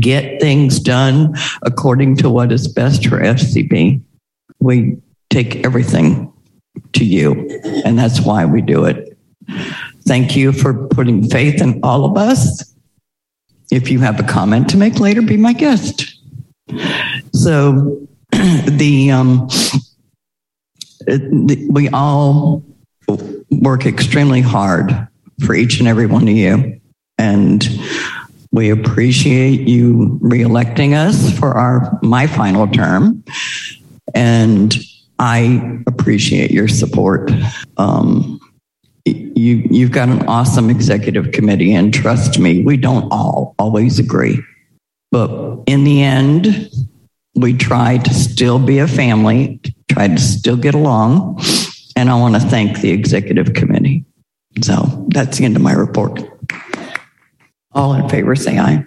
get 0.00 0.40
things 0.40 0.78
done 0.78 1.34
according 1.62 2.16
to 2.16 2.28
what 2.28 2.52
is 2.52 2.68
best 2.68 3.06
for 3.06 3.18
FCB. 3.18 4.02
We 4.58 4.98
take 5.30 5.64
everything 5.64 6.32
to 6.94 7.04
you, 7.04 7.48
and 7.84 7.98
that's 7.98 8.20
why 8.20 8.44
we 8.44 8.60
do 8.60 8.84
it. 8.84 9.16
Thank 10.06 10.36
you 10.36 10.52
for 10.52 10.86
putting 10.88 11.28
faith 11.28 11.60
in 11.60 11.80
all 11.82 12.04
of 12.04 12.16
us. 12.16 12.74
If 13.72 13.90
you 13.90 13.98
have 14.00 14.20
a 14.20 14.22
comment 14.22 14.68
to 14.70 14.76
make 14.76 15.00
later, 15.00 15.20
be 15.20 15.36
my 15.36 15.52
guest. 15.52 16.20
So, 17.32 18.06
the, 18.30 19.10
um, 19.10 19.48
the 21.06 21.66
we 21.70 21.88
all 21.88 22.62
work 23.50 23.86
extremely 23.86 24.40
hard 24.40 25.08
for 25.44 25.54
each 25.54 25.80
and 25.80 25.88
every 25.88 26.06
one 26.06 26.28
of 26.28 26.34
you, 26.34 26.80
and 27.18 27.68
we 28.52 28.70
appreciate 28.70 29.66
you 29.68 30.18
reelecting 30.22 30.94
us 30.94 31.36
for 31.36 31.52
our 31.52 31.98
my 32.02 32.26
final 32.26 32.68
term, 32.68 33.24
and 34.14 34.76
I 35.18 35.80
appreciate 35.86 36.50
your 36.52 36.68
support. 36.68 37.30
Um, 37.76 38.40
you, 39.06 39.66
you've 39.70 39.92
got 39.92 40.08
an 40.08 40.26
awesome 40.26 40.68
executive 40.68 41.32
committee, 41.32 41.72
and 41.72 41.94
trust 41.94 42.38
me, 42.38 42.62
we 42.62 42.76
don't 42.76 43.08
all 43.10 43.54
always 43.58 43.98
agree. 43.98 44.42
But 45.12 45.62
in 45.66 45.84
the 45.84 46.02
end, 46.02 46.68
we 47.34 47.56
try 47.56 47.98
to 47.98 48.14
still 48.14 48.58
be 48.58 48.78
a 48.78 48.88
family, 48.88 49.60
try 49.88 50.08
to 50.08 50.18
still 50.18 50.56
get 50.56 50.74
along. 50.74 51.40
And 51.94 52.10
I 52.10 52.16
want 52.16 52.34
to 52.34 52.40
thank 52.40 52.80
the 52.80 52.90
executive 52.90 53.54
committee. 53.54 54.04
So 54.62 55.06
that's 55.08 55.38
the 55.38 55.44
end 55.44 55.56
of 55.56 55.62
my 55.62 55.72
report. 55.72 56.20
All 57.72 57.94
in 57.94 58.08
favor, 58.08 58.34
say 58.34 58.58
aye. 58.58 58.84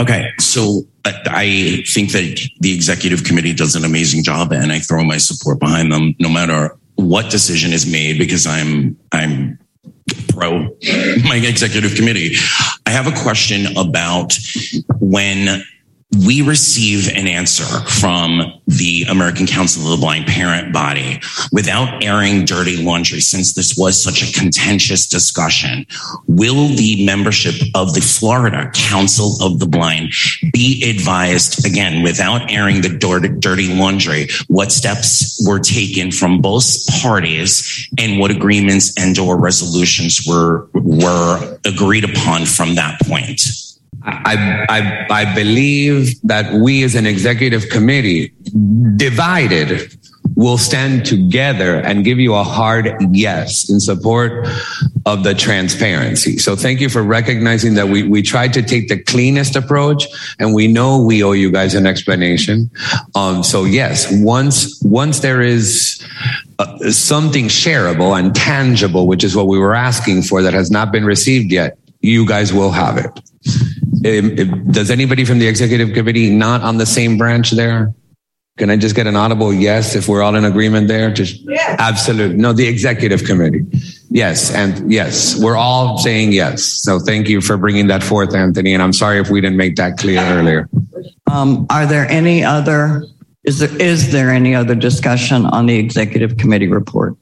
Okay, 0.00 0.30
so 0.38 0.82
I 1.04 1.84
think 1.86 2.12
that 2.12 2.48
the 2.60 2.74
executive 2.74 3.24
committee 3.24 3.52
does 3.52 3.74
an 3.74 3.84
amazing 3.84 4.22
job, 4.22 4.52
and 4.52 4.72
I 4.72 4.78
throw 4.78 5.04
my 5.04 5.18
support 5.18 5.58
behind 5.60 5.92
them, 5.92 6.14
no 6.18 6.28
matter 6.28 6.78
what 6.96 7.30
decision 7.30 7.72
is 7.72 7.86
made, 7.86 8.18
because 8.18 8.46
I'm 8.46 8.96
I'm 9.12 9.58
pro 10.28 10.68
my 11.24 11.40
executive 11.42 11.94
committee. 11.94 12.36
I 12.86 12.90
have 12.90 13.06
a 13.06 13.12
question 13.12 13.76
about 13.76 14.36
when 15.00 15.62
we 16.24 16.40
receive 16.40 17.08
an 17.08 17.26
answer 17.26 17.64
from 17.64 18.52
the 18.66 19.04
American 19.08 19.46
Council 19.46 19.84
of 19.84 19.90
the 19.90 20.04
Blind 20.04 20.26
Parent 20.26 20.72
Body 20.72 21.20
without 21.50 22.02
airing 22.02 22.44
dirty 22.44 22.76
laundry, 22.82 23.20
since 23.20 23.54
this 23.54 23.76
was 23.76 24.00
such 24.00 24.22
a 24.22 24.32
contentious 24.38 25.08
discussion. 25.08 25.84
Will 26.28 26.68
the 26.68 27.04
membership 27.04 27.54
of 27.74 27.94
the 27.94 28.00
Florida 28.00 28.70
Council 28.72 29.36
of 29.42 29.58
the 29.58 29.66
Blind 29.66 30.12
be 30.52 30.88
advised, 30.88 31.66
again, 31.66 32.02
without 32.02 32.50
airing 32.52 32.82
the 32.82 33.36
dirty 33.40 33.74
laundry, 33.74 34.28
what 34.46 34.70
steps 34.70 35.44
were 35.46 35.58
taken 35.58 36.12
from 36.12 36.40
both 36.40 36.86
parties 37.02 37.88
and 37.98 38.20
what 38.20 38.30
agreements 38.30 38.94
and 38.96 39.18
or 39.18 39.38
resolutions 39.38 40.24
were, 40.26 40.68
were 40.72 41.58
agreed 41.64 42.04
upon 42.04 42.46
from 42.46 42.76
that 42.76 43.00
point? 43.00 43.65
I, 44.02 44.66
I, 44.68 45.06
I 45.10 45.34
believe 45.34 46.20
that 46.22 46.52
we 46.60 46.84
as 46.84 46.94
an 46.94 47.06
executive 47.06 47.68
committee, 47.70 48.32
divided, 48.96 49.96
will 50.36 50.58
stand 50.58 51.06
together 51.06 51.76
and 51.76 52.04
give 52.04 52.18
you 52.20 52.34
a 52.34 52.44
hard 52.44 52.94
yes 53.10 53.70
in 53.70 53.80
support 53.80 54.46
of 55.06 55.24
the 55.24 55.34
transparency. 55.34 56.36
So 56.36 56.54
thank 56.54 56.80
you 56.80 56.90
for 56.90 57.02
recognizing 57.02 57.74
that 57.74 57.88
we, 57.88 58.02
we 58.02 58.20
tried 58.20 58.52
to 58.52 58.62
take 58.62 58.88
the 58.88 59.02
cleanest 59.02 59.56
approach 59.56 60.06
and 60.38 60.54
we 60.54 60.68
know 60.68 61.02
we 61.02 61.22
owe 61.22 61.32
you 61.32 61.50
guys 61.50 61.74
an 61.74 61.86
explanation. 61.86 62.70
Um, 63.14 63.42
so 63.42 63.64
yes, 63.64 64.08
once, 64.10 64.80
once 64.82 65.20
there 65.20 65.40
is 65.40 66.06
uh, 66.58 66.90
something 66.90 67.46
shareable 67.46 68.18
and 68.18 68.34
tangible, 68.34 69.06
which 69.06 69.24
is 69.24 69.34
what 69.34 69.46
we 69.46 69.58
were 69.58 69.74
asking 69.74 70.22
for 70.22 70.42
that 70.42 70.52
has 70.52 70.70
not 70.70 70.92
been 70.92 71.06
received 71.06 71.50
yet, 71.50 71.78
you 72.00 72.26
guys 72.26 72.52
will 72.52 72.72
have 72.72 72.98
it. 72.98 73.10
Um, 74.04 74.70
does 74.70 74.90
anybody 74.90 75.24
from 75.24 75.38
the 75.38 75.48
executive 75.48 75.92
committee 75.94 76.30
not 76.30 76.62
on 76.62 76.78
the 76.78 76.86
same 76.86 77.18
branch 77.18 77.50
there? 77.52 77.94
Can 78.58 78.70
I 78.70 78.76
just 78.76 78.96
get 78.96 79.06
an 79.06 79.16
audible 79.16 79.52
yes 79.52 79.94
if 79.94 80.08
we're 80.08 80.22
all 80.22 80.34
in 80.34 80.44
agreement 80.44 80.88
there? 80.88 81.12
Just 81.12 81.40
yes. 81.42 81.76
absolute. 81.78 82.36
No, 82.36 82.54
the 82.54 82.66
executive 82.66 83.24
committee. 83.24 83.66
Yes. 84.08 84.50
And 84.54 84.90
yes, 84.90 85.38
we're 85.38 85.56
all 85.56 85.98
saying 85.98 86.32
yes. 86.32 86.62
So 86.64 86.98
thank 86.98 87.28
you 87.28 87.42
for 87.42 87.58
bringing 87.58 87.88
that 87.88 88.02
forth, 88.02 88.34
Anthony. 88.34 88.72
And 88.72 88.82
I'm 88.82 88.94
sorry 88.94 89.18
if 89.18 89.28
we 89.28 89.42
didn't 89.42 89.58
make 89.58 89.76
that 89.76 89.98
clear 89.98 90.20
earlier. 90.20 90.70
Um, 91.30 91.66
are 91.68 91.84
there 91.84 92.08
any 92.08 92.42
other, 92.44 93.04
is 93.44 93.58
there, 93.58 93.82
is 93.82 94.10
there 94.10 94.30
any 94.30 94.54
other 94.54 94.74
discussion 94.74 95.44
on 95.44 95.66
the 95.66 95.76
executive 95.76 96.38
committee 96.38 96.68
report? 96.68 97.14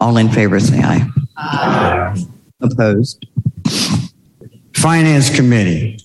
All 0.00 0.16
in 0.16 0.30
favor, 0.30 0.58
say 0.58 0.82
aye. 0.82 1.06
aye. 1.36 2.16
Opposed? 2.60 3.24
Finance 4.74 5.34
Committee. 5.34 5.98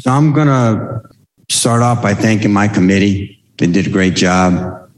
So 0.00 0.10
I'm 0.10 0.32
going 0.32 0.48
to 0.48 1.02
start 1.48 1.82
off 1.82 2.02
by 2.02 2.14
thanking 2.14 2.52
my 2.52 2.68
committee. 2.68 3.42
They 3.58 3.66
did 3.66 3.86
a 3.86 3.90
great 3.90 4.14
job. 4.14 4.90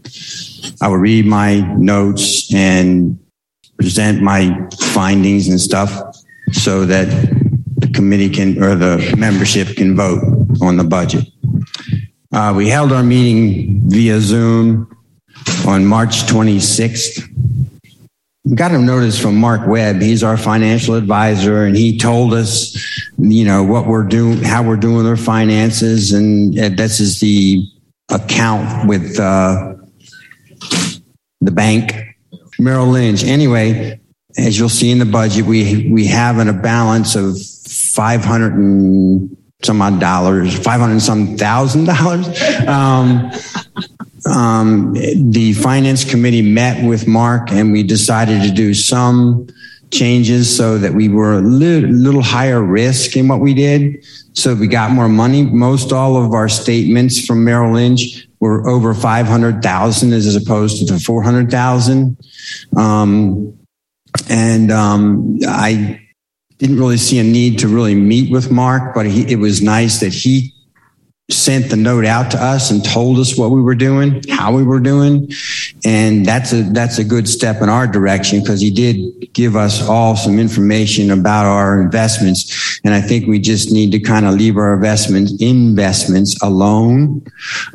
I 0.81 0.89
will 0.89 0.97
read 0.97 1.27
my 1.27 1.61
notes 1.77 2.53
and 2.53 3.19
present 3.79 4.23
my 4.23 4.69
findings 4.93 5.49
and 5.49 5.61
stuff 5.61 5.91
so 6.53 6.85
that 6.87 7.07
the 7.77 7.89
committee 7.89 8.29
can, 8.29 8.63
or 8.63 8.75
the 8.75 9.15
membership 9.17 9.77
can 9.77 9.95
vote 9.95 10.23
on 10.61 10.77
the 10.77 10.85
budget. 10.85 11.25
Uh, 12.33 12.53
we 12.57 12.69
held 12.69 12.93
our 12.93 13.03
meeting 13.03 13.89
via 13.89 14.21
Zoom 14.21 14.95
on 15.67 15.87
March 15.87 16.23
26th 16.25 17.38
got 18.55 18.73
a 18.73 18.79
notice 18.79 19.21
from 19.21 19.37
Mark 19.37 19.67
Webb. 19.67 20.01
He's 20.01 20.23
our 20.23 20.37
financial 20.37 20.95
advisor, 20.95 21.65
and 21.65 21.77
he 21.77 21.99
told 21.99 22.35
us, 22.35 22.77
you 23.19 23.45
know, 23.45 23.63
what 23.65 23.87
we're 23.87 24.05
doing, 24.05 24.43
how 24.43 24.63
we're 24.63 24.77
doing 24.77 25.07
our 25.07 25.17
finances, 25.17 26.13
and 26.13 26.55
this 26.55 27.01
is 27.01 27.21
the 27.21 27.65
account 28.11 28.89
with 28.89 29.19
uh, 29.19 29.75
the 31.41 31.51
bank, 31.51 31.93
Merrill 32.59 32.89
Lynch. 32.89 33.25
Anyway, 33.25 34.01
as 34.37 34.59
you'll 34.59 34.69
see 34.69 34.91
in 34.91 34.99
the 34.99 35.07
budget, 35.07 35.45
we 35.45 35.91
we 35.91 36.07
have 36.07 36.39
in 36.39 36.49
a 36.49 36.53
balance 36.53 37.15
of 37.17 37.41
five 37.41 38.25
hundred 38.25 38.55
and 38.55 39.37
some 39.63 39.83
odd 39.83 40.01
dollars, 40.01 40.59
five 40.59 40.81
hundred 40.81 41.01
some 41.01 41.37
thousand 41.37 41.85
dollars. 41.85 42.27
Um, 42.67 43.31
um, 44.29 44.93
the 44.95 45.53
finance 45.55 46.09
committee 46.09 46.43
met 46.43 46.85
with 46.87 47.07
Mark 47.07 47.51
and 47.51 47.73
we 47.73 47.83
decided 47.83 48.43
to 48.43 48.51
do 48.51 48.75
some 48.75 49.47
changes 49.91 50.55
so 50.55 50.79
that 50.79 50.93
we 50.93 51.09
were 51.09 51.35
a 51.35 51.41
little, 51.41 51.91
little 51.91 52.23
higher 52.23 52.63
risk 52.63 53.17
in 53.17 53.29
what 53.29 53.41
we 53.41 53.55
did. 53.55 54.05
So 54.35 54.55
we 54.55 54.69
got 54.69 54.91
more 54.91 55.09
money. 55.09 55.43
Most 55.43 55.93
all 55.93 56.23
of 56.23 56.33
our 56.33 56.49
statements 56.49 57.25
from 57.25 57.45
Merrill 57.45 57.73
Lynch 57.73 58.29
were 58.41 58.69
over 58.69 58.95
500,000 58.95 60.13
as 60.13 60.37
opposed 60.37 60.87
to 60.87 60.93
the 60.93 61.01
400,000. 61.01 62.17
Um, 62.77 63.59
and 64.29 64.71
um, 64.71 65.39
I 65.47 66.01
didn't 66.59 66.79
really 66.79 66.97
see 66.97 67.19
a 67.19 67.25
need 67.25 67.59
to 67.61 67.69
really 67.69 67.95
meet 67.95 68.31
with 68.31 68.51
Mark, 68.51 68.95
but 68.95 69.07
he, 69.07 69.31
it 69.31 69.37
was 69.37 69.63
nice 69.63 70.01
that 70.01 70.13
he 70.13 70.53
sent 71.31 71.69
the 71.69 71.77
note 71.77 72.07
out 72.07 72.31
to 72.31 72.43
us 72.43 72.71
and 72.71 72.83
told 72.83 73.19
us 73.19 73.37
what 73.37 73.51
we 73.51 73.61
were 73.61 73.75
doing, 73.75 74.23
how 74.31 74.51
we 74.53 74.63
were 74.63 74.81
doing. 74.81 75.31
And 75.85 76.25
that's 76.25 76.53
a, 76.53 76.63
that's 76.63 76.99
a 76.99 77.05
good 77.05 77.29
step 77.29 77.61
in 77.61 77.69
our 77.69 77.87
direction 77.87 78.41
because 78.41 78.63
he 78.63 78.71
did 78.71 79.33
give 79.35 79.55
us 79.55 79.87
all 79.87 80.17
some 80.17 80.39
information 80.39 81.11
about 81.11 81.45
our 81.45 81.83
investments. 81.83 82.81
And 82.83 82.95
I 82.95 83.03
think 83.03 83.27
we 83.27 83.39
just 83.41 83.71
need 83.71 83.93
to 83.93 84.01
kind 84.01 84.25
of 84.25 84.35
leave 84.35 84.57
our 84.57 84.73
investments, 84.73 85.35
investments 85.39 86.43
alone. 86.43 87.25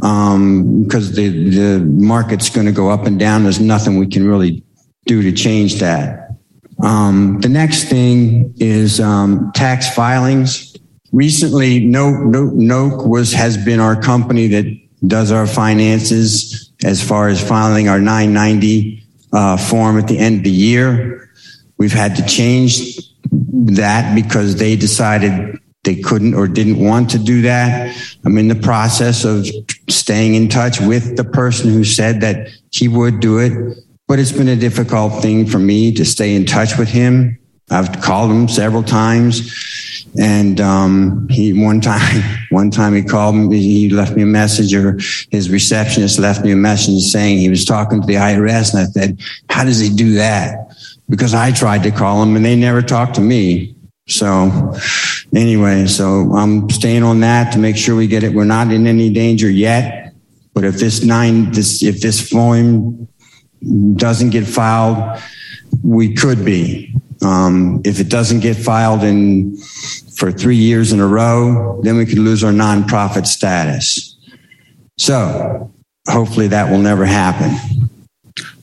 Um, 0.02 0.84
because 0.84 1.16
the, 1.16 1.50
the 1.50 1.80
market's 1.86 2.50
going 2.50 2.66
to 2.66 2.72
go 2.72 2.90
up 2.90 3.06
and 3.06 3.20
down. 3.20 3.44
There's 3.44 3.60
nothing 3.60 3.98
we 4.00 4.08
can 4.08 4.28
really 4.28 4.64
do 5.06 5.22
to 5.22 5.32
change 5.32 5.76
that. 5.76 6.38
Um, 6.82 7.40
the 7.40 7.50
next 7.50 7.84
thing 7.84 8.56
is, 8.58 9.00
um, 9.00 9.52
tax 9.54 9.94
filings 9.94 10.73
recently, 11.14 11.80
Noke 11.80 13.08
was 13.08 13.32
has 13.32 13.56
been 13.64 13.80
our 13.80 14.00
company 14.00 14.48
that 14.48 14.80
does 15.08 15.32
our 15.32 15.48
finances 15.48 16.72
as 16.84 17.02
far 17.02 17.30
as 17.30 17.46
filing 17.48 17.88
our 17.88 18.00
990 18.00 19.04
uh, 19.32 19.58
form 19.58 19.98
at 19.98 20.08
the 20.08 20.18
end 20.18 20.40
of 20.40 20.44
the 20.44 20.52
year. 20.52 21.30
We've 21.78 21.94
had 21.94 22.16
to 22.18 22.26
change 22.26 22.98
that 23.32 24.16
because 24.16 24.58
they 24.58 24.76
decided 24.76 25.60
they 25.84 25.96
couldn't 25.96 26.34
or 26.34 26.48
didn't 26.48 26.80
want 26.80 27.10
to 27.12 27.20
do 27.20 27.42
that. 27.44 27.96
I'm 28.26 28.38
in 28.38 28.48
the 28.48 28.56
process 28.56 29.26
of 29.26 29.46
staying 29.90 30.36
in 30.36 30.50
touch 30.50 30.80
with 30.80 31.18
the 31.18 31.24
person 31.24 31.72
who 31.72 31.84
said 31.84 32.22
that 32.22 32.48
he 32.72 32.88
would 32.88 33.20
do 33.20 33.40
it, 33.40 33.78
but 34.08 34.18
it's 34.20 34.32
been 34.32 34.48
a 34.48 34.56
difficult 34.56 35.22
thing 35.22 35.46
for 35.46 35.60
me 35.60 35.94
to 35.94 36.06
stay 36.06 36.36
in 36.36 36.46
touch 36.46 36.78
with 36.78 36.88
him. 36.88 37.38
I've 37.70 38.02
called 38.02 38.32
him 38.32 38.48
several 38.48 38.84
times 38.84 39.83
and 40.20 40.62
um, 40.62 41.28
he 41.30 41.54
one 41.54 41.82
time, 41.82 42.24
one 42.50 42.70
time 42.70 42.96
he 42.96 43.04
called 43.04 43.36
me. 43.36 43.62
He 43.62 43.90
left 43.90 44.16
me 44.16 44.24
a 44.24 44.28
message, 44.28 44.74
or 44.74 45.00
his 45.32 45.50
receptionist 45.50 46.20
left 46.20 46.44
me 46.44 46.52
a 46.52 46.56
message 46.56 47.04
saying 47.04 47.40
he 47.40 47.50
was 47.50 47.66
talking 47.66 48.02
to 48.02 48.08
the 48.08 48.16
IRS. 48.16 48.74
And 48.74 48.82
I 48.82 48.86
said, 48.86 49.22
"How 49.50 49.64
does 49.64 49.80
he 49.80 49.90
do 49.90 50.14
that?" 50.16 50.76
Because 51.10 51.34
I 51.34 51.52
tried 51.52 51.84
to 51.84 51.92
call 51.92 52.22
him, 52.24 52.36
and 52.36 52.46
they 52.46 52.56
never 52.56 52.82
talked 52.82 53.16
to 53.16 53.22
me. 53.22 53.76
So, 54.08 54.76
anyway, 55.34 55.88
so 55.88 56.34
I'm 56.36 56.70
staying 56.70 57.04
on 57.04 57.22
that 57.22 57.54
to 57.54 57.60
make 57.60 57.78
sure 57.78 57.96
we 57.96 58.08
get 58.08 58.24
it. 58.24 58.34
We're 58.34 58.44
not 58.44 58.72
in 58.72 58.86
any 58.86 59.10
danger 59.10 59.50
yet, 59.50 60.14
but 60.54 60.64
if 60.64 60.76
this 60.76 61.04
nine, 61.04 61.52
this 61.52 61.82
if 61.82 62.02
this 62.02 62.30
form 62.30 63.08
doesn't 63.96 64.32
get 64.32 64.46
filed, 64.46 65.20
we 65.84 66.14
could 66.14 66.44
be. 66.44 66.94
Um, 67.24 67.82
if 67.86 68.00
it 68.00 68.10
doesn't 68.10 68.42
get 68.42 68.58
filed 68.58 69.04
in 69.04 69.58
for 70.18 70.32
three 70.32 70.58
years 70.58 70.92
in 70.92 71.00
a 71.00 71.08
row, 71.08 71.82
then 71.84 71.98
we 71.98 72.06
could 72.06 72.20
lose 72.20 72.44
our 72.44 72.52
nonprofit 72.52 73.26
status. 73.26 74.18
So 74.98 75.72
hopefully 76.08 76.48
that 76.48 76.70
will 76.70 76.80
never 76.80 77.06
happen. 77.06 77.90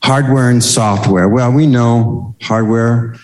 Hardware 0.03 0.49
and 0.49 0.63
software. 0.63 1.27
Well, 1.29 1.51
we 1.51 1.67
know 1.67 2.35
hardware. 2.41 3.15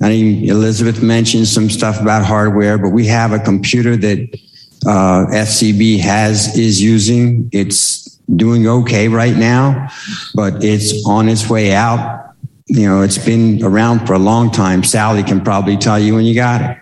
I 0.00 0.08
mean, 0.08 0.48
Elizabeth 0.48 1.02
mentioned 1.02 1.48
some 1.48 1.70
stuff 1.70 2.00
about 2.00 2.24
hardware, 2.24 2.78
but 2.78 2.90
we 2.90 3.06
have 3.06 3.32
a 3.32 3.38
computer 3.38 3.96
that 3.96 4.40
uh, 4.86 5.26
FCB 5.32 6.00
has 6.00 6.56
is 6.58 6.82
using. 6.82 7.48
It's 7.52 8.04
doing 8.36 8.66
okay 8.66 9.08
right 9.08 9.36
now, 9.36 9.88
but 10.34 10.64
it's 10.64 11.06
on 11.06 11.28
its 11.28 11.48
way 11.48 11.74
out. 11.74 12.23
You 12.66 12.88
know, 12.88 13.02
it's 13.02 13.18
been 13.18 13.62
around 13.62 14.06
for 14.06 14.14
a 14.14 14.18
long 14.18 14.50
time. 14.50 14.82
Sally 14.82 15.22
can 15.22 15.42
probably 15.42 15.76
tell 15.76 15.98
you 15.98 16.14
when 16.14 16.24
you 16.24 16.34
got 16.34 16.62
it. 16.62 16.78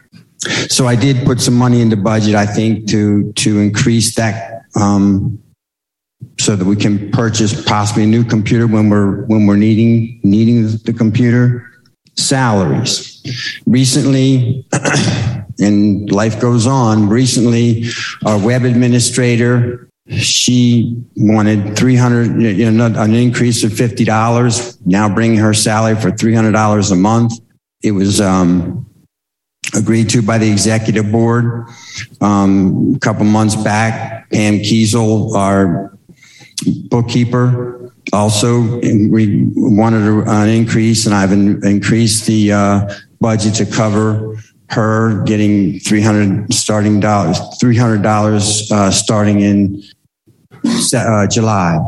So 0.70 0.86
I 0.86 0.96
did 0.96 1.24
put 1.24 1.40
some 1.40 1.54
money 1.54 1.80
in 1.80 1.88
the 1.88 1.96
budget, 1.96 2.34
I 2.34 2.46
think, 2.46 2.88
to 2.88 3.32
to 3.32 3.60
increase 3.60 4.14
that 4.16 4.62
um, 4.76 5.42
so 6.40 6.56
that 6.56 6.64
we 6.64 6.76
can 6.76 7.10
purchase 7.10 7.64
possibly 7.64 8.04
a 8.04 8.06
new 8.06 8.24
computer 8.24 8.66
when 8.66 8.90
we're 8.90 9.24
when 9.26 9.46
we're 9.46 9.56
needing 9.56 10.20
needing 10.22 10.62
the 10.84 10.92
computer. 10.92 11.68
Salaries. 12.14 13.22
Recently, 13.66 14.66
and 15.58 16.10
life 16.12 16.40
goes 16.40 16.66
on. 16.66 17.08
Recently, 17.08 17.86
our 18.26 18.38
web 18.38 18.64
administrator 18.64 19.88
she 20.08 21.00
wanted 21.16 21.76
300 21.76 22.42
you 22.42 22.70
know, 22.70 22.86
an 22.86 23.14
increase 23.14 23.62
of 23.64 23.72
$50 23.72 24.78
now 24.84 25.08
bringing 25.08 25.38
her 25.38 25.54
salary 25.54 25.94
for 25.94 26.10
$300 26.10 26.92
a 26.92 26.94
month. 26.96 27.32
It 27.82 27.92
was 27.92 28.20
um, 28.20 28.86
agreed 29.74 30.10
to 30.10 30.22
by 30.22 30.38
the 30.38 30.50
executive 30.50 31.10
board 31.10 31.68
um, 32.20 32.94
a 32.96 32.98
couple 32.98 33.24
months 33.24 33.56
back. 33.56 34.30
Pam 34.30 34.58
kiesel 34.58 35.34
our 35.34 35.96
bookkeeper 36.88 37.92
also 38.12 38.80
we 38.80 39.48
wanted 39.56 40.26
an 40.28 40.48
increase 40.48 41.06
and 41.06 41.14
i've 41.14 41.32
increased 41.32 42.26
the 42.26 42.52
uh, 42.52 42.94
budget 43.20 43.54
to 43.54 43.66
cover 43.66 44.36
her 44.72 45.22
getting 45.24 45.78
300 45.80 46.52
starting 46.52 46.98
dollars 46.98 47.38
$300 47.62 48.72
uh, 48.72 48.90
starting 48.90 49.40
in 49.40 49.82
uh, 50.94 51.26
July. 51.26 51.78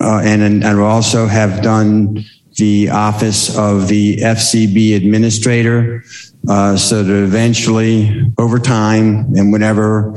Uh, 0.00 0.20
and, 0.22 0.64
and 0.64 0.78
we 0.78 0.84
also 0.84 1.26
have 1.26 1.62
done 1.62 2.24
the 2.56 2.90
office 2.90 3.56
of 3.56 3.88
the 3.88 4.18
FCB 4.18 4.96
administrator 4.96 6.04
uh, 6.48 6.76
so 6.76 7.02
that 7.02 7.22
eventually 7.24 8.32
over 8.38 8.58
time 8.58 9.34
and 9.34 9.52
whenever 9.52 10.14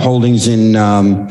holdings 0.01 0.47
in 0.47 0.75
um, 0.75 1.29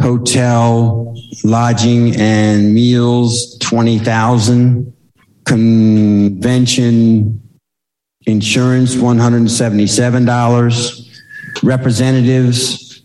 hotel, 0.00 1.12
lodging 1.42 2.14
and 2.16 2.72
meals, 2.72 3.58
20,000. 3.58 4.92
Convention 5.44 7.41
insurance, 8.26 8.94
$177. 8.94 11.08
Representatives, 11.62 13.02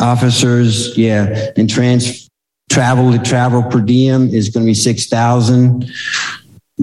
officers, 0.00 0.98
yeah, 0.98 1.52
and 1.56 1.70
trans 1.70 2.28
travel 2.70 3.12
to 3.12 3.18
travel 3.18 3.62
per 3.62 3.80
diem 3.80 4.28
is 4.30 4.48
going 4.48 4.66
to 4.66 4.70
be 4.70 4.74
6,000. 4.74 5.88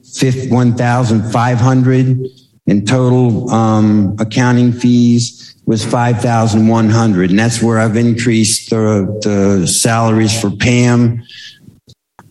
1,500 0.51 2.27
in 2.67 2.87
total 2.87 3.51
um, 3.51 4.17
accounting 4.19 4.73
fees 4.73 5.52
was 5.73 5.85
5,100. 5.87 7.31
And 7.31 7.39
that's 7.39 7.63
where 7.63 7.79
I've 7.79 7.97
increased 7.97 8.69
the, 8.69 9.07
the 9.23 9.67
salaries 9.67 10.39
for 10.39 10.51
Pam, 10.51 11.23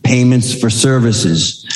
payments 0.04 0.54
for 0.54 0.70
services, 0.70 1.66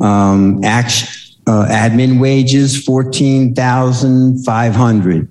um, 0.00 0.62
act, 0.62 1.08
uh, 1.46 1.66
admin 1.70 2.20
wages, 2.20 2.84
14,500. 2.84 5.28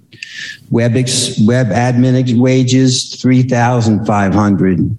Web, 0.72 0.95
ex, 0.95 1.39
web 1.45 1.67
admin 1.67 2.39
wages, 2.39 3.22
3,500. 3.22 4.97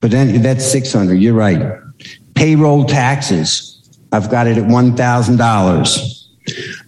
But 0.00 0.10
then 0.10 0.40
that's 0.40 0.64
600. 0.72 1.16
You're 1.16 1.34
right. 1.34 1.78
Payroll 2.34 2.86
taxes. 2.86 3.78
I've 4.10 4.30
got 4.30 4.46
it 4.46 4.56
at 4.56 4.64
$1,000. 4.64 6.11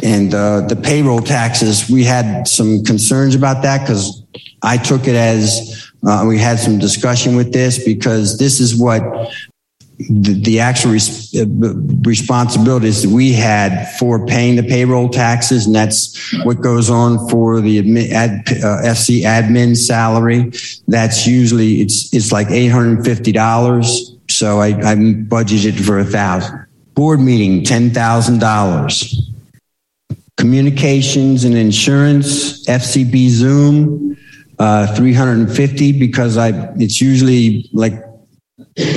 And 0.03 0.33
uh, 0.33 0.61
the 0.61 0.75
payroll 0.75 1.21
taxes, 1.21 1.87
we 1.89 2.03
had 2.03 2.47
some 2.47 2.83
concerns 2.83 3.35
about 3.35 3.61
that 3.63 3.81
because 3.81 4.23
I 4.61 4.77
took 4.77 5.07
it 5.07 5.15
as 5.15 5.91
uh, 6.05 6.25
we 6.27 6.37
had 6.37 6.59
some 6.59 6.77
discussion 6.79 7.35
with 7.35 7.53
this 7.53 7.83
because 7.83 8.37
this 8.39 8.59
is 8.59 8.75
what 8.75 9.01
the, 10.09 10.39
the 10.43 10.59
actual 10.59 10.91
res- 10.91 11.35
uh, 11.35 11.45
responsibilities 12.01 13.03
that 13.03 13.09
we 13.09 13.33
had 13.33 13.87
for 13.97 14.25
paying 14.25 14.55
the 14.55 14.63
payroll 14.63 15.09
taxes, 15.09 15.65
and 15.65 15.75
that's 15.75 16.33
what 16.43 16.61
goes 16.61 16.89
on 16.89 17.29
for 17.29 17.61
the 17.61 17.81
admi- 17.81 18.11
ad, 18.11 18.43
uh, 18.49 18.81
FC 18.83 19.21
admin 19.21 19.75
salary. 19.75 20.51
That's 20.87 21.25
usually 21.27 21.81
it's 21.81 22.13
it's 22.13 22.31
like 22.31 22.49
eight 22.49 22.69
hundred 22.69 23.05
fifty 23.05 23.31
dollars. 23.31 24.15
So 24.29 24.59
I, 24.59 24.67
I 24.67 24.95
budgeted 24.95 25.83
for 25.85 25.99
a 25.99 26.05
thousand. 26.05 26.65
Board 26.93 27.19
meeting 27.19 27.63
ten 27.63 27.91
thousand 27.91 28.39
dollars. 28.39 29.29
Communications 30.37 31.43
and 31.43 31.55
insurance, 31.55 32.65
FCB 32.65 33.29
Zoom, 33.29 34.17
uh, 34.59 34.95
three 34.95 35.13
hundred 35.13 35.39
and 35.39 35.55
fifty 35.55 35.91
because 35.91 36.37
I 36.37 36.49
it's 36.75 37.01
usually 37.01 37.69
like 37.73 37.93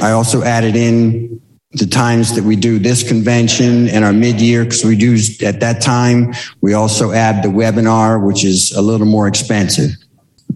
I 0.02 0.12
also 0.12 0.42
added 0.42 0.76
in 0.76 1.40
the 1.72 1.86
times 1.86 2.34
that 2.36 2.44
we 2.44 2.56
do 2.56 2.78
this 2.78 3.06
convention 3.06 3.88
and 3.88 4.04
our 4.04 4.12
mid-year 4.12 4.64
because 4.64 4.84
we 4.84 4.96
do 4.96 5.16
at 5.44 5.60
that 5.60 5.82
time 5.82 6.32
we 6.60 6.72
also 6.72 7.10
add 7.10 7.42
the 7.42 7.48
webinar 7.48 8.24
which 8.24 8.44
is 8.44 8.72
a 8.72 8.82
little 8.82 9.06
more 9.06 9.26
expensive. 9.26 9.90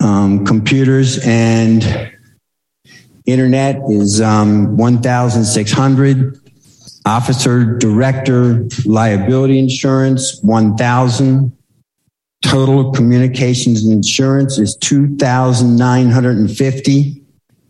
Um, 0.00 0.44
computers 0.44 1.18
and 1.24 2.12
internet 3.26 3.80
is 3.88 4.20
um, 4.20 4.76
1600 4.76 6.40
officer 7.04 7.76
director 7.78 8.68
liability 8.84 9.58
insurance 9.58 10.40
1000 10.42 11.52
total 12.42 12.92
communications 12.92 13.82
and 13.82 13.92
insurance 13.92 14.58
is 14.58 14.76
2950 14.76 17.17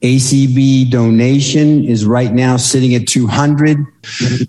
ACB 0.02 0.90
donation 0.90 1.84
is 1.84 2.04
right 2.04 2.32
now 2.32 2.56
sitting 2.56 2.94
at 2.94 3.06
200. 3.08 3.78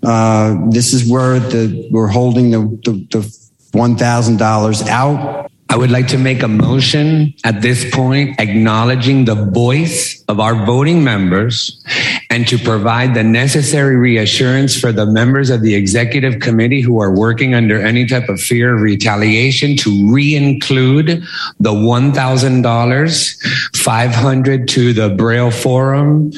Uh, 0.02 0.56
this 0.70 0.92
is 0.92 1.10
where 1.10 1.40
the, 1.40 1.88
we're 1.90 2.06
holding 2.06 2.50
the, 2.50 2.60
the, 2.84 2.92
the 3.10 3.40
$1,000 3.72 4.88
out. 4.88 5.49
I 5.70 5.76
would 5.76 5.92
like 5.92 6.08
to 6.08 6.18
make 6.18 6.42
a 6.42 6.48
motion 6.48 7.32
at 7.44 7.62
this 7.62 7.88
point 7.94 8.40
acknowledging 8.40 9.24
the 9.24 9.36
voice 9.36 10.20
of 10.26 10.40
our 10.40 10.66
voting 10.66 11.04
members 11.04 11.80
and 12.28 12.48
to 12.48 12.58
provide 12.58 13.14
the 13.14 13.22
necessary 13.22 13.94
reassurance 13.94 14.76
for 14.76 14.90
the 14.90 15.06
members 15.06 15.48
of 15.48 15.62
the 15.62 15.76
executive 15.76 16.40
committee 16.40 16.80
who 16.80 17.00
are 17.00 17.14
working 17.14 17.54
under 17.54 17.80
any 17.80 18.04
type 18.04 18.28
of 18.28 18.40
fear 18.40 18.74
of 18.74 18.82
retaliation 18.82 19.76
to 19.76 20.12
re-include 20.12 21.22
the 21.60 21.70
$1,000, 21.70 23.76
500 23.76 24.68
to 24.68 24.92
the 24.92 25.10
Braille 25.10 25.52
Forum 25.52 26.32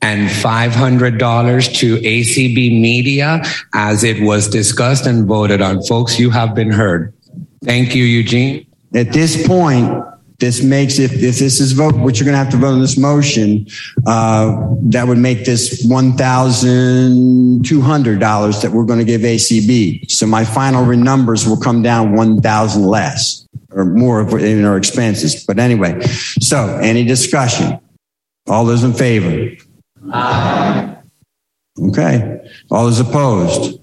and 0.00 0.30
$500 0.30 1.76
to 1.78 1.96
ACB 1.96 2.80
Media 2.80 3.42
as 3.74 4.04
it 4.04 4.22
was 4.22 4.48
discussed 4.48 5.06
and 5.06 5.26
voted 5.26 5.60
on. 5.60 5.82
Folks, 5.82 6.20
you 6.20 6.30
have 6.30 6.54
been 6.54 6.70
heard. 6.70 7.12
Thank 7.64 7.96
you, 7.96 8.04
Eugene. 8.04 8.65
At 8.96 9.12
this 9.12 9.46
point, 9.46 10.04
this 10.38 10.62
makes 10.62 10.98
if, 10.98 11.12
if 11.12 11.38
this 11.38 11.60
is 11.60 11.72
vote, 11.72 11.94
what 11.96 12.18
you're 12.18 12.24
going 12.24 12.32
to 12.32 12.38
have 12.38 12.50
to 12.50 12.56
vote 12.56 12.74
on 12.74 12.80
this 12.80 12.98
motion, 12.98 13.66
uh, 14.06 14.56
that 14.84 15.06
would 15.06 15.18
make 15.18 15.44
this 15.44 15.84
one 15.86 16.16
thousand 16.16 17.64
two 17.64 17.80
hundred 17.80 18.20
dollars 18.20 18.62
that 18.62 18.72
we're 18.72 18.84
going 18.84 18.98
to 18.98 19.04
give 19.04 19.20
ACB. 19.20 20.10
So 20.10 20.26
my 20.26 20.44
final 20.44 20.84
numbers 20.96 21.46
will 21.46 21.58
come 21.58 21.82
down 21.82 22.14
one 22.14 22.40
thousand 22.40 22.84
less 22.84 23.46
or 23.70 23.84
more 23.84 24.38
in 24.38 24.64
our 24.64 24.76
expenses. 24.76 25.44
But 25.44 25.58
anyway, 25.58 26.00
so 26.40 26.78
any 26.82 27.04
discussion? 27.04 27.78
All 28.48 28.64
those 28.64 28.84
in 28.84 28.94
favor? 28.94 29.56
Aye. 30.12 30.96
Okay. 31.78 32.40
All 32.70 32.84
those 32.84 33.00
opposed? 33.00 33.75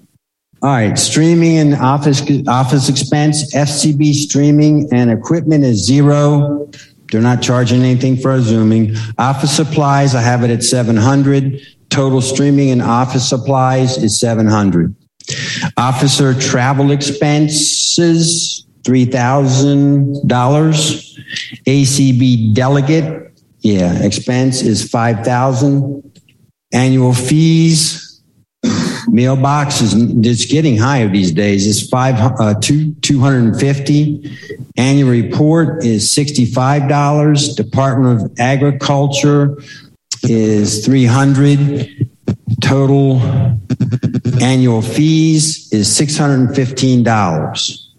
All 0.64 0.70
right, 0.70 0.98
streaming 0.98 1.58
and 1.58 1.76
office 1.76 2.22
office 2.48 2.88
expense, 2.88 3.54
FCB 3.54 4.14
streaming 4.14 4.88
and 4.94 5.12
equipment 5.12 5.66
is 5.66 5.86
zero. 5.86 6.72
They're 7.12 7.20
not 7.20 7.42
charging 7.42 7.82
anything 7.82 8.16
for 8.16 8.32
our 8.32 8.40
zooming. 8.40 8.96
Office 9.18 9.54
supplies, 9.54 10.16
I 10.16 10.22
have 10.22 10.42
it 10.46 10.50
at 10.50 10.64
700. 10.64 11.60
Total 11.90 12.22
streaming 12.22 12.72
and 12.72 12.82
office 12.82 13.28
supplies 13.28 13.98
is 13.98 14.18
700. 14.22 14.96
Officer 15.76 16.34
travel 16.34 16.92
expenses, 16.92 18.66
$3,000. 18.84 20.24
ACB 21.68 22.54
delegate, 22.54 23.38
yeah, 23.60 24.02
expense 24.02 24.62
is 24.62 24.90
5,000. 24.90 26.22
Annual 26.72 27.14
fees, 27.14 28.03
mailbox 29.14 29.80
is 29.80 29.94
it's 30.26 30.46
getting 30.46 30.78
higher 30.78 31.08
these 31.08 31.32
days. 31.32 31.68
It's 31.68 31.88
five 31.88 32.16
uh, 32.40 32.56
two 32.60 32.94
two 32.96 33.20
hundred 33.20 33.44
and 33.46 33.60
fifty. 33.60 34.38
Annual 34.76 35.10
report 35.10 35.86
is 35.86 36.10
sixty 36.10 36.46
five 36.46 36.90
dollars. 36.90 37.56
Department 37.56 38.22
of 38.22 38.40
Agriculture 38.40 39.58
is 40.24 40.84
three 40.86 41.06
hundred. 41.06 42.10
Total 42.62 43.22
annual 44.42 44.82
fees 44.82 45.72
is 45.72 45.94
six 45.94 46.18
hundred 46.18 46.48
and 46.48 46.56
fifteen 46.56 47.04
dollars. 47.04 47.94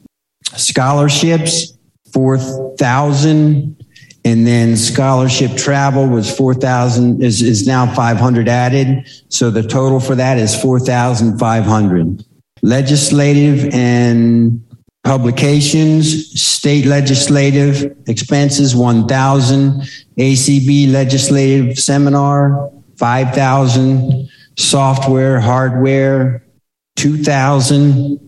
Scholarships 0.57 1.79
four 2.13 2.39
thousand. 2.77 3.84
And 4.27 4.47
then 4.47 4.77
scholarship 4.77 5.55
travel 5.55 6.09
was 6.09 6.35
4,000 6.35 7.23
is, 7.23 7.43
is 7.43 7.67
now 7.67 7.93
500 7.95 8.49
added. 8.49 9.07
So 9.29 9.51
the 9.51 9.63
total 9.63 10.01
for 10.01 10.15
that 10.15 10.39
is 10.39 10.59
4,500. 10.61 12.25
Legislative 12.63 13.75
and 13.75 14.65
publications, 15.05 16.41
state 16.41 16.87
legislative 16.87 17.95
expenses, 18.09 18.75
1,000. 18.75 19.83
ACB 20.17 20.91
legislative 20.91 21.79
seminar, 21.79 22.71
5,000. 22.97 24.31
Software, 24.57 25.39
hardware, 25.39 26.47
2,000. 26.97 28.19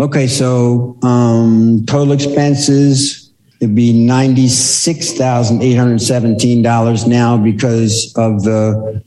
Okay, 0.00 0.26
so 0.26 0.98
um, 1.04 1.84
total 1.86 2.12
expenses 2.12 3.19
it'd 3.60 3.74
be 3.74 3.92
ninety-six 3.92 5.12
thousand 5.12 5.62
eight 5.62 5.74
hundred 5.74 6.00
seventeen 6.00 6.62
dollars 6.62 7.06
now 7.06 7.36
because 7.36 8.12
of 8.16 8.42
the 8.42 9.02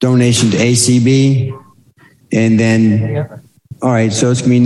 donation 0.00 0.50
to 0.50 0.56
ACB, 0.56 1.58
and 2.32 2.60
then 2.60 3.42
all 3.82 3.90
right, 3.90 4.12
so 4.12 4.30
it's 4.30 4.42
be 4.42 4.60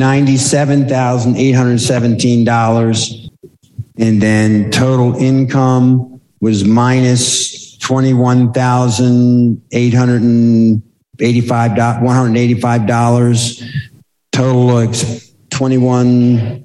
eight 1.36 1.52
hundred 1.52 1.80
seventeen 1.80 2.44
dollars, 2.44 3.30
and 3.96 4.20
then 4.20 4.70
total 4.70 5.14
income 5.16 6.20
was 6.40 6.64
minus 6.64 6.64
minus 6.64 7.78
twenty-one 7.78 8.52
thousand 8.52 9.62
eight 9.72 9.94
hundred 9.94 10.22
and 10.22 10.82
eighty-five 11.20 11.76
one 15.78 16.63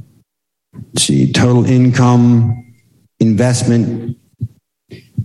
see, 0.98 1.32
total 1.32 1.66
income 1.66 2.74
investment 3.20 4.18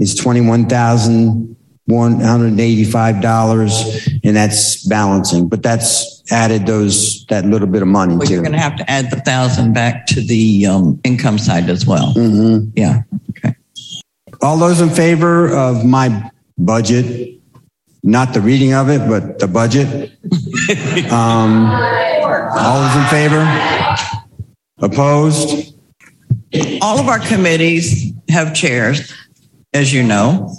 is 0.00 0.14
twenty-one 0.14 0.66
thousand 0.68 1.56
one 1.86 2.20
hundred 2.20 2.58
eighty-five 2.58 3.20
dollars, 3.20 4.08
and 4.24 4.34
that's 4.36 4.84
balancing. 4.86 5.48
But 5.48 5.62
that's 5.62 6.22
added 6.32 6.66
those 6.66 7.24
that 7.26 7.44
little 7.44 7.68
bit 7.68 7.82
of 7.82 7.88
money 7.88 8.16
Well, 8.16 8.26
too. 8.26 8.34
you're 8.34 8.42
going 8.42 8.52
to 8.52 8.58
have 8.58 8.76
to 8.76 8.90
add 8.90 9.10
the 9.10 9.20
thousand 9.20 9.74
back 9.74 10.06
to 10.06 10.20
the 10.20 10.66
um, 10.66 10.98
income 11.04 11.38
side 11.38 11.68
as 11.68 11.86
well. 11.86 12.14
Mm-hmm. 12.14 12.70
Yeah. 12.76 13.02
Okay. 13.30 13.54
All 14.40 14.56
those 14.58 14.80
in 14.80 14.88
favor 14.90 15.48
of 15.54 15.84
my 15.84 16.30
budget, 16.56 17.38
not 18.02 18.32
the 18.32 18.40
reading 18.40 18.72
of 18.72 18.88
it, 18.88 19.06
but 19.08 19.38
the 19.38 19.46
budget? 19.48 19.86
um, 21.12 21.66
all 22.56 22.80
those 22.80 22.96
in 22.96 23.04
favor? 23.10 23.44
Opposed? 24.78 25.74
All 26.82 26.98
of 26.98 27.08
our 27.08 27.20
committees 27.20 28.12
have 28.28 28.54
chairs, 28.54 29.12
as 29.72 29.92
you 29.92 30.02
know. 30.02 30.54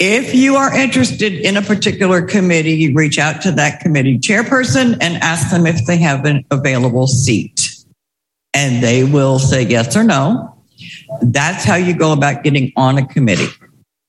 If 0.00 0.34
you 0.34 0.56
are 0.56 0.74
interested 0.74 1.32
in 1.32 1.56
a 1.56 1.62
particular 1.62 2.22
committee, 2.22 2.94
reach 2.94 3.18
out 3.18 3.42
to 3.42 3.52
that 3.52 3.80
committee 3.80 4.18
chairperson 4.18 4.96
and 5.00 5.16
ask 5.22 5.50
them 5.50 5.66
if 5.66 5.84
they 5.86 5.96
have 5.98 6.24
an 6.24 6.44
available 6.50 7.06
seat. 7.06 7.68
And 8.54 8.82
they 8.82 9.04
will 9.04 9.38
say 9.38 9.62
yes 9.62 9.96
or 9.96 10.04
no. 10.04 10.56
That's 11.20 11.64
how 11.64 11.74
you 11.74 11.94
go 11.94 12.12
about 12.12 12.44
getting 12.44 12.72
on 12.76 12.98
a 12.98 13.06
committee. 13.06 13.48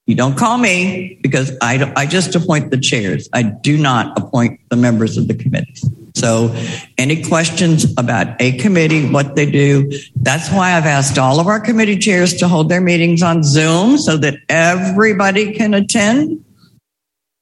You 0.06 0.16
don't 0.16 0.38
call 0.38 0.58
me 0.58 1.20
because 1.22 1.56
I, 1.62 1.92
I 1.96 2.06
just 2.06 2.36
appoint 2.36 2.72
the 2.72 2.80
chairs. 2.80 3.30
I 3.34 3.44
do 3.44 3.78
not 3.78 4.18
appoint 4.18 4.60
the 4.70 4.76
members 4.76 5.18
of 5.18 5.28
the 5.28 5.36
committees. 5.36 5.88
So 6.20 6.54
any 6.98 7.24
questions 7.24 7.86
about 7.98 8.42
a 8.42 8.58
committee, 8.58 9.10
what 9.10 9.36
they 9.36 9.50
do, 9.50 9.90
that's 10.18 10.52
why 10.52 10.74
I've 10.74 10.86
asked 10.86 11.18
all 11.18 11.40
of 11.40 11.48
our 11.48 11.60
committee 11.60 11.98
chairs 11.98 12.34
to 12.36 12.48
hold 12.48 12.70
their 12.70 12.82
meetings 12.82 13.24
on 13.24 13.44
Zoom 13.44 13.98
so 13.98 14.18
that 14.18 14.36
everybody 14.50 15.54
can 15.54 15.74
attend. 15.74 16.44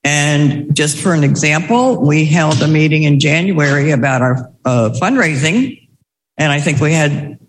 And 0.04 0.76
just 0.76 0.98
for 1.00 1.14
an 1.14 1.24
example, 1.24 2.00
we 2.06 2.26
held 2.26 2.62
a 2.62 2.68
meeting 2.68 3.04
in 3.04 3.20
January 3.20 3.92
about 3.92 4.22
our 4.22 4.52
uh, 4.64 4.92
fundraising, 5.02 5.86
and 6.38 6.52
I 6.52 6.62
think 6.62 6.80
we 6.80 6.94
had 6.94 7.40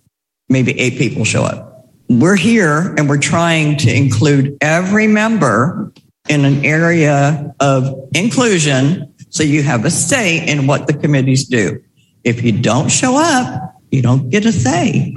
maybe 0.49 0.79
eight 0.81 0.99
people 0.99 1.25
show 1.25 1.45
up. 1.45 1.87
We're 2.09 2.37
here 2.37 2.95
and 2.97 3.09
we're 3.09 3.19
trying 3.19 3.77
to 3.79 3.95
include 3.95 4.57
every 4.63 5.07
member 5.07 5.93
in 6.29 6.45
an 6.45 6.65
area 6.65 7.55
of 7.61 8.09
inclusion 8.15 9.15
so 9.39 9.45
you 9.45 9.63
have 9.63 9.85
a 9.85 9.91
say 9.91 10.45
in 10.45 10.67
what 10.67 10.89
the 10.89 10.93
committees 10.93 11.45
do. 11.45 11.81
If 12.25 12.43
you 12.43 12.51
don't 12.51 12.89
show 12.89 13.17
up, 13.17 13.77
you 13.93 14.03
don't 14.03 14.31
get 14.31 14.45
a 14.45 14.51
say. 14.51 15.15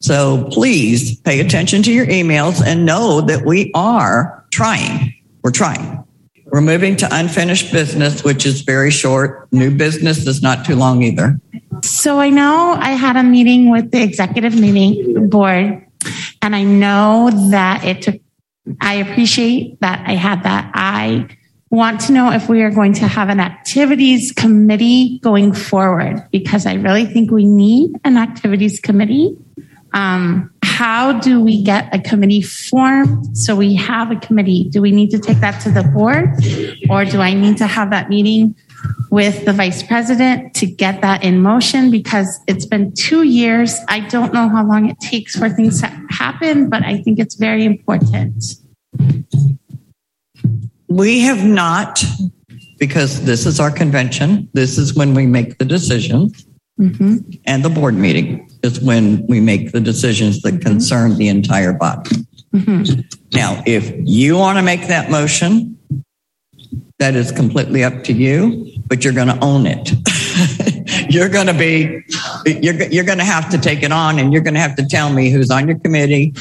So 0.00 0.48
please 0.50 1.20
pay 1.20 1.38
attention 1.38 1.84
to 1.84 1.92
your 1.92 2.06
emails 2.06 2.60
and 2.60 2.84
know 2.84 3.20
that 3.20 3.46
we 3.46 3.70
are 3.72 4.44
trying. 4.50 5.14
We're 5.44 5.52
trying. 5.52 6.02
We're 6.46 6.60
moving 6.60 6.96
to 6.96 7.08
unfinished 7.12 7.70
business, 7.70 8.24
which 8.24 8.44
is 8.44 8.62
very 8.62 8.90
short. 8.90 9.46
New 9.52 9.70
business 9.70 10.26
is 10.26 10.42
not 10.42 10.66
too 10.66 10.74
long 10.74 11.04
either. 11.04 11.38
So 11.84 12.18
I 12.18 12.30
know 12.30 12.76
I 12.76 12.90
had 12.90 13.14
a 13.14 13.22
meeting 13.22 13.70
with 13.70 13.92
the 13.92 14.02
executive 14.02 14.58
meeting 14.58 15.28
board, 15.28 15.86
and 16.42 16.56
I 16.56 16.64
know 16.64 17.30
that 17.50 17.84
it 17.84 18.02
took, 18.02 18.20
I 18.80 18.94
appreciate 18.94 19.80
that 19.82 20.02
I 20.04 20.14
had 20.14 20.42
that. 20.42 20.72
I 20.74 21.28
want 21.72 22.00
to 22.02 22.12
know 22.12 22.30
if 22.30 22.50
we 22.50 22.60
are 22.60 22.70
going 22.70 22.92
to 22.92 23.08
have 23.08 23.30
an 23.30 23.40
activities 23.40 24.30
committee 24.30 25.18
going 25.20 25.54
forward, 25.54 26.22
because 26.30 26.66
I 26.66 26.74
really 26.74 27.06
think 27.06 27.30
we 27.30 27.46
need 27.46 27.92
an 28.04 28.18
activities 28.18 28.78
committee. 28.78 29.34
Um, 29.94 30.52
how 30.62 31.18
do 31.18 31.40
we 31.40 31.62
get 31.62 31.94
a 31.94 31.98
committee 31.98 32.42
formed? 32.42 33.36
So 33.36 33.56
we 33.56 33.74
have 33.76 34.10
a 34.10 34.16
committee. 34.16 34.68
Do 34.68 34.82
we 34.82 34.90
need 34.90 35.10
to 35.10 35.18
take 35.18 35.40
that 35.40 35.62
to 35.62 35.70
the 35.70 35.82
board? 35.82 36.28
Or 36.90 37.06
do 37.06 37.20
I 37.20 37.32
need 37.32 37.56
to 37.58 37.66
have 37.66 37.88
that 37.90 38.10
meeting 38.10 38.54
with 39.10 39.46
the 39.46 39.54
vice 39.54 39.82
president 39.82 40.54
to 40.56 40.66
get 40.66 41.00
that 41.00 41.24
in 41.24 41.40
motion? 41.40 41.90
Because 41.90 42.38
it's 42.46 42.66
been 42.66 42.92
two 42.92 43.22
years. 43.22 43.78
I 43.88 44.00
don't 44.00 44.34
know 44.34 44.48
how 44.48 44.66
long 44.66 44.90
it 44.90 45.00
takes 45.00 45.36
for 45.36 45.48
things 45.48 45.80
to 45.80 45.86
happen, 46.10 46.68
but 46.68 46.82
I 46.84 47.02
think 47.02 47.18
it's 47.18 47.36
very 47.36 47.64
important. 47.64 48.44
We 50.92 51.20
have 51.20 51.44
not, 51.44 52.04
because 52.78 53.24
this 53.24 53.46
is 53.46 53.58
our 53.58 53.70
convention, 53.70 54.48
this 54.52 54.76
is 54.76 54.94
when 54.94 55.14
we 55.14 55.26
make 55.26 55.58
the 55.58 55.64
decisions. 55.64 56.46
Mm-hmm. 56.78 57.18
And 57.46 57.64
the 57.64 57.70
board 57.70 57.94
meeting 57.94 58.50
is 58.62 58.80
when 58.80 59.26
we 59.26 59.40
make 59.40 59.72
the 59.72 59.80
decisions 59.80 60.42
that 60.42 60.54
mm-hmm. 60.54 60.62
concern 60.62 61.16
the 61.16 61.28
entire 61.28 61.72
body. 61.72 62.16
Mm-hmm. 62.54 63.00
Now, 63.32 63.62
if 63.66 63.92
you 64.04 64.36
want 64.36 64.58
to 64.58 64.62
make 64.62 64.88
that 64.88 65.10
motion, 65.10 65.78
that 66.98 67.14
is 67.14 67.32
completely 67.32 67.84
up 67.84 68.04
to 68.04 68.12
you, 68.12 68.70
but 68.86 69.02
you're 69.02 69.14
going 69.14 69.28
to 69.28 69.38
own 69.42 69.66
it. 69.66 69.92
you're 71.12 71.28
going 71.28 71.46
to 71.46 71.54
be, 71.54 72.04
you're, 72.46 72.82
you're 72.88 73.04
going 73.04 73.18
to 73.18 73.24
have 73.24 73.50
to 73.50 73.58
take 73.58 73.82
it 73.82 73.92
on 73.92 74.18
and 74.18 74.32
you're 74.32 74.42
going 74.42 74.54
to 74.54 74.60
have 74.60 74.76
to 74.76 74.86
tell 74.86 75.12
me 75.12 75.30
who's 75.30 75.50
on 75.50 75.68
your 75.68 75.78
committee. 75.78 76.34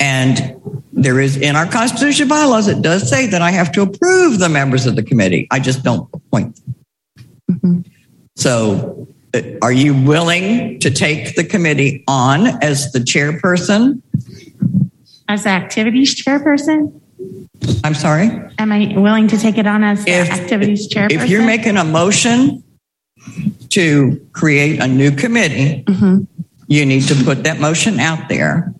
And 0.00 0.60
there 0.92 1.20
is 1.20 1.36
in 1.36 1.56
our 1.56 1.66
constitution 1.66 2.28
bylaws, 2.28 2.68
it 2.68 2.82
does 2.82 3.08
say 3.08 3.26
that 3.26 3.42
I 3.42 3.50
have 3.50 3.72
to 3.72 3.82
approve 3.82 4.38
the 4.38 4.48
members 4.48 4.86
of 4.86 4.96
the 4.96 5.02
committee. 5.02 5.48
I 5.50 5.58
just 5.58 5.82
don't 5.82 6.08
appoint 6.12 6.60
them. 7.48 7.84
So 8.36 9.08
uh, 9.34 9.42
are 9.60 9.72
you 9.72 9.94
willing 9.94 10.78
to 10.80 10.90
take 10.90 11.34
the 11.34 11.44
committee 11.44 12.04
on 12.08 12.62
as 12.62 12.92
the 12.92 13.00
chairperson? 13.00 14.02
As 15.28 15.44
the 15.44 15.50
activities 15.50 16.22
chairperson? 16.22 17.00
I'm 17.84 17.94
sorry? 17.94 18.30
Am 18.58 18.72
I 18.72 18.94
willing 18.96 19.28
to 19.28 19.38
take 19.38 19.58
it 19.58 19.66
on 19.66 19.84
as 19.84 20.04
the 20.04 20.12
activities 20.12 20.88
chairperson? 20.88 21.22
If 21.22 21.28
you're 21.28 21.44
making 21.44 21.76
a 21.76 21.84
motion 21.84 22.62
to 23.72 24.26
create 24.32 24.80
a 24.80 24.86
new 24.86 25.10
committee, 25.10 25.84
mm-hmm. 25.84 26.24
you 26.66 26.86
need 26.86 27.02
to 27.08 27.14
put 27.24 27.44
that 27.44 27.60
motion 27.60 28.00
out 28.00 28.28
there. 28.28 28.74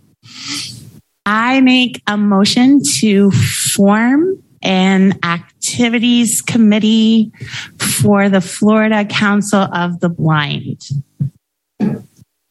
I 1.25 1.61
make 1.61 2.03
a 2.07 2.17
motion 2.17 2.83
to 3.01 3.31
form 3.31 4.43
an 4.63 5.19
activities 5.25 6.43
committee 6.43 7.33
for 7.79 8.29
the 8.29 8.41
Florida 8.41 9.05
Council 9.05 9.61
of 9.61 10.01
the 10.01 10.09
Blind. 10.09 10.83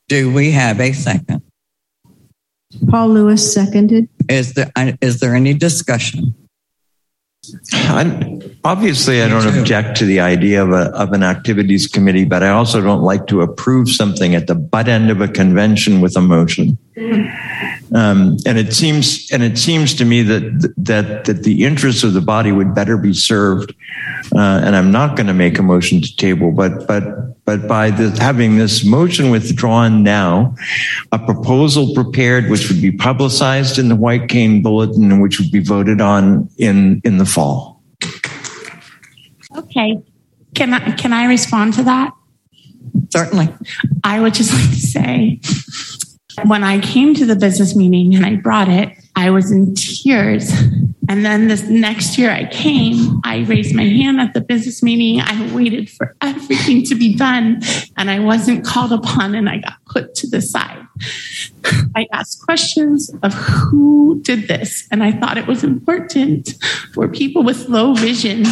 Do 0.08 0.34
we 0.34 0.52
have 0.52 0.80
a 0.80 0.92
second? 0.92 1.42
Paul 2.90 3.10
Lewis 3.10 3.54
seconded. 3.54 4.10
Is 4.30 4.54
there 4.54 4.72
uh, 4.76 4.94
is 5.02 5.20
there 5.20 5.36
any 5.36 5.54
discussion? 5.54 6.34
I, 7.74 8.41
obviously, 8.64 9.22
I 9.22 9.28
don't 9.28 9.58
object 9.58 9.98
to 9.98 10.06
the 10.06 10.20
idea 10.20 10.64
of, 10.64 10.72
a, 10.72 10.92
of 10.96 11.14
an 11.14 11.24
activities 11.24 11.88
committee, 11.88 12.26
but 12.26 12.44
I 12.44 12.50
also 12.50 12.82
don't 12.82 13.02
like 13.02 13.28
to 13.28 13.42
approve 13.42 13.90
something 13.90 14.36
at 14.36 14.48
the 14.48 14.56
butt 14.56 14.88
end 14.88 15.10
of 15.10 15.22
a 15.22 15.28
convention 15.28 16.02
with 16.02 16.16
a 16.16 16.22
motion. 16.22 16.78
Um, 17.94 18.38
and 18.46 18.58
it 18.58 18.74
seems, 18.74 19.30
and 19.32 19.44
it 19.44 19.58
seems 19.58 19.94
to 19.96 20.06
me 20.06 20.22
that 20.24 20.74
that 20.78 21.26
that 21.26 21.44
the 21.44 21.66
interests 21.66 22.04
of 22.04 22.14
the 22.14 22.22
body 22.22 22.52
would 22.52 22.74
better 22.74 22.98
be 22.98 23.14
served. 23.14 23.74
Uh, 24.34 24.62
and 24.64 24.76
I'm 24.78 24.92
not 24.92 25.18
going 25.18 25.28
to 25.28 25.34
make 25.34 25.60
a 25.60 25.64
motion 25.64 26.02
to 26.02 26.16
table, 26.16 26.52
but 26.52 26.88
but 26.88 27.44
but 27.44 27.68
by 27.68 27.92
the, 27.92 28.12
having 28.22 28.58
this 28.58 28.86
motion 28.86 29.30
withdrawn 29.30 30.04
now, 30.04 30.56
a 31.12 31.20
proposal 31.20 31.94
prepared 31.94 32.50
which 32.50 32.70
would 32.70 32.82
be 32.82 32.92
publicized 32.92 33.78
in 33.78 33.90
the 33.90 33.96
White 33.96 34.30
Cane 34.30 34.62
Bulletin 34.62 35.12
and 35.12 35.22
which 35.22 35.40
would 35.40 35.52
be 35.52 35.60
voted 35.60 36.00
on 36.00 36.50
in 36.58 37.02
in 37.04 37.18
the 37.18 37.26
fall. 37.26 37.82
Okay. 39.58 40.02
Can 40.56 40.74
I 40.74 40.92
can 40.92 41.14
I 41.14 41.26
respond 41.26 41.74
to 41.76 41.84
that? 41.84 42.14
Certainly. 43.10 43.54
I 44.04 44.20
would 44.20 44.34
just 44.34 44.54
like 44.60 44.70
to 44.72 44.80
say 44.80 45.40
when 46.46 46.64
I 46.64 46.80
came 46.80 47.14
to 47.16 47.26
the 47.26 47.36
business 47.36 47.76
meeting 47.76 48.16
and 48.16 48.26
I 48.26 48.36
brought 48.36 48.70
it, 48.70 48.90
I 49.16 49.30
was 49.30 49.52
in 49.52 49.76
tears. 49.76 50.52
And 51.10 51.26
then 51.26 51.50
this 51.50 51.64
next 51.64 52.18
year 52.18 52.32
I 52.32 52.46
came, 52.46 53.20
I 53.26 53.40
raised 53.40 53.76
my 53.76 53.84
hand 53.84 54.22
at 54.22 54.34
the 54.34 54.42
business 54.42 54.82
meeting. 54.82 55.22
I 55.22 55.54
waited 55.54 55.90
for 55.90 56.16
everything 56.22 56.84
to 56.86 56.96
be 56.96 57.16
done 57.16 57.62
and 57.98 58.10
I 58.10 58.20
wasn't 58.20 58.66
called 58.66 58.94
upon 58.94 59.36
and 59.36 59.50
I 59.50 59.58
got 59.58 59.74
put 59.86 60.16
to 60.16 60.28
the 60.28 60.42
side. 60.42 60.86
I 61.96 62.08
asked 62.12 62.42
questions 62.42 63.12
of 63.24 63.34
who 63.34 64.22
did 64.24 64.48
this. 64.48 64.88
And 64.92 65.04
I 65.04 65.12
thought 65.12 65.38
it 65.38 65.48
was 65.48 65.64
important 65.64 66.56
for 66.94 67.08
people 67.08 67.44
with 67.44 67.70
low 67.70 67.94
vision 67.94 68.46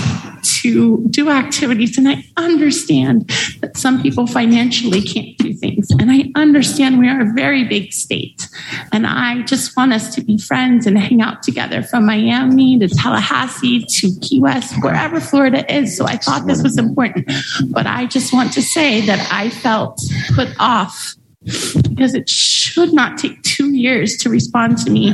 to 0.61 1.05
do 1.09 1.29
activities. 1.29 1.97
And 1.97 2.07
I 2.07 2.23
understand 2.37 3.29
that 3.61 3.77
some 3.77 4.01
people 4.01 4.27
financially 4.27 5.01
can't 5.01 5.37
do 5.37 5.53
things. 5.53 5.89
And 5.91 6.11
I 6.11 6.31
understand 6.35 6.99
we 6.99 7.07
are 7.07 7.21
a 7.21 7.33
very 7.33 7.63
big 7.63 7.93
state. 7.93 8.47
And 8.91 9.07
I 9.07 9.41
just 9.43 9.75
want 9.77 9.93
us 9.93 10.13
to 10.15 10.21
be 10.21 10.37
friends 10.37 10.85
and 10.85 10.97
hang 10.97 11.21
out 11.21 11.43
together 11.43 11.81
from 11.81 12.05
Miami 12.05 12.77
to 12.79 12.87
Tallahassee 12.87 13.85
to 13.85 14.11
Key 14.21 14.39
West, 14.39 14.75
wherever 14.83 15.19
Florida 15.19 15.71
is. 15.73 15.95
So 15.95 16.05
I 16.05 16.17
thought 16.17 16.45
this 16.45 16.61
was 16.61 16.77
important. 16.77 17.31
But 17.69 17.87
I 17.87 18.05
just 18.05 18.33
want 18.33 18.53
to 18.53 18.61
say 18.61 19.05
that 19.05 19.31
I 19.31 19.49
felt 19.49 20.01
put 20.35 20.49
off 20.59 21.15
because 21.43 22.13
it 22.13 22.29
should 22.29 22.93
not 22.93 23.17
take 23.17 23.41
two 23.43 23.73
years 23.73 24.17
to 24.17 24.29
respond 24.29 24.77
to 24.77 24.89
me 24.91 25.13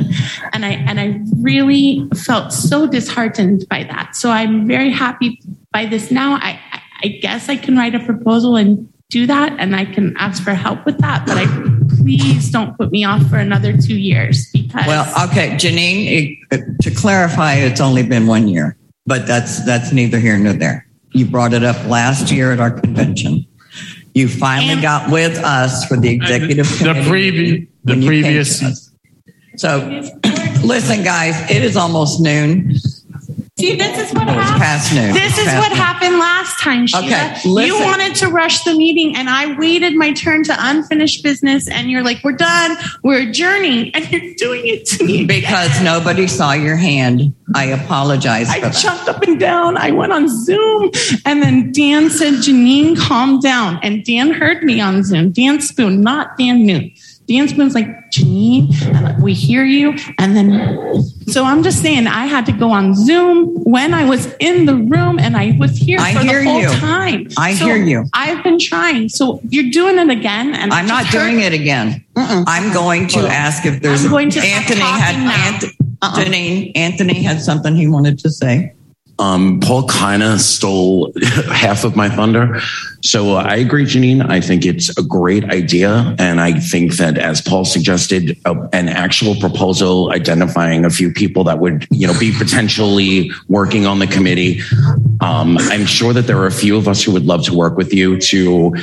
and 0.52 0.64
i 0.64 0.70
and 0.70 0.98
i 0.98 1.20
really 1.40 2.08
felt 2.16 2.52
so 2.52 2.86
disheartened 2.86 3.64
by 3.68 3.84
that 3.84 4.14
so 4.16 4.30
i'm 4.30 4.66
very 4.66 4.90
happy 4.90 5.40
by 5.72 5.86
this 5.86 6.10
now 6.10 6.34
i 6.42 6.58
i 7.02 7.08
guess 7.08 7.48
i 7.48 7.56
can 7.56 7.76
write 7.76 7.94
a 7.94 8.00
proposal 8.00 8.56
and 8.56 8.88
do 9.08 9.24
that 9.26 9.52
and 9.60 9.76
i 9.76 9.84
can 9.84 10.16
ask 10.16 10.42
for 10.42 10.52
help 10.52 10.84
with 10.84 10.98
that 10.98 11.24
but 11.26 11.36
i 11.38 11.46
please 12.02 12.50
don't 12.50 12.76
put 12.76 12.90
me 12.90 13.04
off 13.04 13.24
for 13.28 13.36
another 13.36 13.76
two 13.76 13.96
years 13.96 14.50
because 14.52 14.86
Well, 14.86 15.06
okay, 15.30 15.50
Janine, 15.50 16.06
it- 16.06 16.38
uh, 16.52 16.64
to 16.82 16.90
clarify, 16.90 17.54
it's 17.54 17.80
only 17.80 18.02
been 18.02 18.26
one 18.26 18.48
year, 18.48 18.76
but 19.06 19.26
that's 19.26 19.64
that's 19.64 19.92
neither 19.92 20.18
here 20.18 20.36
nor 20.38 20.52
there. 20.52 20.86
You 21.12 21.26
brought 21.26 21.52
it 21.52 21.64
up 21.64 21.76
last 21.86 22.30
year 22.30 22.52
at 22.52 22.60
our 22.60 22.70
convention. 22.70 23.46
You 24.16 24.28
finally 24.28 24.80
got 24.80 25.10
with 25.10 25.36
us 25.44 25.84
for 25.84 25.98
the 25.98 26.08
executive 26.08 26.66
The 26.66 26.78
committee. 26.78 27.06
previous, 27.06 27.68
the 27.84 27.92
when 27.92 28.00
you 28.00 28.08
previous. 28.08 28.90
So, 29.56 30.02
listen, 30.64 31.04
guys, 31.04 31.34
it 31.50 31.62
is 31.62 31.76
almost 31.76 32.22
noon. 32.22 32.76
See, 33.58 33.74
this 33.74 33.98
is 33.98 34.14
what 34.14 34.28
happened. 34.28 35.16
This 35.16 35.38
is 35.38 35.46
what 35.46 35.72
happened 35.72 36.18
last 36.18 36.60
time, 36.60 36.86
Sheila. 36.86 37.06
Okay, 37.06 37.40
you 37.66 37.74
wanted 37.80 38.14
to 38.16 38.28
rush 38.28 38.62
the 38.64 38.74
meeting, 38.74 39.16
and 39.16 39.30
I 39.30 39.56
waited 39.56 39.94
my 39.94 40.12
turn 40.12 40.44
to 40.44 40.54
unfinished 40.58 41.22
business, 41.22 41.66
and 41.66 41.90
you're 41.90 42.02
like, 42.02 42.22
"We're 42.22 42.32
done. 42.32 42.76
We're 43.02 43.20
adjourning," 43.20 43.92
and 43.94 44.12
you're 44.12 44.34
doing 44.34 44.66
it 44.66 44.84
to 44.88 45.04
me 45.04 45.22
again. 45.22 45.26
Because 45.26 45.80
nobody 45.80 46.26
saw 46.26 46.52
your 46.52 46.76
hand. 46.76 47.32
I 47.54 47.64
apologize 47.64 48.50
I 48.50 48.68
jumped 48.68 49.08
up 49.08 49.22
and 49.22 49.40
down. 49.40 49.78
I 49.78 49.90
went 49.90 50.12
on 50.12 50.28
Zoom, 50.28 50.90
and 51.24 51.42
then 51.42 51.72
Dan 51.72 52.10
said, 52.10 52.34
"Janine, 52.34 52.94
calm 52.98 53.40
down." 53.40 53.80
And 53.82 54.04
Dan 54.04 54.32
heard 54.32 54.64
me 54.64 54.82
on 54.82 55.02
Zoom. 55.02 55.32
Dan 55.32 55.62
Spoone, 55.62 56.02
not 56.02 56.36
Dan 56.36 56.66
Noon. 56.66 56.92
Dan 57.26 57.48
Spoone's 57.48 57.74
like, 57.74 57.88
Janine, 58.10 58.72
and 58.94 59.22
we 59.22 59.34
hear 59.34 59.64
you. 59.64 59.96
And 60.18 60.36
then, 60.36 61.02
so 61.26 61.44
I'm 61.44 61.62
just 61.64 61.82
saying, 61.82 62.06
I 62.06 62.26
had 62.26 62.46
to 62.46 62.52
go 62.52 62.70
on 62.70 62.94
Zoom 62.94 63.64
when 63.64 63.94
I 63.94 64.04
was 64.08 64.32
in 64.38 64.64
the 64.64 64.76
room 64.76 65.18
and 65.18 65.36
I 65.36 65.56
was 65.58 65.76
here 65.76 65.98
I 66.00 66.14
for 66.14 66.20
hear 66.20 66.44
the 66.44 66.50
whole 66.50 66.60
you. 66.60 66.68
time. 66.68 67.28
I 67.36 67.54
So 67.54 67.66
hear 67.66 67.76
you. 67.76 68.04
I've 68.12 68.44
been 68.44 68.60
trying. 68.60 69.08
So 69.08 69.40
you're 69.48 69.70
doing 69.70 69.98
it 69.98 70.08
again. 70.08 70.54
And 70.54 70.72
I'm 70.72 70.86
not 70.86 71.10
doing 71.10 71.40
it 71.40 71.52
again. 71.52 72.04
I'm 72.14 72.72
going 72.72 73.08
to 73.08 73.20
ask 73.20 73.66
if 73.66 73.82
there's 73.82 74.04
I'm 74.04 74.10
going 74.10 74.30
to 74.30 74.40
Anthony 74.40 74.80
had 74.80 75.12
talking 75.12 75.24
now. 75.24 75.58
Anth- 75.58 75.74
uh-uh. 76.02 76.24
Janine, 76.24 76.72
Anthony 76.76 77.22
had 77.22 77.40
something 77.40 77.74
he 77.74 77.88
wanted 77.88 78.18
to 78.20 78.30
say. 78.30 78.72
Um, 79.18 79.60
Paul 79.60 79.88
kind 79.88 80.22
of 80.22 80.40
stole 80.40 81.12
half 81.50 81.84
of 81.84 81.96
my 81.96 82.08
thunder. 82.08 82.60
So 83.02 83.36
uh, 83.36 83.42
I 83.42 83.56
agree, 83.56 83.84
Janine. 83.84 84.28
I 84.28 84.40
think 84.40 84.66
it's 84.66 84.96
a 84.98 85.02
great 85.02 85.44
idea. 85.44 86.14
And 86.18 86.40
I 86.40 86.52
think 86.58 86.96
that, 86.96 87.16
as 87.16 87.40
Paul 87.40 87.64
suggested, 87.64 88.38
an 88.44 88.88
actual 88.88 89.34
proposal 89.36 90.12
identifying 90.12 90.84
a 90.84 90.90
few 90.90 91.12
people 91.12 91.44
that 91.44 91.58
would, 91.58 91.86
you 91.90 92.06
know, 92.06 92.18
be 92.18 92.32
potentially 92.36 93.30
working 93.48 93.86
on 93.86 94.00
the 94.00 94.06
committee. 94.06 94.60
Um, 95.20 95.56
I'm 95.58 95.86
sure 95.86 96.12
that 96.12 96.26
there 96.26 96.38
are 96.38 96.46
a 96.46 96.52
few 96.52 96.76
of 96.76 96.88
us 96.88 97.02
who 97.02 97.12
would 97.12 97.24
love 97.24 97.44
to 97.44 97.54
work 97.54 97.76
with 97.76 97.94
you 97.94 98.18
to 98.20 98.74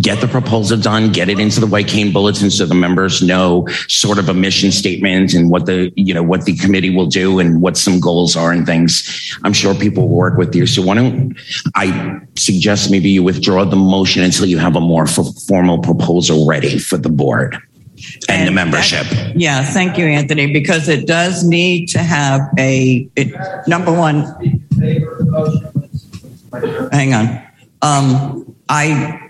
get 0.00 0.20
the 0.20 0.28
proposal 0.28 0.78
done, 0.78 1.12
get 1.12 1.28
it 1.28 1.38
into 1.38 1.60
the 1.60 1.66
White 1.66 1.88
Cane 1.88 2.12
Bulletin 2.12 2.50
so 2.50 2.66
the 2.66 2.74
members 2.74 3.22
know 3.22 3.66
sort 3.88 4.18
of 4.18 4.28
a 4.28 4.34
mission 4.34 4.72
statement 4.72 5.34
and 5.34 5.50
what 5.50 5.66
the, 5.66 5.92
you 5.96 6.14
know, 6.14 6.22
what 6.22 6.44
the 6.44 6.56
committee 6.56 6.94
will 6.94 7.06
do 7.06 7.38
and 7.38 7.60
what 7.60 7.76
some 7.76 8.00
goals 8.00 8.36
are 8.36 8.52
and 8.52 8.66
things. 8.66 9.38
I'm 9.44 9.52
sure 9.52 9.74
people 9.74 10.08
will 10.08 10.16
work 10.16 10.38
with 10.38 10.54
you. 10.54 10.66
So 10.66 10.82
why 10.82 10.94
don't 10.94 11.36
I 11.74 12.20
suggest 12.36 12.90
maybe 12.90 13.10
you 13.10 13.22
withdraw 13.22 13.64
the 13.64 13.76
motion 13.76 14.22
until 14.22 14.46
you 14.46 14.58
have 14.58 14.76
a 14.76 14.80
more 14.80 15.04
f- 15.04 15.18
formal 15.46 15.78
proposal 15.78 16.46
ready 16.46 16.78
for 16.78 16.96
the 16.96 17.08
board 17.08 17.56
and, 18.28 18.48
the 18.48 18.52
membership. 18.52 19.06
Yeah, 19.34 19.64
thank 19.64 19.98
you, 19.98 20.06
Anthony, 20.06 20.52
because 20.52 20.88
it 20.88 21.06
does 21.06 21.44
need 21.44 21.88
to 21.88 21.98
have 21.98 22.40
a, 22.58 23.08
it, 23.16 23.34
number 23.66 23.92
one, 23.92 24.24
hang 26.92 27.14
on. 27.14 27.42
Um, 27.82 28.56
I, 28.68 29.25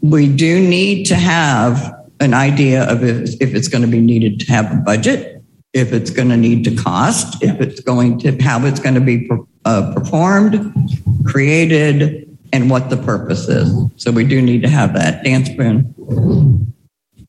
we 0.00 0.34
do 0.34 0.60
need 0.60 1.04
to 1.06 1.14
have 1.14 1.94
an 2.20 2.34
idea 2.34 2.84
of 2.90 3.04
if, 3.04 3.40
if 3.40 3.54
it's 3.54 3.68
going 3.68 3.82
to 3.82 3.88
be 3.88 4.00
needed 4.00 4.40
to 4.40 4.52
have 4.52 4.72
a 4.72 4.76
budget, 4.76 5.42
if 5.72 5.92
it's 5.92 6.10
going 6.10 6.28
to 6.28 6.36
need 6.36 6.64
to 6.64 6.74
cost, 6.74 7.42
if 7.42 7.60
it's 7.60 7.80
going 7.80 8.18
to, 8.20 8.42
how 8.42 8.64
it's 8.64 8.80
going 8.80 8.94
to 8.94 9.00
be 9.00 9.28
uh, 9.64 9.92
performed, 9.94 10.72
created, 11.24 12.22
and 12.52 12.70
what 12.70 12.88
the 12.88 12.96
purpose 12.96 13.48
is. 13.48 13.74
So 13.96 14.10
we 14.10 14.24
do 14.24 14.40
need 14.40 14.62
to 14.62 14.68
have 14.68 14.94
that. 14.94 15.24
Dan 15.24 15.44
Spoone. 15.44 16.72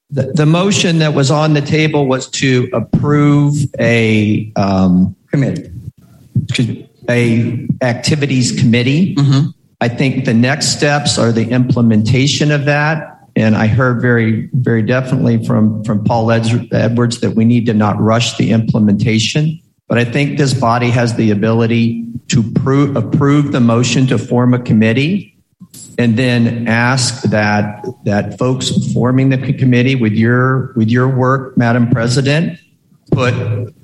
The, 0.10 0.32
the 0.32 0.46
motion 0.46 1.00
that 1.00 1.14
was 1.14 1.30
on 1.30 1.54
the 1.54 1.62
table 1.62 2.08
was 2.08 2.30
to 2.32 2.70
approve 2.72 3.56
a 3.80 4.52
um, 4.56 5.16
committee, 5.30 5.70
a 7.10 7.68
activities 7.82 8.58
committee 8.58 9.16
I 9.80 9.88
think 9.88 10.25
the 10.25 10.33
next 10.33 10.67
steps 10.77 11.17
are 11.17 11.31
the 11.31 11.49
implementation 11.49 12.51
of 12.51 12.65
that. 12.65 13.14
And 13.35 13.56
I 13.56 13.67
heard 13.67 14.01
very, 14.01 14.49
very 14.53 14.81
definitely 14.81 15.45
from, 15.45 15.83
from 15.83 16.03
Paul 16.03 16.31
Edwards 16.31 17.19
that 17.19 17.33
we 17.35 17.45
need 17.45 17.67
to 17.67 17.73
not 17.73 17.99
rush 17.99 18.35
the 18.38 18.51
implementation. 18.51 19.59
But 19.88 19.99
I 19.99 20.06
think 20.06 20.39
this 20.39 20.56
body 20.56 20.89
has 20.89 21.15
the 21.15 21.30
ability 21.30 22.07
to 22.30 22.43
prove, 22.43 22.95
approve 22.95 23.51
the 23.51 23.59
motion 23.59 24.07
to 24.07 24.17
form 24.17 24.56
a 24.56 24.59
committee 24.59 25.38
and 25.99 26.17
then 26.17 26.67
ask 26.67 27.23
that, 27.23 27.85
that 28.06 28.39
folks 28.39 28.91
forming 28.91 29.30
the 29.30 29.53
committee 29.53 29.95
with 29.95 30.14
your, 30.14 30.73
with 30.75 30.89
your 30.89 31.07
work, 31.07 31.57
Madam 31.57 31.89
President, 31.91 32.59
put 33.11 33.33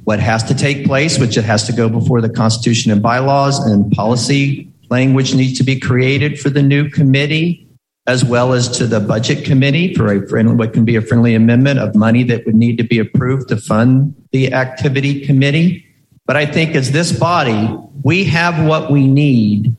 what 0.03 0.19
has 0.19 0.43
to 0.43 0.55
take 0.55 0.85
place, 0.85 1.19
which 1.19 1.37
it 1.37 1.43
has 1.43 1.65
to 1.67 1.73
go 1.73 1.89
before 1.89 2.21
the 2.21 2.29
Constitution 2.29 2.91
and 2.91 3.01
bylaws 3.01 3.59
and 3.59 3.91
policy 3.91 4.72
language 4.89 5.33
needs 5.33 5.57
to 5.57 5.63
be 5.63 5.79
created 5.79 6.39
for 6.39 6.49
the 6.49 6.61
new 6.61 6.89
committee, 6.89 7.67
as 8.07 8.23
well 8.23 8.53
as 8.53 8.67
to 8.77 8.85
the 8.85 8.99
budget 8.99 9.45
committee 9.45 9.93
for 9.93 10.11
a 10.11 10.27
friendly, 10.27 10.55
what 10.55 10.73
can 10.73 10.85
be 10.85 10.95
a 10.95 11.01
friendly 11.01 11.35
amendment 11.35 11.79
of 11.79 11.95
money 11.95 12.23
that 12.23 12.45
would 12.45 12.55
need 12.55 12.77
to 12.77 12.83
be 12.83 12.99
approved 12.99 13.47
to 13.49 13.57
fund 13.57 14.13
the 14.31 14.53
activity 14.53 15.25
committee. 15.25 15.85
But 16.25 16.35
I 16.35 16.45
think 16.45 16.75
as 16.75 16.91
this 16.91 17.17
body, 17.17 17.69
we 18.03 18.23
have 18.25 18.65
what 18.65 18.91
we 18.91 19.07
need 19.07 19.75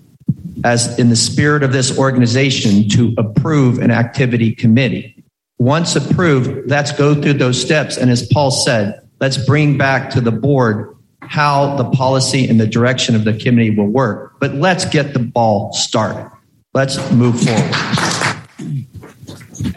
as 0.64 0.98
in 0.98 1.10
the 1.10 1.16
spirit 1.16 1.62
of 1.62 1.72
this 1.72 1.96
organization 1.98 2.88
to 2.88 3.14
approve 3.18 3.78
an 3.78 3.90
activity 3.90 4.54
committee. 4.54 5.24
Once 5.58 5.94
approved, 5.96 6.70
let's 6.70 6.92
go 6.92 7.20
through 7.20 7.34
those 7.34 7.60
steps. 7.60 7.96
And 7.96 8.10
as 8.10 8.26
Paul 8.28 8.50
said, 8.50 9.00
let's 9.20 9.36
bring 9.36 9.76
back 9.76 10.10
to 10.10 10.20
the 10.20 10.32
board 10.32 10.93
how 11.28 11.76
the 11.76 11.84
policy 11.90 12.48
and 12.48 12.60
the 12.60 12.66
direction 12.66 13.14
of 13.14 13.24
the 13.24 13.32
committee 13.34 13.70
will 13.70 13.86
work. 13.86 14.32
But 14.40 14.54
let's 14.54 14.84
get 14.84 15.12
the 15.12 15.18
ball 15.18 15.72
started. 15.72 16.30
Let's 16.74 16.98
move 17.12 17.40
forward. 17.40 17.74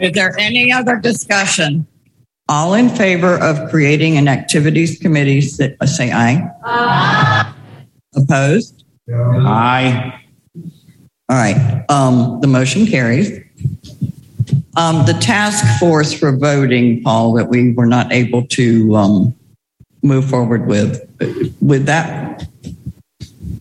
Is 0.00 0.12
there 0.12 0.36
any 0.38 0.72
other 0.72 0.96
discussion? 0.96 1.86
All 2.48 2.74
in 2.74 2.88
favor 2.88 3.36
of 3.36 3.70
creating 3.70 4.16
an 4.16 4.26
activities 4.26 4.98
committee, 4.98 5.40
say 5.40 5.70
aye. 6.12 6.50
Aye. 6.64 7.54
Opposed? 8.16 8.84
Aye. 9.12 10.20
All 11.28 11.36
right. 11.36 11.84
Um, 11.88 12.40
the 12.40 12.46
motion 12.46 12.86
carries. 12.86 13.38
Um, 14.76 15.04
the 15.06 15.12
task 15.20 15.78
force 15.78 16.12
for 16.12 16.36
voting, 16.36 17.02
Paul, 17.02 17.32
that 17.34 17.48
we 17.48 17.72
were 17.72 17.86
not 17.86 18.12
able 18.12 18.46
to 18.46 18.96
um, 18.96 19.34
move 20.02 20.28
forward 20.28 20.66
with, 20.66 21.07
with 21.60 21.86
that 21.86 22.46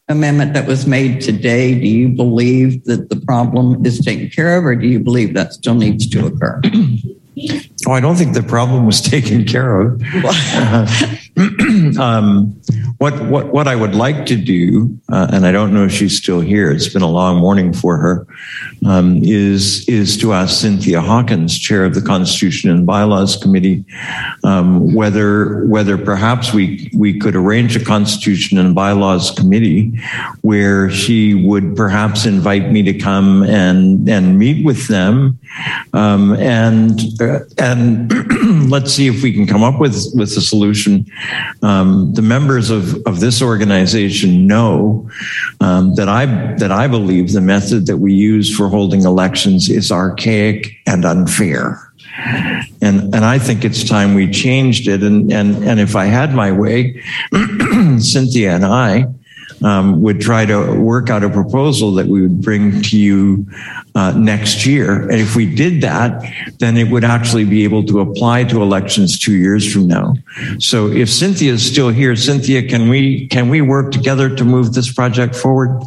amendment 0.10 0.54
that 0.54 0.68
was 0.68 0.88
made 0.88 1.22
today, 1.22 1.78
do 1.80 1.88
you 1.88 2.10
believe 2.10 2.84
that 2.86 3.10
the 3.10 3.18
problem 3.18 3.86
is 3.86 4.00
taken 4.00 4.30
care 4.30 4.58
of, 4.58 4.66
or 4.66 4.76
do 4.76 4.88
you 4.88 5.00
believe 5.00 5.34
that 5.34 5.54
still 5.54 5.76
needs 5.76 6.08
to 6.10 6.26
occur? 6.26 6.62
Oh, 7.86 7.92
I 7.92 8.00
don't 8.00 8.16
think 8.16 8.34
the 8.34 8.42
problem 8.42 8.86
was 8.86 9.02
taken 9.16 9.46
care 9.46 9.82
of. 9.82 10.02
um, 12.00 12.60
what 12.98 13.14
what 13.26 13.54
what 13.54 13.68
I 13.68 13.76
would 13.76 13.94
like 13.94 14.26
to 14.26 14.36
do, 14.36 15.00
uh, 15.10 15.28
and 15.32 15.46
I 15.46 15.52
don't 15.52 15.72
know 15.72 15.86
if 15.86 15.92
she's 15.92 16.18
still 16.18 16.42
here. 16.42 16.72
It's 16.72 16.88
been 16.88 17.04
a 17.04 17.10
long 17.10 17.38
morning 17.38 17.72
for 17.72 17.98
her. 17.98 18.26
Um, 18.86 19.22
is 19.24 19.88
is 19.88 20.18
to 20.18 20.34
ask 20.34 20.60
Cynthia 20.60 21.00
Hawkins, 21.00 21.58
chair 21.58 21.86
of 21.86 21.94
the 21.94 22.02
Constitution 22.02 22.72
and 22.72 22.88
Bylaws 22.88 23.38
Committee, 23.38 23.86
um, 24.44 24.96
whether 24.96 25.66
whether 25.68 25.96
perhaps 25.96 26.54
we 26.54 26.90
we 26.96 27.20
could 27.20 27.36
arrange 27.36 27.76
a 27.76 27.86
Constitution 27.86 28.58
and 28.58 28.74
Bylaws 28.74 29.30
Committee 29.30 29.92
where 30.42 30.90
she 30.90 31.36
would 31.36 31.76
perhaps 31.76 32.26
invite 32.26 32.72
me 32.72 32.82
to 32.82 32.98
come 32.98 33.44
and 33.44 34.10
and 34.10 34.40
meet 34.40 34.66
with 34.66 34.88
them, 34.88 35.38
um, 35.94 36.34
and 36.34 37.00
uh, 37.22 37.42
and 37.68 38.70
let's 38.70 38.94
see 38.94 39.08
if 39.08 39.22
we 39.22 39.34
can 39.34 39.46
come 39.46 39.64
up 39.64 39.80
with 39.80 39.96
with 40.16 40.30
a 40.38 40.42
solution. 40.42 41.06
Um, 41.62 42.14
the 42.14 42.22
members 42.22 42.70
of 42.70 42.96
of 43.06 43.20
this 43.20 43.42
organization 43.42 44.48
know 44.48 45.10
um, 45.60 45.96
that 45.96 46.08
I 46.08 46.26
that 46.56 46.72
I 46.72 46.88
believe 46.88 47.34
the 47.34 47.42
method 47.42 47.86
that 47.88 47.98
we 47.98 48.14
use 48.14 48.56
for 48.56 48.70
holding 48.70 49.04
elections 49.04 49.70
is 49.70 49.92
archaic 49.92 50.78
and 50.86 51.06
unfair. 51.06 51.84
And 52.82 53.14
and 53.14 53.26
I 53.26 53.38
think 53.38 53.66
it's 53.66 53.84
time 53.84 54.14
we 54.14 54.32
changed 54.32 54.88
it. 54.88 55.04
And 55.04 55.32
and 55.32 55.64
and 55.64 55.80
if 55.80 55.96
I 55.96 56.06
had 56.06 56.34
my 56.34 56.52
way, 56.52 57.04
Cynthia 58.00 58.56
and 58.56 58.66
I 58.66 59.08
um, 59.64 60.02
would 60.02 60.22
try 60.22 60.46
to 60.46 60.80
work 60.80 61.10
out 61.10 61.24
a 61.24 61.30
proposal 61.30 61.92
that 61.94 62.08
we 62.08 62.22
would 62.22 62.42
bring 62.42 62.82
to 62.84 63.00
you 63.00 63.46
uh, 63.96 64.12
next 64.12 64.66
year. 64.66 65.04
And 65.04 65.20
if 65.20 65.36
we 65.36 65.54
did 65.54 65.82
that, 65.82 66.24
then 66.60 66.78
it 66.78 66.90
would 66.90 67.04
actually 67.04 67.46
be 67.46 67.64
able 67.64 67.84
to 67.86 68.00
apply 68.00 68.44
to 68.46 68.62
elections 68.62 69.18
two 69.18 69.36
years 69.36 69.72
from 69.72 69.88
now. 69.88 70.16
So 70.60 70.88
if 70.88 71.10
Cynthia 71.10 71.54
is 71.54 71.66
still 71.66 71.90
here, 71.90 72.16
Cynthia, 72.16 72.68
can 72.68 72.90
we 72.90 73.28
can 73.28 73.50
we 73.50 73.62
work 73.62 73.92
together 73.92 74.34
to 74.36 74.46
move 74.46 74.74
this 74.74 74.92
project 74.92 75.36
forward? 75.36 75.82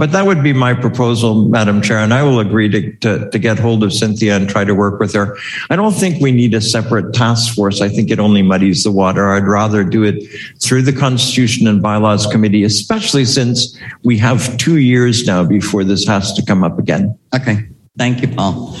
But 0.00 0.12
that 0.12 0.24
would 0.24 0.42
be 0.42 0.54
my 0.54 0.72
proposal, 0.72 1.44
Madam 1.44 1.82
Chair, 1.82 1.98
and 1.98 2.14
I 2.14 2.22
will 2.22 2.40
agree 2.40 2.70
to, 2.70 2.90
to, 3.00 3.28
to, 3.28 3.38
get 3.38 3.58
hold 3.58 3.84
of 3.84 3.92
Cynthia 3.92 4.34
and 4.34 4.48
try 4.48 4.64
to 4.64 4.74
work 4.74 4.98
with 4.98 5.12
her. 5.12 5.36
I 5.68 5.76
don't 5.76 5.92
think 5.92 6.22
we 6.22 6.32
need 6.32 6.54
a 6.54 6.60
separate 6.62 7.12
task 7.12 7.54
force. 7.54 7.82
I 7.82 7.90
think 7.90 8.10
it 8.10 8.18
only 8.18 8.40
muddies 8.40 8.82
the 8.82 8.90
water. 8.90 9.30
I'd 9.30 9.46
rather 9.46 9.84
do 9.84 10.02
it 10.02 10.24
through 10.58 10.82
the 10.82 10.94
Constitution 10.94 11.66
and 11.66 11.82
Bylaws 11.82 12.26
Committee, 12.26 12.64
especially 12.64 13.26
since 13.26 13.78
we 14.02 14.16
have 14.16 14.56
two 14.56 14.78
years 14.78 15.26
now 15.26 15.44
before 15.44 15.84
this 15.84 16.06
has 16.06 16.32
to 16.32 16.42
come 16.46 16.64
up 16.64 16.78
again. 16.78 17.18
Okay. 17.34 17.68
Thank 17.98 18.22
you, 18.22 18.28
Paul. 18.28 18.74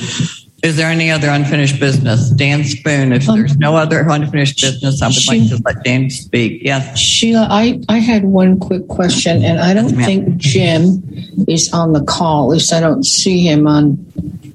Is 0.62 0.76
there 0.76 0.90
any 0.90 1.10
other 1.10 1.28
unfinished 1.30 1.80
business? 1.80 2.30
Dan 2.30 2.64
Spoone, 2.64 3.12
if 3.12 3.26
there's 3.26 3.56
no 3.56 3.76
other 3.76 4.06
unfinished 4.08 4.60
business, 4.60 5.00
I 5.00 5.08
would 5.08 5.26
like 5.26 5.48
to 5.48 5.62
let 5.64 5.84
Dan 5.84 6.10
speak. 6.10 6.62
Yes. 6.62 6.98
Sheila, 6.98 7.46
I, 7.50 7.80
I 7.88 7.98
had 7.98 8.24
one 8.24 8.58
quick 8.58 8.86
question, 8.88 9.42
and 9.42 9.58
I 9.58 9.72
don't 9.72 9.94
think 9.94 10.36
Jim 10.36 11.02
is 11.48 11.72
on 11.72 11.92
the 11.94 12.04
call. 12.04 12.50
At 12.50 12.54
least 12.56 12.72
I 12.72 12.80
don't 12.80 13.04
see 13.04 13.46
him 13.46 13.66
on 13.66 14.04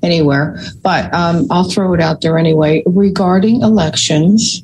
anywhere, 0.03 0.59
but 0.83 1.11
um, 1.13 1.47
I'll 1.49 1.69
throw 1.69 1.93
it 1.93 2.01
out 2.01 2.21
there 2.21 2.37
anyway. 2.37 2.83
Regarding 2.85 3.61
elections, 3.61 4.61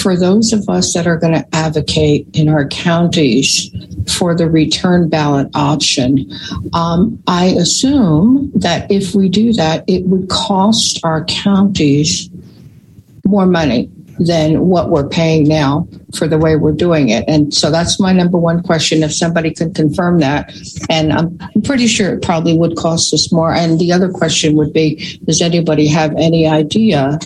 for 0.00 0.16
those 0.16 0.52
of 0.52 0.68
us 0.68 0.94
that 0.94 1.06
are 1.06 1.16
going 1.16 1.32
to 1.32 1.44
advocate 1.52 2.28
in 2.32 2.48
our 2.48 2.68
counties 2.68 3.70
for 4.16 4.34
the 4.36 4.48
return 4.48 5.08
ballot 5.08 5.48
option, 5.54 6.30
um, 6.72 7.20
I 7.26 7.46
assume 7.46 8.52
that 8.54 8.90
if 8.90 9.14
we 9.14 9.28
do 9.28 9.52
that, 9.54 9.84
it 9.88 10.04
would 10.04 10.28
cost 10.28 10.83
our 11.02 11.24
counties 11.24 12.28
more 13.24 13.46
money 13.46 13.90
than 14.18 14.66
what 14.66 14.90
we're 14.90 15.08
paying 15.08 15.48
now 15.48 15.88
for 16.14 16.28
the 16.28 16.38
way 16.38 16.56
we're 16.56 16.72
doing 16.72 17.08
it. 17.08 17.24
And 17.26 17.52
so 17.52 17.70
that's 17.70 17.98
my 17.98 18.12
number 18.12 18.38
one 18.38 18.62
question. 18.62 19.02
If 19.02 19.12
somebody 19.12 19.52
could 19.52 19.74
confirm 19.74 20.20
that, 20.20 20.52
and 20.88 21.12
I'm, 21.12 21.36
I'm 21.40 21.62
pretty 21.62 21.86
sure 21.86 22.14
it 22.14 22.22
probably 22.22 22.56
would 22.56 22.76
cost 22.76 23.12
us 23.12 23.32
more. 23.32 23.52
And 23.52 23.78
the 23.78 23.92
other 23.92 24.08
question 24.08 24.54
would 24.56 24.72
be, 24.72 25.18
does 25.24 25.42
anybody 25.42 25.88
have 25.88 26.14
any 26.16 26.46
idea 26.46 27.18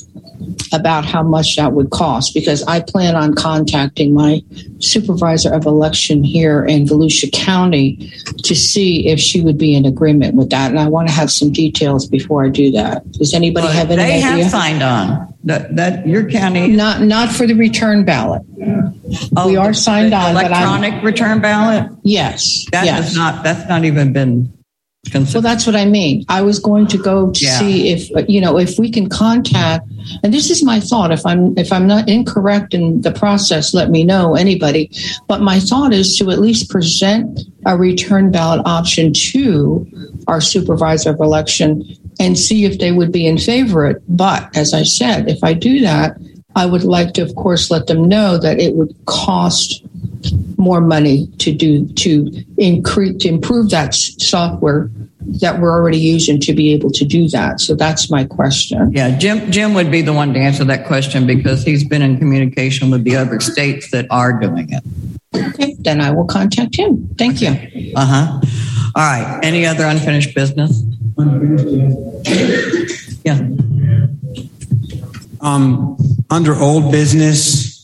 about 0.72 1.04
how 1.04 1.22
much 1.22 1.56
that 1.56 1.72
would 1.72 1.90
cost? 1.90 2.34
Because 2.34 2.62
I 2.64 2.80
plan 2.80 3.16
on 3.16 3.34
contacting 3.34 4.14
my 4.14 4.42
supervisor 4.78 5.52
of 5.52 5.66
election 5.66 6.22
here 6.22 6.64
in 6.64 6.84
Volusia 6.84 7.32
County 7.32 8.12
to 8.44 8.54
see 8.54 9.08
if 9.08 9.18
she 9.18 9.40
would 9.40 9.58
be 9.58 9.74
in 9.74 9.84
agreement 9.84 10.34
with 10.34 10.50
that. 10.50 10.70
And 10.70 10.78
I 10.78 10.88
want 10.88 11.08
to 11.08 11.14
have 11.14 11.30
some 11.30 11.52
details 11.52 12.06
before 12.06 12.44
I 12.44 12.48
do 12.48 12.70
that. 12.72 13.10
Does 13.12 13.34
anybody 13.34 13.66
Well, 13.66 13.74
have 13.74 13.90
any 13.90 14.02
they 14.02 14.22
idea? 14.22 14.44
have 14.44 14.50
signed 14.50 14.82
on 14.82 15.34
that 15.44 15.76
that 15.76 16.06
your 16.06 16.28
county 16.28 16.68
not 16.68 17.00
not 17.00 17.30
for 17.30 17.46
the 17.46 17.54
return 17.54 18.04
ballot. 18.04 18.42
Oh, 19.36 19.48
we 19.48 19.56
are 19.56 19.72
signed 19.72 20.12
on, 20.12 20.34
but 20.34 20.46
electronic 20.46 21.02
return 21.02 21.40
ballot. 21.40 21.90
Yes, 22.02 22.66
that 22.72 22.84
yes. 22.84 23.14
not. 23.14 23.44
That's 23.44 23.68
not 23.68 23.84
even 23.84 24.12
been. 24.12 24.52
Well, 25.14 25.42
that's 25.42 25.66
what 25.66 25.76
I 25.76 25.84
mean. 25.84 26.24
I 26.28 26.42
was 26.42 26.58
going 26.58 26.86
to 26.88 26.98
go 26.98 27.30
to 27.30 27.44
Yeah. 27.44 27.58
see 27.58 27.90
if 27.90 28.10
you 28.28 28.40
know 28.40 28.58
if 28.58 28.78
we 28.78 28.90
can 28.90 29.08
contact. 29.08 29.86
And 30.22 30.34
this 30.34 30.50
is 30.50 30.62
my 30.62 30.80
thought. 30.80 31.12
If 31.12 31.24
I'm 31.24 31.56
if 31.56 31.72
I'm 31.72 31.86
not 31.86 32.08
incorrect 32.08 32.74
in 32.74 33.00
the 33.02 33.12
process, 33.12 33.72
let 33.72 33.90
me 33.90 34.04
know 34.04 34.34
anybody. 34.34 34.90
But 35.28 35.40
my 35.40 35.60
thought 35.60 35.94
is 35.94 36.16
to 36.18 36.30
at 36.30 36.40
least 36.40 36.68
present 36.68 37.40
a 37.64 37.76
return 37.76 38.30
ballot 38.30 38.62
option 38.66 39.12
to 39.12 39.86
our 40.26 40.40
supervisor 40.40 41.10
of 41.10 41.20
election 41.20 41.84
and 42.20 42.38
see 42.38 42.64
if 42.64 42.78
they 42.78 42.92
would 42.92 43.12
be 43.12 43.26
in 43.26 43.38
favor 43.38 43.86
of 43.86 43.96
it. 43.96 44.02
But 44.08 44.54
as 44.56 44.74
I 44.74 44.82
said, 44.82 45.28
if 45.28 45.38
I 45.42 45.52
do 45.54 45.80
that, 45.80 46.16
I 46.56 46.66
would 46.66 46.82
like 46.84 47.14
to, 47.14 47.22
of 47.22 47.34
course, 47.36 47.70
let 47.70 47.86
them 47.86 48.08
know 48.08 48.36
that 48.38 48.58
it 48.58 48.74
would 48.74 48.94
cost 49.06 49.84
more 50.56 50.80
money 50.80 51.26
to 51.38 51.52
do 51.52 51.86
to 51.94 52.30
increase 52.58 53.22
to 53.22 53.28
improve 53.28 53.70
that 53.70 53.88
s- 53.88 54.14
software 54.18 54.90
that 55.40 55.60
we're 55.60 55.70
already 55.72 55.98
using 55.98 56.40
to 56.40 56.52
be 56.54 56.72
able 56.72 56.90
to 56.90 57.04
do 57.04 57.28
that. 57.28 57.60
So 57.60 57.74
that's 57.74 58.10
my 58.10 58.24
question. 58.24 58.90
Yeah, 58.92 59.16
Jim. 59.18 59.50
Jim 59.52 59.74
would 59.74 59.90
be 59.90 60.00
the 60.00 60.12
one 60.12 60.32
to 60.34 60.40
answer 60.40 60.64
that 60.64 60.86
question 60.86 61.26
because 61.26 61.62
he's 61.64 61.84
been 61.86 62.00
in 62.02 62.18
communication 62.18 62.90
with 62.90 63.04
the 63.04 63.16
other 63.16 63.38
states 63.40 63.90
that 63.90 64.06
are 64.10 64.32
doing 64.40 64.68
it. 64.72 64.82
Okay, 65.34 65.76
then 65.80 66.00
I 66.00 66.10
will 66.12 66.24
contact 66.24 66.76
him. 66.76 67.08
Thank 67.18 67.42
you. 67.42 67.50
Uh 67.94 68.06
huh. 68.06 68.40
All 68.94 69.02
right. 69.04 69.38
Any 69.42 69.66
other 69.66 69.84
unfinished 69.84 70.34
business? 70.34 70.82
Yeah. 73.24 73.40
Um, 75.40 75.96
under 76.30 76.54
old 76.54 76.90
business 76.90 77.77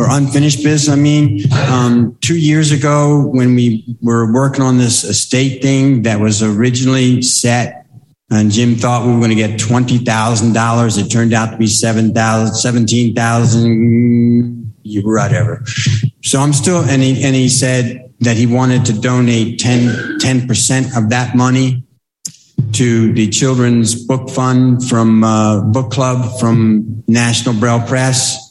or 0.00 0.06
unfinished 0.08 0.64
business, 0.64 0.88
I 0.88 0.96
mean, 0.96 1.42
um, 1.52 2.16
two 2.22 2.38
years 2.38 2.72
ago 2.72 3.26
when 3.26 3.54
we 3.54 3.84
were 4.00 4.32
working 4.32 4.62
on 4.62 4.78
this 4.78 5.04
estate 5.04 5.60
thing 5.60 6.02
that 6.02 6.20
was 6.20 6.42
originally 6.42 7.20
set 7.20 7.80
and 8.30 8.50
Jim 8.50 8.76
thought 8.76 9.04
we 9.04 9.12
were 9.12 9.18
going 9.18 9.30
to 9.30 9.36
get 9.36 9.58
$20,000. 9.58 10.98
It 10.98 11.08
turned 11.10 11.34
out 11.34 11.50
to 11.50 11.56
be 11.56 11.66
7,000, 11.66 12.54
17,000, 12.54 14.72
whatever. 15.02 15.64
So 16.22 16.38
I'm 16.38 16.52
still, 16.52 16.82
and 16.82 17.02
he, 17.02 17.24
and 17.24 17.34
he 17.34 17.48
said 17.48 18.12
that 18.20 18.36
he 18.36 18.46
wanted 18.46 18.84
to 18.86 18.92
donate 18.92 19.58
10, 19.58 20.20
10% 20.20 20.96
of 20.96 21.10
that 21.10 21.34
money 21.34 21.82
to 22.72 23.12
the 23.14 23.28
children's 23.28 24.06
book 24.06 24.30
fund 24.30 24.88
from 24.88 25.24
uh, 25.24 25.62
book 25.62 25.90
club 25.90 26.38
from 26.38 27.02
National 27.08 27.54
Braille 27.54 27.84
Press. 27.86 28.49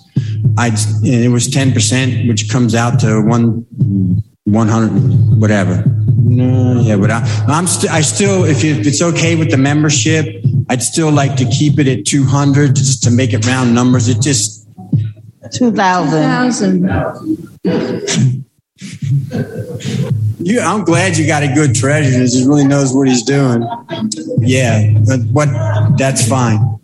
I'd, 0.60 0.74
it 1.04 1.32
was 1.32 1.48
10%, 1.48 2.28
which 2.28 2.50
comes 2.52 2.76
out 2.76 3.00
to 3.00 3.22
one, 3.22 3.66
100, 4.44 5.40
whatever. 5.40 5.86
No, 6.18 6.82
yeah, 6.82 6.98
but 6.98 7.10
I, 7.12 7.22
I'm 7.48 7.66
still, 7.66 7.90
I 7.90 8.02
still, 8.02 8.44
if, 8.44 8.62
you, 8.62 8.76
if 8.76 8.86
it's 8.86 9.02
okay 9.02 9.38
with 9.38 9.52
the 9.52 9.58
membership, 9.58 10.44
I'd 10.70 10.84
still 10.84 11.12
like 11.12 11.38
to 11.38 11.46
keep 11.46 11.80
it 11.80 11.88
at 11.88 12.06
200 12.06 12.76
just 12.76 13.04
to 13.04 13.12
make 13.12 13.32
it 13.32 13.46
round 13.46 13.74
numbers. 13.74 14.10
It 14.10 14.22
just, 14.22 14.68
2,000. 15.54 16.84
you, 20.40 20.60
I'm 20.60 20.84
glad 20.84 21.18
you 21.18 21.26
got 21.26 21.42
a 21.44 21.54
good 21.54 21.74
treasurer. 21.74 22.26
He 22.26 22.46
really 22.46 22.68
knows 22.68 22.94
what 22.94 23.08
he's 23.08 23.24
doing. 23.24 23.66
Yeah, 24.40 24.92
but 25.08 25.22
what, 25.32 25.48
that's 25.98 26.28
fine. 26.28 26.80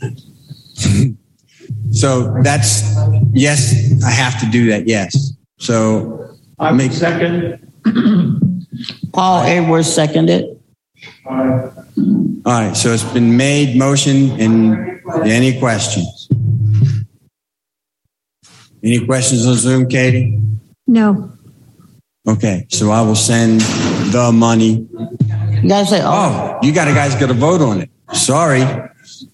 So 1.90 2.34
that's, 2.42 2.82
yes, 3.32 4.02
I 4.04 4.10
have 4.10 4.38
to 4.40 4.46
do 4.46 4.70
that. 4.70 4.86
Yes. 4.86 5.32
So 5.58 6.36
I 6.58 6.72
make 6.72 6.92
second. 6.92 7.66
Paul 9.12 9.42
Edwards 9.42 9.92
seconded. 9.92 10.60
All 11.26 11.72
right, 12.46 12.76
so 12.76 12.92
it's 12.92 13.04
been 13.04 13.36
made, 13.36 13.76
motion, 13.76 14.30
and 14.40 15.00
any 15.24 15.58
questions? 15.58 16.28
Any 18.82 19.04
questions 19.04 19.46
on 19.46 19.54
Zoom, 19.56 19.88
Kati? 19.88 20.58
No. 20.86 21.32
Okay, 22.26 22.66
so 22.70 22.90
I 22.90 23.02
will 23.02 23.14
send 23.14 23.60
the 24.12 24.30
money. 24.32 24.88
You 25.62 25.68
guys 25.68 25.90
say, 25.90 26.00
oh, 26.02 26.58
you 26.62 26.72
got 26.72 26.86
to 26.86 26.94
guys 26.94 27.14
got 27.14 27.26
to 27.26 27.34
vote 27.34 27.60
on 27.60 27.82
it. 27.82 27.90
Sorry. 28.12 28.62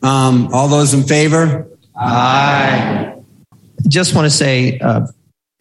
Um, 0.03 0.49
all 0.53 0.69
those 0.69 0.95
in 0.95 1.03
favor? 1.05 1.69
Aye. 1.99 3.15
Just 3.89 4.15
want 4.15 4.27
to 4.27 4.31
say, 4.31 4.79
uh, 4.79 5.07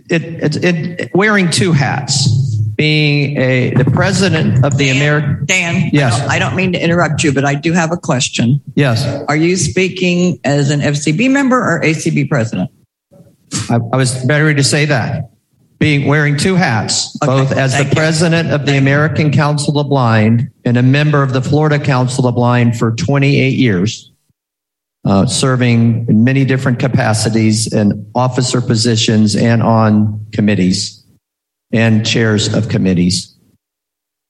it, 0.09 0.23
it, 0.23 0.64
it, 0.64 1.11
wearing 1.14 1.49
two 1.49 1.72
hats, 1.72 2.55
being 2.75 3.38
a 3.38 3.72
the 3.72 3.85
president 3.85 4.65
of 4.65 4.77
the 4.77 4.89
American. 4.89 5.45
Dan, 5.45 5.89
Yes. 5.93 6.14
I 6.14 6.19
don't, 6.19 6.30
I 6.30 6.39
don't 6.39 6.55
mean 6.55 6.73
to 6.73 6.83
interrupt 6.83 7.23
you, 7.23 7.33
but 7.33 7.45
I 7.45 7.55
do 7.55 7.72
have 7.73 7.91
a 7.91 7.97
question. 7.97 8.61
Yes, 8.75 9.05
Are 9.27 9.35
you 9.35 9.55
speaking 9.55 10.39
as 10.43 10.72
an 10.72 10.81
FCB 10.81 11.31
member 11.31 11.57
or 11.57 11.81
ACB 11.81 12.30
president? 12.30 12.69
I, 13.69 13.75
I 13.75 13.97
was 13.97 14.25
ready 14.25 14.55
to 14.55 14.64
say 14.64 14.85
that. 14.85 15.31
Being 15.77 16.07
wearing 16.07 16.38
two 16.38 16.55
hats, 16.55 17.17
both 17.17 17.51
as 17.51 17.77
the 17.77 17.93
president 17.93 18.49
of 18.49 18.65
the 18.65 18.77
American 18.77 19.31
Council 19.31 19.77
of 19.77 19.89
Blind 19.89 20.49
and 20.64 20.77
a 20.77 20.83
member 20.83 21.22
of 21.22 21.33
the 21.33 21.41
Florida 21.41 21.77
Council 21.77 22.27
of 22.27 22.35
Blind 22.35 22.77
for 22.77 22.91
28 22.93 23.49
years, 23.49 24.11
uh, 25.06 25.25
serving 25.25 26.08
in 26.09 26.24
many 26.24 26.43
different 26.43 26.80
capacities 26.80 27.72
and 27.72 28.09
officer 28.16 28.59
positions 28.59 29.35
and 29.35 29.61
on 29.61 30.25
committees 30.32 31.06
and 31.72 32.06
chairs 32.06 32.53
of 32.53 32.69
committees. 32.69 33.35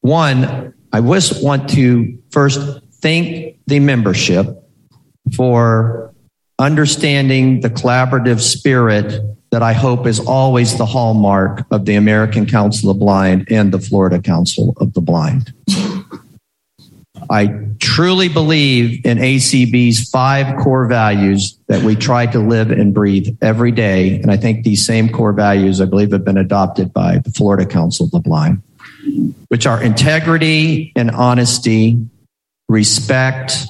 One, 0.02 0.74
I 0.92 1.02
just 1.02 1.44
want 1.44 1.70
to 1.72 2.18
first 2.32 2.60
thank 3.02 3.58
the 3.68 3.80
membership 3.80 4.48
for 5.36 6.14
understanding 6.60 7.62
the 7.62 7.70
collaborative 7.70 8.42
spirit 8.42 9.22
that 9.52 9.64
I 9.64 9.74
hope 9.74 10.06
is 10.06 10.20
always 10.20 10.78
the 10.78 10.86
hallmark 10.86 11.66
of 11.72 11.86
the 11.86 11.96
American 11.96 12.46
Council 12.46 12.90
of 12.90 13.00
Blind 13.00 13.48
and 13.50 13.72
the 13.72 13.80
Florida 13.80 14.22
Council 14.22 14.74
of 14.78 14.94
the 14.94 15.02
Blind. 15.02 15.54
I 17.30 17.66
truly 17.80 18.30
believe 18.30 19.06
in 19.06 19.18
ACB's 19.18 20.10
five 20.10 20.58
core 20.58 20.88
values 20.88 21.58
that 21.68 21.84
we 21.84 21.96
try 21.96 22.26
to 22.28 22.40
live 22.40 22.72
and 22.72 22.94
breathe 22.94 23.38
every 23.42 23.72
day. 23.72 24.20
And 24.22 24.32
I 24.32 24.38
think 24.38 24.64
these 24.64 24.86
same 24.86 25.10
core 25.10 25.34
values, 25.34 25.82
I 25.82 25.86
believe, 25.86 26.12
have 26.12 26.26
been 26.26 26.38
adopted 26.38 26.94
by 26.94 27.20
the 27.20 27.32
Florida 27.32 27.66
Council 27.66 28.06
of 28.06 28.12
the 28.12 28.20
Blind, 28.20 28.62
which 29.50 29.66
are 29.66 29.82
integrity 29.82 30.92
and 30.96 31.12
honesty, 31.12 32.00
respect, 32.70 33.68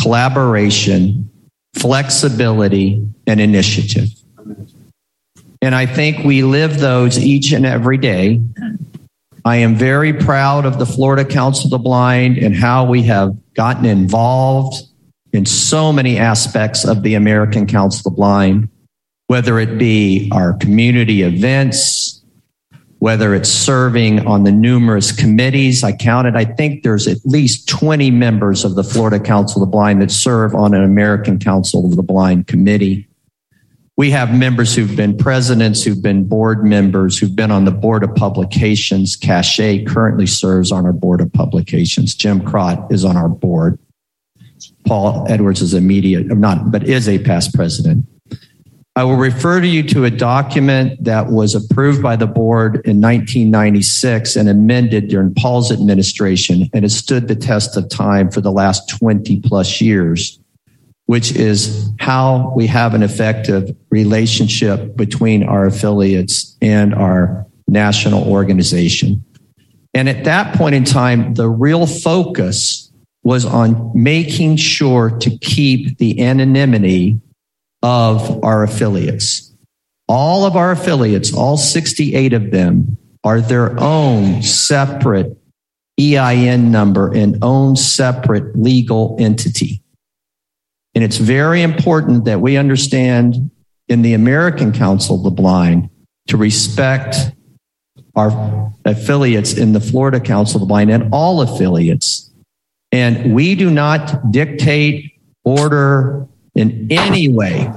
collaboration, 0.00 1.30
flexibility, 1.74 3.06
and 3.26 3.40
initiative. 3.40 4.08
And 5.60 5.74
I 5.74 5.86
think 5.86 6.24
we 6.24 6.42
live 6.42 6.78
those 6.78 7.18
each 7.18 7.52
and 7.52 7.66
every 7.66 7.98
day. 7.98 8.40
I 9.48 9.56
am 9.56 9.76
very 9.76 10.12
proud 10.12 10.66
of 10.66 10.78
the 10.78 10.84
Florida 10.84 11.24
Council 11.24 11.64
of 11.64 11.70
the 11.70 11.78
Blind 11.78 12.36
and 12.36 12.54
how 12.54 12.84
we 12.84 13.02
have 13.04 13.34
gotten 13.54 13.86
involved 13.86 14.86
in 15.32 15.46
so 15.46 15.90
many 15.90 16.18
aspects 16.18 16.84
of 16.84 17.02
the 17.02 17.14
American 17.14 17.66
Council 17.66 18.00
of 18.00 18.04
the 18.04 18.10
Blind, 18.10 18.68
whether 19.28 19.58
it 19.58 19.78
be 19.78 20.30
our 20.34 20.52
community 20.52 21.22
events, 21.22 22.22
whether 22.98 23.34
it's 23.34 23.48
serving 23.48 24.26
on 24.26 24.44
the 24.44 24.52
numerous 24.52 25.12
committees. 25.12 25.82
I 25.82 25.92
counted, 25.92 26.36
I 26.36 26.44
think 26.44 26.82
there's 26.82 27.08
at 27.08 27.16
least 27.24 27.70
20 27.70 28.10
members 28.10 28.66
of 28.66 28.74
the 28.74 28.84
Florida 28.84 29.18
Council 29.18 29.62
of 29.62 29.66
the 29.66 29.72
Blind 29.72 30.02
that 30.02 30.10
serve 30.10 30.54
on 30.54 30.74
an 30.74 30.84
American 30.84 31.38
Council 31.38 31.86
of 31.86 31.96
the 31.96 32.02
Blind 32.02 32.48
committee. 32.48 33.07
We 33.98 34.12
have 34.12 34.32
members 34.32 34.76
who've 34.76 34.94
been 34.94 35.16
presidents, 35.16 35.82
who've 35.82 36.00
been 36.00 36.22
board 36.22 36.64
members, 36.64 37.18
who've 37.18 37.34
been 37.34 37.50
on 37.50 37.64
the 37.64 37.72
board 37.72 38.04
of 38.04 38.14
publications. 38.14 39.16
Cachet 39.16 39.86
currently 39.86 40.24
serves 40.24 40.70
on 40.70 40.86
our 40.86 40.92
board 40.92 41.20
of 41.20 41.32
publications. 41.32 42.14
Jim 42.14 42.40
Kracht 42.40 42.92
is 42.92 43.04
on 43.04 43.16
our 43.16 43.28
board. 43.28 43.76
Paul 44.86 45.26
Edwards 45.28 45.60
is 45.62 45.74
a 45.74 45.78
immediate, 45.78 46.28
not, 46.28 46.70
but 46.70 46.84
is 46.88 47.08
a 47.08 47.18
past 47.18 47.52
president. 47.52 48.06
I 48.94 49.02
will 49.02 49.16
refer 49.16 49.60
to 49.60 49.66
you 49.66 49.82
to 49.88 50.04
a 50.04 50.10
document 50.10 51.02
that 51.02 51.26
was 51.26 51.56
approved 51.56 52.00
by 52.00 52.14
the 52.14 52.28
board 52.28 52.76
in 52.84 53.00
1996 53.00 54.36
and 54.36 54.48
amended 54.48 55.08
during 55.08 55.34
Paul's 55.34 55.72
administration 55.72 56.70
and 56.72 56.84
has 56.84 56.96
stood 56.96 57.26
the 57.26 57.34
test 57.34 57.76
of 57.76 57.88
time 57.88 58.30
for 58.30 58.42
the 58.42 58.52
last 58.52 58.88
20 58.90 59.40
plus 59.40 59.80
years, 59.80 60.38
which 61.08 61.32
is 61.32 61.90
how 61.98 62.52
we 62.54 62.66
have 62.66 62.92
an 62.92 63.02
effective 63.02 63.74
relationship 63.88 64.94
between 64.94 65.42
our 65.42 65.64
affiliates 65.64 66.54
and 66.60 66.94
our 66.94 67.46
national 67.66 68.30
organization. 68.30 69.24
And 69.94 70.06
at 70.06 70.24
that 70.24 70.54
point 70.54 70.74
in 70.74 70.84
time, 70.84 71.32
the 71.32 71.48
real 71.48 71.86
focus 71.86 72.92
was 73.24 73.46
on 73.46 73.90
making 73.94 74.56
sure 74.56 75.08
to 75.20 75.38
keep 75.38 75.96
the 75.96 76.20
anonymity 76.20 77.18
of 77.82 78.44
our 78.44 78.62
affiliates. 78.62 79.54
All 80.08 80.44
of 80.44 80.56
our 80.56 80.72
affiliates, 80.72 81.32
all 81.32 81.56
68 81.56 82.34
of 82.34 82.50
them, 82.50 82.98
are 83.24 83.40
their 83.40 83.80
own 83.80 84.42
separate 84.42 85.38
EIN 85.98 86.70
number 86.70 87.14
and 87.14 87.38
own 87.42 87.76
separate 87.76 88.54
legal 88.58 89.16
entity. 89.18 89.82
And 90.98 91.04
it's 91.04 91.18
very 91.18 91.62
important 91.62 92.24
that 92.24 92.40
we 92.40 92.56
understand 92.56 93.52
in 93.86 94.02
the 94.02 94.14
American 94.14 94.72
Council 94.72 95.14
of 95.14 95.22
the 95.22 95.30
Blind 95.30 95.90
to 96.26 96.36
respect 96.36 97.14
our 98.16 98.72
affiliates 98.84 99.52
in 99.52 99.74
the 99.74 99.80
Florida 99.80 100.18
Council 100.18 100.56
of 100.56 100.62
the 100.62 100.66
Blind 100.66 100.90
and 100.90 101.10
all 101.12 101.40
affiliates. 101.40 102.32
And 102.90 103.32
we 103.32 103.54
do 103.54 103.70
not 103.70 104.32
dictate, 104.32 105.12
order, 105.44 106.26
in 106.56 106.88
any 106.90 107.28
way 107.28 107.72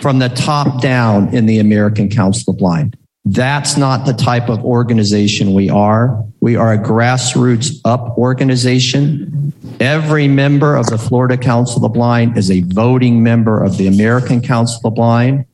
from 0.00 0.18
the 0.18 0.30
top 0.30 0.82
down 0.82 1.32
in 1.32 1.46
the 1.46 1.60
American 1.60 2.08
Council 2.08 2.50
of 2.50 2.56
the 2.56 2.58
Blind. 2.58 2.98
That's 3.28 3.76
not 3.76 4.06
the 4.06 4.12
type 4.12 4.48
of 4.48 4.64
organization 4.64 5.52
we 5.52 5.68
are. 5.68 6.24
We 6.40 6.54
are 6.54 6.72
a 6.72 6.78
grassroots 6.78 7.80
up 7.84 8.16
organization. 8.16 9.52
Every 9.80 10.28
member 10.28 10.76
of 10.76 10.86
the 10.86 10.96
Florida 10.96 11.36
Council 11.36 11.76
of 11.76 11.82
the 11.82 11.88
Blind 11.88 12.38
is 12.38 12.52
a 12.52 12.60
voting 12.60 13.24
member 13.24 13.64
of 13.64 13.78
the 13.78 13.88
American 13.88 14.40
Council 14.40 14.76
of 14.76 14.82
the 14.84 14.90
Blind. 14.90 15.44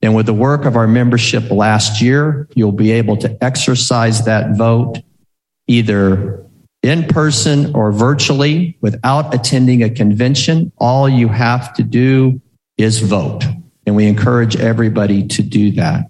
And 0.00 0.14
with 0.14 0.24
the 0.24 0.32
work 0.32 0.64
of 0.64 0.76
our 0.76 0.88
membership 0.88 1.50
last 1.50 2.00
year, 2.00 2.48
you'll 2.54 2.72
be 2.72 2.90
able 2.92 3.18
to 3.18 3.44
exercise 3.44 4.24
that 4.24 4.56
vote 4.56 5.00
either 5.66 6.42
in 6.82 7.06
person 7.06 7.74
or 7.74 7.92
virtually 7.92 8.78
without 8.80 9.34
attending 9.34 9.82
a 9.82 9.90
convention. 9.90 10.72
All 10.78 11.06
you 11.06 11.28
have 11.28 11.74
to 11.74 11.82
do 11.82 12.40
is 12.78 13.00
vote. 13.00 13.44
And 13.84 13.94
we 13.94 14.06
encourage 14.06 14.56
everybody 14.56 15.26
to 15.26 15.42
do 15.42 15.72
that. 15.72 16.06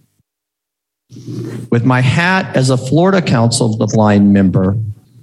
With 1.70 1.84
my 1.84 2.00
hat 2.00 2.56
as 2.56 2.70
a 2.70 2.76
Florida 2.76 3.20
Council 3.20 3.72
of 3.72 3.78
the 3.78 3.86
Blind 3.86 4.32
member, 4.32 4.76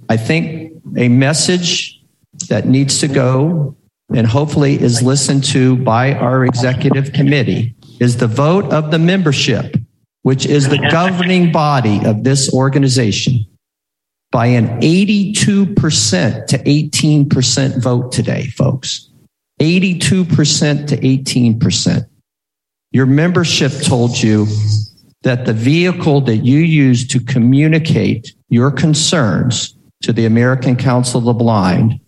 I 0.08 0.16
think 0.16 0.74
a 0.96 1.08
message 1.08 2.02
that 2.48 2.66
needs 2.66 3.00
to 3.00 3.08
go 3.08 3.76
and 4.14 4.26
hopefully 4.26 4.80
is 4.80 5.02
listened 5.02 5.44
to 5.44 5.76
by 5.76 6.14
our 6.14 6.44
executive 6.44 7.12
committee 7.12 7.74
is 8.00 8.16
the 8.16 8.26
vote 8.26 8.72
of 8.72 8.90
the 8.90 8.98
membership, 8.98 9.76
which 10.22 10.46
is 10.46 10.68
the 10.68 10.88
governing 10.90 11.52
body 11.52 12.04
of 12.04 12.24
this 12.24 12.52
organization, 12.52 13.46
by 14.30 14.46
an 14.46 14.80
82% 14.80 16.46
to 16.46 16.58
18% 16.58 17.82
vote 17.82 18.12
today, 18.12 18.46
folks. 18.48 19.10
82% 19.60 20.86
to 20.86 20.96
18%. 20.96 22.08
Your 22.92 23.06
membership 23.06 23.72
told 23.82 24.20
you 24.22 24.46
that 25.22 25.46
the 25.46 25.52
vehicle 25.52 26.20
that 26.22 26.38
you 26.38 26.58
use 26.58 27.06
to 27.08 27.20
communicate 27.20 28.34
your 28.48 28.70
concerns 28.70 29.76
to 30.02 30.12
the 30.12 30.26
American 30.26 30.76
Council 30.76 31.18
of 31.18 31.24
the 31.24 31.32
Blind 31.32 32.00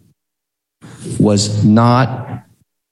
was 1.18 1.64
not 1.64 2.44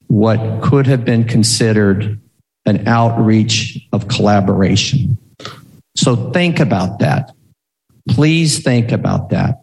what 0.08 0.62
could 0.62 0.86
have 0.86 1.04
been 1.04 1.24
considered 1.24 2.20
an 2.66 2.88
outreach 2.88 3.86
of 3.92 4.08
collaboration. 4.08 5.16
So 5.96 6.30
think 6.32 6.60
about 6.60 6.98
that. 6.98 7.34
Please 8.08 8.62
think 8.62 8.92
about 8.92 9.30
that. 9.30 9.62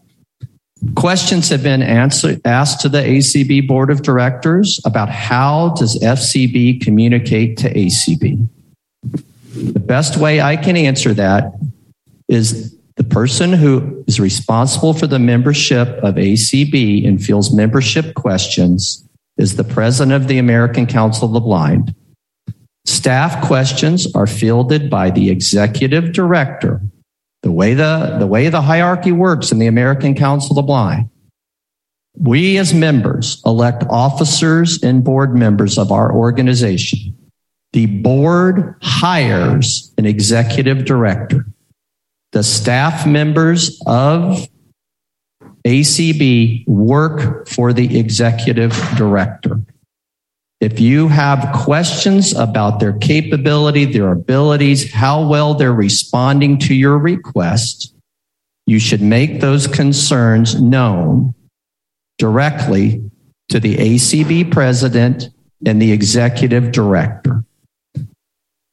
Questions 0.95 1.49
have 1.49 1.63
been 1.63 1.81
answered, 1.81 2.41
asked 2.45 2.81
to 2.81 2.89
the 2.89 2.99
ACB 2.99 3.67
Board 3.67 3.89
of 3.89 4.03
Directors 4.03 4.79
about 4.85 5.09
how 5.09 5.69
does 5.77 5.99
FCB 5.99 6.81
communicate 6.81 7.57
to 7.57 7.73
ACB? 7.73 8.47
The 9.55 9.79
best 9.79 10.17
way 10.17 10.41
I 10.41 10.57
can 10.57 10.75
answer 10.75 11.13
that 11.13 11.53
is 12.27 12.77
the 12.97 13.03
person 13.03 13.53
who 13.53 14.03
is 14.07 14.19
responsible 14.19 14.93
for 14.93 15.07
the 15.07 15.19
membership 15.19 15.87
of 16.03 16.15
ACB 16.15 17.07
and 17.07 17.23
fields 17.23 17.53
membership 17.53 18.15
questions 18.15 19.07
is 19.37 19.55
the 19.55 19.63
president 19.63 20.13
of 20.13 20.27
the 20.27 20.37
American 20.37 20.85
Council 20.85 21.27
of 21.27 21.33
the 21.33 21.39
Blind. 21.39 21.95
Staff 22.85 23.45
questions 23.45 24.13
are 24.13 24.27
fielded 24.27 24.89
by 24.89 25.09
the 25.09 25.29
executive 25.29 26.11
director. 26.11 26.81
The 27.41 27.51
way 27.51 27.73
the, 27.73 28.17
the 28.19 28.27
way 28.27 28.49
the 28.49 28.61
hierarchy 28.61 29.11
works 29.11 29.51
in 29.51 29.59
the 29.59 29.67
American 29.67 30.15
Council 30.15 30.51
of 30.51 30.55
the 30.55 30.61
Blind, 30.63 31.09
we 32.17 32.57
as 32.57 32.73
members 32.73 33.41
elect 33.45 33.83
officers 33.89 34.81
and 34.83 35.03
board 35.03 35.35
members 35.35 35.77
of 35.77 35.91
our 35.91 36.13
organization. 36.13 37.14
The 37.75 37.87
board 37.87 38.75
hires 38.81 39.93
an 39.97 40.05
executive 40.05 40.85
director. 40.85 41.45
The 42.31 42.41
staff 42.41 43.05
members 43.05 43.81
of 43.85 44.47
ACB 45.67 46.65
work 46.69 47.49
for 47.49 47.73
the 47.73 47.99
executive 47.99 48.71
director. 48.95 49.59
If 50.61 50.79
you 50.79 51.09
have 51.09 51.53
questions 51.53 52.33
about 52.33 52.79
their 52.79 52.93
capability, 52.93 53.83
their 53.83 54.13
abilities, 54.13 54.93
how 54.93 55.27
well 55.27 55.53
they're 55.53 55.73
responding 55.73 56.57
to 56.59 56.73
your 56.73 56.97
request, 56.97 57.93
you 58.65 58.79
should 58.79 59.01
make 59.01 59.41
those 59.41 59.67
concerns 59.67 60.61
known 60.61 61.35
directly 62.19 63.11
to 63.49 63.59
the 63.59 63.75
ACB 63.75 64.49
president 64.49 65.27
and 65.65 65.81
the 65.81 65.91
executive 65.91 66.71
director. 66.71 67.43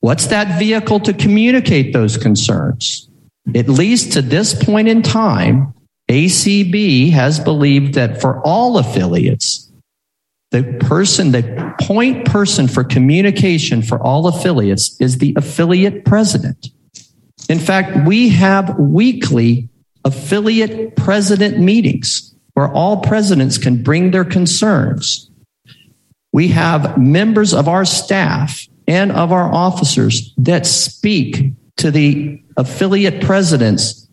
What's 0.03 0.27
that 0.27 0.59
vehicle 0.59 0.99
to 0.99 1.13
communicate 1.13 1.93
those 1.93 2.17
concerns? 2.17 3.09
At 3.55 3.69
least 3.69 4.13
to 4.15 4.23
this 4.23 4.53
point 4.53 4.89
in 4.89 5.01
time, 5.03 5.75
ACB 6.11 7.13
has 7.13 7.39
believed 7.39 7.95
that 7.95 8.21
for 8.21 8.45
all 8.45 8.79
affiliates, 8.79 9.71
the 10.51 10.65
person, 10.81 11.31
the 11.31 11.73
point 11.83 12.27
person 12.27 12.67
for 12.67 12.83
communication 12.83 13.81
for 13.81 14.03
all 14.03 14.27
affiliates 14.27 15.01
is 15.01 15.19
the 15.19 15.35
affiliate 15.37 16.05
president. 16.05 16.67
In 17.49 17.61
fact, 17.61 18.05
we 18.05 18.29
have 18.31 18.77
weekly 18.81 19.69
affiliate 20.05 20.97
president 20.97 21.61
meetings 21.61 22.35
where 22.55 22.73
all 22.73 22.97
presidents 23.03 23.57
can 23.57 23.85
bring 23.85 24.11
their 24.11 24.25
concerns. 24.25 25.31
We 26.33 26.49
have 26.49 26.99
members 26.99 27.55
of 27.55 27.69
our 27.69 27.85
staff 27.85 28.67
and 28.93 29.11
of 29.11 29.33
our 29.33 29.51
officers 29.51 30.35
that 30.37 30.67
speak 30.67 31.53
to 31.79 31.91
the 31.91 32.39
affiliate 32.59 33.23
presidents 33.23 34.07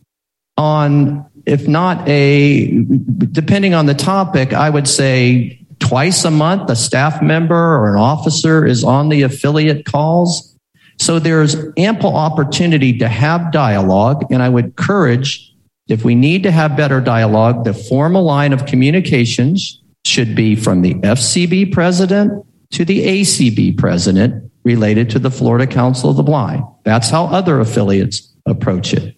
on, 0.57 1.29
if 1.45 1.67
not 1.67 2.07
a, 2.07 2.85
depending 3.31 3.73
on 3.73 3.87
the 3.87 3.93
topic, 3.93 4.53
I 4.53 4.69
would 4.69 4.87
say 4.87 5.59
twice 5.79 6.23
a 6.23 6.31
month, 6.31 6.69
a 6.69 6.77
staff 6.77 7.21
member 7.21 7.75
or 7.77 7.93
an 7.93 7.99
officer 7.99 8.65
is 8.65 8.85
on 8.85 9.09
the 9.09 9.23
affiliate 9.23 9.85
calls. 9.85 10.57
So 10.97 11.19
there's 11.19 11.57
ample 11.75 12.15
opportunity 12.15 12.97
to 12.99 13.09
have 13.09 13.51
dialogue. 13.51 14.25
And 14.31 14.41
I 14.41 14.47
would 14.47 14.65
encourage, 14.65 15.53
if 15.89 16.05
we 16.05 16.15
need 16.15 16.43
to 16.43 16.51
have 16.51 16.77
better 16.77 17.01
dialogue, 17.01 17.65
the 17.65 17.73
formal 17.73 18.23
line 18.23 18.53
of 18.53 18.65
communications 18.65 19.81
should 20.05 20.35
be 20.35 20.55
from 20.55 20.83
the 20.83 20.93
FCB 20.93 21.73
president 21.73 22.45
to 22.71 22.85
the 22.85 23.05
ACB 23.05 23.77
president 23.77 24.48
related 24.63 25.09
to 25.11 25.19
the 25.19 25.31
Florida 25.31 25.67
Council 25.67 26.09
of 26.09 26.17
the 26.17 26.23
Blind. 26.23 26.63
That's 26.83 27.09
how 27.09 27.25
other 27.25 27.59
affiliates 27.59 28.33
approach 28.45 28.93
it. 28.93 29.15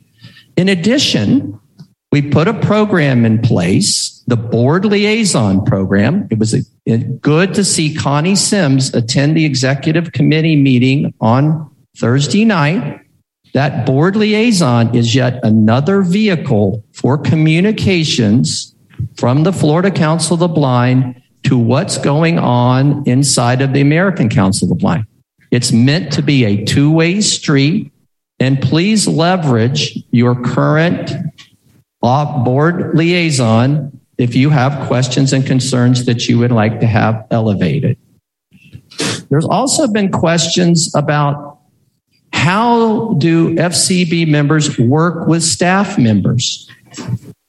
In 0.58 0.70
addition, 0.70 1.60
we 2.12 2.22
put 2.22 2.48
a 2.48 2.54
program 2.54 3.26
in 3.26 3.40
place, 3.40 4.22
the 4.28 4.36
board 4.36 4.84
liaison 4.84 5.64
program. 5.64 6.28
It 6.30 6.40
was 6.40 6.54
a, 6.54 6.98
good 7.22 7.54
to 7.54 7.64
see 7.64 7.94
Connie 7.94 8.36
Sims 8.36 8.94
attend 8.94 9.38
the 9.38 9.46
executive 9.46 10.12
committee 10.12 10.58
meeting 10.58 11.14
on 11.22 11.74
Thursday 11.98 12.44
night. 12.44 13.00
That 13.54 13.86
board 13.86 14.16
liaison 14.16 14.94
is 14.96 15.16
yet 15.16 15.40
another 15.44 16.02
vehicle 16.02 16.84
for 16.92 17.18
communications 17.18 18.76
from 19.16 19.44
the 19.44 19.54
Florida 19.54 19.92
Council 19.92 20.34
of 20.34 20.40
the 20.42 20.48
Blind 20.48 21.22
to 21.44 21.58
what's 21.58 21.98
going 21.98 22.40
on 22.40 23.04
inside 23.08 23.62
of 23.62 23.74
the 23.74 23.82
American 23.82 24.30
Council 24.30 24.66
of 24.66 24.78
the 24.78 24.82
Blind. 24.82 25.06
It's 25.52 25.72
meant 25.72 26.14
to 26.14 26.22
be 26.22 26.46
a 26.46 26.66
two 26.66 26.92
way 26.92 27.22
street. 27.22 27.92
And 28.40 28.60
please 28.60 29.08
leverage 29.08 30.00
your 30.10 30.42
current 30.42 31.12
off 32.02 32.44
board 32.44 32.96
liaison 32.96 34.00
if 34.18 34.36
you 34.36 34.50
have 34.50 34.88
questions 34.88 35.32
and 35.32 35.46
concerns 35.46 36.06
that 36.06 36.28
you 36.28 36.40
would 36.40 36.52
like 36.52 36.80
to 36.80 36.88
have 36.88 37.28
elevated. 37.30 37.98
There's 39.30 39.46
also 39.46 39.88
been 39.88 40.12
questions 40.12 40.94
about 40.96 41.60
how 42.34 43.14
do 43.20 43.56
FCB 43.56 44.28
members 44.28 44.78
work 44.80 45.28
with 45.28 45.44
staff 45.44 45.98
members? 45.98 46.70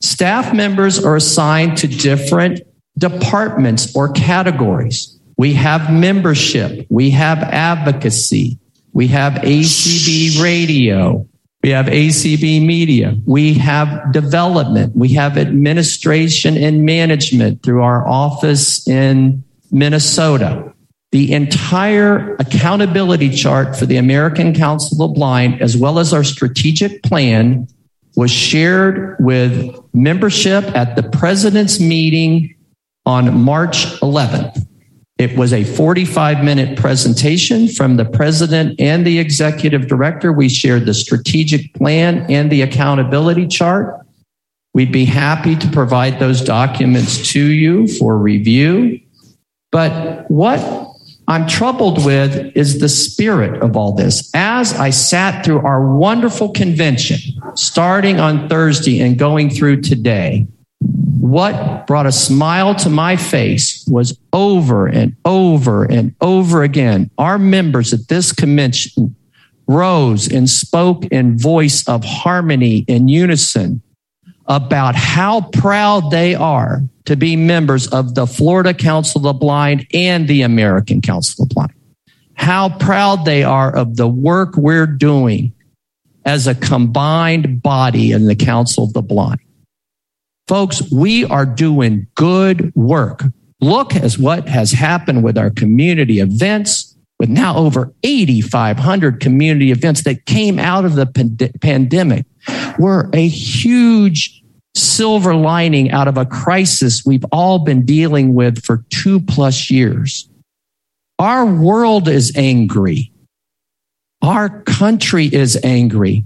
Staff 0.03 0.55
members 0.55 1.03
are 1.03 1.17
assigned 1.17 1.79
to 1.79 1.89
different 1.89 2.61
departments 2.99 3.95
or 3.97 4.13
categories. 4.13 5.19
We 5.37 5.55
have 5.55 5.93
membership, 5.93 6.87
we 6.89 7.11
have 7.11 7.39
advocacy, 7.39 8.59
we 8.93 9.09
have 9.09 9.35
ACB 9.35 10.43
radio, 10.43 11.27
we 11.63 11.71
have 11.71 11.87
ACB 11.87 12.65
media. 12.65 13.17
We 13.25 13.55
have 13.55 14.13
development. 14.13 14.97
We 14.97 15.11
have 15.11 15.39
administration 15.39 16.57
and 16.57 16.85
management 16.85 17.63
through 17.63 17.83
our 17.83 18.07
office 18.07 18.87
in 18.89 19.45
Minnesota. 19.71 20.73
The 21.13 21.33
entire 21.33 22.35
accountability 22.37 23.31
chart 23.31 23.77
for 23.77 23.87
the 23.87 23.97
American 23.97 24.55
Council 24.55 25.01
of 25.01 25.11
the 25.11 25.15
Blind, 25.15 25.63
as 25.63 25.77
well 25.77 26.01
as 26.01 26.13
our 26.13 26.25
strategic 26.25 27.03
plan, 27.05 27.69
was 28.17 28.31
shared 28.31 29.17
with 29.21 29.79
membership 29.95 30.65
at 30.75 30.97
the 30.97 31.03
president's 31.05 31.79
meeting 31.79 32.57
on 33.07 33.41
March 33.41 33.85
11th. 34.01 34.67
It 35.19 35.37
was 35.37 35.53
a 35.53 35.63
45 35.63 36.43
minute 36.43 36.79
presentation 36.79 37.69
from 37.69 37.97
the 37.97 38.05
president 38.05 38.81
and 38.81 39.07
the 39.07 39.19
executive 39.19 39.87
director. 39.87 40.33
We 40.33 40.49
shared 40.49 40.87
the 40.87 40.95
strategic 40.95 41.75
plan 41.75 42.27
and 42.31 42.51
the 42.51 42.63
accountability 42.63 43.47
chart. 43.47 44.05
We'd 44.75 44.93
be 44.93 45.05
happy 45.05 45.55
to 45.57 45.69
provide 45.69 46.19
those 46.19 46.41
documents 46.41 47.31
to 47.33 47.41
you 47.45 47.87
for 47.87 48.17
review. 48.17 49.01
But 49.71 50.31
what 50.31 50.59
I'm 51.29 51.47
troubled 51.47 52.05
with 52.05 52.57
is 52.57 52.81
the 52.81 52.89
spirit 52.89 53.63
of 53.63 53.77
all 53.77 53.93
this. 53.93 54.31
As 54.35 54.75
I 54.75 54.91
sat 54.91 55.45
through 55.45 55.61
our 55.61 55.95
wonderful 55.95 56.51
convention, 56.51 57.19
starting 57.55 58.19
on 58.19 58.49
Thursday 58.49 59.01
and 59.01 59.19
going 59.19 59.51
through 59.51 59.83
today, 59.83 60.47
what 61.23 61.87
brought 61.87 62.05
a 62.05 62.11
smile 62.11 62.75
to 62.75 62.91
my 62.91 63.15
face 63.15 63.87
was 63.87 64.19
over 64.33 64.89
and 64.89 65.15
over 65.25 65.85
and 65.85 66.13
over 66.21 66.65
again. 66.65 67.13
Our 67.17 67.39
members 67.39 67.93
at 67.93 68.09
this 68.09 68.33
convention 68.33 69.15
rose 69.69 70.27
and 70.27 70.51
spoke 70.51 71.05
in 71.05 71.39
voice 71.39 71.87
of 71.87 72.03
harmony 72.03 72.85
and 72.89 73.09
unison 73.09 73.83
about 74.47 74.97
how 74.97 75.43
proud 75.53 76.11
they 76.11 76.35
are 76.35 76.83
to 77.05 77.15
be 77.15 77.37
members 77.37 77.87
of 77.87 78.17
the 78.17 78.27
Florida 78.27 78.75
Council 78.75 79.21
of 79.21 79.23
the 79.23 79.33
Blind 79.33 79.87
and 79.95 80.27
the 80.27 80.43
American 80.43 81.01
Council 81.01 81.45
of 81.45 81.51
the 81.51 81.55
Blind. 81.55 81.73
How 82.35 82.69
proud 82.69 83.25
they 83.25 83.45
are 83.45 83.73
of 83.73 83.97
the 83.97 84.09
work 84.09 84.57
we're 84.57 84.89
doing 84.89 85.53
as 86.25 86.49
a 86.49 86.57
combined 86.57 87.63
body 87.63 88.11
in 88.11 88.27
the 88.27 88.35
Council 88.35 88.83
of 88.83 88.93
the 88.93 89.03
Blind. 89.03 89.39
Folks, 90.49 90.83
we 90.91 91.25
are 91.25 91.47
doing 91.47 92.07
good 92.15 92.75
work. 92.75 93.25
Look 93.61 93.95
at 93.95 94.15
what 94.15 94.49
has 94.49 94.73
happened 94.73 95.23
with 95.23 95.39
our 95.39 95.51
community 95.51 96.19
events, 96.19 96.97
with 97.21 97.29
now 97.29 97.57
over 97.57 97.95
8,500 98.03 99.21
community 99.21 99.71
events 99.71 100.03
that 100.03 100.27
came 100.27 100.59
out 100.59 100.85
of 100.85 100.95
the 100.97 101.07
pand- 101.07 101.53
pandemic. 101.61 102.27
We're 102.79 103.09
a 103.13 103.29
huge 103.29 104.43
silver 104.75 105.35
lining 105.35 105.91
out 105.93 106.09
of 106.09 106.17
a 106.17 106.27
crisis 106.27 107.05
we've 107.05 107.25
all 107.31 107.61
been 107.61 107.85
dealing 107.85 108.35
with 108.35 108.65
for 108.65 108.85
two 108.91 109.21
plus 109.21 109.71
years. 109.71 110.29
Our 111.19 111.47
world 111.47 112.09
is 112.09 112.33
angry. 112.35 113.13
Our 114.23 114.63
country 114.63 115.27
is 115.27 115.59
angry. 115.63 116.25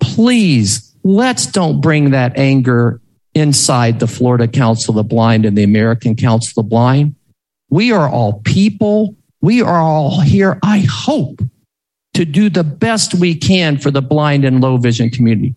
Please, 0.00 0.94
let's 1.04 1.46
don't 1.46 1.80
bring 1.80 2.10
that 2.10 2.36
anger 2.36 3.00
inside 3.36 4.00
the 4.00 4.06
Florida 4.06 4.48
Council 4.48 4.92
of 4.92 4.96
the 4.96 5.14
Blind 5.14 5.44
and 5.44 5.56
the 5.56 5.62
American 5.62 6.16
Council 6.16 6.58
of 6.58 6.64
the 6.64 6.70
Blind. 6.70 7.14
We 7.68 7.92
are 7.92 8.08
all 8.08 8.40
people. 8.44 9.14
We 9.42 9.60
are 9.60 9.78
all 9.78 10.22
here, 10.22 10.58
I 10.62 10.86
hope, 10.90 11.42
to 12.14 12.24
do 12.24 12.48
the 12.48 12.64
best 12.64 13.14
we 13.14 13.34
can 13.34 13.76
for 13.76 13.90
the 13.90 14.00
blind 14.00 14.46
and 14.46 14.62
low 14.62 14.78
vision 14.78 15.10
community. 15.10 15.54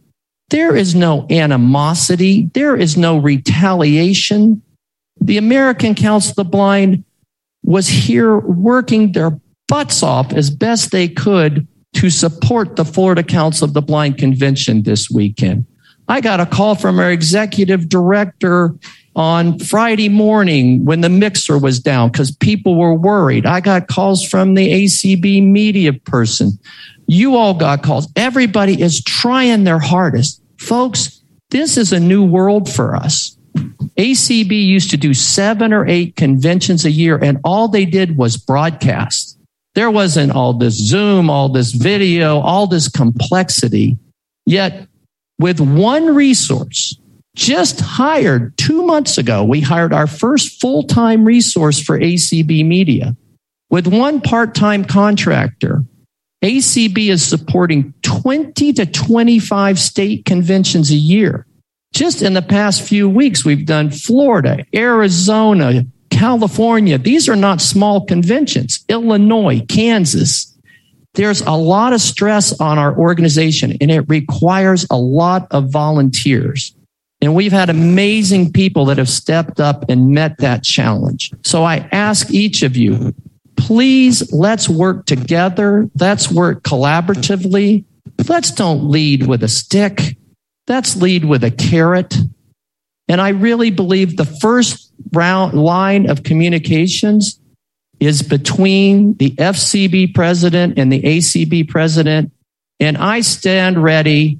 There 0.49 0.75
is 0.75 0.93
no 0.93 1.25
animosity. 1.29 2.51
There 2.53 2.75
is 2.75 2.97
no 2.97 3.17
retaliation. 3.17 4.61
The 5.21 5.37
American 5.37 5.95
Council 5.95 6.31
of 6.31 6.35
the 6.35 6.43
Blind 6.43 7.05
was 7.63 7.87
here 7.87 8.39
working 8.39 9.13
their 9.13 9.39
butts 9.69 10.03
off 10.03 10.33
as 10.33 10.49
best 10.49 10.91
they 10.91 11.07
could 11.07 11.65
to 11.93 12.09
support 12.09 12.75
the 12.75 12.85
Florida 12.85 13.23
Council 13.23 13.65
of 13.65 13.73
the 13.73 13.81
Blind 13.81 14.17
convention 14.17 14.83
this 14.83 15.09
weekend. 15.09 15.65
I 16.09 16.21
got 16.21 16.39
a 16.39 16.45
call 16.47 16.73
from 16.73 16.99
our 16.99 17.11
executive 17.11 17.87
director 17.87 18.73
on 19.15 19.59
Friday 19.59 20.09
morning 20.09 20.83
when 20.83 21.01
the 21.01 21.09
mixer 21.09 21.59
was 21.59 21.79
down 21.79 22.09
because 22.09 22.35
people 22.35 22.75
were 22.75 22.95
worried. 22.95 23.45
I 23.45 23.61
got 23.61 23.87
calls 23.87 24.27
from 24.27 24.55
the 24.55 24.67
ACB 24.85 25.45
media 25.45 25.93
person. 25.93 26.57
You 27.05 27.35
all 27.35 27.53
got 27.53 27.83
calls. 27.83 28.11
Everybody 28.15 28.81
is 28.81 29.03
trying 29.03 29.65
their 29.65 29.77
hardest. 29.77 30.41
Folks, 30.57 31.21
this 31.51 31.77
is 31.77 31.93
a 31.93 31.99
new 31.99 32.25
world 32.25 32.73
for 32.73 32.95
us. 32.95 33.37
ACB 33.97 34.51
used 34.51 34.89
to 34.89 34.97
do 34.97 35.13
seven 35.13 35.73
or 35.73 35.85
eight 35.87 36.15
conventions 36.15 36.85
a 36.85 36.91
year, 36.91 37.17
and 37.21 37.39
all 37.43 37.67
they 37.67 37.85
did 37.85 38.17
was 38.17 38.35
broadcast. 38.37 39.37
There 39.75 39.91
wasn't 39.91 40.31
all 40.31 40.53
this 40.53 40.73
Zoom, 40.73 41.29
all 41.29 41.49
this 41.49 41.71
video, 41.71 42.39
all 42.39 42.65
this 42.65 42.89
complexity. 42.89 43.97
Yet, 44.45 44.88
with 45.39 45.59
one 45.59 46.13
resource, 46.13 46.99
just 47.35 47.79
hired 47.79 48.57
two 48.57 48.85
months 48.85 49.17
ago, 49.17 49.43
we 49.43 49.61
hired 49.61 49.93
our 49.93 50.07
first 50.07 50.59
full 50.59 50.83
time 50.83 51.23
resource 51.23 51.81
for 51.81 51.97
ACB 51.97 52.65
Media. 52.65 53.15
With 53.69 53.87
one 53.87 54.19
part 54.19 54.53
time 54.55 54.83
contractor, 54.83 55.83
ACB 56.43 57.09
is 57.09 57.25
supporting 57.25 57.93
20 58.01 58.73
to 58.73 58.85
25 58.85 59.79
state 59.79 60.25
conventions 60.25 60.91
a 60.91 60.95
year. 60.95 61.45
Just 61.93 62.21
in 62.21 62.33
the 62.33 62.41
past 62.41 62.81
few 62.81 63.09
weeks, 63.09 63.43
we've 63.43 63.65
done 63.65 63.89
Florida, 63.89 64.65
Arizona, 64.75 65.85
California. 66.11 66.97
These 66.97 67.27
are 67.29 67.35
not 67.35 67.61
small 67.61 68.05
conventions. 68.05 68.83
Illinois, 68.89 69.61
Kansas. 69.67 70.48
There's 71.19 71.41
a 71.41 71.51
lot 71.51 71.91
of 71.91 71.99
stress 71.99 72.57
on 72.61 72.77
our 72.77 72.97
organization 72.97 73.75
and 73.81 73.91
it 73.91 74.05
requires 74.07 74.87
a 74.89 74.95
lot 74.95 75.47
of 75.51 75.69
volunteers. 75.69 76.73
And 77.19 77.35
we've 77.35 77.51
had 77.51 77.69
amazing 77.69 78.53
people 78.53 78.85
that 78.85 78.97
have 78.97 79.09
stepped 79.09 79.59
up 79.59 79.83
and 79.89 80.11
met 80.11 80.37
that 80.37 80.63
challenge. 80.63 81.33
So 81.43 81.65
I 81.65 81.89
ask 81.91 82.31
each 82.31 82.63
of 82.63 82.77
you, 82.77 83.13
please 83.57 84.31
let's 84.31 84.69
work 84.69 85.07
together. 85.07 85.89
Let's 85.99 86.31
work 86.31 86.63
collaboratively. 86.63 87.83
Let's 88.29 88.51
don't 88.51 88.89
lead 88.89 89.27
with 89.27 89.43
a 89.43 89.49
stick. 89.49 90.15
Let's 90.69 90.95
lead 90.95 91.25
with 91.25 91.43
a 91.43 91.51
carrot. 91.51 92.15
And 93.09 93.19
I 93.19 93.31
really 93.31 93.71
believe 93.71 94.15
the 94.15 94.23
first 94.23 94.93
round 95.11 95.53
line 95.53 96.09
of 96.09 96.23
communications 96.23 97.41
is 97.99 98.21
between 98.21 99.15
the 99.17 99.31
FCB 99.31 100.13
president 100.13 100.77
and 100.77 100.91
the 100.91 101.01
ACB 101.01 101.67
president. 101.67 102.31
And 102.79 102.97
I 102.97 103.21
stand 103.21 103.81
ready 103.81 104.39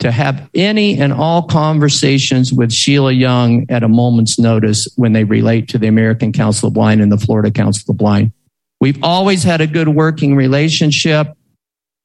to 0.00 0.10
have 0.10 0.50
any 0.54 0.98
and 0.98 1.12
all 1.12 1.42
conversations 1.44 2.52
with 2.52 2.72
Sheila 2.72 3.12
Young 3.12 3.66
at 3.70 3.82
a 3.82 3.88
moment's 3.88 4.38
notice 4.38 4.88
when 4.96 5.12
they 5.12 5.24
relate 5.24 5.68
to 5.68 5.78
the 5.78 5.86
American 5.86 6.32
Council 6.32 6.68
of 6.68 6.74
Blind 6.74 7.00
and 7.00 7.10
the 7.10 7.16
Florida 7.16 7.50
Council 7.50 7.82
of 7.82 7.86
the 7.86 8.02
Blind. 8.02 8.32
We've 8.80 9.02
always 9.02 9.42
had 9.42 9.62
a 9.62 9.66
good 9.66 9.88
working 9.88 10.36
relationship, 10.36 11.28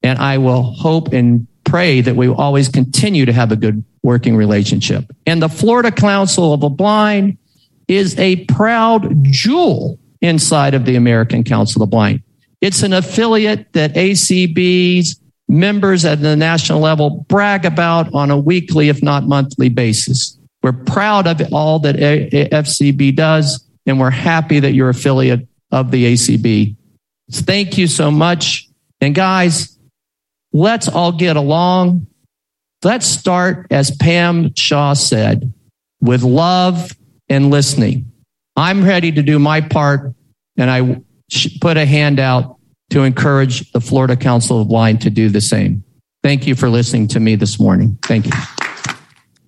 and 0.04 0.20
I 0.20 0.38
will 0.38 0.64
hope 0.64 1.12
and 1.12 1.48
pray 1.66 2.02
that 2.02 2.16
we 2.16 2.30
will 2.30 2.36
always 2.36 2.70
continue 2.70 3.26
to 3.26 3.34
have 3.34 3.52
a 3.52 3.58
good 3.58 3.84
working 4.04 4.38
relationship. 4.38 5.06
And 5.26 5.42
the 5.42 5.50
Florida 5.50 5.92
Council 5.92 6.54
of 6.54 6.62
the 6.62 6.70
Blind 6.70 7.38
is 7.88 8.18
a 8.18 8.46
proud 8.46 9.24
jewel 9.24 10.00
inside 10.22 10.74
of 10.74 10.86
the 10.86 10.96
American 10.96 11.44
Council 11.44 11.82
of 11.82 11.90
the 11.90 11.92
Blind. 11.92 12.22
It's 12.62 12.84
an 12.84 12.94
affiliate 12.94 13.74
that 13.74 13.96
ACB's 13.96 15.20
members 15.48 16.06
at 16.06 16.22
the 16.22 16.36
national 16.36 16.80
level 16.80 17.26
brag 17.28 17.66
about 17.66 18.14
on 18.14 18.32
a 18.32 18.38
weekly, 18.38 18.90
if 18.90 19.02
not 19.04 19.24
monthly 19.24 19.70
basis. 19.70 20.38
We're 20.64 20.74
proud 20.74 21.28
of 21.28 21.42
all 21.52 21.80
that 21.80 21.96
FCB 21.96 23.16
does, 23.16 23.68
and 23.86 24.00
we're 24.00 24.12
happy 24.12 24.60
that 24.60 24.74
you're 24.74 24.90
affiliate 24.90 25.48
of 25.72 25.90
the 25.90 26.14
ACB. 26.14 26.76
Thank 27.32 27.78
you 27.78 27.88
so 27.88 28.12
much. 28.12 28.70
And 29.00 29.16
guys, 29.16 29.78
let's 30.54 30.88
all 30.88 31.12
get 31.12 31.36
along. 31.36 32.06
Let's 32.84 33.08
start, 33.08 33.68
as 33.72 33.90
Pam 33.90 34.54
Shaw 34.56 34.94
said, 34.94 35.52
with 36.00 36.22
love 36.24 36.96
and 37.28 37.50
listening. 37.50 38.11
I'm 38.56 38.84
ready 38.84 39.12
to 39.12 39.22
do 39.22 39.40
my 39.40 39.62
part, 39.62 40.14
and 40.58 40.70
I 40.70 41.02
put 41.62 41.78
a 41.78 41.86
hand 41.86 42.20
out 42.20 42.58
to 42.90 43.04
encourage 43.04 43.72
the 43.72 43.80
Florida 43.80 44.16
Council 44.16 44.62
of 44.62 44.68
Blind 44.68 45.02
to 45.02 45.10
do 45.10 45.30
the 45.30 45.42
same. 45.42 45.84
Thank 46.24 46.46
you 46.46 46.56
for 46.56 46.70
listening 46.70 47.08
to 47.10 47.20
me 47.20 47.36
this 47.36 47.60
morning. 47.60 47.98
Thank 48.04 48.26
you. 48.26 48.32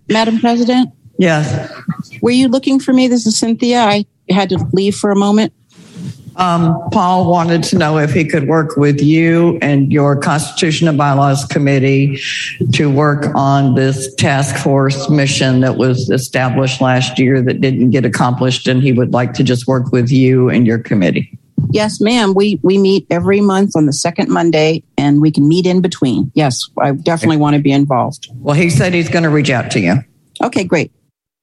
Madam 0.09 0.39
President? 0.39 0.89
Yes. 1.19 1.71
Were 2.21 2.31
you 2.31 2.47
looking 2.47 2.79
for 2.79 2.93
me? 2.93 3.07
This 3.07 3.27
is 3.27 3.37
Cynthia. 3.37 3.81
I 3.81 4.05
had 4.29 4.49
to 4.49 4.57
leave 4.71 4.95
for 4.95 5.11
a 5.11 5.15
moment. 5.15 5.53
Um, 6.35 6.89
Paul 6.91 7.29
wanted 7.29 7.63
to 7.63 7.77
know 7.77 7.97
if 7.97 8.11
he 8.13 8.25
could 8.25 8.47
work 8.47 8.75
with 8.75 9.01
you 9.01 9.57
and 9.61 9.91
your 9.91 10.15
Constitution 10.15 10.87
and 10.87 10.97
Bylaws 10.97 11.45
Committee 11.45 12.19
to 12.73 12.89
work 12.89 13.33
on 13.35 13.75
this 13.75 14.13
task 14.15 14.55
force 14.63 15.09
mission 15.09 15.61
that 15.61 15.77
was 15.77 16.09
established 16.09 16.81
last 16.81 17.19
year 17.19 17.41
that 17.41 17.61
didn't 17.61 17.91
get 17.91 18.05
accomplished, 18.05 18.67
and 18.67 18.81
he 18.81 18.93
would 18.93 19.13
like 19.13 19.33
to 19.33 19.43
just 19.43 19.67
work 19.67 19.91
with 19.91 20.11
you 20.11 20.49
and 20.49 20.65
your 20.65 20.79
committee. 20.79 21.37
Yes, 21.69 22.01
ma'am. 22.01 22.33
We 22.33 22.59
we 22.61 22.77
meet 22.77 23.07
every 23.09 23.41
month 23.41 23.75
on 23.75 23.85
the 23.85 23.93
second 23.93 24.29
Monday, 24.29 24.83
and 24.97 25.21
we 25.21 25.31
can 25.31 25.47
meet 25.47 25.65
in 25.65 25.81
between. 25.81 26.31
Yes, 26.35 26.69
I 26.79 26.91
definitely 26.91 27.37
want 27.37 27.55
to 27.55 27.61
be 27.61 27.71
involved. 27.71 28.27
Well, 28.35 28.55
he 28.55 28.69
said 28.69 28.93
he's 28.93 29.09
going 29.09 29.23
to 29.23 29.29
reach 29.29 29.49
out 29.49 29.71
to 29.71 29.79
you. 29.79 29.95
Okay, 30.41 30.63
great. 30.63 30.91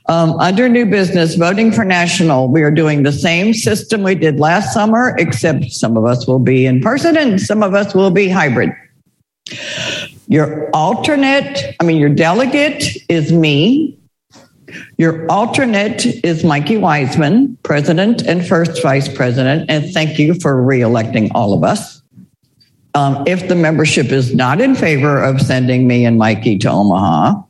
Um, 0.07 0.33
under 0.41 0.69
new 0.69 0.87
business, 0.87 1.37
voting 1.37 1.71
for 1.71 1.85
national, 1.85 2.49
we 2.49 2.63
are 2.63 2.71
doing 2.71 3.03
the 3.03 3.13
same 3.13 3.55
system 3.55 4.03
we 4.03 4.15
did 4.15 4.41
last 4.41 4.73
summer, 4.73 5.15
except 5.19 5.71
some 5.71 5.97
of 5.97 6.05
us 6.05 6.27
will 6.27 6.39
be 6.39 6.67
in 6.67 6.81
person 6.81 7.17
and 7.17 7.41
some 7.41 7.63
of 7.63 7.75
us 7.75 7.95
will 7.95 8.11
be 8.11 8.29
hybrid. 8.29 8.73
Your 10.27 10.71
alternate, 10.71 11.77
I 11.81 11.85
mean, 11.85 11.99
your 11.99 12.09
delegate 12.09 12.97
is 13.09 13.33
me. 13.33 13.99
Your 14.97 15.27
alternate 15.31 16.07
is 16.25 16.45
Mikey 16.45 16.77
Wiseman, 16.77 17.59
president 17.65 18.23
and 18.23 18.47
first 18.47 18.83
vice 18.83 19.13
president. 19.13 19.69
And 19.69 19.93
thank 19.93 20.19
you 20.19 20.35
for 20.35 20.63
reelecting 20.63 21.31
all 21.35 21.53
of 21.53 21.65
us. 21.65 22.01
Um, 22.95 23.23
if 23.27 23.49
the 23.49 23.55
membership 23.55 24.07
is 24.07 24.35
not 24.35 24.61
in 24.61 24.75
favor 24.75 25.23
of 25.23 25.41
sending 25.41 25.87
me 25.87 26.05
and 26.05 26.19
Mikey 26.19 26.59
to 26.59 26.71
Omaha, 26.71 27.43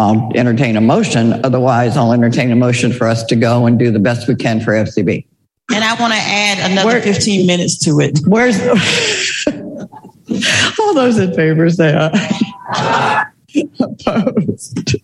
I'll 0.00 0.32
entertain 0.34 0.76
a 0.76 0.80
motion. 0.80 1.44
Otherwise, 1.44 1.96
I'll 1.96 2.12
entertain 2.12 2.50
a 2.50 2.56
motion 2.56 2.92
for 2.92 3.06
us 3.06 3.22
to 3.24 3.36
go 3.36 3.66
and 3.66 3.78
do 3.78 3.90
the 3.90 3.98
best 3.98 4.26
we 4.26 4.34
can 4.34 4.60
for 4.60 4.72
FCB. 4.72 5.26
And 5.72 5.84
I 5.84 5.94
want 6.00 6.12
to 6.12 6.18
add 6.18 6.70
another 6.70 7.00
15 7.00 7.46
minutes 7.46 7.78
to 7.84 8.00
it. 8.00 8.18
Where's 8.26 8.58
all 10.80 10.94
those 10.94 11.18
in 11.18 11.32
favor 11.34 11.68
say 11.70 11.94
aye. 11.94 13.26
Opposed. 13.80 14.96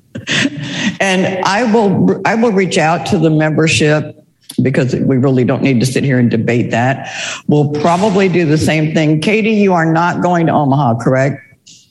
And 1.01 1.45
I 1.45 1.71
will 1.73 2.21
I 2.27 2.35
will 2.35 2.53
reach 2.53 2.79
out 2.79 3.07
to 3.07 3.19
the 3.19 3.31
membership 3.31 4.17
because 4.63 4.95
we 4.95 5.19
really 5.19 5.45
don't 5.45 5.63
need 5.63 5.81
to 5.81 5.87
sit 5.87 6.05
here 6.05 6.19
and 6.19 6.31
debate 6.31 6.71
that. 6.71 7.11
We'll 7.49 7.73
probably 7.73 8.29
do 8.29 8.47
the 8.47 8.59
same 8.59 8.95
thing. 8.95 9.21
Kati, 9.21 9.57
you 9.57 9.73
are 9.73 9.93
not 9.93 10.23
going 10.23 10.47
to 10.47 10.53
Omaha, 10.53 10.99
correct? 11.01 11.43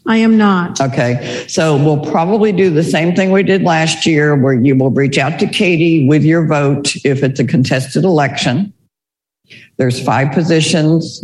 I 0.08 0.18
am 0.18 0.38
not. 0.38 0.80
Okay. 0.80 1.46
So 1.48 1.76
we'll 1.78 2.12
probably 2.12 2.52
do 2.52 2.70
the 2.70 2.84
same 2.84 3.16
thing 3.16 3.32
we 3.32 3.44
did 3.44 3.64
last 3.64 4.06
year 4.06 4.36
where 4.36 4.54
you 4.54 4.76
will 4.76 4.92
reach 4.92 5.18
out 5.18 5.40
to 5.40 5.48
Kati 5.48 6.08
with 6.08 6.24
your 6.24 6.46
vote 6.46 6.96
if 7.04 7.24
it's 7.24 7.40
a 7.40 7.46
contested 7.46 8.04
election. 8.04 8.72
There's 9.78 10.04
five 10.04 10.32
positions, 10.32 11.24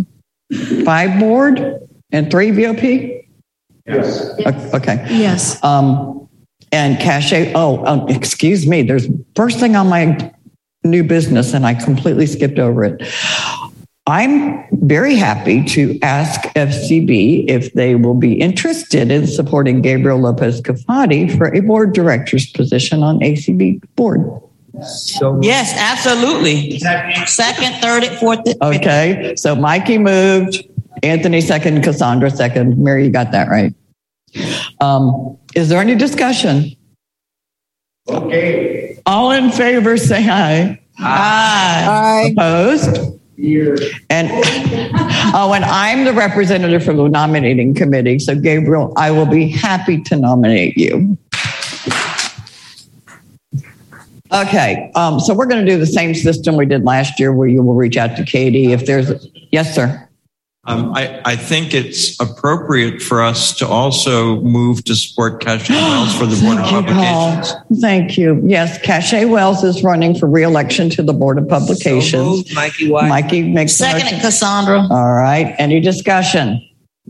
five 0.84 1.20
board 1.20 1.88
and 2.12 2.30
three 2.30 2.52
VOP? 2.52 3.28
Yes. 3.86 4.30
Okay. 4.74 5.06
Yes. 5.10 5.64
Um, 5.64 6.30
and 6.72 7.00
cachet. 7.00 7.54
Oh, 7.56 7.86
um, 7.86 8.08
excuse 8.10 8.68
me. 8.68 8.84
There's 8.84 9.08
first 9.36 9.60
thing 9.60 9.76
on 9.76 9.90
my 9.90 10.32
new 10.84 11.04
business, 11.04 11.54
and 11.54 11.66
I 11.66 11.74
completely 11.74 12.26
skipped 12.26 12.60
over 12.60 12.84
it. 12.84 13.02
I'm 14.08 14.66
very 14.72 15.16
happy 15.16 15.64
to 15.66 16.00
ask 16.02 16.42
FCB 16.56 17.48
if 17.48 17.74
they 17.74 17.96
will 17.96 18.16
be 18.16 18.34
interested 18.34 19.12
in 19.12 19.28
supporting 19.28 19.82
Gabriel 19.82 20.20
Lopez 20.20 20.60
Kafati 20.62 21.38
for 21.38 21.54
a 21.54 21.60
board 21.60 21.94
director's 21.94 22.50
position 22.50 23.04
on 23.04 23.20
ACB 23.20 23.82
board. 23.96 24.22
So 24.82 25.40
yes, 25.44 25.74
absolutely. 25.78 26.80
Second, 27.28 27.76
third, 27.82 28.04
and 28.04 28.18
fourth. 28.18 28.40
Okay, 28.62 29.36
so 29.36 29.56
Mikey 29.56 30.00
moved, 30.00 30.64
Anthony 31.04 31.40
second, 31.40 31.84
Cassandra 31.84 32.32
second. 32.32 32.80
Mary, 32.80 33.06
you 33.06 33.12
got 33.12 33.32
that 33.34 33.50
right. 33.50 33.74
Um, 34.80 35.38
is 35.54 35.70
there 35.70 35.80
any 35.80 35.94
discussion? 35.96 36.72
Okay. 38.10 39.00
All 39.06 39.32
in 39.32 39.52
favor, 39.52 39.98
say 39.98 40.28
aye. 40.28 40.80
Aye. 40.98 42.34
Opposed? 42.36 43.21
And 44.10 44.30
oh, 45.34 45.54
and 45.56 45.66
I'm 45.66 46.06
the 46.06 46.14
representative 46.14 46.84
from 46.84 46.98
the 46.98 47.08
nominating 47.08 47.74
committee. 47.74 48.20
So, 48.20 48.36
Gabriel, 48.36 48.94
I 48.98 49.12
will 49.12 49.26
be 49.26 49.50
happy 49.50 50.02
to 50.04 50.16
nominate 50.16 50.78
you. 50.78 51.18
Okay, 54.34 54.90
um, 54.96 55.20
so 55.20 55.34
we're 55.34 55.46
going 55.46 55.66
to 55.66 55.70
do 55.70 55.78
the 55.78 55.86
same 55.86 56.16
system 56.16 56.56
we 56.56 56.66
did 56.66 56.86
last 56.86 57.20
year, 57.20 57.34
where 57.34 57.50
you 57.50 57.62
will 57.62 57.76
reach 57.76 57.98
out 57.98 58.16
to 58.16 58.24
Kati 58.24 58.70
if 58.70 58.86
there's. 58.86 59.28
Yes, 59.52 59.76
sir. 59.76 60.08
Um, 60.66 60.94
I, 60.94 61.20
I 61.26 61.36
think 61.36 61.74
it's 61.74 62.20
appropriate 62.22 63.02
for 63.02 63.24
us 63.24 63.58
to 63.58 63.68
also 63.68 64.40
move 64.42 64.84
to 64.86 64.96
support 64.96 65.42
Cachet 65.42 65.74
Wells 65.74 66.16
for 66.16 66.28
the 66.28 66.40
Board 66.40 66.60
of 66.60 66.66
Thank 66.66 66.72
you, 66.72 66.94
Publications. 66.94 67.52
Paul. 67.52 67.66
Thank 67.82 68.18
you. 68.18 68.42
Yes, 68.46 68.80
Cachet 68.84 69.26
Wells 69.26 69.64
is 69.64 69.84
running 69.84 70.14
for 70.14 70.28
reelection 70.28 70.92
to 70.92 71.02
the 71.02 71.14
Board 71.14 71.40
of 71.40 71.50
Publications. 71.50 72.54
Mikey 72.54 72.92
White. 72.92 73.10
Mikey 73.10 73.42
makes 73.52 73.74
Second, 73.74 74.04
motion. 74.04 74.20
Cassandra. 74.20 74.88
All 74.92 75.14
right. 75.14 75.56
Any 75.58 75.80
discussion? 75.80 76.64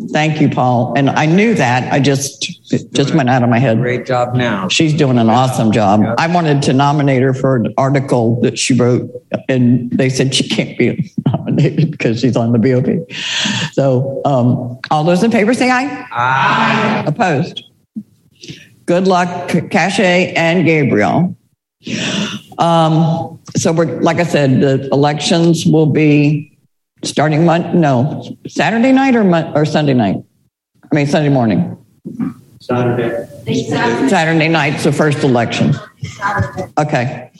Thank 0.10 0.42
you, 0.42 0.50
Paul. 0.50 0.94
And 0.98 1.10
I 1.10 1.26
knew 1.26 1.54
that. 1.54 1.92
I 1.92 2.00
just 2.00 2.72
it 2.74 2.92
just 2.94 3.14
went 3.14 3.30
out 3.30 3.44
of 3.44 3.50
my 3.50 3.60
head. 3.60 3.78
Great 3.80 4.06
job 4.06 4.36
now. 4.36 4.68
She's 4.68 4.94
doing 4.94 5.18
an 5.18 5.30
awesome 5.30 5.72
job. 5.72 6.02
I 6.18 6.28
wanted 6.28 6.62
to 6.64 6.74
nominate 6.74 7.22
her 7.22 7.34
for 7.34 7.56
an 7.56 7.74
article 7.78 8.40
that 8.42 8.58
she 8.58 8.74
wrote, 8.74 9.10
and 9.48 9.92
they 9.92 10.10
said 10.10 10.34
she 10.34 10.48
can't 10.48 10.78
be 10.78 11.14
nominated 11.26 11.92
because 11.98 12.22
she's 12.22 12.36
on 12.36 12.52
the 12.52 12.60
BOP. 12.60 13.12
So, 13.74 14.22
um, 14.26 14.80
all 14.90 15.04
those 15.04 15.24
in 15.24 15.32
favor 15.32 15.54
say 15.54 15.70
aye. 15.70 16.08
Aye. 16.12 17.04
Opposed? 17.06 17.64
Good 18.86 19.08
luck, 19.08 19.50
Cachet 19.70 20.34
and 20.34 20.66
Gabriel. 20.66 21.36
Um, 22.58 23.40
so 23.56 23.72
we're, 23.72 24.02
like 24.02 24.18
I 24.18 24.24
said, 24.24 24.62
the 24.62 24.90
elections 24.92 25.66
will 25.66 25.86
be 25.86 26.51
starting 27.04 27.46
Mon, 27.46 27.80
no, 27.80 28.38
Saturday 28.48 28.92
night 28.92 29.16
or 29.16 29.24
Mon, 29.24 29.56
or 29.56 29.66
Sunday 29.66 29.94
night? 29.94 30.18
I 30.92 30.96
mean, 30.96 31.08
Sunday 31.08 31.30
morning. 31.30 31.78
Saturday. 32.60 33.28
Saturday 34.10 34.48
night's 34.48 34.84
the 34.84 34.92
first 34.92 35.24
election. 35.24 35.74
Okay. 36.78 37.32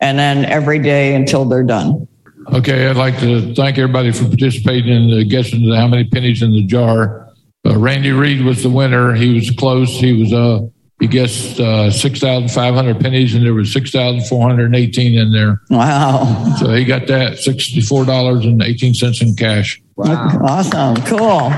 And 0.00 0.18
then 0.18 0.44
every 0.44 0.78
day 0.78 1.14
until 1.14 1.44
they're 1.44 1.64
done. 1.64 2.06
Okay, 2.52 2.86
I'd 2.88 2.96
like 2.96 3.18
to 3.20 3.54
thank 3.54 3.78
everybody 3.78 4.10
for 4.12 4.24
participating 4.24 4.90
in 4.90 5.10
the 5.10 5.24
guessing 5.24 5.70
how 5.72 5.86
many 5.86 6.08
pennies 6.08 6.42
in 6.42 6.52
the 6.52 6.64
jar. 6.64 7.28
Uh, 7.66 7.76
Randy 7.76 8.12
Reed 8.12 8.42
was 8.42 8.62
the 8.62 8.70
winner. 8.70 9.14
He 9.14 9.34
was 9.34 9.50
close. 9.50 9.90
He 9.90 10.12
was 10.18 10.32
uh 10.32 10.60
he 11.00 11.06
guessed 11.06 11.60
uh, 11.60 11.90
six 11.90 12.18
thousand 12.20 12.50
five 12.50 12.74
hundred 12.74 13.00
pennies, 13.00 13.34
and 13.34 13.44
there 13.44 13.54
was 13.54 13.72
six 13.72 13.90
thousand 13.90 14.26
four 14.26 14.48
hundred 14.48 14.74
eighteen 14.74 15.14
in 15.14 15.32
there. 15.32 15.60
Wow! 15.70 16.56
So 16.58 16.72
he 16.72 16.84
got 16.84 17.06
that 17.06 17.38
sixty 17.38 17.80
four 17.80 18.04
dollars 18.04 18.44
and 18.44 18.60
eighteen 18.62 18.94
cents 18.94 19.22
in 19.22 19.36
cash. 19.36 19.80
Wow! 19.96 20.38
Awesome! 20.42 20.96
Cool. 21.04 21.52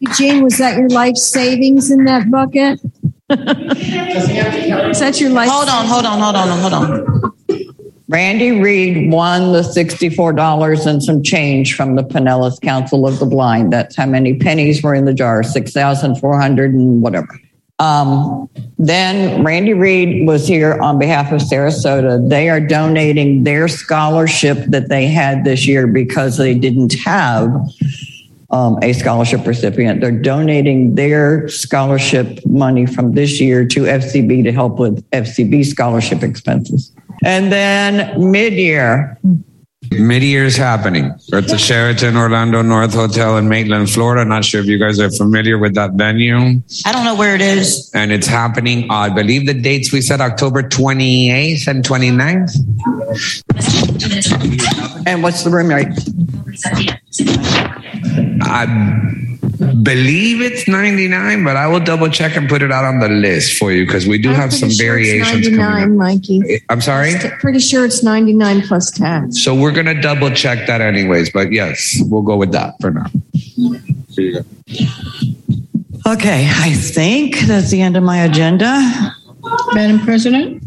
Eugene, 0.00 0.42
was 0.42 0.58
that 0.58 0.78
your 0.78 0.88
life 0.88 1.16
savings 1.16 1.90
in 1.90 2.04
that 2.04 2.30
bucket? 2.30 2.80
Is 3.30 4.98
that 4.98 5.20
your 5.20 5.30
life? 5.30 5.48
Hold 5.50 5.68
on, 5.68 5.86
hold 5.86 6.06
on, 6.06 6.18
hold 6.18 6.36
on, 6.36 6.58
hold 6.58 6.72
on. 6.72 7.20
Randy 8.08 8.60
Reed 8.60 9.12
won 9.12 9.52
the 9.52 9.60
$64 9.60 10.86
and 10.86 11.00
some 11.00 11.22
change 11.22 11.76
from 11.76 11.94
the 11.94 12.02
Pinellas 12.02 12.60
Council 12.60 13.06
of 13.06 13.20
the 13.20 13.26
Blind. 13.26 13.72
That's 13.72 13.94
how 13.94 14.06
many 14.06 14.36
pennies 14.36 14.82
were 14.82 14.96
in 14.96 15.04
the 15.04 15.14
jar, 15.14 15.44
6,400 15.44 16.74
and 16.74 17.02
whatever. 17.02 17.40
Um, 17.80 18.48
then 18.78 19.42
Randy 19.42 19.72
Reed 19.72 20.26
was 20.26 20.46
here 20.46 20.78
on 20.80 20.98
behalf 20.98 21.32
of 21.32 21.40
Sarasota. 21.40 22.28
They 22.28 22.50
are 22.50 22.60
donating 22.60 23.44
their 23.44 23.68
scholarship 23.68 24.58
that 24.66 24.90
they 24.90 25.06
had 25.06 25.44
this 25.44 25.66
year 25.66 25.86
because 25.86 26.36
they 26.36 26.54
didn't 26.54 26.92
have 27.00 27.50
um, 28.50 28.78
a 28.82 28.92
scholarship 28.92 29.46
recipient. 29.46 30.02
They're 30.02 30.12
donating 30.12 30.94
their 30.94 31.48
scholarship 31.48 32.44
money 32.44 32.84
from 32.84 33.14
this 33.14 33.40
year 33.40 33.66
to 33.68 33.80
FCB 33.84 34.44
to 34.44 34.52
help 34.52 34.78
with 34.78 35.08
FCB 35.10 35.64
scholarship 35.64 36.22
expenses. 36.22 36.92
And 37.24 37.50
then 37.50 38.30
mid-year, 38.30 39.18
Mid-year 39.22 39.49
is 39.82 40.56
happening. 40.56 41.14
We're 41.30 41.38
at 41.38 41.48
the 41.48 41.58
Sheraton 41.58 42.16
Orlando 42.16 42.62
North 42.62 42.94
Hotel 42.94 43.36
in 43.38 43.48
Maitland, 43.48 43.90
Florida. 43.90 44.24
Not 44.24 44.44
sure 44.44 44.60
if 44.60 44.66
you 44.66 44.78
guys 44.78 45.00
are 45.00 45.10
familiar 45.10 45.58
with 45.58 45.74
that 45.74 45.92
venue. 45.94 46.62
I 46.84 46.92
don't 46.92 47.04
know 47.04 47.14
where 47.14 47.34
it 47.34 47.40
is. 47.40 47.90
And 47.94 48.12
it's 48.12 48.26
happening, 48.26 48.90
I 48.90 49.08
believe 49.08 49.46
the 49.46 49.54
dates 49.54 49.92
we 49.92 50.00
said 50.00 50.20
October 50.20 50.62
28th 50.62 51.66
and 51.66 51.84
29th. 51.84 52.56
and 55.06 55.22
what's 55.22 55.44
the 55.44 55.50
room 55.50 55.68
rate? 55.68 55.88
I 58.42 59.39
believe 59.82 60.40
it's 60.40 60.66
99, 60.66 61.44
but 61.44 61.56
I 61.56 61.66
will 61.66 61.80
double 61.80 62.08
check 62.08 62.36
and 62.36 62.48
put 62.48 62.62
it 62.62 62.72
out 62.72 62.84
on 62.84 62.98
the 62.98 63.08
list 63.08 63.58
for 63.58 63.72
you 63.72 63.86
because 63.86 64.06
we 64.06 64.18
do 64.18 64.30
I'm 64.30 64.36
have 64.36 64.52
some 64.52 64.68
pretty 64.68 64.74
sure 64.74 64.98
it's 64.98 65.08
variations 65.08 65.48
coming 65.48 65.60
up. 65.60 65.70
99, 65.88 65.96
Mikey. 65.96 66.62
I'm 66.68 66.80
sorry? 66.80 67.14
Pretty 67.40 67.58
sure 67.58 67.84
it's 67.84 68.02
99 68.02 68.62
plus 68.62 68.90
tax. 68.90 69.42
So 69.42 69.54
we're 69.54 69.72
going 69.72 69.86
to 69.86 70.00
double 70.00 70.30
check 70.30 70.66
that 70.66 70.80
anyways, 70.80 71.30
but 71.30 71.52
yes, 71.52 71.98
we'll 72.06 72.22
go 72.22 72.36
with 72.36 72.52
that 72.52 72.74
for 72.80 72.90
now. 72.90 73.06
Okay, 76.06 76.48
I 76.50 76.72
think 76.72 77.38
that's 77.40 77.70
the 77.70 77.82
end 77.82 77.96
of 77.96 78.02
my 78.02 78.18
agenda. 78.24 79.14
Madam 79.72 80.00
President? 80.00 80.62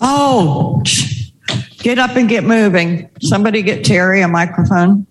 Oh, 0.00 0.82
get 1.78 1.98
up 1.98 2.16
and 2.16 2.28
get 2.28 2.42
moving. 2.44 3.08
Somebody 3.20 3.62
get 3.62 3.84
Terry 3.84 4.20
a 4.20 4.28
microphone. 4.28 5.06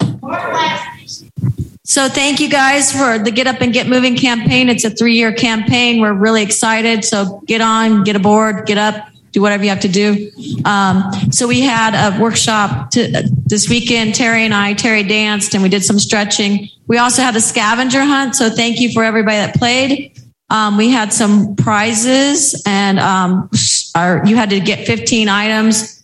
So 1.92 2.08
thank 2.08 2.40
you 2.40 2.48
guys 2.48 2.90
for 2.90 3.20
the 3.20 3.32
Get 3.32 3.48
Up 3.48 3.60
and 3.60 3.74
Get 3.74 3.86
Moving 3.86 4.16
campaign. 4.16 4.70
It's 4.70 4.86
a 4.86 4.90
three-year 4.90 5.34
campaign. 5.34 6.00
We're 6.00 6.14
really 6.14 6.42
excited. 6.42 7.04
So 7.04 7.42
get 7.48 7.60
on, 7.60 8.06
get 8.06 8.16
aboard, 8.16 8.66
get 8.66 8.78
up, 8.78 9.10
do 9.34 9.42
whatever 9.42 9.66
you 9.66 9.72
have 9.72 9.82
to 9.82 9.90
do. 9.90 10.32
Um, 10.64 11.12
so 11.32 11.50
we 11.50 11.60
had 11.60 11.94
a 11.94 12.18
workshop 12.18 12.92
to, 12.92 13.30
this 13.46 13.68
weekend. 13.68 14.16
Terry 14.16 14.46
and 14.46 14.54
I, 14.54 14.74
Terry 14.74 15.04
danced 15.04 15.54
and 15.54 15.62
we 15.62 15.68
did 15.68 15.84
some 15.84 16.00
stretching. 16.00 16.70
We 16.88 16.98
also 16.98 17.24
had 17.24 17.36
a 17.36 17.42
scavenger 17.42 18.06
hunt. 18.06 18.36
So 18.36 18.50
thank 18.50 18.80
you 18.80 18.94
for 18.94 19.04
everybody 19.04 19.36
that 19.36 19.56
played. 19.56 20.18
Um, 20.50 20.78
we 20.78 20.92
had 20.92 21.12
some 21.12 21.58
prizes 21.58 22.64
and 22.66 23.00
um, 23.00 23.50
our, 23.96 24.26
you 24.26 24.38
had 24.38 24.52
to 24.52 24.62
get 24.62 24.88
15 24.88 25.28
items 25.28 26.01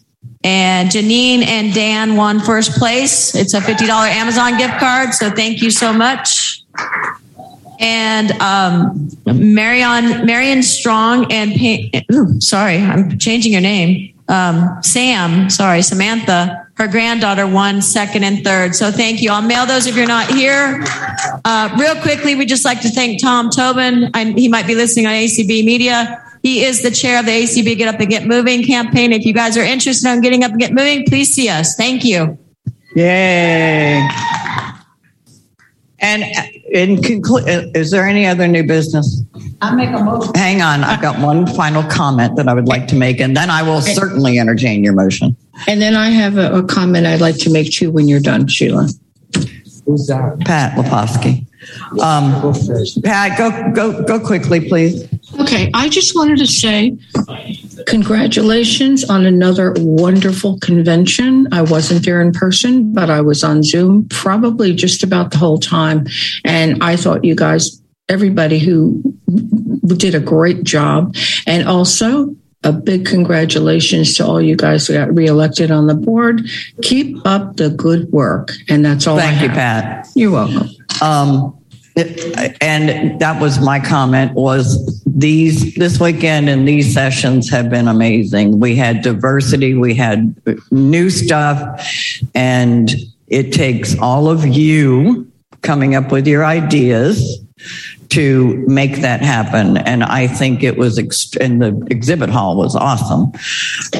And 0.47 0.89
Janine 0.89 1.45
and 1.45 1.73
Dan 1.73 2.15
won 2.15 2.39
first 2.39 2.71
place. 2.79 3.35
It's 3.35 3.53
a 3.53 3.59
$50 3.59 3.89
Amazon 3.89 4.57
gift 4.57 4.77
card. 4.79 5.13
So 5.13 5.29
thank 5.29 5.61
you 5.61 5.69
so 5.69 5.91
much. 5.91 6.63
And 7.81 8.31
um, 8.41 9.09
Marion, 9.25 10.25
Marion 10.25 10.63
Strong 10.63 11.33
and 11.33 11.51
pa- 11.51 11.99
ooh, 12.13 12.39
sorry, 12.39 12.77
I'm 12.77 13.19
changing 13.19 13.51
your 13.51 13.59
name. 13.59 14.13
Um, 14.29 14.81
Sam, 14.81 15.49
sorry, 15.49 15.81
Samantha, 15.81 16.65
her 16.75 16.87
granddaughter 16.87 17.45
won 17.45 17.81
second 17.81 18.23
and 18.23 18.41
third. 18.41 18.73
So 18.73 18.89
thank 18.89 19.21
you. 19.21 19.31
I'll 19.31 19.41
mail 19.41 19.65
those 19.65 19.85
if 19.85 19.97
you're 19.97 20.07
not 20.07 20.31
here. 20.31 20.81
Uh, 21.43 21.75
real 21.77 22.01
quickly, 22.01 22.35
we'd 22.35 22.47
just 22.47 22.63
like 22.63 22.79
to 22.83 22.89
thank 22.89 23.21
Tom 23.21 23.49
Tobin. 23.49 24.11
i 24.13 24.23
he 24.31 24.47
might 24.47 24.65
be 24.65 24.75
listening 24.75 25.07
on 25.07 25.11
ACB 25.11 25.65
Media. 25.65 26.23
He 26.41 26.63
is 26.63 26.81
the 26.81 26.91
chair 26.91 27.19
of 27.19 27.25
the 27.25 27.31
ACB 27.31 27.77
Get 27.77 27.93
Up 27.93 27.99
and 27.99 28.09
Get 28.09 28.25
Moving 28.25 28.63
campaign. 28.63 29.11
If 29.11 29.25
you 29.25 29.33
guys 29.33 29.57
are 29.57 29.63
interested 29.63 30.09
in 30.09 30.21
getting 30.21 30.43
up 30.43 30.51
and 30.51 30.59
get 30.59 30.73
moving, 30.73 31.05
please 31.05 31.33
see 31.33 31.49
us. 31.49 31.75
Thank 31.75 32.03
you. 32.03 32.37
Yay. 32.95 34.07
And 35.99 36.23
uh, 36.23 36.41
in 36.71 37.01
conclude, 37.01 37.49
uh, 37.49 37.65
is 37.73 37.91
there 37.91 38.07
any 38.07 38.25
other 38.25 38.47
new 38.47 38.63
business? 38.63 39.23
I 39.61 39.73
make 39.73 39.89
a 39.89 40.03
motion. 40.03 40.31
Hang 40.35 40.61
on, 40.61 40.83
I've 40.83 41.01
got 41.01 41.19
one 41.19 41.47
final 41.47 41.83
comment 41.83 42.35
that 42.35 42.47
I 42.47 42.53
would 42.53 42.67
like 42.67 42.87
to 42.89 42.95
make, 42.95 43.19
and 43.19 43.35
then 43.35 43.49
I 43.49 43.63
will 43.63 43.81
certainly 43.81 44.37
entertain 44.37 44.83
your 44.83 44.93
motion. 44.93 45.35
And 45.67 45.81
then 45.81 45.95
I 45.95 46.09
have 46.09 46.37
a, 46.37 46.59
a 46.59 46.63
comment 46.63 47.07
I'd 47.07 47.21
like 47.21 47.37
to 47.39 47.51
make 47.51 47.71
too 47.71 47.89
when 47.89 48.07
you're 48.07 48.19
done, 48.19 48.47
Sheila. 48.47 48.87
Who's 49.85 50.05
that? 50.07 50.39
Pat 50.41 50.77
Leposki. 50.77 51.46
Um, 52.01 52.53
Pat, 53.03 53.37
go 53.37 53.71
go 53.73 54.03
go 54.03 54.19
quickly, 54.19 54.67
please. 54.67 55.07
Okay, 55.39 55.69
I 55.73 55.89
just 55.89 56.15
wanted 56.15 56.37
to 56.39 56.47
say 56.47 56.97
congratulations 57.85 59.03
on 59.09 59.25
another 59.25 59.73
wonderful 59.77 60.59
convention. 60.59 61.47
I 61.51 61.61
wasn't 61.61 62.05
there 62.05 62.21
in 62.21 62.31
person, 62.31 62.93
but 62.93 63.09
I 63.09 63.21
was 63.21 63.43
on 63.43 63.63
Zoom 63.63 64.07
probably 64.09 64.73
just 64.73 65.03
about 65.03 65.31
the 65.31 65.37
whole 65.37 65.59
time. 65.59 66.07
And 66.45 66.81
I 66.83 66.95
thought 66.95 67.23
you 67.23 67.35
guys, 67.35 67.81
everybody 68.09 68.59
who 68.59 69.01
did 69.87 70.15
a 70.15 70.19
great 70.19 70.63
job. 70.63 71.15
And 71.45 71.67
also, 71.67 72.35
a 72.63 72.71
big 72.71 73.05
congratulations 73.05 74.15
to 74.15 74.25
all 74.25 74.41
you 74.41 74.55
guys 74.55 74.87
who 74.87 74.93
got 74.93 75.13
reelected 75.13 75.71
on 75.71 75.87
the 75.87 75.93
board. 75.93 76.41
Keep 76.81 77.25
up 77.25 77.55
the 77.57 77.69
good 77.69 78.11
work. 78.11 78.51
And 78.67 78.83
that's 78.83 79.07
all 79.07 79.17
Thank 79.17 79.39
I 79.39 79.43
you. 79.43 79.49
Pat. 79.49 80.07
You're 80.15 80.31
welcome. 80.31 80.69
Um, 81.01 81.53
it- 81.95 82.57
and 82.61 83.19
that 83.19 83.41
was 83.41 83.59
my 83.59 83.79
comment 83.79 84.33
was 84.33 85.01
these 85.05 85.73
this 85.75 85.99
weekend 85.99 86.47
and 86.47 86.67
these 86.67 86.93
sessions 86.93 87.49
have 87.49 87.69
been 87.69 87.87
amazing. 87.87 88.59
We 88.59 88.75
had 88.75 89.01
diversity, 89.01 89.73
we 89.73 89.95
had 89.95 90.35
new 90.71 91.09
stuff, 91.09 91.59
and 92.35 92.93
it 93.27 93.51
takes 93.51 93.97
all 93.97 94.29
of 94.29 94.45
you 94.45 95.27
coming 95.63 95.95
up 95.95 96.11
with 96.11 96.27
your 96.27 96.45
ideas 96.45 97.39
to 98.09 98.63
make 98.67 99.01
that 99.01 99.21
happen. 99.21 99.77
And 99.77 100.03
I 100.03 100.27
think 100.27 100.63
it 100.63 100.77
was, 100.77 100.97
ex- 100.97 101.35
and 101.37 101.61
the 101.61 101.85
exhibit 101.89 102.29
hall 102.29 102.55
was 102.55 102.75
awesome. 102.75 103.31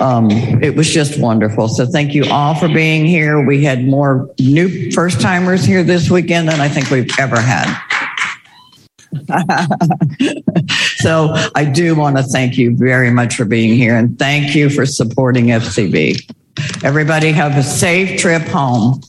Um, 0.02 0.32
it 0.62 0.76
was 0.76 0.90
just 0.90 1.20
wonderful. 1.20 1.68
So 1.68 1.86
thank 1.86 2.14
you 2.14 2.26
all 2.26 2.56
for 2.56 2.68
being 2.68 3.06
here. 3.06 3.46
We 3.46 3.64
had 3.64 3.86
more 3.86 4.30
new 4.40 4.92
first 4.92 5.22
timers 5.22 5.64
here 5.64 5.84
this 5.84 6.10
weekend 6.10 6.50
than 6.50 6.60
I 6.60 6.70
think 6.70 6.90
we've 6.90 7.12
ever 7.20 7.40
had. 7.40 7.84
so 10.98 11.34
I 11.56 11.66
do 11.66 11.96
want 11.96 12.18
to 12.18 12.24
thank 12.24 12.58
you 12.58 12.76
very 12.76 13.10
much 13.10 13.36
for 13.36 13.46
being 13.46 13.76
here 13.76 13.96
and 13.96 14.18
thank 14.18 14.56
you 14.56 14.70
for 14.70 14.86
supporting 14.86 15.48
FCB. 15.48 16.34
Everybody 16.84 17.32
have 17.32 17.58
a 17.58 17.64
safe 17.64 18.20
trip 18.20 18.44
home. 18.44 19.02